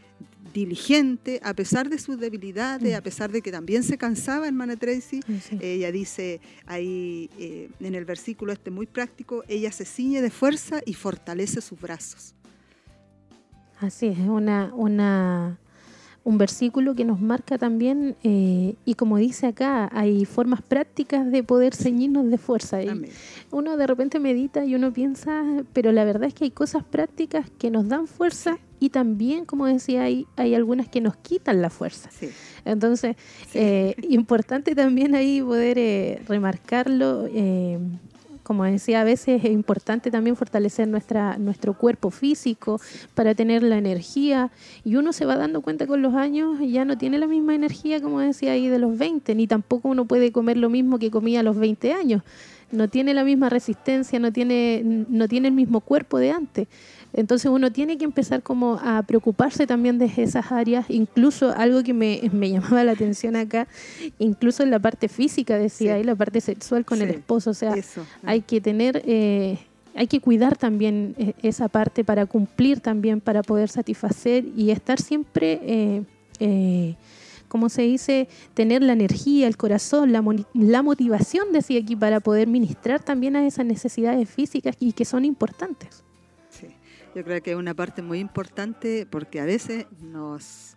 diligente, 0.53 1.39
a 1.43 1.53
pesar 1.53 1.89
de 1.89 1.99
sus 1.99 2.19
debilidades, 2.19 2.95
a 2.95 3.01
pesar 3.01 3.31
de 3.31 3.41
que 3.41 3.51
también 3.51 3.83
se 3.83 3.97
cansaba, 3.97 4.47
hermana 4.47 4.77
Tracy. 4.77 5.19
Ella 5.59 5.91
dice 5.91 6.39
ahí 6.65 7.29
eh, 7.37 7.69
en 7.79 7.95
el 7.95 8.05
versículo 8.05 8.53
este 8.53 8.71
muy 8.71 8.85
práctico, 8.85 9.43
ella 9.47 9.71
se 9.71 9.85
ciñe 9.85 10.21
de 10.21 10.29
fuerza 10.29 10.81
y 10.85 10.93
fortalece 10.93 11.61
sus 11.61 11.79
brazos. 11.79 12.35
Así 13.79 14.07
es, 14.07 14.19
una, 14.19 14.73
una 14.73 15.59
un 16.29 16.37
versículo 16.37 16.93
que 16.93 17.05
nos 17.05 17.19
marca 17.19 17.57
también, 17.57 18.15
eh, 18.23 18.75
y 18.85 18.93
como 18.93 19.17
dice 19.17 19.47
acá, 19.47 19.89
hay 19.91 20.25
formas 20.25 20.61
prácticas 20.61 21.31
de 21.31 21.43
poder 21.43 21.73
ceñirnos 21.73 22.29
de 22.29 22.37
fuerza. 22.37 22.83
Y 22.83 23.09
uno 23.49 23.77
de 23.77 23.87
repente 23.87 24.19
medita 24.19 24.63
y 24.63 24.75
uno 24.75 24.93
piensa, 24.93 25.43
pero 25.73 25.91
la 25.91 26.05
verdad 26.05 26.25
es 26.25 26.35
que 26.35 26.43
hay 26.43 26.51
cosas 26.51 26.83
prácticas 26.83 27.49
que 27.57 27.71
nos 27.71 27.87
dan 27.87 28.05
fuerza 28.05 28.59
y 28.79 28.91
también, 28.91 29.45
como 29.45 29.65
decía, 29.65 30.03
hay, 30.03 30.27
hay 30.35 30.53
algunas 30.53 30.87
que 30.87 31.01
nos 31.01 31.17
quitan 31.17 31.63
la 31.63 31.71
fuerza. 31.71 32.11
Entonces, 32.63 33.15
eh, 33.55 33.95
importante 34.07 34.75
también 34.75 35.15
ahí 35.15 35.41
poder 35.41 35.79
eh, 35.79 36.21
remarcarlo 36.27 37.27
como 38.49 38.63
decía, 38.63 39.01
a 39.01 39.03
veces 39.03 39.45
es 39.45 39.51
importante 39.51 40.09
también 40.09 40.35
fortalecer 40.35 40.87
nuestra, 40.87 41.37
nuestro 41.37 41.75
cuerpo 41.75 42.09
físico 42.09 42.81
para 43.13 43.35
tener 43.35 43.61
la 43.61 43.77
energía. 43.77 44.49
Y 44.83 44.95
uno 44.95 45.13
se 45.13 45.27
va 45.27 45.35
dando 45.35 45.61
cuenta 45.61 45.85
con 45.85 46.01
los 46.01 46.15
años, 46.15 46.57
ya 46.59 46.83
no 46.83 46.97
tiene 46.97 47.19
la 47.19 47.27
misma 47.27 47.53
energía, 47.53 48.01
como 48.01 48.21
decía 48.21 48.53
ahí, 48.53 48.67
de 48.67 48.79
los 48.79 48.97
20, 48.97 49.35
ni 49.35 49.45
tampoco 49.45 49.89
uno 49.89 50.05
puede 50.05 50.31
comer 50.31 50.57
lo 50.57 50.67
mismo 50.67 50.97
que 50.97 51.11
comía 51.11 51.41
a 51.41 51.43
los 51.43 51.57
20 51.57 51.93
años. 51.93 52.23
No 52.71 52.87
tiene 52.87 53.13
la 53.13 53.23
misma 53.23 53.49
resistencia, 53.49 54.17
no 54.17 54.33
tiene, 54.33 54.81
no 54.83 55.27
tiene 55.27 55.49
el 55.49 55.53
mismo 55.53 55.81
cuerpo 55.81 56.17
de 56.17 56.31
antes. 56.31 56.67
Entonces 57.13 57.49
uno 57.51 57.71
tiene 57.71 57.97
que 57.97 58.05
empezar 58.05 58.43
como 58.43 58.79
a 58.83 59.01
preocuparse 59.03 59.65
también 59.65 59.97
de 59.97 60.11
esas 60.17 60.51
áreas, 60.51 60.85
incluso 60.89 61.51
algo 61.55 61.83
que 61.83 61.93
me, 61.93 62.19
llamaba 62.49 62.83
la 62.83 62.91
atención 62.91 63.35
acá, 63.35 63.67
incluso 64.19 64.63
en 64.63 64.71
la 64.71 64.79
parte 64.79 65.07
física, 65.07 65.57
decía 65.57 65.95
ahí, 65.95 66.03
la 66.03 66.15
parte 66.15 66.41
sexual 66.41 66.85
con 66.85 67.01
el 67.01 67.09
esposo, 67.09 67.51
o 67.51 67.53
sea, 67.53 67.73
hay 68.23 68.41
que 68.41 68.61
tener... 68.61 69.01
Eh, 69.05 69.57
hay 69.95 70.07
que 70.07 70.21
cuidar 70.21 70.55
también 70.55 71.15
eh, 71.17 71.33
esa 71.41 71.67
parte 71.67 72.05
para 72.05 72.25
cumplir 72.25 72.79
también, 72.79 73.19
para 73.19 73.41
poder 73.41 73.69
satisfacer 73.69 74.45
y 74.55 74.69
estar 74.69 75.01
siempre, 75.01 75.59
eh, 75.63 76.03
eh 76.39 76.95
como 77.49 77.67
se 77.67 77.81
dice, 77.81 78.29
tener 78.53 78.83
la 78.83 78.93
energía, 78.93 79.47
el 79.47 79.57
corazón, 79.57 80.11
la, 80.11 80.23
la 80.53 80.83
motivación, 80.83 81.51
decía 81.51 81.79
aquí, 81.79 81.95
para 81.95 82.19
poder 82.19 82.47
ministrar 82.47 83.01
también 83.01 83.35
a 83.35 83.45
esas 83.45 83.65
necesidades 83.65 84.29
físicas 84.29 84.75
y 84.79 84.93
que 84.93 85.03
son 85.03 85.25
importantes. 85.25 86.03
Yo 87.15 87.23
creo 87.23 87.41
que 87.41 87.51
es 87.51 87.57
una 87.57 87.73
parte 87.73 88.01
muy 88.01 88.19
importante 88.19 89.07
porque 89.09 89.39
a 89.39 89.45
veces 89.45 89.85
nos 90.01 90.75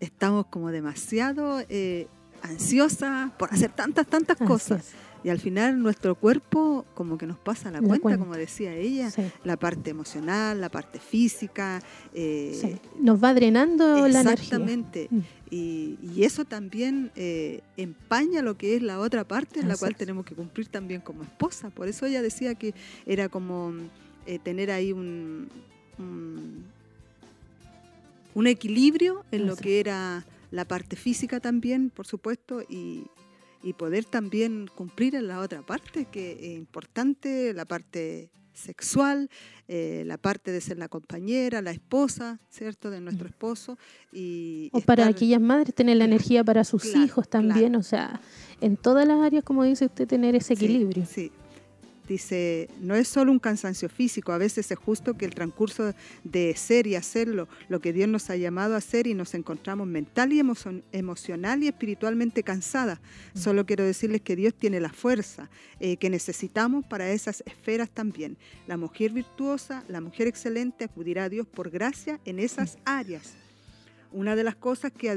estamos 0.00 0.46
como 0.46 0.70
demasiado 0.70 1.60
eh, 1.68 2.06
ansiosas 2.42 3.32
por 3.32 3.52
hacer 3.52 3.70
tantas, 3.72 4.06
tantas 4.06 4.36
cosas. 4.36 4.92
Y 5.24 5.30
al 5.30 5.40
final 5.40 5.82
nuestro 5.82 6.14
cuerpo 6.14 6.84
como 6.94 7.18
que 7.18 7.26
nos 7.26 7.38
pasa 7.38 7.72
la, 7.72 7.80
cuenta, 7.80 8.16
como 8.18 8.36
decía 8.36 8.74
ella, 8.74 9.10
la 9.44 9.56
parte 9.56 9.90
emocional, 9.90 10.60
la 10.60 10.68
parte 10.68 11.00
física. 11.00 11.82
Eh, 12.14 12.78
nos 13.00 13.22
va 13.22 13.34
drenando 13.34 14.06
la 14.08 14.20
energía. 14.20 14.32
Exactamente. 14.32 15.08
Mm. 15.10 15.18
Y, 15.50 15.98
y, 16.02 16.24
eso 16.24 16.44
también 16.44 17.10
eh, 17.16 17.62
empaña 17.76 18.42
lo 18.42 18.56
que 18.56 18.76
es 18.76 18.82
la 18.82 19.00
otra 19.00 19.26
parte, 19.26 19.60
en 19.60 19.68
la 19.68 19.76
cual 19.76 19.96
tenemos 19.96 20.24
que 20.24 20.34
cumplir 20.34 20.68
también 20.68 21.00
como 21.00 21.22
esposa. 21.22 21.70
Por 21.70 21.88
eso 21.88 22.06
ella 22.06 22.22
decía 22.22 22.54
que 22.54 22.74
era 23.06 23.28
como 23.28 23.72
eh, 24.28 24.38
tener 24.38 24.70
ahí 24.70 24.92
un, 24.92 25.48
un, 28.34 28.46
equilibrio 28.46 29.24
en 29.32 29.46
lo 29.46 29.56
que 29.56 29.80
era 29.80 30.26
la 30.50 30.66
parte 30.66 30.96
física 30.96 31.40
también, 31.40 31.88
por 31.88 32.06
supuesto, 32.06 32.60
y, 32.68 33.06
poder 33.78 34.04
también 34.04 34.68
cumplir 34.74 35.14
en 35.14 35.28
la 35.28 35.40
otra 35.40 35.62
parte, 35.62 36.06
que 36.06 36.32
es 36.32 36.58
importante, 36.58 37.54
la 37.54 37.64
parte 37.64 38.30
sexual, 38.52 39.30
eh, 39.66 40.02
la 40.06 40.18
parte 40.18 40.52
de 40.52 40.60
ser 40.60 40.76
la 40.78 40.88
compañera, 40.88 41.62
la 41.62 41.70
esposa, 41.70 42.38
¿cierto?, 42.50 42.90
de 42.90 43.00
nuestro 43.00 43.28
esposo. 43.28 43.78
Y 44.12 44.68
o 44.72 44.80
para 44.82 45.06
aquellas 45.06 45.40
madres 45.40 45.74
tener 45.74 45.96
la 45.96 46.04
energía 46.04 46.44
para 46.44 46.64
sus 46.64 46.84
hijos 46.96 47.30
también, 47.30 47.76
o 47.76 47.82
sea, 47.82 48.20
en 48.60 48.76
todas 48.76 49.08
las 49.08 49.20
áreas, 49.22 49.42
como 49.42 49.64
dice 49.64 49.86
usted, 49.86 50.06
tener 50.06 50.34
ese 50.34 50.52
equilibrio. 50.52 51.06
sí. 51.06 51.32
Dice, 52.08 52.70
no 52.80 52.94
es 52.94 53.06
solo 53.06 53.30
un 53.30 53.38
cansancio 53.38 53.90
físico, 53.90 54.32
a 54.32 54.38
veces 54.38 54.70
es 54.70 54.78
justo 54.78 55.18
que 55.18 55.26
el 55.26 55.34
transcurso 55.34 55.92
de 56.24 56.54
ser 56.56 56.86
y 56.86 56.94
hacerlo, 56.94 57.48
lo 57.68 57.80
que 57.80 57.92
Dios 57.92 58.08
nos 58.08 58.30
ha 58.30 58.36
llamado 58.36 58.74
a 58.74 58.78
hacer 58.78 59.06
y 59.06 59.12
nos 59.12 59.34
encontramos 59.34 59.86
mental 59.86 60.32
y 60.32 60.40
emocional 60.92 61.62
y 61.62 61.68
espiritualmente 61.68 62.42
cansada. 62.42 63.00
Mm. 63.34 63.38
Solo 63.38 63.66
quiero 63.66 63.84
decirles 63.84 64.22
que 64.22 64.36
Dios 64.36 64.54
tiene 64.54 64.80
la 64.80 64.88
fuerza 64.88 65.50
eh, 65.80 65.98
que 65.98 66.08
necesitamos 66.08 66.86
para 66.86 67.10
esas 67.10 67.42
esferas 67.44 67.90
también. 67.90 68.38
La 68.66 68.78
mujer 68.78 69.12
virtuosa, 69.12 69.84
la 69.88 70.00
mujer 70.00 70.28
excelente 70.28 70.84
acudirá 70.84 71.24
a 71.24 71.28
Dios 71.28 71.46
por 71.46 71.68
gracia 71.68 72.20
en 72.24 72.38
esas 72.38 72.76
mm. 72.76 72.80
áreas. 72.86 73.34
Una 74.12 74.34
de 74.34 74.44
las 74.44 74.56
cosas 74.56 74.92
que 74.92 75.10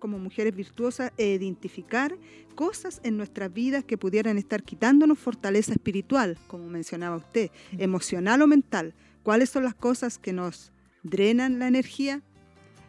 como 0.00 0.18
mujeres 0.18 0.54
virtuosas 0.56 1.12
e 1.16 1.34
identificar 1.34 2.16
cosas 2.56 3.00
en 3.04 3.16
nuestras 3.16 3.52
vidas 3.52 3.84
que 3.84 3.96
pudieran 3.96 4.36
estar 4.38 4.64
quitándonos 4.64 5.18
fortaleza 5.18 5.72
espiritual, 5.72 6.36
como 6.48 6.68
mencionaba 6.68 7.16
usted, 7.16 7.50
emocional 7.78 8.42
o 8.42 8.48
mental. 8.48 8.94
¿Cuáles 9.22 9.50
son 9.50 9.62
las 9.62 9.74
cosas 9.74 10.18
que 10.18 10.32
nos 10.32 10.72
drenan 11.04 11.60
la 11.60 11.68
energía? 11.68 12.22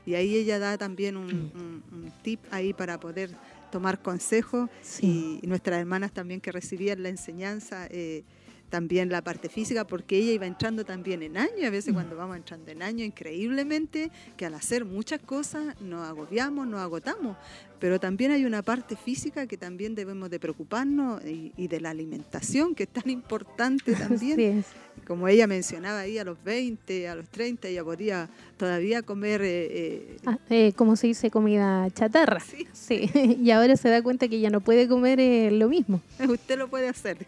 Y 0.05 0.15
ahí 0.15 0.35
ella 0.35 0.57
da 0.57 0.77
también 0.77 1.15
un, 1.15 2.11
tip 2.23 2.39
ahí 2.49 2.73
para 2.73 2.99
poder 2.99 3.29
tomar 3.71 4.01
consejo 4.01 4.69
y, 4.99 5.39
nuestras 5.43 5.79
hermanas 5.79 6.11
también 6.11 6.41
que 6.41 6.51
recibían 6.51 7.03
la 7.03 7.09
enseñanza. 7.09 7.87
Eh, 7.91 8.23
también 8.71 9.09
la 9.09 9.21
parte 9.21 9.49
física, 9.49 9.85
porque 9.85 10.17
ella 10.17 10.31
iba 10.31 10.47
entrando 10.47 10.83
también 10.83 11.21
en 11.21 11.37
año, 11.37 11.59
y 11.59 11.65
a 11.65 11.69
veces 11.69 11.93
cuando 11.93 12.15
vamos 12.15 12.37
entrando 12.37 12.71
en 12.71 12.81
año, 12.81 13.03
increíblemente, 13.05 14.09
que 14.37 14.47
al 14.47 14.55
hacer 14.55 14.85
muchas 14.85 15.19
cosas 15.19 15.79
nos 15.81 16.07
agobiamos, 16.07 16.65
nos 16.65 16.79
agotamos, 16.79 17.37
pero 17.81 17.99
también 17.99 18.29
hay 18.29 18.45
una 18.45 18.61
parte 18.61 18.95
física 18.95 19.47
que 19.47 19.57
también 19.57 19.95
debemos 19.95 20.29
de 20.29 20.39
preocuparnos 20.39 21.19
y, 21.25 21.67
de 21.67 21.81
la 21.81 21.89
alimentación, 21.89 22.75
que 22.75 22.83
es 22.83 22.89
tan 22.89 23.09
importante 23.09 23.93
también. 23.95 24.63
Como 25.07 25.27
ella 25.27 25.47
mencionaba 25.47 26.01
ahí, 26.01 26.19
a 26.19 26.23
los 26.23 26.41
20, 26.43 27.09
a 27.09 27.15
los 27.15 27.27
30, 27.29 27.69
ella 27.69 27.83
podía 27.83 28.29
todavía 28.57 29.01
comer... 29.01 29.41
Eh, 29.41 29.67
eh, 29.71 30.17
ah, 30.27 30.37
eh, 30.51 30.73
como 30.75 30.95
se 30.95 31.07
dice, 31.07 31.31
comida 31.31 31.89
chatarra. 31.89 32.39
Sí. 32.39 32.67
sí. 32.71 33.09
y 33.43 33.49
ahora 33.49 33.75
se 33.75 33.89
da 33.89 34.03
cuenta 34.03 34.27
que 34.27 34.39
ya 34.39 34.51
no 34.51 34.61
puede 34.61 34.87
comer 34.87 35.51
lo 35.51 35.67
mismo. 35.67 36.01
Usted 36.29 36.59
lo 36.59 36.67
puede 36.69 36.87
hacer. 36.87 37.25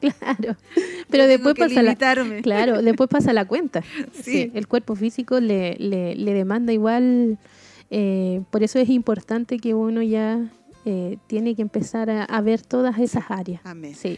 claro. 0.00 0.56
Pero 1.08 1.26
después 1.26 1.54
pasa 1.54 1.82
la, 1.82 1.96
claro, 2.42 2.82
después 2.82 3.08
pasa 3.08 3.32
la 3.32 3.46
cuenta. 3.46 3.82
Sí. 4.22 4.50
el 4.52 4.68
cuerpo 4.68 4.96
físico 4.96 5.40
le, 5.40 5.76
le, 5.78 6.14
le 6.14 6.34
demanda 6.34 6.74
igual 6.74 7.38
eh, 7.90 8.42
por 8.50 8.62
eso 8.62 8.78
es 8.78 8.88
importante 8.88 9.58
que 9.58 9.74
uno 9.74 10.02
ya 10.02 10.50
eh, 10.84 11.18
tiene 11.26 11.54
que 11.54 11.62
empezar 11.62 12.10
a, 12.10 12.40
ver 12.40 12.62
todas 12.62 12.98
esas 12.98 13.24
áreas 13.28 13.62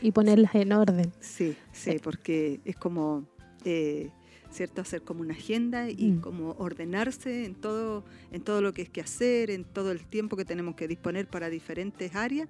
y 0.02 0.12
ponerlas 0.12 0.54
en 0.54 0.72
orden. 0.72 1.12
Sí, 1.20 1.56
sí, 1.72 1.98
porque 2.02 2.60
es 2.64 2.76
como, 2.76 3.26
eh, 3.64 4.10
¿cierto? 4.50 4.82
Hacer 4.82 5.02
como 5.02 5.20
una 5.20 5.34
agenda 5.34 5.88
y 5.88 6.12
mm. 6.12 6.20
como 6.20 6.50
ordenarse 6.58 7.46
en 7.46 7.54
todo, 7.54 8.04
en 8.32 8.42
todo 8.42 8.60
lo 8.60 8.74
que 8.74 8.82
es 8.82 8.90
que 8.90 9.00
hacer, 9.00 9.50
en 9.50 9.64
todo 9.64 9.92
el 9.92 10.04
tiempo 10.06 10.36
que 10.36 10.44
tenemos 10.44 10.74
que 10.74 10.88
disponer 10.88 11.26
para 11.26 11.48
diferentes 11.48 12.14
áreas 12.14 12.48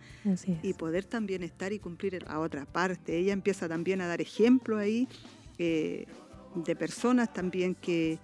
y 0.63 0.73
poder 0.75 1.05
también 1.05 1.43
estar 1.43 1.73
y 1.73 1.79
cumplir 1.79 2.23
la 2.23 2.41
otra 2.41 2.65
parte. 2.65 3.17
Ella 3.17 3.33
empieza 3.33 3.69
también 3.69 4.01
a 4.01 4.07
dar 4.07 4.21
ejemplo 4.21 4.79
ahí 4.79 5.09
de 5.59 6.77
personas 6.77 7.33
también 7.33 7.75
que 7.75 8.19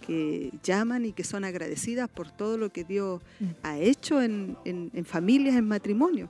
que 0.00 0.50
llaman 0.62 1.04
y 1.04 1.12
que 1.12 1.24
son 1.24 1.44
agradecidas 1.44 2.08
por 2.08 2.30
todo 2.30 2.56
lo 2.56 2.70
que 2.70 2.84
Dios 2.84 3.20
mm. 3.38 3.44
ha 3.62 3.78
hecho 3.78 4.20
en, 4.22 4.56
familias, 5.04 5.56
en 5.56 5.66
matrimonio. 5.66 6.28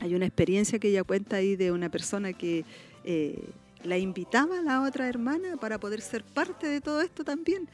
Hay 0.00 0.14
una 0.14 0.26
experiencia 0.26 0.78
que 0.78 0.88
ella 0.88 1.02
cuenta 1.02 1.36
ahí 1.36 1.56
de 1.56 1.72
una 1.72 1.88
persona 1.88 2.32
que 2.32 2.64
eh, 3.04 3.42
la 3.82 3.98
invitaba 3.98 4.58
a 4.58 4.62
la 4.62 4.82
otra 4.82 5.08
hermana 5.08 5.56
para 5.56 5.78
poder 5.78 6.00
ser 6.00 6.22
parte 6.22 6.68
de 6.68 6.80
todo 6.80 7.00
esto 7.00 7.24
también 7.24 7.68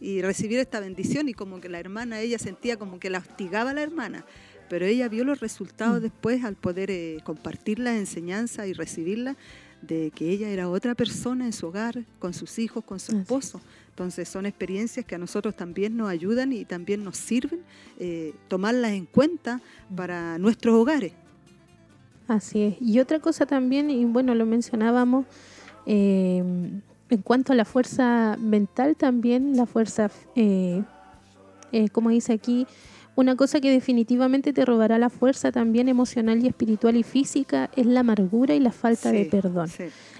y 0.00 0.20
recibir 0.20 0.58
esta 0.58 0.80
bendición 0.80 1.28
y 1.28 1.34
como 1.34 1.60
que 1.60 1.68
la 1.68 1.78
hermana, 1.78 2.20
ella 2.20 2.38
sentía 2.38 2.76
como 2.76 2.98
que 2.98 3.08
la 3.08 3.18
hostigaba 3.18 3.70
a 3.70 3.74
la 3.74 3.82
hermana, 3.82 4.24
pero 4.68 4.84
ella 4.84 5.08
vio 5.08 5.24
los 5.24 5.40
resultados 5.40 6.00
mm. 6.00 6.02
después 6.02 6.44
al 6.44 6.56
poder 6.56 6.90
eh, 6.90 7.18
compartir 7.24 7.78
la 7.78 7.96
enseñanza 7.96 8.66
y 8.66 8.72
recibirla 8.72 9.36
de 9.80 10.12
que 10.14 10.30
ella 10.30 10.48
era 10.48 10.68
otra 10.68 10.94
persona 10.94 11.44
en 11.44 11.52
su 11.52 11.66
hogar, 11.66 12.04
con 12.18 12.34
sus 12.34 12.58
hijos, 12.58 12.84
con 12.84 13.00
su 13.00 13.16
esposo. 13.16 13.60
Entonces 13.92 14.26
son 14.26 14.46
experiencias 14.46 15.04
que 15.04 15.16
a 15.16 15.18
nosotros 15.18 15.54
también 15.54 15.98
nos 15.98 16.08
ayudan 16.08 16.52
y 16.54 16.64
también 16.64 17.04
nos 17.04 17.18
sirven 17.18 17.60
eh, 17.98 18.34
tomarlas 18.48 18.92
en 18.92 19.04
cuenta 19.04 19.60
para 19.94 20.38
nuestros 20.38 20.74
hogares. 20.74 21.12
Así 22.26 22.62
es. 22.62 22.76
Y 22.80 23.00
otra 23.00 23.18
cosa 23.20 23.44
también, 23.44 23.90
y 23.90 24.04
bueno, 24.06 24.34
lo 24.34 24.46
mencionábamos, 24.46 25.26
eh, 25.84 26.42
en 27.10 27.22
cuanto 27.22 27.52
a 27.52 27.56
la 27.56 27.66
fuerza 27.66 28.38
mental 28.40 28.96
también, 28.96 29.58
la 29.58 29.66
fuerza, 29.66 30.10
eh, 30.36 30.82
como 31.92 32.08
dice 32.08 32.32
aquí, 32.32 32.66
una 33.14 33.36
cosa 33.36 33.60
que 33.60 33.70
definitivamente 33.70 34.54
te 34.54 34.64
robará 34.64 34.98
la 34.98 35.10
fuerza 35.10 35.52
también 35.52 35.90
emocional 35.90 36.42
y 36.42 36.48
espiritual 36.48 36.96
y 36.96 37.02
física 37.02 37.68
es 37.76 37.84
la 37.84 38.00
amargura 38.00 38.54
y 38.54 38.60
la 38.60 38.72
falta 38.72 39.12
de 39.12 39.26
perdón. 39.26 39.68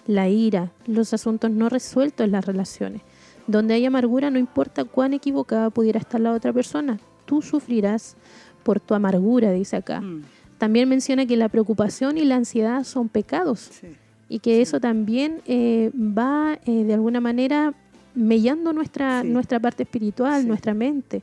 La 0.07 0.29
ira, 0.29 0.73
los 0.87 1.15
asuntos 1.15 1.51
no 1.51 1.71
resueltos 1.71 2.27
en 2.27 2.33
las 2.33 2.45
relaciones. 2.45 3.01
Donde 3.47 3.75
hay 3.75 3.85
amargura, 3.85 4.31
no 4.31 4.39
importa 4.39 4.85
cuán 4.85 5.13
equivocada 5.15 5.71
pudiera 5.71 5.99
estar 5.99 6.21
la 6.21 6.33
otra 6.33 6.53
persona, 6.53 6.99
tú 7.25 7.43
sufrirás 7.43 8.17
por 8.63 8.79
tu 8.81 8.95
amargura, 8.95 9.51
dice 9.53 9.77
acá. 9.77 10.01
Mm. 10.01 10.23
También 10.59 10.89
menciona 10.89 11.27
que 11.27 11.37
la 11.37 11.49
preocupación 11.49 12.19
y 12.19 12.25
la 12.25 12.37
ansiedad 12.37 12.85
son 12.85 13.09
pecados 13.09 13.71
y 14.29 14.39
que 14.39 14.63
eso 14.63 14.79
también 14.79 15.41
eh, 15.47 15.91
va 15.95 16.59
eh, 16.67 16.85
de 16.85 16.95
alguna 16.95 17.21
manera 17.21 17.75
mellando 18.15 18.73
nuestra, 18.73 19.25
nuestra 19.25 19.59
parte 19.59 19.83
espiritual, 19.83 20.47
nuestra 20.47 20.73
mente. 20.73 21.23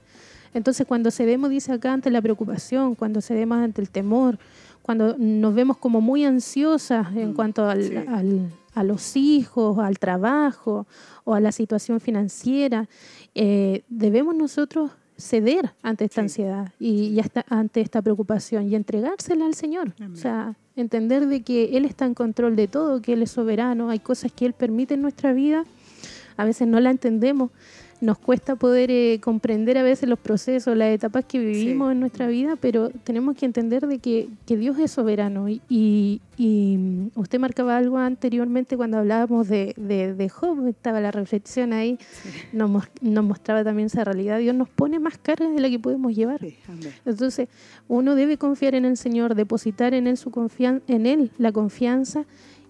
Entonces 0.54 0.86
cuando 0.86 1.10
cedemos, 1.12 1.50
dice 1.52 1.72
acá, 1.72 1.94
ante 1.94 2.10
la 2.12 2.22
preocupación, 2.22 2.96
cuando 2.96 3.22
cedemos 3.22 3.60
ante 3.60 3.82
el 3.82 3.90
temor, 3.90 4.38
cuando 4.82 5.16
nos 5.18 5.54
vemos 5.54 5.78
como 5.78 6.02
muy 6.02 6.26
ansiosas 6.26 7.16
en 7.16 7.30
Mm, 7.30 7.34
cuanto 7.36 7.70
al- 7.70 8.50
a 8.74 8.84
los 8.84 9.16
hijos, 9.16 9.78
al 9.80 9.98
trabajo 10.00 10.86
o 11.24 11.34
a 11.34 11.40
la 11.40 11.52
situación 11.52 12.00
financiera, 12.00 12.88
eh, 13.36 13.84
debemos 13.90 14.36
nosotros 14.36 14.92
ceder 15.18 15.72
ante 15.84 16.06
esta 16.06 16.16
Sí. 16.16 16.22
ansiedad 16.22 16.72
y, 16.80 17.08
y 17.08 17.20
hasta- 17.20 17.46
ante 17.50 17.82
esta 17.82 18.02
preocupación 18.02 18.68
y 18.72 18.76
entregársela 18.76 19.46
al 19.46 19.54
Señor. 19.54 19.94
Amén. 20.00 20.14
O 20.14 20.16
sea, 20.16 20.56
entender 20.78 21.28
de 21.28 21.42
que 21.42 21.76
Él 21.78 21.84
está 21.84 22.06
en 22.06 22.14
control 22.14 22.56
de 22.56 22.68
todo, 22.70 23.02
que 23.02 23.14
Él 23.14 23.24
es 23.24 23.32
soberano, 23.32 23.90
hay 23.90 24.00
cosas 24.00 24.32
que 24.32 24.46
Él 24.46 24.54
permite 24.54 24.94
en 24.94 25.02
nuestra 25.02 25.34
vida, 25.34 25.66
a 26.38 26.46
veces 26.46 26.68
no 26.70 26.80
la 26.80 26.90
entendemos, 26.90 27.52
nos 28.02 28.18
cuesta 28.18 28.56
poder 28.56 28.90
eh, 28.92 29.20
comprender 29.22 29.78
a 29.78 29.84
veces 29.84 30.08
los 30.08 30.18
procesos, 30.20 30.78
las 30.78 30.90
etapas 30.94 31.26
que 31.26 31.38
vivimos 31.40 31.90
Sí. 31.90 31.92
en 31.92 32.00
nuestra 32.00 32.28
vida, 32.28 32.56
pero 32.56 32.90
tenemos 33.04 33.36
que 33.36 33.46
entender 33.46 33.86
de 33.88 34.00
que, 34.00 34.30
que 34.46 34.56
Dios 34.56 34.80
es 34.80 34.92
soberano. 34.92 35.50
Y, 35.50 35.62
y- 35.68 36.22
y, 36.38 36.78
mm, 36.78 37.10
usted 37.20 37.40
marcaba 37.40 37.76
algo 37.76 37.98
anteriormente 37.98 38.78
cuando 38.78 38.98
hablábamos 39.00 39.50
de, 39.50 39.74
de, 39.76 40.14
de 40.14 40.30
Job, 40.30 40.66
estaba 40.68 41.02
la 41.02 41.12
reflexión 41.12 41.74
ahí, 41.74 41.98
nos, 42.54 42.70
mos- 42.70 42.88
nos 43.02 43.26
mostraba 43.26 43.64
también 43.66 43.88
esa 43.88 44.06
realidad. 44.06 44.40
Dios 44.40 44.56
nos 44.56 44.70
pone 44.70 45.00
más 45.00 45.18
cargas 45.18 45.54
de 45.54 45.60
la 45.60 45.70
que 45.70 45.80
podemos 45.80 46.16
llevar. 46.16 46.40
Sí. 46.40 46.56
Entonces, 47.06 47.50
uno 47.90 48.16
debe 48.16 48.38
confiar 48.38 48.76
en 48.76 48.86
el 48.86 48.96
Señor, 48.96 49.36
depositar 49.36 49.94
en 49.94 50.08
él 50.08 50.16
su 50.16 50.32
confian 50.32 50.82
en 50.88 51.06
él 51.06 51.32
la 51.38 51.52
confianza 51.52 52.24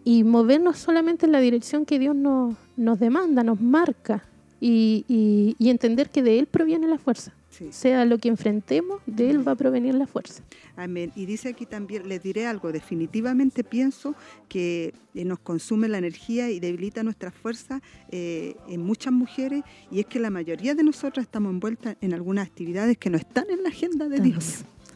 y 0.04 0.24
movernos 0.24 0.80
solamente 0.80 1.28
en 1.28 1.32
la 1.34 1.40
dirección 1.40 1.86
que 1.86 2.00
Dios 2.00 2.16
nos, 2.16 2.56
nos 2.78 3.00
demanda, 3.00 3.44
nos 3.44 3.62
marca 3.62 4.24
y, 4.60 5.06
y- 5.08 5.56
y 5.58 5.70
entender 5.70 6.10
que 6.10 6.22
de 6.24 6.40
él 6.40 6.46
proviene 6.48 6.88
la 6.88 6.98
fuerza. 6.98 7.34
Sí. 7.50 7.68
Sea 7.72 8.06
lo 8.06 8.20
que 8.20 8.30
enfrentemos, 8.30 9.02
de 9.06 9.32
él 9.32 9.46
va 9.46 9.54
a 9.54 9.56
provenir 9.56 9.94
la 9.96 10.06
fuerza. 10.08 10.44
Amén. 10.78 11.12
Y 11.16 11.26
dice 11.26 11.50
aquí 11.50 11.66
también, 11.66 12.08
les 12.08 12.22
diré 12.24 12.46
algo, 12.46 12.72
definitivamente 12.72 13.64
pienso 13.64 14.16
que 14.48 14.94
eh, 15.16 15.26
nos 15.26 15.40
consume 15.40 15.88
la 15.90 15.98
energía 15.98 16.50
y 16.52 16.60
debilita 16.60 17.04
nuestra 17.04 17.32
fuerza 17.32 17.82
eh, 18.12 18.56
en 18.70 18.82
muchas 18.84 19.12
mujeres 19.12 19.64
y 19.92 20.00
es 20.00 20.06
que 20.06 20.20
la 20.20 20.30
mayoría 20.30 20.76
de 20.76 20.84
nosotras 20.84 21.26
estamos 21.26 21.52
envueltas 21.52 21.98
en 22.02 22.14
algunas 22.14 22.48
actividades 22.48 22.98
que 22.98 23.10
no 23.10 23.18
están 23.18 23.46
en 23.50 23.64
la 23.64 23.70
agenda 23.70 24.08
de 24.08 24.18
También. 24.18 24.36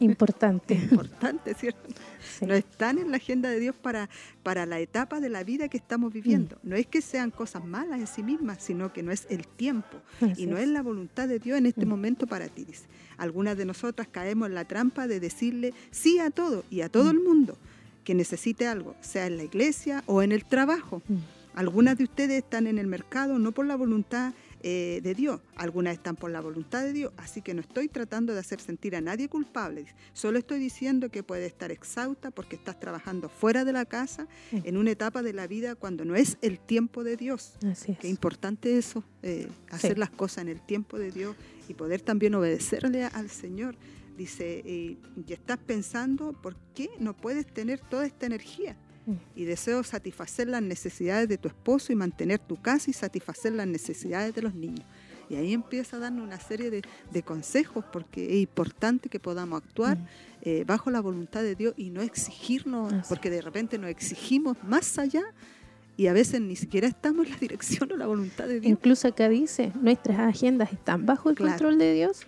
Importante. 0.00 0.74
Importante, 0.90 1.54
¿cierto? 1.54 1.88
Sí. 2.38 2.46
No 2.46 2.54
están 2.54 2.98
en 2.98 3.10
la 3.10 3.18
agenda 3.18 3.48
de 3.50 3.60
Dios 3.60 3.76
para, 3.76 4.08
para 4.42 4.66
la 4.66 4.80
etapa 4.80 5.20
de 5.20 5.28
la 5.28 5.44
vida 5.44 5.68
que 5.68 5.76
estamos 5.76 6.12
viviendo. 6.12 6.58
No 6.62 6.74
es 6.76 6.86
que 6.86 7.00
sean 7.00 7.30
cosas 7.30 7.64
malas 7.64 8.00
en 8.00 8.06
sí 8.06 8.22
mismas, 8.22 8.62
sino 8.62 8.92
que 8.92 9.02
no 9.02 9.12
es 9.12 9.26
el 9.30 9.46
tiempo 9.46 9.98
Así 10.20 10.42
y 10.42 10.46
no 10.46 10.56
es. 10.56 10.64
es 10.64 10.68
la 10.70 10.82
voluntad 10.82 11.28
de 11.28 11.38
Dios 11.38 11.58
en 11.58 11.66
este 11.66 11.86
Mm. 11.86 11.88
momento 11.90 12.26
para 12.26 12.48
ti. 12.48 12.64
dice. 12.64 12.84
Algunas 13.18 13.56
de 13.56 13.64
nosotras 13.66 14.08
caemos 14.10 14.48
en 14.48 14.54
la 14.54 14.64
trampa 14.64 15.06
de 15.06 15.20
decirle 15.20 15.74
sí 15.90 16.18
a 16.18 16.30
todo 16.30 16.64
y 16.70 16.80
a 16.80 16.88
todo 16.88 17.10
el 17.10 17.20
mundo 17.20 17.56
que 18.02 18.14
necesite 18.14 18.66
algo, 18.66 18.94
sea 19.00 19.26
en 19.26 19.36
la 19.36 19.44
iglesia 19.44 20.02
o 20.06 20.22
en 20.22 20.32
el 20.32 20.44
trabajo. 20.44 21.02
Mm. 21.08 21.14
Algunas 21.54 21.96
de 21.96 22.04
ustedes 22.04 22.42
están 22.42 22.66
en 22.66 22.78
el 22.78 22.86
mercado 22.88 23.38
no 23.38 23.52
por 23.52 23.64
la 23.66 23.76
voluntad 23.76 24.32
eh, 24.66 25.00
de 25.02 25.14
Dios, 25.14 25.42
algunas 25.56 25.92
están 25.92 26.16
por 26.16 26.30
la 26.30 26.40
voluntad 26.40 26.82
de 26.82 26.94
Dios, 26.94 27.12
así 27.18 27.42
que 27.42 27.52
no 27.52 27.60
estoy 27.60 27.86
tratando 27.88 28.32
de 28.32 28.40
hacer 28.40 28.60
sentir 28.62 28.96
a 28.96 29.02
nadie 29.02 29.28
culpable, 29.28 29.84
solo 30.14 30.38
estoy 30.38 30.58
diciendo 30.58 31.10
que 31.10 31.22
puede 31.22 31.44
estar 31.44 31.70
exhausta 31.70 32.30
porque 32.30 32.56
estás 32.56 32.80
trabajando 32.80 33.28
fuera 33.28 33.66
de 33.66 33.72
la 33.74 33.84
casa 33.84 34.26
en 34.52 34.78
una 34.78 34.90
etapa 34.92 35.22
de 35.22 35.34
la 35.34 35.46
vida 35.46 35.74
cuando 35.74 36.06
no 36.06 36.16
es 36.16 36.38
el 36.40 36.58
tiempo 36.58 37.04
de 37.04 37.16
Dios. 37.18 37.56
Así 37.70 37.92
es. 37.92 37.98
Qué 37.98 38.08
importante 38.08 38.78
eso, 38.78 39.04
eh, 39.22 39.48
hacer 39.70 39.94
Sí. 39.94 40.00
las 40.00 40.08
cosas 40.10 40.38
en 40.38 40.48
el 40.48 40.62
tiempo 40.62 40.98
de 40.98 41.10
Dios 41.10 41.36
y 41.68 41.74
poder 41.74 42.00
también 42.00 42.34
obedecerle 42.34 43.04
al 43.04 43.28
Señor. 43.28 43.76
Dice, 44.16 44.62
y, 44.64 44.98
y 45.28 45.32
estás 45.32 45.58
pensando, 45.58 46.32
¿por 46.32 46.56
qué 46.74 46.88
no 47.00 47.14
puedes 47.14 47.46
tener 47.46 47.80
toda 47.80 48.06
esta 48.06 48.26
energía? 48.26 48.76
Y 49.36 49.44
deseo 49.44 49.82
satisfacer 49.82 50.48
las 50.48 50.62
necesidades 50.62 51.28
de 51.28 51.36
tu 51.38 51.48
esposo 51.48 51.92
y 51.92 51.94
mantener 51.96 52.38
tu 52.38 52.60
casa 52.60 52.88
y 52.90 52.94
satisfacer 52.94 53.52
las 53.52 53.66
necesidades 53.66 54.34
de 54.34 54.42
los 54.42 54.54
niños. 54.54 54.84
Y 55.28 55.36
ahí 55.36 55.52
empieza 55.54 55.96
a 55.96 56.00
darnos 56.00 56.26
una 56.26 56.38
serie 56.40 56.70
de, 56.70 56.82
de 57.10 57.22
consejos 57.22 57.84
porque 57.92 58.24
es 58.36 58.40
importante 58.42 59.08
que 59.08 59.18
podamos 59.20 59.62
actuar 59.62 59.98
eh, 60.42 60.64
bajo 60.66 60.90
la 60.90 61.00
voluntad 61.00 61.42
de 61.42 61.54
Dios 61.54 61.74
y 61.76 61.90
no 61.90 62.02
exigirnos, 62.02 62.92
Así 62.92 63.08
porque 63.08 63.30
de 63.30 63.40
repente 63.40 63.78
nos 63.78 63.90
exigimos 63.90 64.56
más 64.64 64.98
allá 64.98 65.22
y 65.96 66.08
a 66.08 66.12
veces 66.12 66.40
ni 66.40 66.56
siquiera 66.56 66.88
estamos 66.88 67.26
en 67.26 67.32
la 67.32 67.38
dirección 67.40 67.90
o 67.92 67.96
la 67.96 68.06
voluntad 68.06 68.46
de 68.46 68.60
Dios. 68.60 68.70
Incluso 68.70 69.08
acá 69.08 69.28
dice, 69.28 69.72
nuestras 69.80 70.18
agendas 70.18 70.72
están 70.72 71.06
bajo 71.06 71.30
el 71.30 71.36
Claro. 71.36 71.52
control 71.52 71.78
de 71.78 71.94
Dios. 71.94 72.26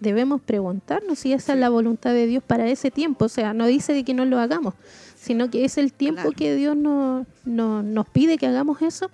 Debemos 0.00 0.42
preguntarnos 0.42 1.18
si 1.20 1.32
esa 1.32 1.46
Sí. 1.46 1.52
es 1.52 1.58
la 1.58 1.68
voluntad 1.70 2.12
de 2.12 2.26
Dios 2.26 2.42
para 2.44 2.68
ese 2.68 2.90
tiempo. 2.90 3.24
O 3.24 3.28
sea, 3.28 3.54
no 3.54 3.66
dice 3.66 3.92
de 3.94 4.04
que 4.04 4.12
no 4.14 4.24
lo 4.26 4.38
hagamos, 4.38 4.74
sino 5.26 5.50
que 5.50 5.64
es 5.64 5.76
el 5.78 5.92
tiempo 5.92 6.22
Claro. 6.22 6.36
que 6.36 6.54
Dios 6.54 6.76
no, 6.76 7.26
no- 7.44 7.82
nos 7.82 8.08
pide 8.08 8.38
que 8.38 8.46
hagamos 8.46 8.80
eso. 8.82 9.10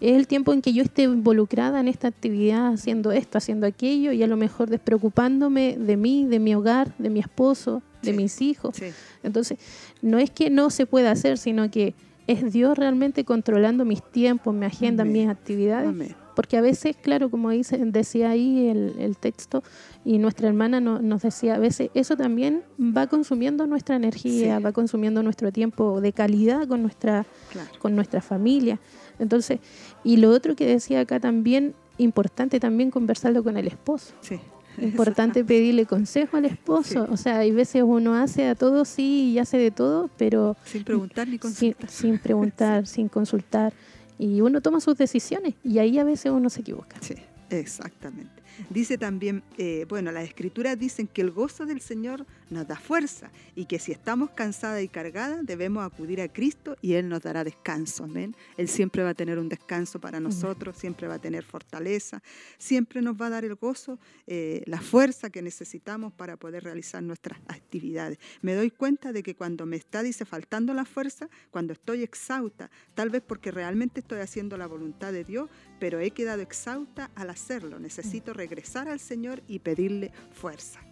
Es 0.00 0.14
el 0.16 0.28
tiempo 0.28 0.52
en 0.52 0.62
que 0.62 0.72
yo 0.72 0.82
esté 0.84 1.02
involucrada 1.02 1.80
en 1.80 1.88
esta 1.88 2.06
actividad, 2.06 2.68
haciendo 2.74 3.10
esto, 3.10 3.38
haciendo 3.38 3.66
aquello, 3.66 4.12
y 4.12 4.22
a 4.22 4.28
lo 4.28 4.36
mejor 4.36 4.68
despreocupándome 4.70 5.76
de 5.76 5.96
mí, 5.96 6.24
de 6.26 6.38
mi 6.38 6.54
hogar, 6.54 6.94
de 6.98 7.10
mi 7.10 7.18
esposo, 7.18 7.82
de 8.02 8.12
Sí. 8.12 8.16
mis 8.16 8.40
hijos. 8.42 8.76
Sí, 8.76 8.84
Entonces, 9.24 9.58
no 10.02 10.18
es 10.18 10.30
que 10.30 10.50
no 10.50 10.70
se 10.70 10.86
pueda 10.86 11.10
hacer, 11.10 11.36
sino 11.38 11.68
que 11.70 11.94
es 12.28 12.52
Dios 12.52 12.78
realmente 12.78 13.24
controlando 13.24 13.84
mis 13.84 14.02
tiempos, 14.02 14.54
mi 14.54 14.66
agenda, 14.66 15.02
Amén. 15.02 15.12
mis 15.14 15.28
actividades. 15.28 15.88
amén. 15.88 16.14
Porque 16.38 16.56
a 16.56 16.60
veces, 16.60 16.94
claro, 16.96 17.30
como 17.32 17.50
dice, 17.50 17.76
decía 17.78 18.30
ahí 18.30 18.68
el, 18.68 18.94
el 19.00 19.16
texto, 19.16 19.64
y 20.04 20.18
nuestra 20.18 20.46
hermana 20.46 20.80
no- 20.80 21.00
nos 21.02 21.22
decía, 21.22 21.56
a 21.56 21.58
veces 21.58 21.90
eso 21.94 22.16
también 22.16 22.62
va 22.78 23.08
consumiendo 23.08 23.66
nuestra 23.66 23.96
energía, 23.96 24.58
Sí. 24.58 24.62
va 24.62 24.70
consumiendo 24.70 25.24
nuestro 25.24 25.50
tiempo 25.50 26.00
de 26.00 26.12
calidad 26.12 26.68
con 26.68 26.82
nuestra, 26.82 27.26
Claro. 27.50 27.68
con 27.80 27.96
nuestra 27.96 28.20
familia. 28.20 28.78
Entonces, 29.18 29.58
y 30.04 30.18
lo 30.18 30.30
otro 30.30 30.54
que 30.54 30.64
decía 30.64 31.00
acá 31.00 31.18
también, 31.18 31.74
importante 31.96 32.60
también 32.60 32.92
conversarlo 32.92 33.42
con 33.42 33.56
el 33.56 33.66
esposo. 33.66 34.14
Sí. 34.20 34.38
Importante 34.80 35.44
pedirle 35.44 35.86
consejo 35.86 36.36
al 36.36 36.44
esposo. 36.44 37.04
Sí. 37.06 37.12
O 37.12 37.16
sea, 37.16 37.38
hay 37.38 37.50
veces 37.50 37.82
uno 37.84 38.14
hace 38.14 38.46
a 38.46 38.54
todo 38.54 38.84
sí 38.84 39.32
y 39.34 39.40
hace 39.40 39.58
de 39.58 39.72
todo, 39.72 40.08
pero 40.16 40.56
Sin 40.64 40.84
preguntar 40.84 41.26
ni 41.26 41.36
consultar. 41.40 41.90
sin 41.90 42.16
preguntar, 42.20 42.86
sin 42.94 43.08
consultar. 43.08 43.72
Y 44.18 44.40
uno 44.40 44.60
toma 44.60 44.80
sus 44.80 44.96
decisiones 44.96 45.54
y 45.62 45.78
ahí 45.78 45.98
a 45.98 46.04
veces 46.04 46.32
uno 46.32 46.50
se 46.50 46.60
equivoca. 46.60 46.96
Sí, 47.00 47.14
exactamente. 47.50 48.42
Dice 48.70 48.98
también, 48.98 49.42
eh, 49.56 49.86
bueno, 49.88 50.10
las 50.10 50.24
escrituras 50.24 50.78
dicen 50.78 51.06
que 51.06 51.22
el 51.22 51.30
gozo 51.30 51.66
del 51.66 51.80
Señor 51.80 52.26
nos 52.50 52.66
da 52.66 52.76
fuerza 52.76 53.30
y 53.54 53.66
que 53.66 53.78
si 53.78 53.92
estamos 53.92 54.30
cansadas 54.30 54.82
y 54.82 54.88
cargadas 54.88 55.44
debemos 55.44 55.84
acudir 55.84 56.20
a 56.20 56.28
Cristo 56.28 56.76
y 56.80 56.94
Él 56.94 57.08
nos 57.08 57.22
dará 57.22 57.44
descanso. 57.44 58.04
Amén. 58.04 58.34
Él 58.56 58.68
siempre 58.68 59.02
va 59.02 59.10
a 59.10 59.14
tener 59.14 59.38
un 59.38 59.48
descanso 59.48 60.00
para 60.00 60.20
nosotros, 60.20 60.76
siempre 60.76 61.08
va 61.08 61.14
a 61.14 61.18
tener 61.18 61.44
fortaleza, 61.44 62.22
siempre 62.58 63.02
nos 63.02 63.20
va 63.20 63.26
a 63.26 63.30
dar 63.30 63.44
el 63.44 63.54
gozo, 63.54 63.98
eh, 64.26 64.62
la 64.66 64.80
fuerza 64.80 65.30
que 65.30 65.42
necesitamos 65.42 66.12
para 66.12 66.36
poder 66.36 66.64
realizar 66.64 67.02
nuestras 67.02 67.38
actividades. 67.48 68.18
Me 68.42 68.54
doy 68.54 68.70
cuenta 68.70 69.12
de 69.12 69.22
que 69.22 69.34
cuando 69.34 69.66
me 69.66 69.76
está, 69.76 70.02
dice, 70.02 70.24
faltando 70.24 70.74
la 70.74 70.84
fuerza, 70.84 71.28
cuando 71.50 71.72
estoy 71.72 72.02
exhausta, 72.02 72.70
tal 72.94 73.10
vez 73.10 73.22
porque 73.26 73.50
realmente 73.50 74.00
estoy 74.00 74.20
haciendo 74.20 74.56
la 74.56 74.66
voluntad 74.66 75.12
de 75.12 75.24
Dios, 75.24 75.48
pero 75.80 76.00
he 76.00 76.10
quedado 76.10 76.42
exhausta 76.42 77.10
al 77.14 77.30
hacerlo. 77.30 77.78
Necesito 77.78 78.32
regresar 78.32 78.88
al 78.88 79.00
Señor 79.00 79.42
y 79.46 79.60
pedirle 79.60 80.12
fuerza. 80.32 80.87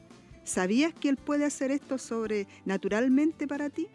¿Sabías 0.47 0.95
que 0.95 1.09
Él 1.09 1.17
puede 1.17 1.45
hacer 1.45 1.71
esto 1.71 1.99
sobrenaturalmente 1.99 3.47
para 3.47 3.69
ti? 3.69 3.89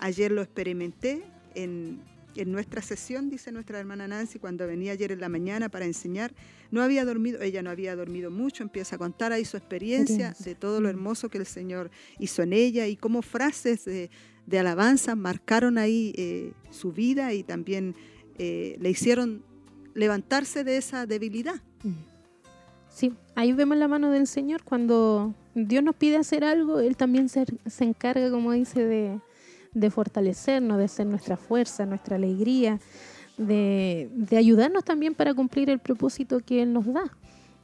Ayer 0.00 0.32
lo 0.32 0.42
experimenté 0.42 1.22
en, 1.54 2.02
en 2.34 2.50
nuestra 2.50 2.82
sesión, 2.82 3.30
dice 3.30 3.52
nuestra 3.52 3.78
hermana 3.78 4.08
Nancy, 4.08 4.38
cuando 4.40 4.66
venía 4.66 4.92
ayer 4.92 5.12
en 5.12 5.20
la 5.20 5.28
mañana 5.28 5.68
para 5.68 5.84
enseñar. 5.84 6.34
No 6.72 6.82
había 6.82 7.04
dormido, 7.04 7.40
ella 7.40 7.62
no 7.62 7.70
había 7.70 7.94
dormido 7.94 8.30
mucho, 8.30 8.64
empieza 8.64 8.96
a 8.96 8.98
contar 8.98 9.32
ahí 9.32 9.44
su 9.44 9.56
experiencia 9.56 10.34
de 10.38 10.54
todo 10.56 10.80
lo 10.80 10.88
hermoso 10.88 11.28
que 11.28 11.38
el 11.38 11.46
Señor 11.46 11.90
hizo 12.18 12.42
en 12.42 12.52
ella 12.52 12.88
y 12.88 12.96
cómo 12.96 13.22
frases 13.22 13.84
de, 13.84 14.10
de 14.46 14.58
alabanza 14.58 15.14
marcaron 15.14 15.78
ahí 15.78 16.12
eh, 16.16 16.52
su 16.70 16.92
vida 16.92 17.32
y 17.32 17.42
también 17.42 17.94
eh, 18.38 18.76
le 18.80 18.90
hicieron 18.90 19.44
levantarse 19.94 20.64
de 20.64 20.78
esa 20.78 21.06
debilidad. 21.06 21.62
Sí, 22.92 23.14
ahí 23.34 23.52
vemos 23.52 23.78
la 23.78 23.88
mano 23.88 24.10
del 24.10 24.26
Señor. 24.26 24.62
Cuando 24.64 25.34
Dios 25.54 25.82
nos 25.82 25.96
pide 25.96 26.16
hacer 26.16 26.44
algo, 26.44 26.80
Él 26.80 26.96
también 26.96 27.28
se, 27.28 27.46
se 27.66 27.84
encarga, 27.84 28.30
como 28.30 28.52
dice, 28.52 28.84
de, 28.84 29.18
de 29.72 29.90
fortalecernos, 29.90 30.78
de 30.78 30.88
ser 30.88 31.06
nuestra 31.06 31.36
fuerza, 31.38 31.86
nuestra 31.86 32.16
alegría, 32.16 32.80
de, 33.38 34.10
de 34.12 34.36
ayudarnos 34.36 34.84
también 34.84 35.14
para 35.14 35.32
cumplir 35.32 35.70
el 35.70 35.78
propósito 35.78 36.40
que 36.40 36.62
Él 36.62 36.72
nos 36.72 36.84
da. 36.86 37.04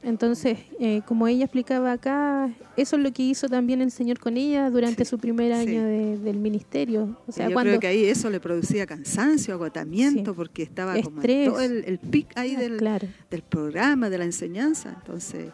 Entonces, 0.01 0.57
eh, 0.79 1.01
como 1.05 1.27
ella 1.27 1.43
explicaba 1.43 1.91
acá, 1.91 2.49
eso 2.77 2.95
es 2.95 3.03
lo 3.03 3.11
que 3.11 3.23
hizo 3.23 3.49
también 3.49 3.81
el 3.81 3.91
Señor 3.91 4.17
con 4.17 4.37
ella 4.37 4.69
durante 4.69 5.03
Sí, 5.03 5.09
su 5.09 5.19
primer 5.19 5.53
sí. 5.53 5.59
año 5.69 5.83
de- 5.83 6.17
del 6.19 6.37
ministerio. 6.37 7.17
O 7.27 7.31
sea, 7.33 7.47
yo 7.49 7.53
cuando 7.53 7.71
creo 7.71 7.79
que 7.81 7.87
ahí 7.87 8.05
eso 8.05 8.29
le 8.29 8.39
producía 8.39 8.85
cansancio, 8.85 9.53
agotamiento, 9.55 10.31
Sí. 10.31 10.35
porque 10.37 10.63
estaba 10.63 10.93
como 11.01 11.21
en 11.21 11.45
todo 11.49 11.59
el, 11.59 11.83
el 11.85 11.99
pic 11.99 12.27
ahí 12.37 12.55
del, 12.55 12.77
claro, 12.77 13.07
del 13.29 13.41
programa, 13.41 14.09
de 14.09 14.17
la 14.17 14.23
enseñanza. 14.23 14.95
Entonces, 15.01 15.51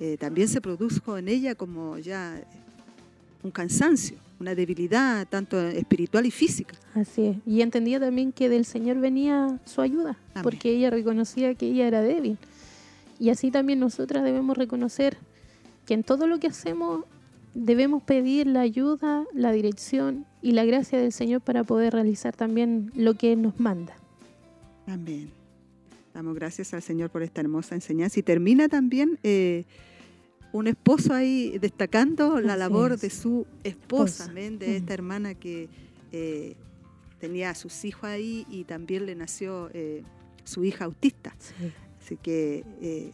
eh, 0.00 0.16
también 0.18 0.48
se 0.48 0.60
produjo 0.60 1.16
en 1.16 1.28
ella 1.28 1.54
como 1.54 1.96
ya 1.96 2.38
un 3.42 3.50
cansancio, 3.50 4.18
una 4.38 4.54
debilidad 4.54 5.26
tanto 5.28 5.58
espiritual 5.60 6.26
y 6.26 6.30
física. 6.30 6.74
Así 6.94 7.24
es. 7.28 7.36
Y 7.46 7.62
entendía 7.62 7.98
también 7.98 8.32
que 8.32 8.50
del 8.50 8.66
Señor 8.66 8.98
venía 8.98 9.58
su 9.64 9.80
ayuda, 9.80 10.18
Amén. 10.34 10.42
porque 10.42 10.70
ella 10.70 10.90
reconocía 10.90 11.54
que 11.54 11.66
ella 11.70 11.86
era 11.88 12.02
débil. 12.02 12.36
Y 13.18 13.30
así 13.30 13.50
también 13.50 13.80
nosotras 13.80 14.22
debemos 14.24 14.56
reconocer 14.56 15.16
que 15.86 15.94
en 15.94 16.02
todo 16.04 16.26
lo 16.26 16.38
que 16.38 16.46
hacemos 16.48 17.04
debemos 17.54 18.02
pedir 18.02 18.46
la 18.46 18.60
ayuda, 18.60 19.24
la 19.34 19.50
dirección 19.52 20.26
y 20.42 20.52
la 20.52 20.64
gracia 20.64 20.98
del 21.00 21.12
Señor 21.12 21.40
para 21.40 21.64
poder 21.64 21.92
realizar 21.94 22.36
también 22.36 22.92
lo 22.94 23.14
que 23.14 23.32
Él 23.32 23.42
nos 23.42 23.58
manda. 23.58 23.94
Amén. 24.86 25.30
Damos 26.14 26.34
gracias 26.34 26.72
al 26.74 26.82
Señor 26.82 27.10
por 27.10 27.22
esta 27.22 27.40
hermosa 27.40 27.74
enseñanza. 27.74 28.20
Y 28.20 28.22
termina 28.22 28.68
también 28.68 29.18
eh, 29.22 29.64
un 30.52 30.66
esposo 30.66 31.12
ahí 31.14 31.58
destacando 31.58 32.40
la 32.40 32.52
Así 32.54 32.60
labor 32.60 32.92
es. 32.92 33.00
de 33.00 33.10
su 33.10 33.46
esposa, 33.64 34.28
de 34.32 34.50
Mm. 34.50 34.62
esta 34.62 34.94
hermana 34.94 35.34
que 35.34 35.68
eh, 36.12 36.54
tenía 37.20 37.50
a 37.50 37.54
sus 37.54 37.84
hijos 37.84 38.04
ahí 38.04 38.46
y 38.50 38.64
también 38.64 39.06
le 39.06 39.14
nació 39.14 39.70
eh, 39.74 40.02
su 40.44 40.64
hija 40.64 40.84
autista. 40.86 41.34
Así 42.08 42.16
que 42.16 42.64
eh, 42.80 43.12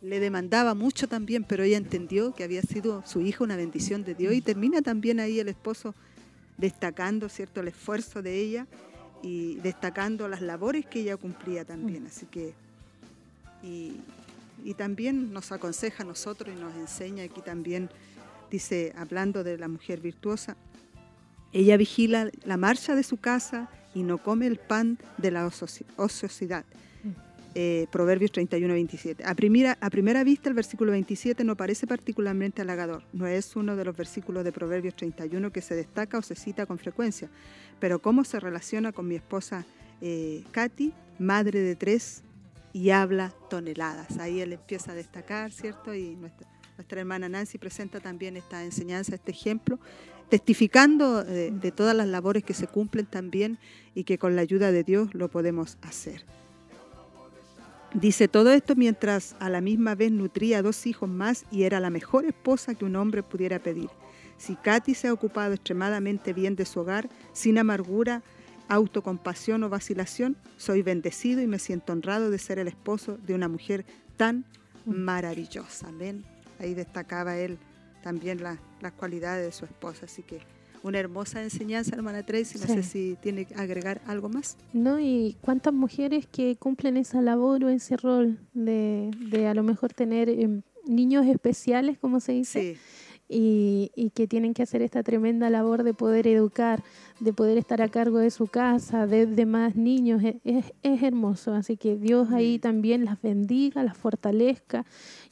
le 0.00 0.18
demandaba 0.18 0.72
mucho 0.72 1.06
también, 1.06 1.44
pero 1.44 1.64
ella 1.64 1.76
entendió 1.76 2.32
que 2.32 2.44
había 2.44 2.62
sido 2.62 3.02
su 3.04 3.20
hija 3.20 3.44
una 3.44 3.56
bendición 3.56 4.04
de 4.04 4.14
Dios 4.14 4.32
y 4.32 4.40
termina 4.40 4.80
también 4.80 5.20
ahí 5.20 5.38
el 5.38 5.48
esposo 5.48 5.94
destacando 6.56 7.28
cierto 7.28 7.60
el 7.60 7.68
esfuerzo 7.68 8.22
de 8.22 8.40
ella 8.40 8.66
y 9.22 9.56
destacando 9.56 10.28
las 10.28 10.40
labores 10.40 10.86
que 10.86 11.00
ella 11.00 11.18
cumplía 11.18 11.66
también. 11.66 12.06
Así 12.06 12.24
que 12.24 12.54
y, 13.62 14.00
y 14.64 14.72
también 14.72 15.34
nos 15.34 15.52
aconseja 15.52 16.02
a 16.02 16.06
nosotros 16.06 16.56
y 16.56 16.58
nos 16.58 16.74
enseña 16.74 17.24
aquí 17.24 17.42
también, 17.42 17.90
dice, 18.50 18.94
hablando 18.96 19.44
de 19.44 19.58
la 19.58 19.68
mujer 19.68 20.00
virtuosa, 20.00 20.56
ella 21.52 21.76
vigila 21.76 22.30
la 22.46 22.56
marcha 22.56 22.94
de 22.94 23.02
su 23.02 23.18
casa 23.18 23.68
y 23.94 24.04
no 24.04 24.16
come 24.16 24.46
el 24.46 24.56
pan 24.56 24.98
de 25.18 25.32
la 25.32 25.46
ociosidad. 25.98 26.64
Eh, 27.54 27.86
Proverbios 27.90 28.32
31, 28.32 28.72
27. 28.72 29.24
A 29.24 29.34
primera, 29.34 30.24
vista 30.24 30.48
el 30.48 30.54
versículo 30.54 30.92
27 30.92 31.44
no 31.44 31.56
parece 31.56 31.86
particularmente 31.86 32.62
halagador. 32.62 33.02
No 33.12 33.26
es 33.26 33.56
uno 33.56 33.76
de 33.76 33.84
los 33.84 33.96
versículos 33.96 34.44
de 34.44 34.52
Proverbios 34.52 34.96
31 34.96 35.52
que 35.52 35.60
se 35.60 35.74
destaca 35.74 36.18
o 36.18 36.22
se 36.22 36.34
cita 36.34 36.64
con 36.64 36.78
frecuencia. 36.78 37.28
Pero 37.78 38.00
cómo 38.00 38.24
se 38.24 38.40
relaciona 38.40 38.92
con 38.92 39.06
mi 39.06 39.16
esposa 39.16 39.66
eh, 40.00 40.44
Katy, 40.52 40.92
madre 41.18 41.60
de 41.60 41.76
tres, 41.76 42.22
y 42.72 42.88
habla 42.88 43.34
toneladas. 43.50 44.18
Ahí 44.18 44.40
él 44.40 44.54
empieza 44.54 44.92
a 44.92 44.94
destacar, 44.94 45.52
¿cierto? 45.52 45.94
Y 45.94 46.16
nuestra, 46.16 46.48
hermana 47.00 47.28
Nancy 47.28 47.58
presenta 47.58 48.00
también 48.00 48.38
esta 48.38 48.64
enseñanza, 48.64 49.14
este 49.14 49.30
ejemplo, 49.30 49.78
testificando 50.30 51.22
de, 51.22 51.50
de 51.50 51.70
todas 51.70 51.94
las 51.94 52.08
labores 52.08 52.44
que 52.44 52.54
se 52.54 52.66
cumplen 52.66 53.04
también 53.04 53.58
y 53.94 54.04
que 54.04 54.16
con 54.16 54.36
la 54.36 54.42
ayuda 54.42 54.72
de 54.72 54.84
Dios 54.84 55.14
lo 55.14 55.28
podemos 55.28 55.76
hacer. 55.82 56.24
Dice 57.94 58.26
todo 58.26 58.52
esto 58.52 58.74
mientras 58.74 59.36
a 59.38 59.50
la 59.50 59.60
misma 59.60 59.94
vez 59.94 60.10
nutría 60.12 60.58
a 60.58 60.62
dos 60.62 60.86
hijos 60.86 61.08
más 61.10 61.44
y 61.50 61.64
era 61.64 61.78
la 61.78 61.90
mejor 61.90 62.24
esposa 62.24 62.74
que 62.74 62.84
un 62.86 62.96
hombre 62.96 63.22
pudiera 63.22 63.58
pedir. 63.58 63.90
Si 64.38 64.56
Katy 64.56 64.94
se 64.94 65.08
ha 65.08 65.12
ocupado 65.12 65.52
extremadamente 65.52 66.32
bien 66.32 66.56
de 66.56 66.64
su 66.64 66.80
hogar, 66.80 67.08
sin 67.32 67.58
amargura, 67.58 68.22
autocompasión 68.68 69.62
o 69.62 69.68
vacilación, 69.68 70.36
soy 70.56 70.82
bendecido 70.82 71.42
y 71.42 71.46
me 71.46 71.58
siento 71.58 71.92
honrado 71.92 72.30
de 72.30 72.38
ser 72.38 72.58
el 72.58 72.68
esposo 72.68 73.18
de 73.18 73.34
una 73.34 73.48
mujer 73.48 73.84
tan 74.16 74.46
maravillosa. 74.86 75.88
Amén. 75.88 76.24
Ahí 76.58 76.72
destacaba 76.74 77.36
él 77.36 77.58
también 78.02 78.42
la- 78.42 78.58
las 78.80 78.92
cualidades 78.92 79.44
de 79.44 79.52
su 79.52 79.64
esposa. 79.66 80.06
Así 80.06 80.22
que 80.22 80.40
una 80.82 80.98
hermosa 80.98 81.42
enseñanza, 81.42 81.94
hermana 81.94 82.22
Tracy. 82.24 82.58
No 82.58 82.66
Sí. 82.66 82.72
sé 82.74 82.82
si 82.82 83.16
tiene 83.22 83.44
que 83.44 83.54
agregar 83.54 84.00
algo 84.06 84.28
más. 84.28 84.56
¿No? 84.72 84.98
Y 85.00 85.36
cuántas 85.40 85.72
mujeres 85.72 86.26
que 86.26 86.56
cumplen 86.56 86.96
esa 86.96 87.20
labor 87.22 87.64
o 87.64 87.68
ese 87.68 87.96
rol 87.96 88.38
de, 88.54 89.10
de 89.30 89.46
a 89.46 89.54
lo 89.54 89.62
mejor 89.62 89.92
tener 89.92 90.28
em, 90.28 90.62
niños 90.86 91.26
especiales, 91.26 91.98
como 91.98 92.18
se 92.20 92.32
dice, 92.32 92.74
Sí, 92.74 92.78
y, 93.34 93.90
y 93.94 94.10
que 94.10 94.26
tienen 94.26 94.52
que 94.52 94.62
hacer 94.62 94.82
esta 94.82 95.02
tremenda 95.02 95.48
labor 95.48 95.84
de 95.84 95.94
poder 95.94 96.26
educar, 96.26 96.82
de 97.18 97.32
poder 97.32 97.56
estar 97.56 97.80
a 97.80 97.88
cargo 97.88 98.18
de 98.18 98.30
su 98.30 98.46
casa, 98.46 99.06
de 99.06 99.24
demás 99.26 99.74
niños, 99.74 100.22
e- 100.22 100.38
es, 100.44 100.74
es 100.82 101.02
hermoso. 101.02 101.54
Así 101.54 101.78
que 101.78 101.96
Dios 101.96 102.30
ahí 102.30 102.58
también 102.58 103.06
las 103.06 103.22
bendiga, 103.22 103.82
las 103.84 103.96
fortalezca, 103.96 104.84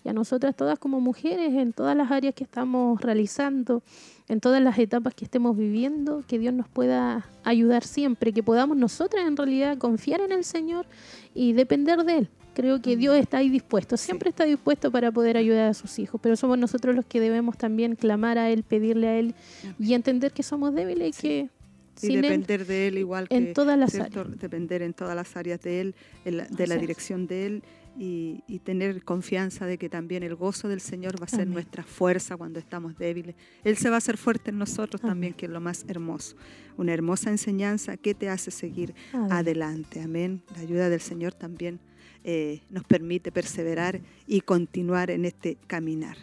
y 0.03 0.09
a 0.09 0.15
nosotras 0.15 0.57
todas 0.57 0.79
como 0.79 1.01
mujeres, 1.01 1.53
en 1.53 1.75
todas 1.75 1.95
las 1.95 2.11
áreas 2.11 2.35
que 2.35 2.45
estamos 2.45 2.99
realizando, 3.03 3.83
en 4.31 4.39
todas 4.41 4.63
las 4.63 4.79
etapas 4.79 5.13
que 5.13 5.25
estemos 5.25 5.57
viviendo, 5.57 6.23
que 6.29 6.39
Dios 6.39 6.55
nos 6.55 6.69
pueda 6.69 7.27
ayudar 7.43 7.83
siempre, 7.83 8.33
que 8.33 8.45
podamos 8.45 8.77
nosotras 8.77 9.27
en 9.27 9.37
realidad 9.37 9.77
confiar 9.77 10.21
en 10.21 10.31
el 10.31 10.45
Señor 10.45 10.87
y 11.35 11.53
depender 11.53 12.05
de 12.05 12.19
Él. 12.19 12.29
Creo 12.55 12.81
que 12.81 12.97
Dios 12.97 13.17
está 13.17 13.39
ahí 13.39 13.49
dispuesto, 13.49 13.97
siempre 13.97 14.31
está 14.31 14.45
dispuesto 14.45 14.93
para 14.93 15.11
poder 15.11 15.37
ayudar 15.37 15.67
a 15.67 15.75
sus 15.75 15.99
hijos, 15.99 16.21
pero 16.23 16.37
somos 16.37 16.59
nosotros 16.59 16.95
los 16.95 17.05
que 17.07 17.19
debemos 17.19 17.59
también 17.59 17.97
clamar 17.97 18.39
a 18.39 18.51
Él, 18.51 18.63
pedirle 18.63 19.09
a 19.09 19.19
Él 19.19 19.35
y 19.81 19.95
entender 19.95 20.31
que 20.31 20.45
somos 20.45 20.73
débiles 20.75 21.09
y 21.09 21.21
que 21.21 21.49
y 22.03 22.07
sin 22.09 22.17
Él 22.17 22.23
depender 22.23 22.67
de 22.67 22.89
él 22.89 22.99
igual 22.99 23.29
que 23.29 23.37
en 23.37 23.53
todas 23.53 23.79
las 23.79 23.93
¿cierto? 23.93 24.25
depender 24.25 24.83
en 24.83 24.93
todas 24.95 25.15
las 25.17 25.37
áreas 25.37 25.61
de 25.61 25.81
él, 25.81 25.95
la- 26.25 26.47
de 26.47 26.67
la 26.67 26.77
dirección 26.77 27.27
de 27.27 27.47
él 27.47 27.63
y, 27.99 28.43
y 28.47 28.61
tener 28.61 29.03
confianza 29.05 29.67
de 29.67 29.77
que 29.77 29.89
también 29.89 30.23
el 30.23 30.35
gozo 30.37 30.69
del 30.69 30.81
Señor 30.81 31.21
va 31.21 31.25
a 31.25 31.29
ser 31.29 31.41
Amén. 31.43 31.55
nuestra 31.55 31.83
fuerza 31.83 32.37
cuando 32.37 32.59
estamos 32.61 32.97
débiles. 32.97 33.35
Él 33.65 33.77
se 33.77 33.89
va 33.91 33.97
a 33.97 33.99
hacer 33.99 34.17
fuerte 34.17 34.51
en 34.51 34.59
nosotros 34.59 35.01
también, 35.03 35.35
que 35.35 35.47
es 35.47 35.53
lo 35.53 35.61
más 35.61 35.85
hermoso. 35.89 36.37
Una 36.77 36.95
hermosa 36.95 37.31
enseñanza 37.31 37.97
que 37.97 38.15
te 38.15 38.29
hace 38.29 38.51
seguir 38.53 38.95
Amén. 39.13 39.33
adelante. 39.33 40.01
Amén. 40.01 40.43
La 40.55 40.61
ayuda 40.63 40.89
del 40.89 41.01
Señor 41.01 41.35
también 41.35 41.81
eh, 42.23 42.61
nos 42.71 42.85
permite 42.85 43.33
perseverar 43.33 44.01
y 44.27 44.41
continuar 44.43 45.11
en 45.11 45.25
este 45.25 45.57
caminar. 45.67 46.17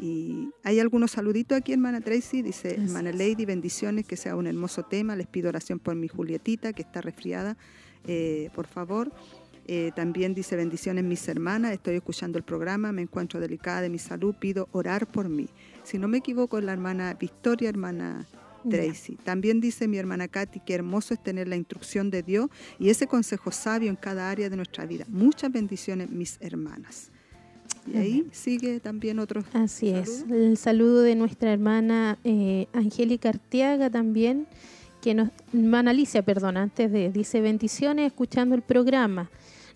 Y 0.00 0.48
hay 0.64 0.80
algunos 0.80 1.10
saluditos 1.10 1.58
aquí, 1.58 1.72
hermana 1.72 2.00
Tracy. 2.00 2.40
Dice, 2.42 2.68
Así 2.68 2.80
hermana. 2.80 3.12
Lady, 3.12 3.44
bendiciones, 3.44 4.06
que 4.06 4.16
sea 4.16 4.34
un 4.34 4.46
hermoso 4.46 4.82
tema. 4.82 5.14
Les 5.14 5.26
pido 5.26 5.50
oración 5.50 5.78
por 5.78 5.94
mi 5.94 6.08
Julietita, 6.08 6.72
que 6.72 6.82
está 6.82 7.02
resfriada, 7.02 7.56
eh, 8.06 8.48
por 8.54 8.66
favor. 8.66 9.12
Eh, 9.66 9.92
también 9.94 10.34
dice, 10.34 10.56
bendiciones 10.56 11.04
mis 11.04 11.28
hermanas, 11.28 11.72
estoy 11.72 11.96
escuchando 11.96 12.38
el 12.38 12.44
programa, 12.44 12.92
me 12.92 13.02
encuentro 13.02 13.38
delicada 13.38 13.82
de 13.82 13.90
mi 13.90 13.98
salud, 13.98 14.34
pido 14.34 14.68
orar 14.72 15.06
por 15.06 15.28
mí. 15.28 15.48
Si 15.84 15.98
no 15.98 16.08
me 16.08 16.18
equivoco, 16.18 16.58
es 16.58 16.64
la 16.64 16.72
hermana 16.72 17.14
Victoria, 17.14 17.68
hermana. 17.68 18.26
Tracy. 18.68 19.16
También 19.16 19.58
dice 19.58 19.88
mi 19.88 19.96
hermana 19.96 20.28
Katy 20.28 20.60
que 20.60 20.74
hermoso 20.74 21.14
es 21.14 21.22
tener 21.22 21.48
la 21.48 21.56
instrucción 21.56 22.10
de 22.10 22.22
Dios 22.22 22.50
y 22.78 22.90
ese 22.90 23.06
consejo 23.06 23.50
sabio 23.52 23.88
en 23.88 23.96
cada 23.96 24.30
área 24.30 24.50
de 24.50 24.56
nuestra 24.56 24.84
vida. 24.84 25.06
Muchas 25.08 25.50
bendiciones, 25.50 26.10
mis 26.10 26.36
hermanas. 26.42 27.10
Y 27.86 27.96
ahí 27.96 28.26
sigue 28.32 28.80
también 28.80 29.18
otro 29.18 29.42
Así 29.52 29.90
es. 29.90 30.24
El 30.30 30.56
saludo 30.56 31.02
de 31.02 31.14
nuestra 31.14 31.52
hermana 31.52 32.18
eh, 32.24 32.66
Angélica 32.72 33.30
Arteaga 33.30 33.90
también, 33.90 34.46
que 35.00 35.14
nos, 35.14 35.30
hermana 35.52 35.90
Alicia, 35.90 36.22
perdón, 36.22 36.56
antes 36.56 36.92
de, 36.92 37.10
dice 37.10 37.40
bendiciones 37.40 38.06
escuchando 38.06 38.54
el 38.54 38.62
programa. 38.62 39.30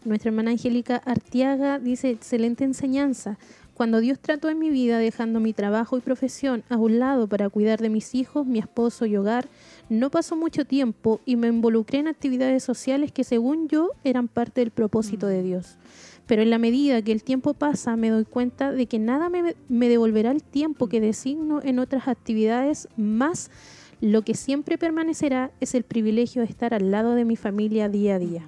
Nuestra 0.05 0.29
hermana 0.29 0.51
Angélica 0.51 0.97
Arteaga 0.97 1.79
dice 1.79 2.11
excelente 2.11 2.65
enseñanza. 2.65 3.39
Cuando 3.75 3.99
Dios 3.99 4.21
trató 4.21 4.51
en 4.51 4.61
mi 4.61 4.71
vida 4.71 4.99
dejando 4.99 5.41
mi 5.41 5.53
trabajo 5.53 5.99
y 5.99 6.01
profesión 6.01 6.63
a 6.69 6.77
un 6.77 7.01
lado 7.01 7.27
para 7.27 7.49
cuidar 7.49 7.81
de 7.81 7.89
mis 7.89 8.15
hijos, 8.15 8.47
mi 8.47 8.61
esposo 8.61 9.05
y 9.05 9.17
hogar, 9.17 9.49
no 9.89 10.11
pasó 10.11 10.37
mucho 10.37 10.65
tiempo 10.65 11.21
y 11.25 11.35
me 11.35 11.49
involucré 11.49 11.99
en 11.99 12.07
actividades 12.07 12.63
sociales 12.63 13.11
que 13.11 13.25
según 13.25 13.67
yo 13.69 13.91
eran 14.05 14.29
parte 14.29 14.61
del 14.61 14.71
propósito 14.71 15.27
de 15.27 15.43
Dios. 15.43 15.77
Pero 16.27 16.43
en 16.43 16.51
la 16.51 16.59
medida 16.59 17.03
que 17.03 17.13
el 17.13 17.23
tiempo 17.23 17.55
pasa, 17.55 17.97
me 17.97 18.11
doy 18.11 18.25
cuenta 18.25 18.73
de 18.73 18.87
que 18.87 18.99
nada 18.99 19.29
me, 19.29 19.55
me 19.69 19.89
devolverá 19.89 20.31
el 20.31 20.43
tiempo 20.43 20.89
que 20.89 21.01
designo 21.01 21.61
en 21.63 21.79
otras 21.79 22.09
actividades, 22.09 22.89
más 22.97 23.51
lo 24.01 24.23
que 24.23 24.35
siempre 24.35 24.79
permanecerá 24.79 25.51
es 25.61 25.75
el 25.75 25.83
privilegio 25.83 26.43
de 26.43 26.49
estar 26.49 26.75
al 26.75 26.91
lado 26.91 27.15
de 27.15 27.25
mi 27.25 27.37
familia 27.37 27.89
día 27.89 28.17
a 28.17 28.19
día. 28.19 28.43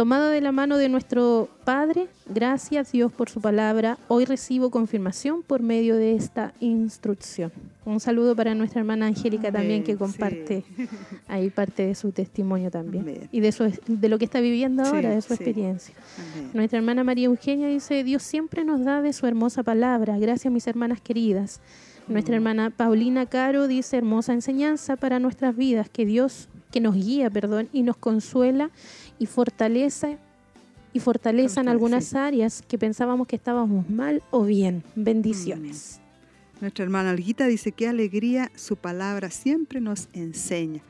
Tomado 0.00 0.30
de 0.30 0.40
la 0.40 0.50
mano 0.50 0.78
de 0.78 0.88
nuestro 0.88 1.50
Padre, 1.66 2.08
gracias 2.26 2.90
Dios 2.90 3.12
por 3.12 3.28
su 3.28 3.42
palabra, 3.42 3.98
hoy 4.08 4.24
recibo 4.24 4.70
confirmación 4.70 5.42
por 5.42 5.60
medio 5.60 5.94
de 5.94 6.14
esta 6.14 6.54
instrucción. 6.58 7.52
Un 7.84 8.00
saludo 8.00 8.34
para 8.34 8.54
nuestra 8.54 8.80
hermana 8.80 9.08
Angélica 9.08 9.52
también 9.52 9.84
que 9.84 9.98
comparte 9.98 10.64
sí. 10.74 10.88
ahí 11.28 11.50
parte 11.50 11.84
de 11.84 11.94
su 11.94 12.12
testimonio 12.12 12.70
también 12.70 13.02
Amén. 13.02 13.28
y 13.30 13.40
de, 13.40 13.52
su, 13.52 13.70
de 13.86 14.08
lo 14.08 14.16
que 14.16 14.24
está 14.24 14.40
viviendo 14.40 14.86
Sí, 14.86 14.90
ahora, 14.90 15.10
de 15.10 15.20
su 15.20 15.28
sí. 15.28 15.34
experiencia. 15.34 15.94
Amén. 16.16 16.50
Nuestra 16.54 16.78
hermana 16.78 17.04
María 17.04 17.26
Eugenia 17.26 17.68
dice, 17.68 18.02
Dios 18.02 18.22
siempre 18.22 18.64
nos 18.64 18.82
da 18.82 19.02
de 19.02 19.12
su 19.12 19.26
hermosa 19.26 19.62
palabra. 19.62 20.18
Gracias 20.18 20.50
mis 20.50 20.66
hermanas 20.66 21.02
queridas. 21.02 21.60
Nuestra 22.08 22.36
hermana 22.36 22.70
Paulina 22.70 23.26
Caro 23.26 23.68
dice, 23.68 23.98
hermosa 23.98 24.32
enseñanza 24.32 24.96
para 24.96 25.18
nuestras 25.18 25.54
vidas, 25.54 25.90
que 25.90 26.06
Dios, 26.06 26.48
que 26.72 26.80
nos 26.80 26.94
guía, 26.94 27.28
perdón, 27.28 27.68
y 27.70 27.82
nos 27.82 27.98
consuela 27.98 28.70
y 29.20 29.26
fortalece 29.26 30.18
y 30.92 30.98
fortaleza 30.98 31.60
en 31.60 31.68
algunas 31.68 32.14
áreas 32.14 32.62
que 32.66 32.76
pensábamos 32.76 33.28
que 33.28 33.36
estábamos 33.36 33.88
mal 33.88 34.24
o 34.32 34.42
bien. 34.42 34.82
Bendiciones. 34.96 36.00
Mm. 36.00 36.60
Nuestra 36.62 36.84
hermana 36.84 37.10
Olguita 37.10 37.46
dice, 37.46 37.70
qué 37.70 37.86
alegría 37.86 38.50
su 38.56 38.74
palabra 38.74 39.30
siempre 39.30 39.80
nos 39.80 40.08
enseña. 40.12 40.82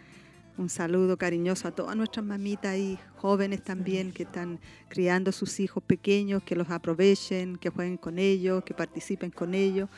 Un 0.56 0.68
saludo 0.68 1.16
cariñoso 1.16 1.68
a 1.68 1.70
todas 1.70 1.96
nuestras 1.96 2.24
mamitas 2.24 2.76
y 2.76 2.98
jóvenes 3.16 3.62
también 3.62 4.12
que 4.12 4.24
están 4.24 4.58
criando 4.88 5.32
sus 5.32 5.60
hijos 5.60 5.82
pequeños, 5.82 6.42
que 6.42 6.56
los 6.56 6.70
aprovechen, 6.70 7.56
que 7.56 7.70
jueguen 7.70 7.96
con 7.96 8.18
ellos, 8.18 8.62
que 8.64 8.74
participen 8.74 9.30
con 9.30 9.54
ellos. 9.54 9.88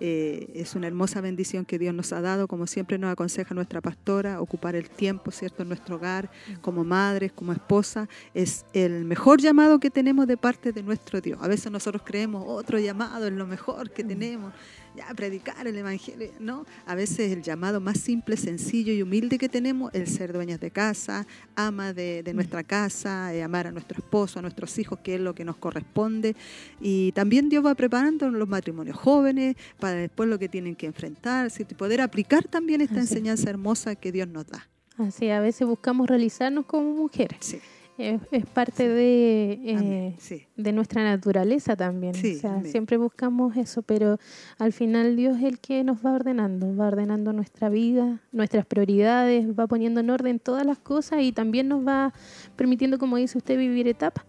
Eh, 0.00 0.50
es 0.54 0.74
una 0.74 0.86
hermosa 0.86 1.20
bendición 1.20 1.64
que 1.64 1.78
Dios 1.78 1.94
nos 1.94 2.12
ha 2.12 2.20
dado, 2.20 2.48
como 2.48 2.66
siempre 2.66 2.98
nos 2.98 3.12
aconseja 3.12 3.54
nuestra 3.54 3.80
pastora, 3.80 4.40
ocupar 4.40 4.76
el 4.76 4.90
tiempo, 4.90 5.30
¿cierto?, 5.30 5.62
en 5.62 5.68
nuestro 5.68 5.96
hogar, 5.96 6.30
como 6.60 6.84
madres, 6.84 7.32
como 7.32 7.52
esposa, 7.52 8.08
es 8.34 8.66
el 8.72 9.04
mejor 9.04 9.40
llamado 9.40 9.80
que 9.80 9.90
tenemos 9.90 10.26
de 10.26 10.36
parte 10.36 10.72
de 10.72 10.82
nuestro 10.82 11.20
Dios. 11.20 11.38
A 11.42 11.48
veces 11.48 11.72
nosotros 11.72 12.02
creemos 12.04 12.44
otro 12.46 12.78
llamado 12.78 13.26
es 13.26 13.32
lo 13.32 13.46
mejor 13.46 13.90
que 13.90 14.04
tenemos, 14.04 14.52
ya 14.96 15.12
predicar 15.14 15.66
el 15.66 15.76
Evangelio, 15.76 16.30
¿no? 16.40 16.64
A 16.86 16.94
veces 16.94 17.32
el 17.32 17.42
llamado 17.42 17.80
más 17.80 17.98
simple, 17.98 18.36
sencillo 18.36 18.92
y 18.92 19.02
humilde 19.02 19.38
que 19.38 19.48
tenemos, 19.48 19.92
el 19.94 20.06
ser 20.06 20.32
dueñas 20.32 20.58
de 20.60 20.70
casa, 20.70 21.26
ama 21.54 21.92
de, 21.92 22.22
nuestra 22.34 22.64
casa, 22.64 23.34
eh, 23.34 23.42
amar 23.42 23.66
a 23.66 23.72
nuestro 23.72 23.98
esposo, 23.98 24.38
a 24.38 24.42
nuestros 24.42 24.78
hijos, 24.78 24.98
que 25.00 25.16
es 25.16 25.20
lo 25.20 25.34
que 25.34 25.44
nos 25.44 25.56
corresponde. 25.56 26.34
Y 26.80 27.12
también 27.12 27.48
Dios 27.48 27.64
va 27.64 27.74
preparando 27.74 28.28
los 28.30 28.48
matrimonios 28.48 28.96
jóvenes 28.96 29.56
para 29.78 29.94
después 29.94 30.28
lo 30.28 30.38
que 30.38 30.48
tienen 30.48 30.74
que 30.74 30.86
enfrentar, 30.86 31.50
y 31.58 31.74
poder 31.74 32.00
aplicar 32.00 32.44
también 32.44 32.80
esta 32.80 33.00
enseñanza 33.00 33.50
hermosa 33.50 33.94
que 33.94 34.12
Dios 34.12 34.28
nos 34.28 34.46
da. 34.46 34.68
Así, 34.96 35.28
a 35.28 35.40
veces 35.40 35.66
buscamos 35.66 36.08
realizarnos 36.08 36.64
como 36.64 36.92
mujeres. 36.92 37.38
Sí 37.40 37.60
es, 37.98 38.46
parte 38.46 38.88
de, 38.88 39.58
eh, 39.64 40.46
de 40.56 40.72
nuestra 40.72 41.02
naturaleza 41.02 41.76
también. 41.76 42.14
o 42.14 42.40
sea, 42.40 42.62
siempre 42.64 42.96
buscamos 42.96 43.56
eso, 43.56 43.82
pero 43.82 44.18
al 44.58 44.72
final 44.72 45.16
Dios 45.16 45.38
es 45.38 45.44
el 45.44 45.58
que 45.58 45.82
nos 45.84 46.04
va 46.04 46.12
ordenando, 46.12 46.74
va 46.76 46.88
ordenando 46.88 47.32
nuestra 47.32 47.68
vida, 47.68 48.20
nuestras 48.32 48.66
prioridades, 48.66 49.46
va 49.58 49.66
poniendo 49.66 50.00
en 50.00 50.10
orden 50.10 50.38
todas 50.38 50.66
las 50.66 50.78
cosas 50.78 51.22
y 51.22 51.32
también 51.32 51.68
nos 51.68 51.86
va 51.86 52.12
permitiendo, 52.56 52.98
como 52.98 53.16
dice 53.16 53.38
usted, 53.38 53.58
vivir 53.58 53.88
etapas. 53.88 54.24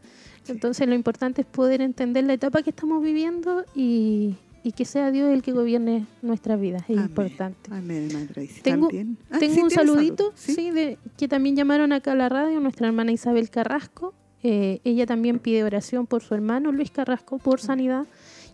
Entonces 0.48 0.88
lo 0.88 0.96
importante 0.96 1.42
es 1.42 1.48
poder 1.48 1.82
entender 1.82 2.24
la 2.24 2.34
etapa 2.34 2.62
que 2.64 2.70
estamos 2.70 3.04
viviendo 3.04 3.66
y, 3.76 4.36
y 4.68 4.74
que 4.74 4.84
sea 4.84 5.12
Dios 5.12 5.34
el 5.34 5.44
que 5.44 5.54
gobierne 5.54 6.08
nuestras 6.22 6.60
vidas. 6.60 6.84
Es 6.90 6.98
importante. 6.98 7.72
Amén, 7.72 8.10
Tengo, 8.64 8.90
ah, 9.32 9.40
tengo 9.40 9.64
un 9.64 9.72
saludito 9.72 10.34
¿Sí? 10.36 10.72
de, 10.72 10.98
que 11.16 11.30
también 11.30 11.56
llamaron 11.56 11.94
acá 11.94 12.12
a 12.12 12.16
la 12.16 12.28
radio, 12.28 12.60
nuestra 12.60 12.88
hermana 12.88 13.14
Isabel 13.14 13.50
Carrasco. 13.50 14.14
Eh, 14.44 14.82
ella 14.84 15.06
también 15.06 15.40
pide 15.40 15.64
oración 15.64 16.06
por 16.06 16.22
su 16.22 16.34
hermano 16.34 16.74
Luis 16.74 16.92
Carrasco 16.92 17.38
por 17.38 17.62
sanidad 17.62 18.08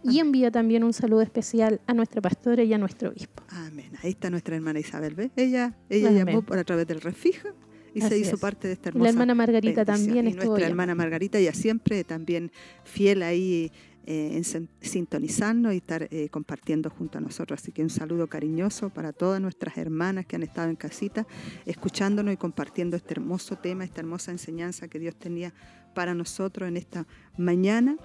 y 0.03 0.19
envía 0.19 0.51
también 0.51 0.83
un 0.83 0.93
saludo 0.93 1.21
especial 1.21 1.81
a 1.87 1.95
nuestra 1.95 2.21
pastora 2.21 2.61
y 2.61 2.71
a 2.75 2.77
nuestro 2.77 3.09
obispo. 3.09 3.41
Amén. 3.49 3.91
Ahí 4.03 4.11
está 4.11 4.29
nuestra 4.29 4.55
hermana 4.55 4.79
Isabel. 4.79 5.15
¿ves? 5.15 5.31
Ella, 5.35 5.73
ella 5.89 6.11
llamó 6.11 6.43
por 6.43 6.59
a 6.59 6.63
través 6.63 6.85
del 6.85 7.01
refija 7.01 7.55
y 7.95 8.01
se 8.01 8.19
hizo 8.19 8.37
parte 8.37 8.67
de 8.67 8.73
esta 8.73 8.89
hermosa. 8.89 9.03
La 9.03 9.09
hermana 9.09 9.33
Margarita 9.33 9.83
también 9.83 10.27
y 10.27 10.33
Nuestra 10.33 10.67
hermana 10.67 10.93
Margarita, 10.93 11.39
ya 11.39 11.53
siempre 11.53 12.03
también 12.03 12.51
fiel 12.83 13.23
ahí 13.23 13.71
eh, 14.05 14.31
en 14.35 14.69
sintonizarnos 14.81 15.73
y 15.73 15.77
estar 15.77 16.09
eh, 16.11 16.27
compartiendo 16.29 16.89
junto 16.89 17.19
a 17.19 17.21
nosotros. 17.21 17.61
Así 17.61 17.71
que 17.71 17.83
un 17.83 17.89
saludo 17.89 18.27
cariñoso 18.27 18.89
para 18.89 19.13
todas 19.13 19.39
nuestras 19.39 19.77
hermanas 19.77 20.25
que 20.25 20.35
han 20.35 20.43
estado 20.43 20.69
en 20.69 20.75
casita, 20.75 21.25
escuchándonos 21.65 22.33
y 22.33 22.37
compartiendo 22.37 22.97
este 22.97 23.13
hermoso 23.13 23.55
tema, 23.55 23.85
esta 23.85 24.01
hermosa 24.01 24.31
enseñanza 24.31 24.89
que 24.89 24.99
Dios 24.99 25.15
tenía 25.15 25.53
para 25.95 26.13
nosotros 26.13 26.67
en 26.67 26.75
esta 26.75 27.07
mañana. 27.37 27.95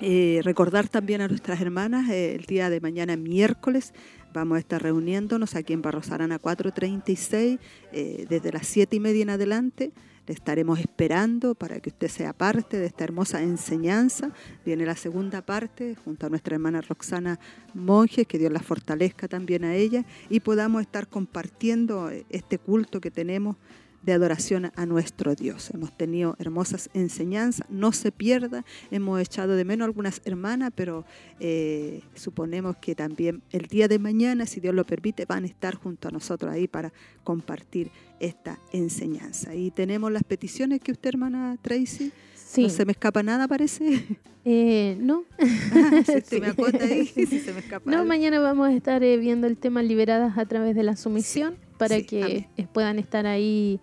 Eh, 0.00 0.40
recordar 0.44 0.88
también 0.88 1.22
a 1.22 1.28
nuestras 1.28 1.58
hermanas, 1.60 2.10
el 2.10 2.44
día 2.44 2.68
de 2.68 2.82
mañana 2.82 3.16
miércoles 3.16 3.94
vamos 4.34 4.56
a 4.56 4.58
estar 4.58 4.82
reuniéndonos 4.82 5.54
aquí 5.54 5.72
en 5.72 5.80
Barrosarana 5.80 6.38
436, 6.38 7.58
desde 8.28 8.52
las 8.52 8.66
7 8.66 8.94
y 8.94 9.00
media 9.00 9.22
en 9.22 9.30
adelante 9.30 9.92
estaremos 10.32 10.78
esperando 10.78 11.54
para 11.54 11.80
que 11.80 11.90
usted 11.90 12.08
sea 12.08 12.32
parte 12.32 12.78
de 12.78 12.86
esta 12.86 13.04
hermosa 13.04 13.42
enseñanza. 13.42 14.30
Viene 14.64 14.86
la 14.86 14.96
segunda 14.96 15.42
parte 15.42 15.96
junto 16.04 16.26
a 16.26 16.28
nuestra 16.30 16.54
hermana 16.54 16.80
Roxana 16.80 17.38
Monjes, 17.74 18.26
que 18.26 18.38
Dios 18.38 18.52
la 18.52 18.60
fortalezca 18.60 19.28
también 19.28 19.64
a 19.64 19.74
ella 19.74 20.04
y 20.28 20.40
podamos 20.40 20.82
estar 20.82 21.08
compartiendo 21.08 22.10
este 22.28 22.58
culto 22.58 23.00
que 23.00 23.10
tenemos 23.10 23.56
de 24.02 24.12
adoración 24.12 24.70
a 24.74 24.86
nuestro 24.86 25.34
Dios. 25.34 25.70
Hemos 25.70 25.96
tenido 25.96 26.36
hermosas 26.38 26.90
enseñanzas, 26.94 27.66
no 27.68 27.92
se 27.92 28.12
pierda, 28.12 28.64
hemos 28.90 29.20
echado 29.20 29.56
de 29.56 29.64
menos 29.64 29.86
algunas 29.86 30.20
hermanas, 30.24 30.72
pero 30.74 31.04
eh, 31.40 32.02
suponemos 32.14 32.76
que 32.76 32.94
también 32.94 33.42
el 33.50 33.66
día 33.66 33.88
de 33.88 33.98
mañana, 33.98 34.46
si 34.46 34.60
Dios 34.60 34.74
lo 34.74 34.84
permite, 34.84 35.24
van 35.24 35.44
a 35.44 35.46
estar 35.46 35.74
junto 35.74 36.08
a 36.08 36.10
nosotros 36.10 36.52
ahí 36.52 36.68
para 36.68 36.92
compartir 37.24 37.90
esta 38.20 38.58
enseñanza. 38.72 39.54
Y 39.54 39.70
tenemos 39.70 40.12
las 40.12 40.24
peticiones 40.24 40.80
que 40.80 40.92
usted, 40.92 41.10
hermana 41.10 41.56
Tracy, 41.60 42.12
sí. 42.34 42.62
no 42.62 42.68
se 42.68 42.84
me 42.84 42.92
escapa 42.92 43.22
nada, 43.22 43.48
parece. 43.48 44.04
Eh, 44.44 44.96
no. 45.00 45.24
Ah, 45.70 46.02
se 46.04 46.40
me 46.40 46.46
ahí, 46.80 47.06
se 47.06 47.52
me 47.52 47.60
escapa 47.60 47.90
No, 47.90 48.04
mañana 48.04 48.40
vamos 48.40 48.68
a 48.68 48.72
estar 48.72 49.02
eh, 49.02 49.16
viendo 49.16 49.46
el 49.46 49.58
tema 49.58 49.82
liberadas 49.82 50.38
a 50.38 50.46
través 50.46 50.74
de 50.74 50.82
la 50.82 50.96
sumisión 50.96 51.56
para 51.78 52.02
que 52.02 52.48
puedan 52.72 52.98
estar 52.98 53.26
ahí 53.26 53.80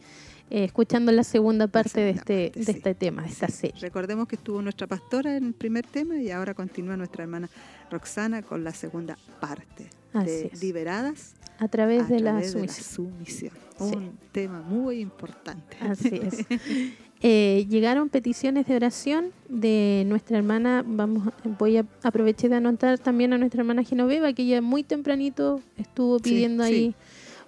eh, 0.51 0.65
escuchando 0.65 1.11
la 1.11 1.23
segunda 1.23 1.67
parte 1.67 2.01
de 2.01 2.11
este, 2.11 2.51
de 2.53 2.71
este 2.71 2.93
tema, 2.93 3.23
de 3.23 3.29
esta 3.29 3.47
serie. 3.47 3.79
Recordemos 3.81 4.27
que 4.27 4.35
estuvo 4.35 4.61
nuestra 4.61 4.85
pastora 4.85 5.35
en 5.37 5.45
el 5.45 5.53
primer 5.53 5.87
tema 5.87 6.17
y 6.17 6.29
ahora 6.29 6.53
continúa 6.53 6.95
nuestra 6.95 7.23
hermana 7.23 7.49
Roxana 7.89 8.43
con 8.43 8.63
la 8.63 8.71
segunda 8.71 9.17
parte 9.39 9.89
de 10.13 10.51
Liberadas 10.61 11.33
a 11.57 11.67
través, 11.67 12.09
de, 12.09 12.19
la 12.19 12.43
sumisión. 12.43 13.53
Un 13.79 14.17
tema 14.31 14.61
muy 14.61 14.99
importante. 14.99 15.77
Así 15.79 16.21
es. 16.23 16.45
Eh, 17.21 17.65
llegaron 17.69 18.09
peticiones 18.09 18.67
de 18.67 18.75
oración 18.75 19.31
de 19.49 20.03
nuestra 20.05 20.37
hermana, 20.37 20.83
vamos, 20.85 21.33
voy 21.57 21.77
a 21.77 21.85
aprovechar 22.03 22.51
de 22.51 22.57
anotar 22.57 22.99
también 22.99 23.33
a 23.33 23.37
nuestra 23.39 23.61
hermana 23.61 23.83
Genoveva, 23.83 24.33
que 24.33 24.45
ya 24.45 24.61
muy 24.61 24.83
tempranito 24.83 25.61
estuvo 25.77 26.19
pidiendo 26.19 26.61
ahí 26.61 26.93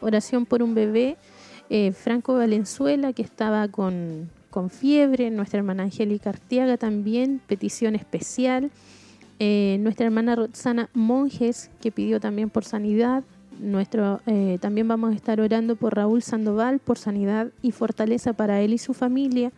oración 0.01 0.45
por 0.45 0.63
un 0.63 0.73
bebé, 0.73 1.17
eh, 1.69 1.91
Franco 1.91 2.35
Valenzuela, 2.35 3.13
que 3.13 3.21
estaba 3.21 3.67
con, 3.67 4.29
fiebre, 4.69 5.29
nuestra 5.29 5.59
hermana 5.59 5.83
Angélica 5.83 6.31
Artiaga 6.31 6.77
también, 6.77 7.39
petición 7.45 7.93
especial, 7.93 8.71
eh, 9.37 9.77
nuestra 9.81 10.07
hermana 10.07 10.35
Roxana 10.35 10.89
Monjes, 10.93 11.69
que 11.79 11.91
pidió 11.91 12.19
también 12.19 12.49
por 12.49 12.65
sanidad, 12.65 13.23
nuestro, 13.59 14.21
eh, 14.25 14.57
también 14.61 14.87
vamos 14.87 15.11
a 15.11 15.15
estar 15.15 15.39
orando 15.39 15.75
por 15.75 15.95
Raúl 15.95 16.21
Sandoval, 16.21 16.79
por 16.79 16.97
sanidad 16.97 17.49
y 17.61 17.71
fortaleza 17.71 18.33
para 18.33 18.61
él 18.61 18.73
y 18.73 18.77
su 18.77 18.93
familia. 18.93 19.51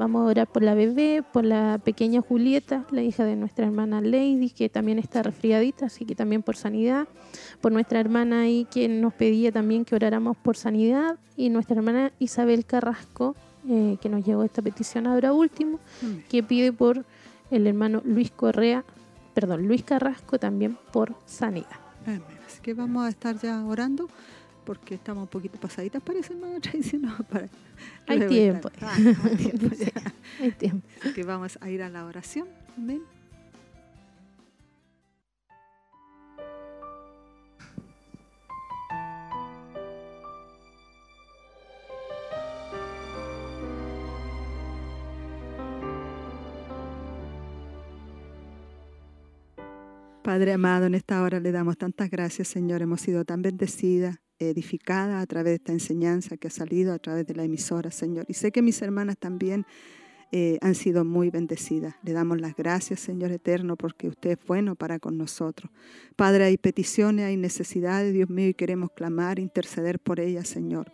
Vamos 0.00 0.22
a 0.22 0.30
orar 0.30 0.46
por 0.46 0.62
la 0.62 0.72
bebé, 0.72 1.22
por 1.22 1.44
la 1.44 1.76
pequeña 1.76 2.22
Julieta, 2.22 2.86
la 2.90 3.02
hija 3.02 3.22
de 3.24 3.36
nuestra 3.36 3.66
hermana 3.66 4.00
Lady, 4.00 4.48
que 4.48 4.70
también 4.70 4.98
está 4.98 5.22
resfriadita, 5.22 5.84
así 5.84 6.06
que 6.06 6.14
también 6.14 6.42
por 6.42 6.56
sanidad. 6.56 7.06
Por 7.60 7.70
nuestra 7.70 8.00
hermana 8.00 8.40
ahí, 8.40 8.66
que 8.70 8.88
nos 8.88 9.12
pedía 9.12 9.52
también 9.52 9.84
que 9.84 9.94
oráramos 9.94 10.38
por 10.38 10.56
sanidad. 10.56 11.18
Y 11.36 11.50
nuestra 11.50 11.76
hermana 11.76 12.12
Isabel 12.18 12.64
Carrasco, 12.64 13.36
eh, 13.68 13.98
que 14.00 14.08
nos 14.08 14.24
llegó 14.24 14.42
esta 14.42 14.62
petición 14.62 15.06
ahora 15.06 15.34
último, 15.34 15.78
mm. 16.00 16.28
que 16.30 16.42
pide 16.42 16.72
por 16.72 17.04
el 17.50 17.66
hermano 17.66 18.00
Luis 18.02 18.30
Correa, 18.30 18.82
perdón, 19.34 19.68
Luis 19.68 19.82
Carrasco 19.82 20.38
también 20.38 20.78
por 20.94 21.14
sanidad. 21.26 21.78
Así 22.46 22.62
que 22.62 22.72
vamos 22.72 23.04
a 23.04 23.10
estar 23.10 23.38
ya 23.38 23.62
orando 23.66 24.08
porque 24.64 24.94
estamos 24.94 25.22
un 25.22 25.28
poquito 25.28 25.58
pasaditas, 25.58 26.02
parece, 26.02 26.32
hermano 26.32 26.58
tradicional. 26.62 27.16
Para 27.28 27.48
hay 28.06 28.26
tiempo. 28.26 28.70
Ah, 28.80 28.94
hay 28.96 29.36
tiempo. 29.36 29.66
hay 30.40 30.50
tiempo. 30.52 30.86
Que 31.14 31.22
vamos 31.24 31.58
a 31.60 31.70
ir 31.70 31.82
a 31.82 31.88
la 31.88 32.04
oración. 32.04 32.48
Amén. 32.76 33.02
Padre 50.22 50.52
amado, 50.52 50.86
en 50.86 50.94
esta 50.94 51.22
hora 51.22 51.40
le 51.40 51.50
damos 51.50 51.76
tantas 51.76 52.08
gracias, 52.08 52.46
Señor. 52.46 52.82
Hemos 52.82 53.00
sido 53.00 53.24
tan 53.24 53.42
bendecidas 53.42 54.20
edificada 54.40 55.20
a 55.20 55.26
través 55.26 55.52
de 55.52 55.56
esta 55.56 55.72
enseñanza 55.72 56.36
que 56.36 56.48
ha 56.48 56.50
salido 56.50 56.92
a 56.92 56.98
través 56.98 57.26
de 57.26 57.34
la 57.34 57.44
emisora, 57.44 57.90
Señor. 57.90 58.24
Y 58.28 58.34
sé 58.34 58.50
que 58.50 58.62
mis 58.62 58.80
hermanas 58.82 59.16
también 59.18 59.66
eh, 60.32 60.58
han 60.60 60.76
sido 60.76 61.04
muy 61.04 61.28
bendecidas. 61.30 61.94
Le 62.02 62.12
damos 62.12 62.40
las 62.40 62.54
gracias, 62.54 63.00
Señor 63.00 63.32
eterno, 63.32 63.76
porque 63.76 64.08
usted 64.08 64.30
es 64.30 64.38
bueno 64.46 64.76
para 64.76 65.00
con 65.00 65.18
nosotros. 65.18 65.70
Padre, 66.14 66.44
hay 66.44 66.56
peticiones, 66.56 67.26
hay 67.26 67.36
necesidades, 67.36 68.14
Dios 68.14 68.30
mío, 68.30 68.48
y 68.48 68.54
queremos 68.54 68.90
clamar, 68.92 69.40
interceder 69.40 69.98
por 69.98 70.20
ellas, 70.20 70.48
Señor. 70.48 70.92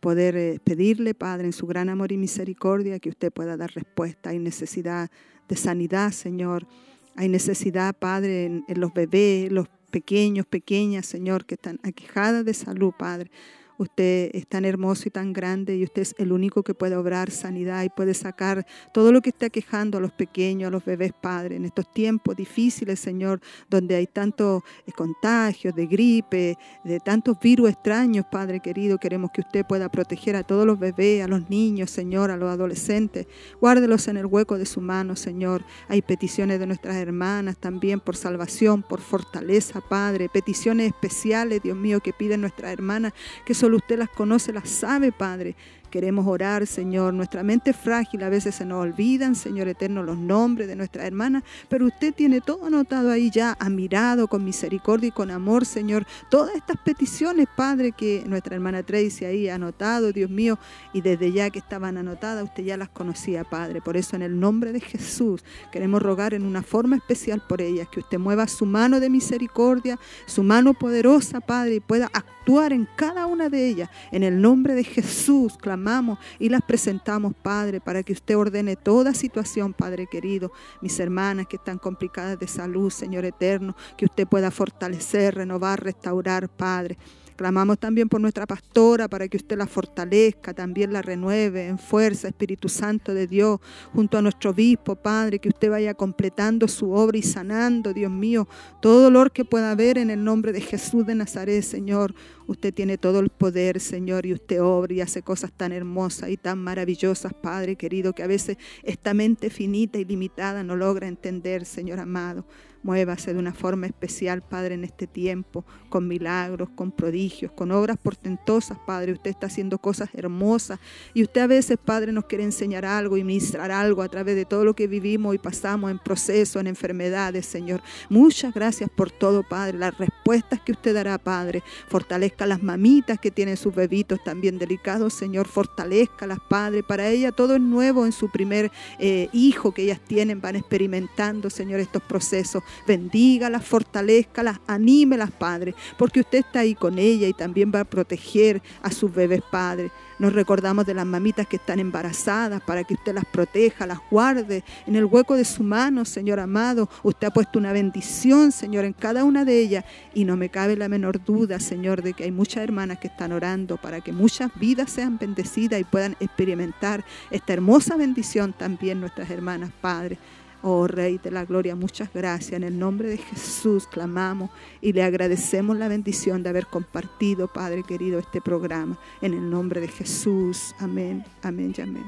poder 0.00 0.36
eh, 0.36 0.60
pedirle, 0.62 1.12
Padre, 1.14 1.46
en 1.46 1.52
su 1.52 1.66
gran 1.66 1.88
amor 1.88 2.12
y 2.12 2.16
misericordia, 2.16 2.98
que 2.98 3.10
usted 3.10 3.32
pueda 3.32 3.56
dar 3.56 3.72
respuesta. 3.74 4.30
Hay 4.30 4.38
necesidad 4.38 5.10
de 5.48 5.56
sanidad, 5.56 6.12
Señor. 6.12 6.66
Hay 7.14 7.28
necesidad, 7.28 7.94
Padre, 7.94 8.46
en, 8.46 8.64
en 8.68 8.80
los 8.80 8.94
bebés, 8.94 9.52
los 9.52 9.68
pequeños, 9.90 10.46
pequeñas, 10.46 11.06
Señor, 11.06 11.44
que 11.44 11.54
están 11.54 11.78
aquejadas 11.82 12.44
de 12.44 12.54
salud, 12.54 12.92
Padre. 12.96 13.30
Usted 13.78 14.30
es 14.34 14.48
tan 14.48 14.64
hermoso 14.64 15.04
y 15.06 15.12
tan 15.12 15.32
grande 15.32 15.76
y 15.76 15.84
usted 15.84 16.02
es 16.02 16.14
el 16.18 16.32
único 16.32 16.64
que 16.64 16.74
puede 16.74 16.96
obrar 16.96 17.30
sanidad 17.30 17.84
y 17.84 17.88
puede 17.88 18.12
sacar 18.12 18.66
todo 18.92 19.12
lo 19.12 19.22
que 19.22 19.30
está 19.30 19.50
quejando 19.50 19.98
a 19.98 20.00
los 20.00 20.10
pequeños, 20.10 20.66
a 20.66 20.70
los 20.72 20.84
bebés, 20.84 21.12
Padre, 21.12 21.54
en 21.54 21.64
estos 21.64 21.92
tiempos 21.92 22.34
difíciles, 22.34 22.98
Señor, 22.98 23.40
donde 23.70 23.94
hay 23.94 24.08
tantos 24.08 24.64
eh, 24.84 24.90
contagios 24.90 25.76
de 25.76 25.86
gripe, 25.86 26.58
de 26.82 26.98
tantos 26.98 27.38
virus 27.40 27.70
extraños, 27.70 28.26
Padre 28.30 28.58
querido. 28.58 28.98
Queremos 28.98 29.30
que 29.32 29.42
usted 29.42 29.64
pueda 29.64 29.88
proteger 29.88 30.34
a 30.34 30.42
todos 30.42 30.66
los 30.66 30.80
bebés, 30.80 31.22
a 31.22 31.28
los 31.28 31.48
niños, 31.48 31.92
Señor, 31.92 32.32
a 32.32 32.36
los 32.36 32.50
adolescentes. 32.50 33.28
Guárdelos 33.60 34.08
en 34.08 34.16
el 34.16 34.26
hueco 34.26 34.58
de 34.58 34.66
su 34.66 34.80
mano, 34.80 35.14
Señor. 35.14 35.64
Hay 35.86 36.02
peticiones 36.02 36.58
de 36.58 36.66
nuestras 36.66 36.96
hermanas 36.96 37.56
también 37.56 38.00
por 38.00 38.16
salvación, 38.16 38.82
por 38.82 39.00
fortaleza, 39.00 39.80
Padre. 39.80 40.28
Peticiones 40.28 40.88
especiales, 40.88 41.62
Dios 41.62 41.76
mío, 41.76 42.00
que 42.00 42.12
piden 42.12 42.40
nuestras 42.40 42.72
hermanas, 42.72 43.12
que 43.46 43.54
son 43.54 43.67
usted 43.76 43.98
las 43.98 44.08
conoce, 44.08 44.52
las 44.52 44.68
sabe, 44.68 45.12
Padre. 45.12 45.54
Queremos 45.90 46.26
orar, 46.26 46.66
Señor. 46.66 47.14
Nuestra 47.14 47.42
mente 47.42 47.70
es 47.70 47.76
frágil, 47.76 48.22
a 48.22 48.28
veces 48.28 48.54
se 48.54 48.66
nos 48.66 48.82
olvidan, 48.82 49.34
Señor 49.34 49.68
eterno, 49.68 50.02
los 50.02 50.18
nombres 50.18 50.68
de 50.68 50.76
nuestra 50.76 51.06
hermana, 51.06 51.42
pero 51.68 51.86
usted 51.86 52.12
tiene 52.14 52.40
todo 52.40 52.66
anotado 52.66 53.10
ahí 53.10 53.30
ya, 53.30 53.56
ha 53.58 53.70
mirado 53.70 54.28
con 54.28 54.44
misericordia 54.44 55.08
y 55.08 55.12
con 55.12 55.30
amor, 55.30 55.64
Señor, 55.64 56.06
todas 56.30 56.54
estas 56.54 56.76
peticiones, 56.78 57.46
Padre, 57.56 57.92
que 57.92 58.22
nuestra 58.26 58.54
hermana 58.54 58.82
Tracy 58.82 59.24
ahí 59.24 59.48
ha 59.48 59.54
anotado, 59.54 60.12
Dios 60.12 60.30
mío, 60.30 60.58
y 60.92 61.00
desde 61.00 61.32
ya 61.32 61.48
que 61.48 61.58
estaban 61.58 61.96
anotadas, 61.96 62.44
usted 62.44 62.64
ya 62.64 62.76
las 62.76 62.90
conocía, 62.90 63.44
Padre. 63.44 63.80
Por 63.80 63.96
eso, 63.96 64.14
en 64.14 64.22
el 64.22 64.38
nombre 64.38 64.72
de 64.72 64.80
Jesús, 64.80 65.42
queremos 65.72 66.02
rogar 66.02 66.34
en 66.34 66.44
una 66.44 66.62
forma 66.62 66.96
especial 66.96 67.42
por 67.48 67.62
ellas, 67.62 67.88
que 67.88 68.00
usted 68.00 68.18
mueva 68.18 68.46
su 68.46 68.66
mano 68.66 69.00
de 69.00 69.08
misericordia, 69.08 69.98
su 70.26 70.42
mano 70.42 70.74
poderosa, 70.74 71.40
Padre, 71.40 71.76
y 71.76 71.80
pueda 71.80 72.06
actuar 72.06 72.37
en 72.48 72.88
cada 72.96 73.26
una 73.26 73.50
de 73.50 73.68
ellas. 73.68 73.90
En 74.10 74.22
el 74.22 74.40
nombre 74.40 74.74
de 74.74 74.82
Jesús, 74.82 75.58
clamamos 75.58 76.18
y 76.38 76.48
las 76.48 76.62
presentamos, 76.62 77.34
Padre, 77.34 77.80
para 77.80 78.02
que 78.02 78.14
usted 78.14 78.38
ordene 78.38 78.74
toda 78.74 79.12
situación, 79.12 79.74
Padre 79.74 80.06
querido. 80.06 80.50
Mis 80.80 80.98
hermanas 80.98 81.46
que 81.46 81.56
están 81.56 81.76
complicadas 81.76 82.38
de 82.38 82.48
salud, 82.48 82.90
Señor 82.90 83.26
eterno, 83.26 83.76
que 83.98 84.06
usted 84.06 84.26
pueda 84.26 84.50
fortalecer, 84.50 85.34
renovar, 85.34 85.84
restaurar, 85.84 86.48
Padre. 86.48 86.96
Clamamos 87.38 87.78
también 87.78 88.08
por 88.08 88.20
nuestra 88.20 88.48
pastora 88.48 89.06
para 89.06 89.28
que 89.28 89.36
usted 89.36 89.56
la 89.56 89.68
fortalezca, 89.68 90.52
también 90.52 90.92
la 90.92 91.02
renueve 91.02 91.68
en 91.68 91.78
fuerza, 91.78 92.26
Espíritu 92.26 92.68
Santo 92.68 93.14
de 93.14 93.28
Dios, 93.28 93.60
junto 93.92 94.18
a 94.18 94.22
nuestro 94.22 94.50
obispo, 94.50 94.96
Padre, 94.96 95.38
que 95.38 95.48
usted 95.48 95.70
vaya 95.70 95.94
completando 95.94 96.66
su 96.66 96.90
obra 96.90 97.16
y 97.16 97.22
sanando, 97.22 97.94
Dios 97.94 98.10
mío, 98.10 98.48
todo 98.82 99.02
dolor 99.02 99.30
que 99.30 99.44
pueda 99.44 99.70
haber 99.70 99.98
en 99.98 100.10
el 100.10 100.24
nombre 100.24 100.50
de 100.50 100.60
Jesús 100.60 101.06
de 101.06 101.14
Nazaret, 101.14 101.62
Señor. 101.62 102.12
Usted 102.48 102.74
tiene 102.74 102.98
todo 102.98 103.20
el 103.20 103.28
poder, 103.28 103.78
Señor, 103.78 104.26
y 104.26 104.32
usted 104.32 104.60
obra 104.60 104.94
y 104.94 105.00
hace 105.00 105.22
cosas 105.22 105.52
tan 105.52 105.70
hermosas 105.70 106.30
y 106.30 106.36
tan 106.36 106.58
maravillosas, 106.58 107.34
Padre 107.34 107.76
querido, 107.76 108.14
que 108.14 108.24
a 108.24 108.26
veces 108.26 108.56
esta 108.82 109.14
mente 109.14 109.48
finita 109.48 109.96
y 110.00 110.04
limitada 110.04 110.64
no 110.64 110.74
logra 110.74 111.06
entender, 111.06 111.64
Señor 111.64 112.00
amado. 112.00 112.44
Muévase 112.82 113.32
de 113.32 113.40
una 113.40 113.52
forma 113.52 113.86
especial, 113.86 114.40
Padre, 114.42 114.74
en 114.74 114.84
este 114.84 115.06
tiempo, 115.06 115.64
con 115.88 116.06
milagros, 116.06 116.68
con 116.74 116.92
prodigios, 116.92 117.50
con 117.52 117.72
obras 117.72 117.96
portentosas, 117.96 118.78
Padre. 118.86 119.12
Usted 119.12 119.30
está 119.30 119.46
haciendo 119.46 119.78
cosas 119.78 120.10
hermosas 120.14 120.78
y 121.12 121.22
usted 121.22 121.40
a 121.40 121.46
veces, 121.48 121.76
Padre, 121.84 122.12
nos 122.12 122.26
quiere 122.26 122.44
enseñar 122.44 122.84
algo 122.84 123.16
y 123.16 123.24
ministrar 123.24 123.72
algo 123.72 124.02
a 124.02 124.08
través 124.08 124.36
de 124.36 124.44
todo 124.44 124.64
lo 124.64 124.74
que 124.74 124.86
vivimos 124.86 125.34
y 125.34 125.38
pasamos 125.38 125.90
en 125.90 125.98
proceso, 125.98 126.60
en 126.60 126.68
enfermedades, 126.68 127.46
Señor. 127.46 127.82
Muchas 128.08 128.54
gracias 128.54 128.88
por 128.90 129.10
todo, 129.10 129.42
Padre. 129.42 129.78
Las 129.78 129.98
respuestas 129.98 130.60
que 130.60 130.72
usted 130.72 130.94
dará, 130.94 131.18
Padre. 131.18 131.62
Fortalezca 131.88 132.46
las 132.46 132.62
mamitas 132.62 133.18
que 133.18 133.30
tienen 133.30 133.56
sus 133.56 133.74
bebitos 133.74 134.22
también 134.22 134.58
delicados, 134.58 135.14
Señor. 135.14 135.48
Fortalezcalas, 135.48 136.38
Padre. 136.48 136.84
Para 136.84 137.08
ella 137.08 137.32
todo 137.32 137.56
es 137.56 137.60
nuevo 137.60 138.06
en 138.06 138.12
su 138.12 138.30
primer 138.30 138.70
eh, 139.00 139.28
hijo 139.32 139.72
que 139.72 139.82
ellas 139.82 140.00
tienen, 140.00 140.40
van 140.40 140.56
experimentando, 140.56 141.50
Señor, 141.50 141.80
estos 141.80 142.02
procesos 142.02 142.62
bendígalas, 142.86 143.64
fortalezcalas, 143.64 144.60
anímelas, 144.66 145.30
Padre, 145.30 145.74
porque 145.96 146.20
usted 146.20 146.38
está 146.38 146.60
ahí 146.60 146.74
con 146.74 146.98
ella 146.98 147.28
y 147.28 147.32
también 147.32 147.72
va 147.74 147.80
a 147.80 147.84
proteger 147.84 148.62
a 148.82 148.90
sus 148.90 149.12
bebés, 149.12 149.42
Padre. 149.50 149.90
Nos 150.18 150.32
recordamos 150.32 150.84
de 150.84 150.94
las 150.94 151.06
mamitas 151.06 151.46
que 151.46 151.56
están 151.56 151.78
embarazadas 151.78 152.60
para 152.62 152.82
que 152.82 152.94
usted 152.94 153.14
las 153.14 153.24
proteja, 153.24 153.86
las 153.86 154.00
guarde 154.10 154.64
en 154.86 154.96
el 154.96 155.04
hueco 155.04 155.36
de 155.36 155.44
su 155.44 155.62
mano, 155.62 156.04
Señor 156.04 156.40
amado. 156.40 156.88
Usted 157.04 157.28
ha 157.28 157.30
puesto 157.30 157.58
una 157.58 157.72
bendición, 157.72 158.50
Señor, 158.50 158.84
en 158.84 158.94
cada 158.94 159.22
una 159.22 159.44
de 159.44 159.60
ellas. 159.60 159.84
Y 160.14 160.24
no 160.24 160.36
me 160.36 160.48
cabe 160.48 160.76
la 160.76 160.88
menor 160.88 161.24
duda, 161.24 161.60
Señor, 161.60 162.02
de 162.02 162.14
que 162.14 162.24
hay 162.24 162.32
muchas 162.32 162.64
hermanas 162.64 162.98
que 162.98 163.06
están 163.06 163.30
orando 163.30 163.76
para 163.76 164.00
que 164.00 164.12
muchas 164.12 164.50
vidas 164.58 164.90
sean 164.90 165.18
bendecidas 165.18 165.80
y 165.80 165.84
puedan 165.84 166.16
experimentar 166.18 167.04
esta 167.30 167.52
hermosa 167.52 167.96
bendición 167.96 168.52
también 168.52 169.00
nuestras 169.00 169.30
hermanas, 169.30 169.70
Padre. 169.80 170.18
Oh 170.62 170.86
Rey 170.86 171.18
de 171.18 171.30
la 171.30 171.44
Gloria, 171.44 171.76
muchas 171.76 172.12
gracias. 172.12 172.52
En 172.52 172.64
el 172.64 172.78
nombre 172.78 173.08
de 173.08 173.18
Jesús 173.18 173.86
clamamos 173.86 174.50
y 174.80 174.92
le 174.92 175.02
agradecemos 175.02 175.76
la 175.76 175.88
bendición 175.88 176.42
de 176.42 176.48
haber 176.50 176.66
compartido, 176.66 177.48
Padre 177.48 177.82
querido, 177.82 178.18
este 178.18 178.40
programa. 178.40 178.98
En 179.20 179.34
el 179.34 179.50
nombre 179.50 179.80
de 179.80 179.88
Jesús. 179.88 180.74
Amén, 180.78 181.24
amén 181.42 181.74
y 181.76 181.80
amén. 181.80 182.04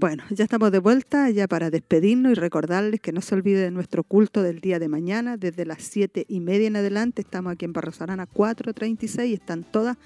Bueno, 0.00 0.22
ya 0.30 0.44
estamos 0.44 0.70
de 0.70 0.78
vuelta 0.78 1.28
ya 1.28 1.48
para 1.48 1.70
despedirnos 1.70 2.30
y 2.30 2.34
recordarles 2.36 3.00
que 3.00 3.10
no 3.10 3.20
se 3.20 3.34
olvide 3.34 3.62
de 3.62 3.72
nuestro 3.72 4.04
culto 4.04 4.44
del 4.44 4.60
día 4.60 4.78
de 4.78 4.86
mañana, 4.86 5.36
desde 5.36 5.66
las 5.66 5.82
siete 5.82 6.24
y 6.28 6.38
media 6.38 6.68
en 6.68 6.76
adelante. 6.76 7.20
Estamos 7.20 7.52
aquí 7.52 7.64
en 7.64 7.72
Barros 7.72 8.00
Arana 8.00 8.26
436 8.26 9.28
y 9.28 9.34
están 9.34 9.64
todas 9.64 9.96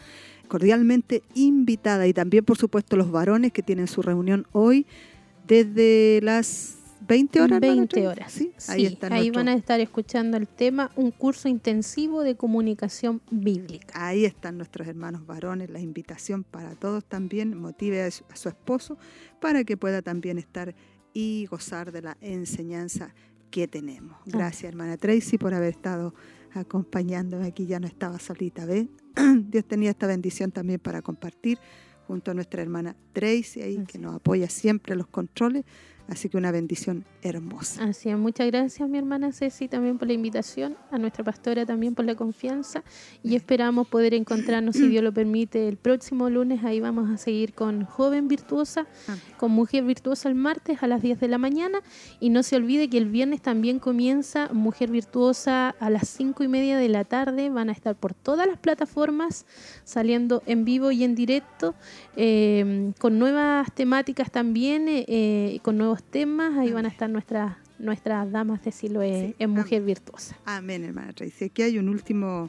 cordialmente 0.49 1.23
invitadas. 1.35 2.09
Y 2.09 2.15
también, 2.15 2.43
por 2.43 2.57
supuesto, 2.57 2.97
los 2.97 3.11
varones 3.11 3.53
que 3.53 3.63
tienen 3.63 3.87
su 3.87 4.01
reunión 4.01 4.47
hoy 4.53 4.87
desde 5.47 6.21
las 6.23 6.79
20 7.07 7.41
horas. 7.41 7.61
¿no, 7.61 7.61
20 7.61 7.81
Natalia? 7.81 8.09
horas. 8.11 8.33
Sí, 8.33 8.53
Sí, 8.57 8.73
ahí 8.73 8.87
está 8.87 9.07
ahí 9.09 9.13
nuestro- 9.31 9.35
van 9.41 9.49
a 9.49 9.55
estar 9.55 9.81
escuchando 9.81 10.37
el 10.37 10.47
tema, 10.49 10.91
un 10.97 11.11
curso 11.11 11.49
intensivo 11.49 12.23
de 12.23 12.37
comunicación 12.37 13.21
bíblica. 13.31 14.07
Ahí 14.07 14.25
están 14.25 14.57
nuestros 14.57 14.87
hermanos 14.89 15.27
varones, 15.27 15.71
la 15.71 15.81
invitación 15.81 16.45
para 16.45 16.75
todos 16.75 17.05
también, 17.05 17.57
motive 17.59 18.03
a 18.03 18.11
su, 18.11 18.25
a 18.31 18.37
su 18.37 18.49
esposo 18.49 18.99
para 19.41 19.65
que 19.65 19.77
pueda 19.77 20.03
también 20.03 20.39
estar 20.39 20.75
y 21.15 21.47
gozar 21.47 21.93
de 21.93 22.03
la 22.03 22.17
enseñanza 22.21 23.15
que 23.51 23.69
tenemos. 23.69 24.17
Gracias, 24.25 24.65
hermana 24.65 24.97
Tracy, 24.97 25.37
por 25.39 25.53
haber 25.53 25.71
estado 25.71 26.15
acompañándome 26.55 27.47
aquí, 27.47 27.67
ya 27.67 27.81
no 27.81 27.87
estaba 27.87 28.19
solita, 28.19 28.65
¿ves? 28.65 28.87
Dios 29.51 29.65
tenía 29.67 29.91
esta 29.91 30.07
bendición 30.07 30.51
también 30.53 30.81
para 30.81 31.03
compartir 31.03 31.59
junto 32.07 32.31
a 32.31 32.35
nuestra 32.35 32.63
hermana 32.63 32.97
Tracy 33.13 33.61
ahí, 33.63 33.85
que 33.87 33.99
nos 33.99 34.15
apoya 34.15 34.49
siempre 34.49 34.93
en 34.93 34.99
los 34.99 35.07
controles, 35.07 35.65
así 36.13 36.29
que 36.29 36.37
una 36.37 36.53
bendición 36.53 37.05
hermosa. 37.23 37.85
Así 37.85 38.11
es, 38.11 38.19
muchas 38.19 38.47
gracias 38.47 38.89
mi 38.89 38.99
hermana 38.99 39.33
Ceci 39.33 39.67
también 39.67 39.99
por 39.99 40.09
la 40.09 40.15
invitación, 40.15 40.77
a 40.91 40.99
nuestra 40.99 41.25
pastora 41.25 41.65
también 41.65 41.95
por 41.95 42.05
la 42.05 42.15
confianza 42.15 42.85
y 43.23 43.35
esperamos 43.35 43.89
poder 43.89 44.13
encontrarnos, 44.15 44.77
si 44.77 44.89
Dios 44.89 45.03
lo 45.03 45.13
permite, 45.13 45.69
el 45.69 45.77
próximo 45.77 46.29
lunes. 46.29 46.65
Ahí 46.65 46.81
vamos 46.81 47.11
a 47.11 47.17
seguir 47.17 47.55
con 47.55 47.85
Joven 47.85 48.29
Virtuosa, 48.29 48.87
Amén. 49.09 49.23
con 49.39 49.53
Mujer 49.53 49.85
Virtuosa 49.85 50.29
el 50.29 50.35
martes 50.35 50.83
a 50.83 50.87
las 50.87 51.01
10 51.01 51.19
de 51.19 51.29
la 51.29 51.39
mañana 51.39 51.81
y 52.21 52.29
no 52.29 52.43
se 52.43 52.57
olvide 52.57 52.89
que 52.89 52.99
el 52.99 53.09
viernes 53.09 53.41
también 53.41 53.79
comienza 53.79 54.51
Mujer 54.53 54.91
Virtuosa 54.91 55.71
a 55.71 55.91
las 55.91 56.09
5 56.09 56.45
y 56.45 56.49
media 56.49 56.77
de 56.77 56.89
la 56.89 57.05
tarde. 57.05 57.49
Van 57.49 57.71
a 57.71 57.73
estar 57.73 57.97
por 57.97 58.13
todas 58.13 58.47
las 58.47 58.59
plataformas 58.59 59.47
saliendo 59.85 60.43
en 60.47 60.65
vivo 60.65 60.91
y 60.91 61.05
en 61.05 61.15
directo 61.15 61.75
eh, 62.17 62.93
con 62.99 63.19
nuevas 63.19 63.73
temáticas 63.73 64.31
también, 64.31 64.89
eh, 64.89 65.05
eh, 65.09 65.61
con 65.63 65.79
nuevos 65.79 66.02
temas. 66.03 66.59
Ahí 66.59 66.73
van 66.73 66.87
a 66.87 66.89
estar 66.89 67.09
nuestras 67.09 67.57
nuestras 67.79 68.31
damas 68.31 68.63
de 68.65 68.73
Siloé 68.73 69.29
Sí, 69.29 69.35
en 69.39 69.51
Mujer 69.51 69.79
amén. 69.79 69.87
Virtuosa. 69.87 70.39
Amén, 70.45 70.85
hermana 70.85 71.13
Tracy. 71.13 71.47
Aquí 71.47 71.63
hay 71.63 71.79
un 71.79 71.89
último 71.89 72.49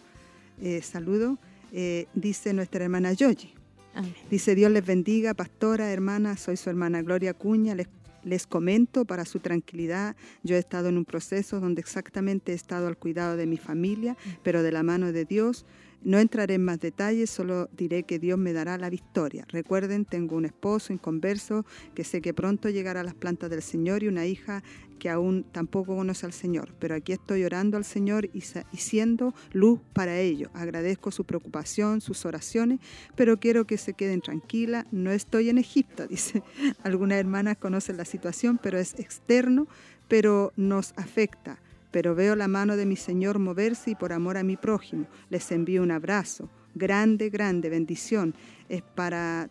eh, 0.61 0.81
saludo. 0.81 1.37
Eh, 1.71 2.05
dice 2.13 2.53
nuestra 2.53 2.83
hermana 2.83 3.13
Yoyi. 3.13 3.53
Amén. 3.95 4.13
Dice, 4.29 4.55
Dios 4.55 4.71
les 4.71 4.85
bendiga, 4.85 5.33
pastora, 5.33 5.91
hermana, 5.91 6.37
soy 6.37 6.57
su 6.57 6.69
hermana 6.69 7.01
Gloria 7.01 7.33
Cuña. 7.33 7.75
Les, 7.75 7.87
les 8.23 8.47
comento 8.47 9.05
para 9.05 9.25
su 9.25 9.39
tranquilidad, 9.39 10.15
yo 10.43 10.55
he 10.55 10.59
estado 10.59 10.89
en 10.89 10.97
un 10.97 11.05
proceso 11.05 11.59
donde 11.59 11.81
exactamente 11.81 12.51
he 12.51 12.55
estado 12.55 12.87
al 12.87 12.97
cuidado 12.97 13.35
de 13.35 13.45
mi 13.45 13.57
familia, 13.57 14.15
pero 14.43 14.63
de 14.63 14.71
la 14.71 14.83
mano 14.83 15.11
de 15.11 15.25
Dios. 15.25 15.65
No 16.03 16.19
entraré 16.19 16.55
en 16.55 16.65
más 16.65 16.79
detalles, 16.79 17.29
solo 17.29 17.69
diré 17.77 18.03
que 18.03 18.19
Dios 18.19 18.37
me 18.37 18.53
dará 18.53 18.77
la 18.77 18.89
victoria. 18.89 19.45
Recuerden, 19.49 20.05
tengo 20.05 20.35
un 20.35 20.45
esposo 20.45 20.91
inconverso 20.91 21.65
que 21.95 22.03
sé 22.03 22.21
que 22.21 22.33
pronto 22.33 22.69
llegará 22.69 23.01
a 23.01 23.03
las 23.03 23.13
plantas 23.13 23.49
del 23.49 23.61
Señor 23.61 24.03
y 24.03 24.07
una 24.07 24.25
hija 24.25 24.63
que 24.99 25.09
aún 25.09 25.43
tampoco 25.51 25.95
conoce 25.95 26.25
al 26.25 26.33
Señor, 26.33 26.73
pero 26.79 26.95
aquí 26.95 27.11
estoy 27.11 27.43
orando 27.43 27.75
al 27.77 27.83
Señor 27.83 28.29
y, 28.33 28.41
siendo 28.77 29.33
luz 29.51 29.81
para 29.91 30.19
ellos. 30.19 30.49
Agradezco 30.53 31.11
su 31.11 31.25
preocupación, 31.25 31.99
sus 31.99 32.25
oraciones, 32.25 32.79
pero 33.15 33.37
quiero 33.37 33.65
que 33.65 33.77
se 33.77 33.93
queden 33.93 34.21
tranquilas. 34.21 34.85
No 34.91 35.11
estoy 35.11 35.49
en 35.49 35.57
Egipto, 35.57 36.07
dice. 36.09 36.43
Algunas 36.83 37.17
hermanas 37.17 37.57
conocen 37.57 37.97
la 37.97 38.05
situación, 38.05 38.59
pero 38.61 38.77
es 38.77 38.97
externo, 38.97 39.67
pero 40.07 40.53
nos 40.55 40.93
afecta. 40.95 41.59
Pero 41.93 42.13
veo 42.15 42.35
la 42.35 42.49
mano 42.49 42.75
de 42.75 42.85
mi 42.85 42.97
Señor 42.97 43.39
moverse 43.39 43.91
y 43.91 43.95
por 43.95 44.11
amor 44.11 44.35
a 44.35 44.43
mi 44.43 44.57
prójimo 44.57 45.05
les 45.29 45.49
envío 45.51 45.81
un 45.83 45.91
abrazo. 45.91 46.49
Grande, 46.75 47.29
grande 47.29 47.69
bendición. 47.69 48.33
Es 48.67 48.81
para 48.81 49.49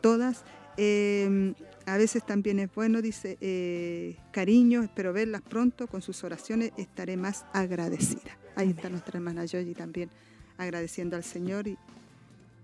todas. 0.00 0.44
Eh, 0.78 1.52
a 1.86 1.96
veces 1.98 2.24
también 2.24 2.60
es 2.60 2.72
bueno, 2.74 3.02
dice, 3.02 3.36
eh, 3.40 4.16
cariño, 4.32 4.82
espero 4.84 5.12
verlas 5.12 5.42
pronto. 5.42 5.86
Con 5.88 6.00
sus 6.00 6.22
oraciones 6.24 6.70
estaré 6.78 7.16
más 7.16 7.44
agradecida. 7.52 8.38
Ahí 8.56 8.70
está 8.70 8.88
nuestra 8.88 9.18
hermana 9.18 9.44
Yoyi 9.44 9.74
también 9.74 10.08
agradeciendo 10.56 11.16
al 11.16 11.24
Señor 11.24 11.66
y, 11.66 11.76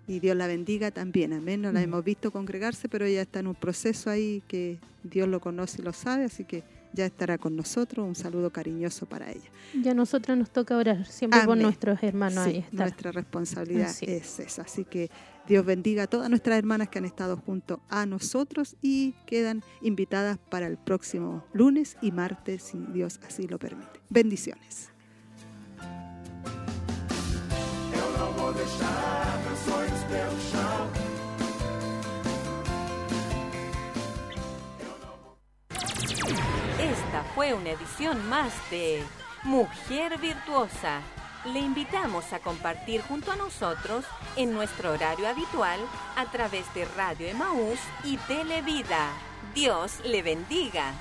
y 0.07 0.21
Dios 0.21 0.37
la 0.37 0.47
bendiga 0.47 0.93
también. 0.93 1.33
Amén. 1.33 1.61
No 1.63 1.73
la 1.73 1.81
Mm. 1.81 1.85
hemos 1.85 2.05
visto 2.05 2.31
congregarse, 2.31 2.89
pero 2.89 3.05
ella 3.05 3.23
está 3.23 3.41
en 3.41 3.49
un 3.49 3.57
proceso 3.57 4.09
ahí 4.09 4.41
que 4.47 4.79
Dios 5.03 5.27
lo 5.29 5.41
conoce 5.41 5.83
y 5.83 5.85
lo 5.85 5.93
sabe, 5.93 6.25
así 6.25 6.45
que 6.45 6.63
ya 6.93 7.07
estará 7.07 7.39
con 7.39 7.57
nosotros. 7.57 8.07
Un 8.07 8.15
saludo 8.15 8.51
cariñoso 8.51 9.07
para 9.07 9.31
ella. 9.31 9.51
Y 9.73 9.89
a 9.89 9.95
nosotros 9.95 10.37
nos 10.37 10.51
toca 10.51 10.77
orar 10.77 11.07
siempre 11.07 11.41
por 11.41 11.53
Amén. 11.53 11.65
nuestros 11.65 12.03
hermanos. 12.03 12.45
Sí, 12.45 12.51
ahí 12.51 12.59
estar. 12.59 12.81
nuestra 12.81 13.13
responsabilidad 13.13 13.89
Así 13.89 14.07
es 14.07 14.41
esa. 14.41 14.63
Así 14.63 14.85
que 14.85 15.11
Dios 15.47 15.65
bendiga 15.65 16.05
a 16.05 16.07
todas 16.07 16.29
nuestras 16.31 16.59
hermanas 16.59 16.89
que 16.89 16.99
han 16.99 17.05
estado 17.05 17.37
junto 17.37 17.81
a 17.89 18.07
nosotros 18.07 18.77
y 18.83 19.15
quedan 19.27 19.63
invitadas 19.83 20.39
para 20.39 20.67
el 20.67 20.77
próximo 20.79 21.45
lunes 21.53 21.97
y 22.01 22.13
martes, 22.13 22.63
si 22.63 22.79
Dios 22.93 23.21
así 23.27 23.47
lo 23.47 23.59
permite. 23.59 24.01
Bendiciones. 24.09 24.91
Fue 37.35 37.55
una 37.55 37.71
edición 37.71 38.29
más 38.29 38.53
de 38.71 39.03
Mujer 39.45 40.19
Virtuosa. 40.19 41.01
Le 41.45 41.61
invitamos 41.61 42.33
a 42.33 42.41
compartir 42.41 43.03
junto 43.03 43.33
a 43.33 43.37
nosotros 43.37 44.05
en 44.37 44.53
nuestro 44.53 44.93
horario 44.93 45.29
habitual 45.29 45.81
a 46.17 46.27
través 46.31 46.73
de 46.75 46.85
Radio 46.97 47.29
Emaús 47.29 47.79
y 48.05 48.17
Televida. 48.19 49.09
Dios 49.55 50.01
le 50.05 50.23
bendiga. 50.23 50.93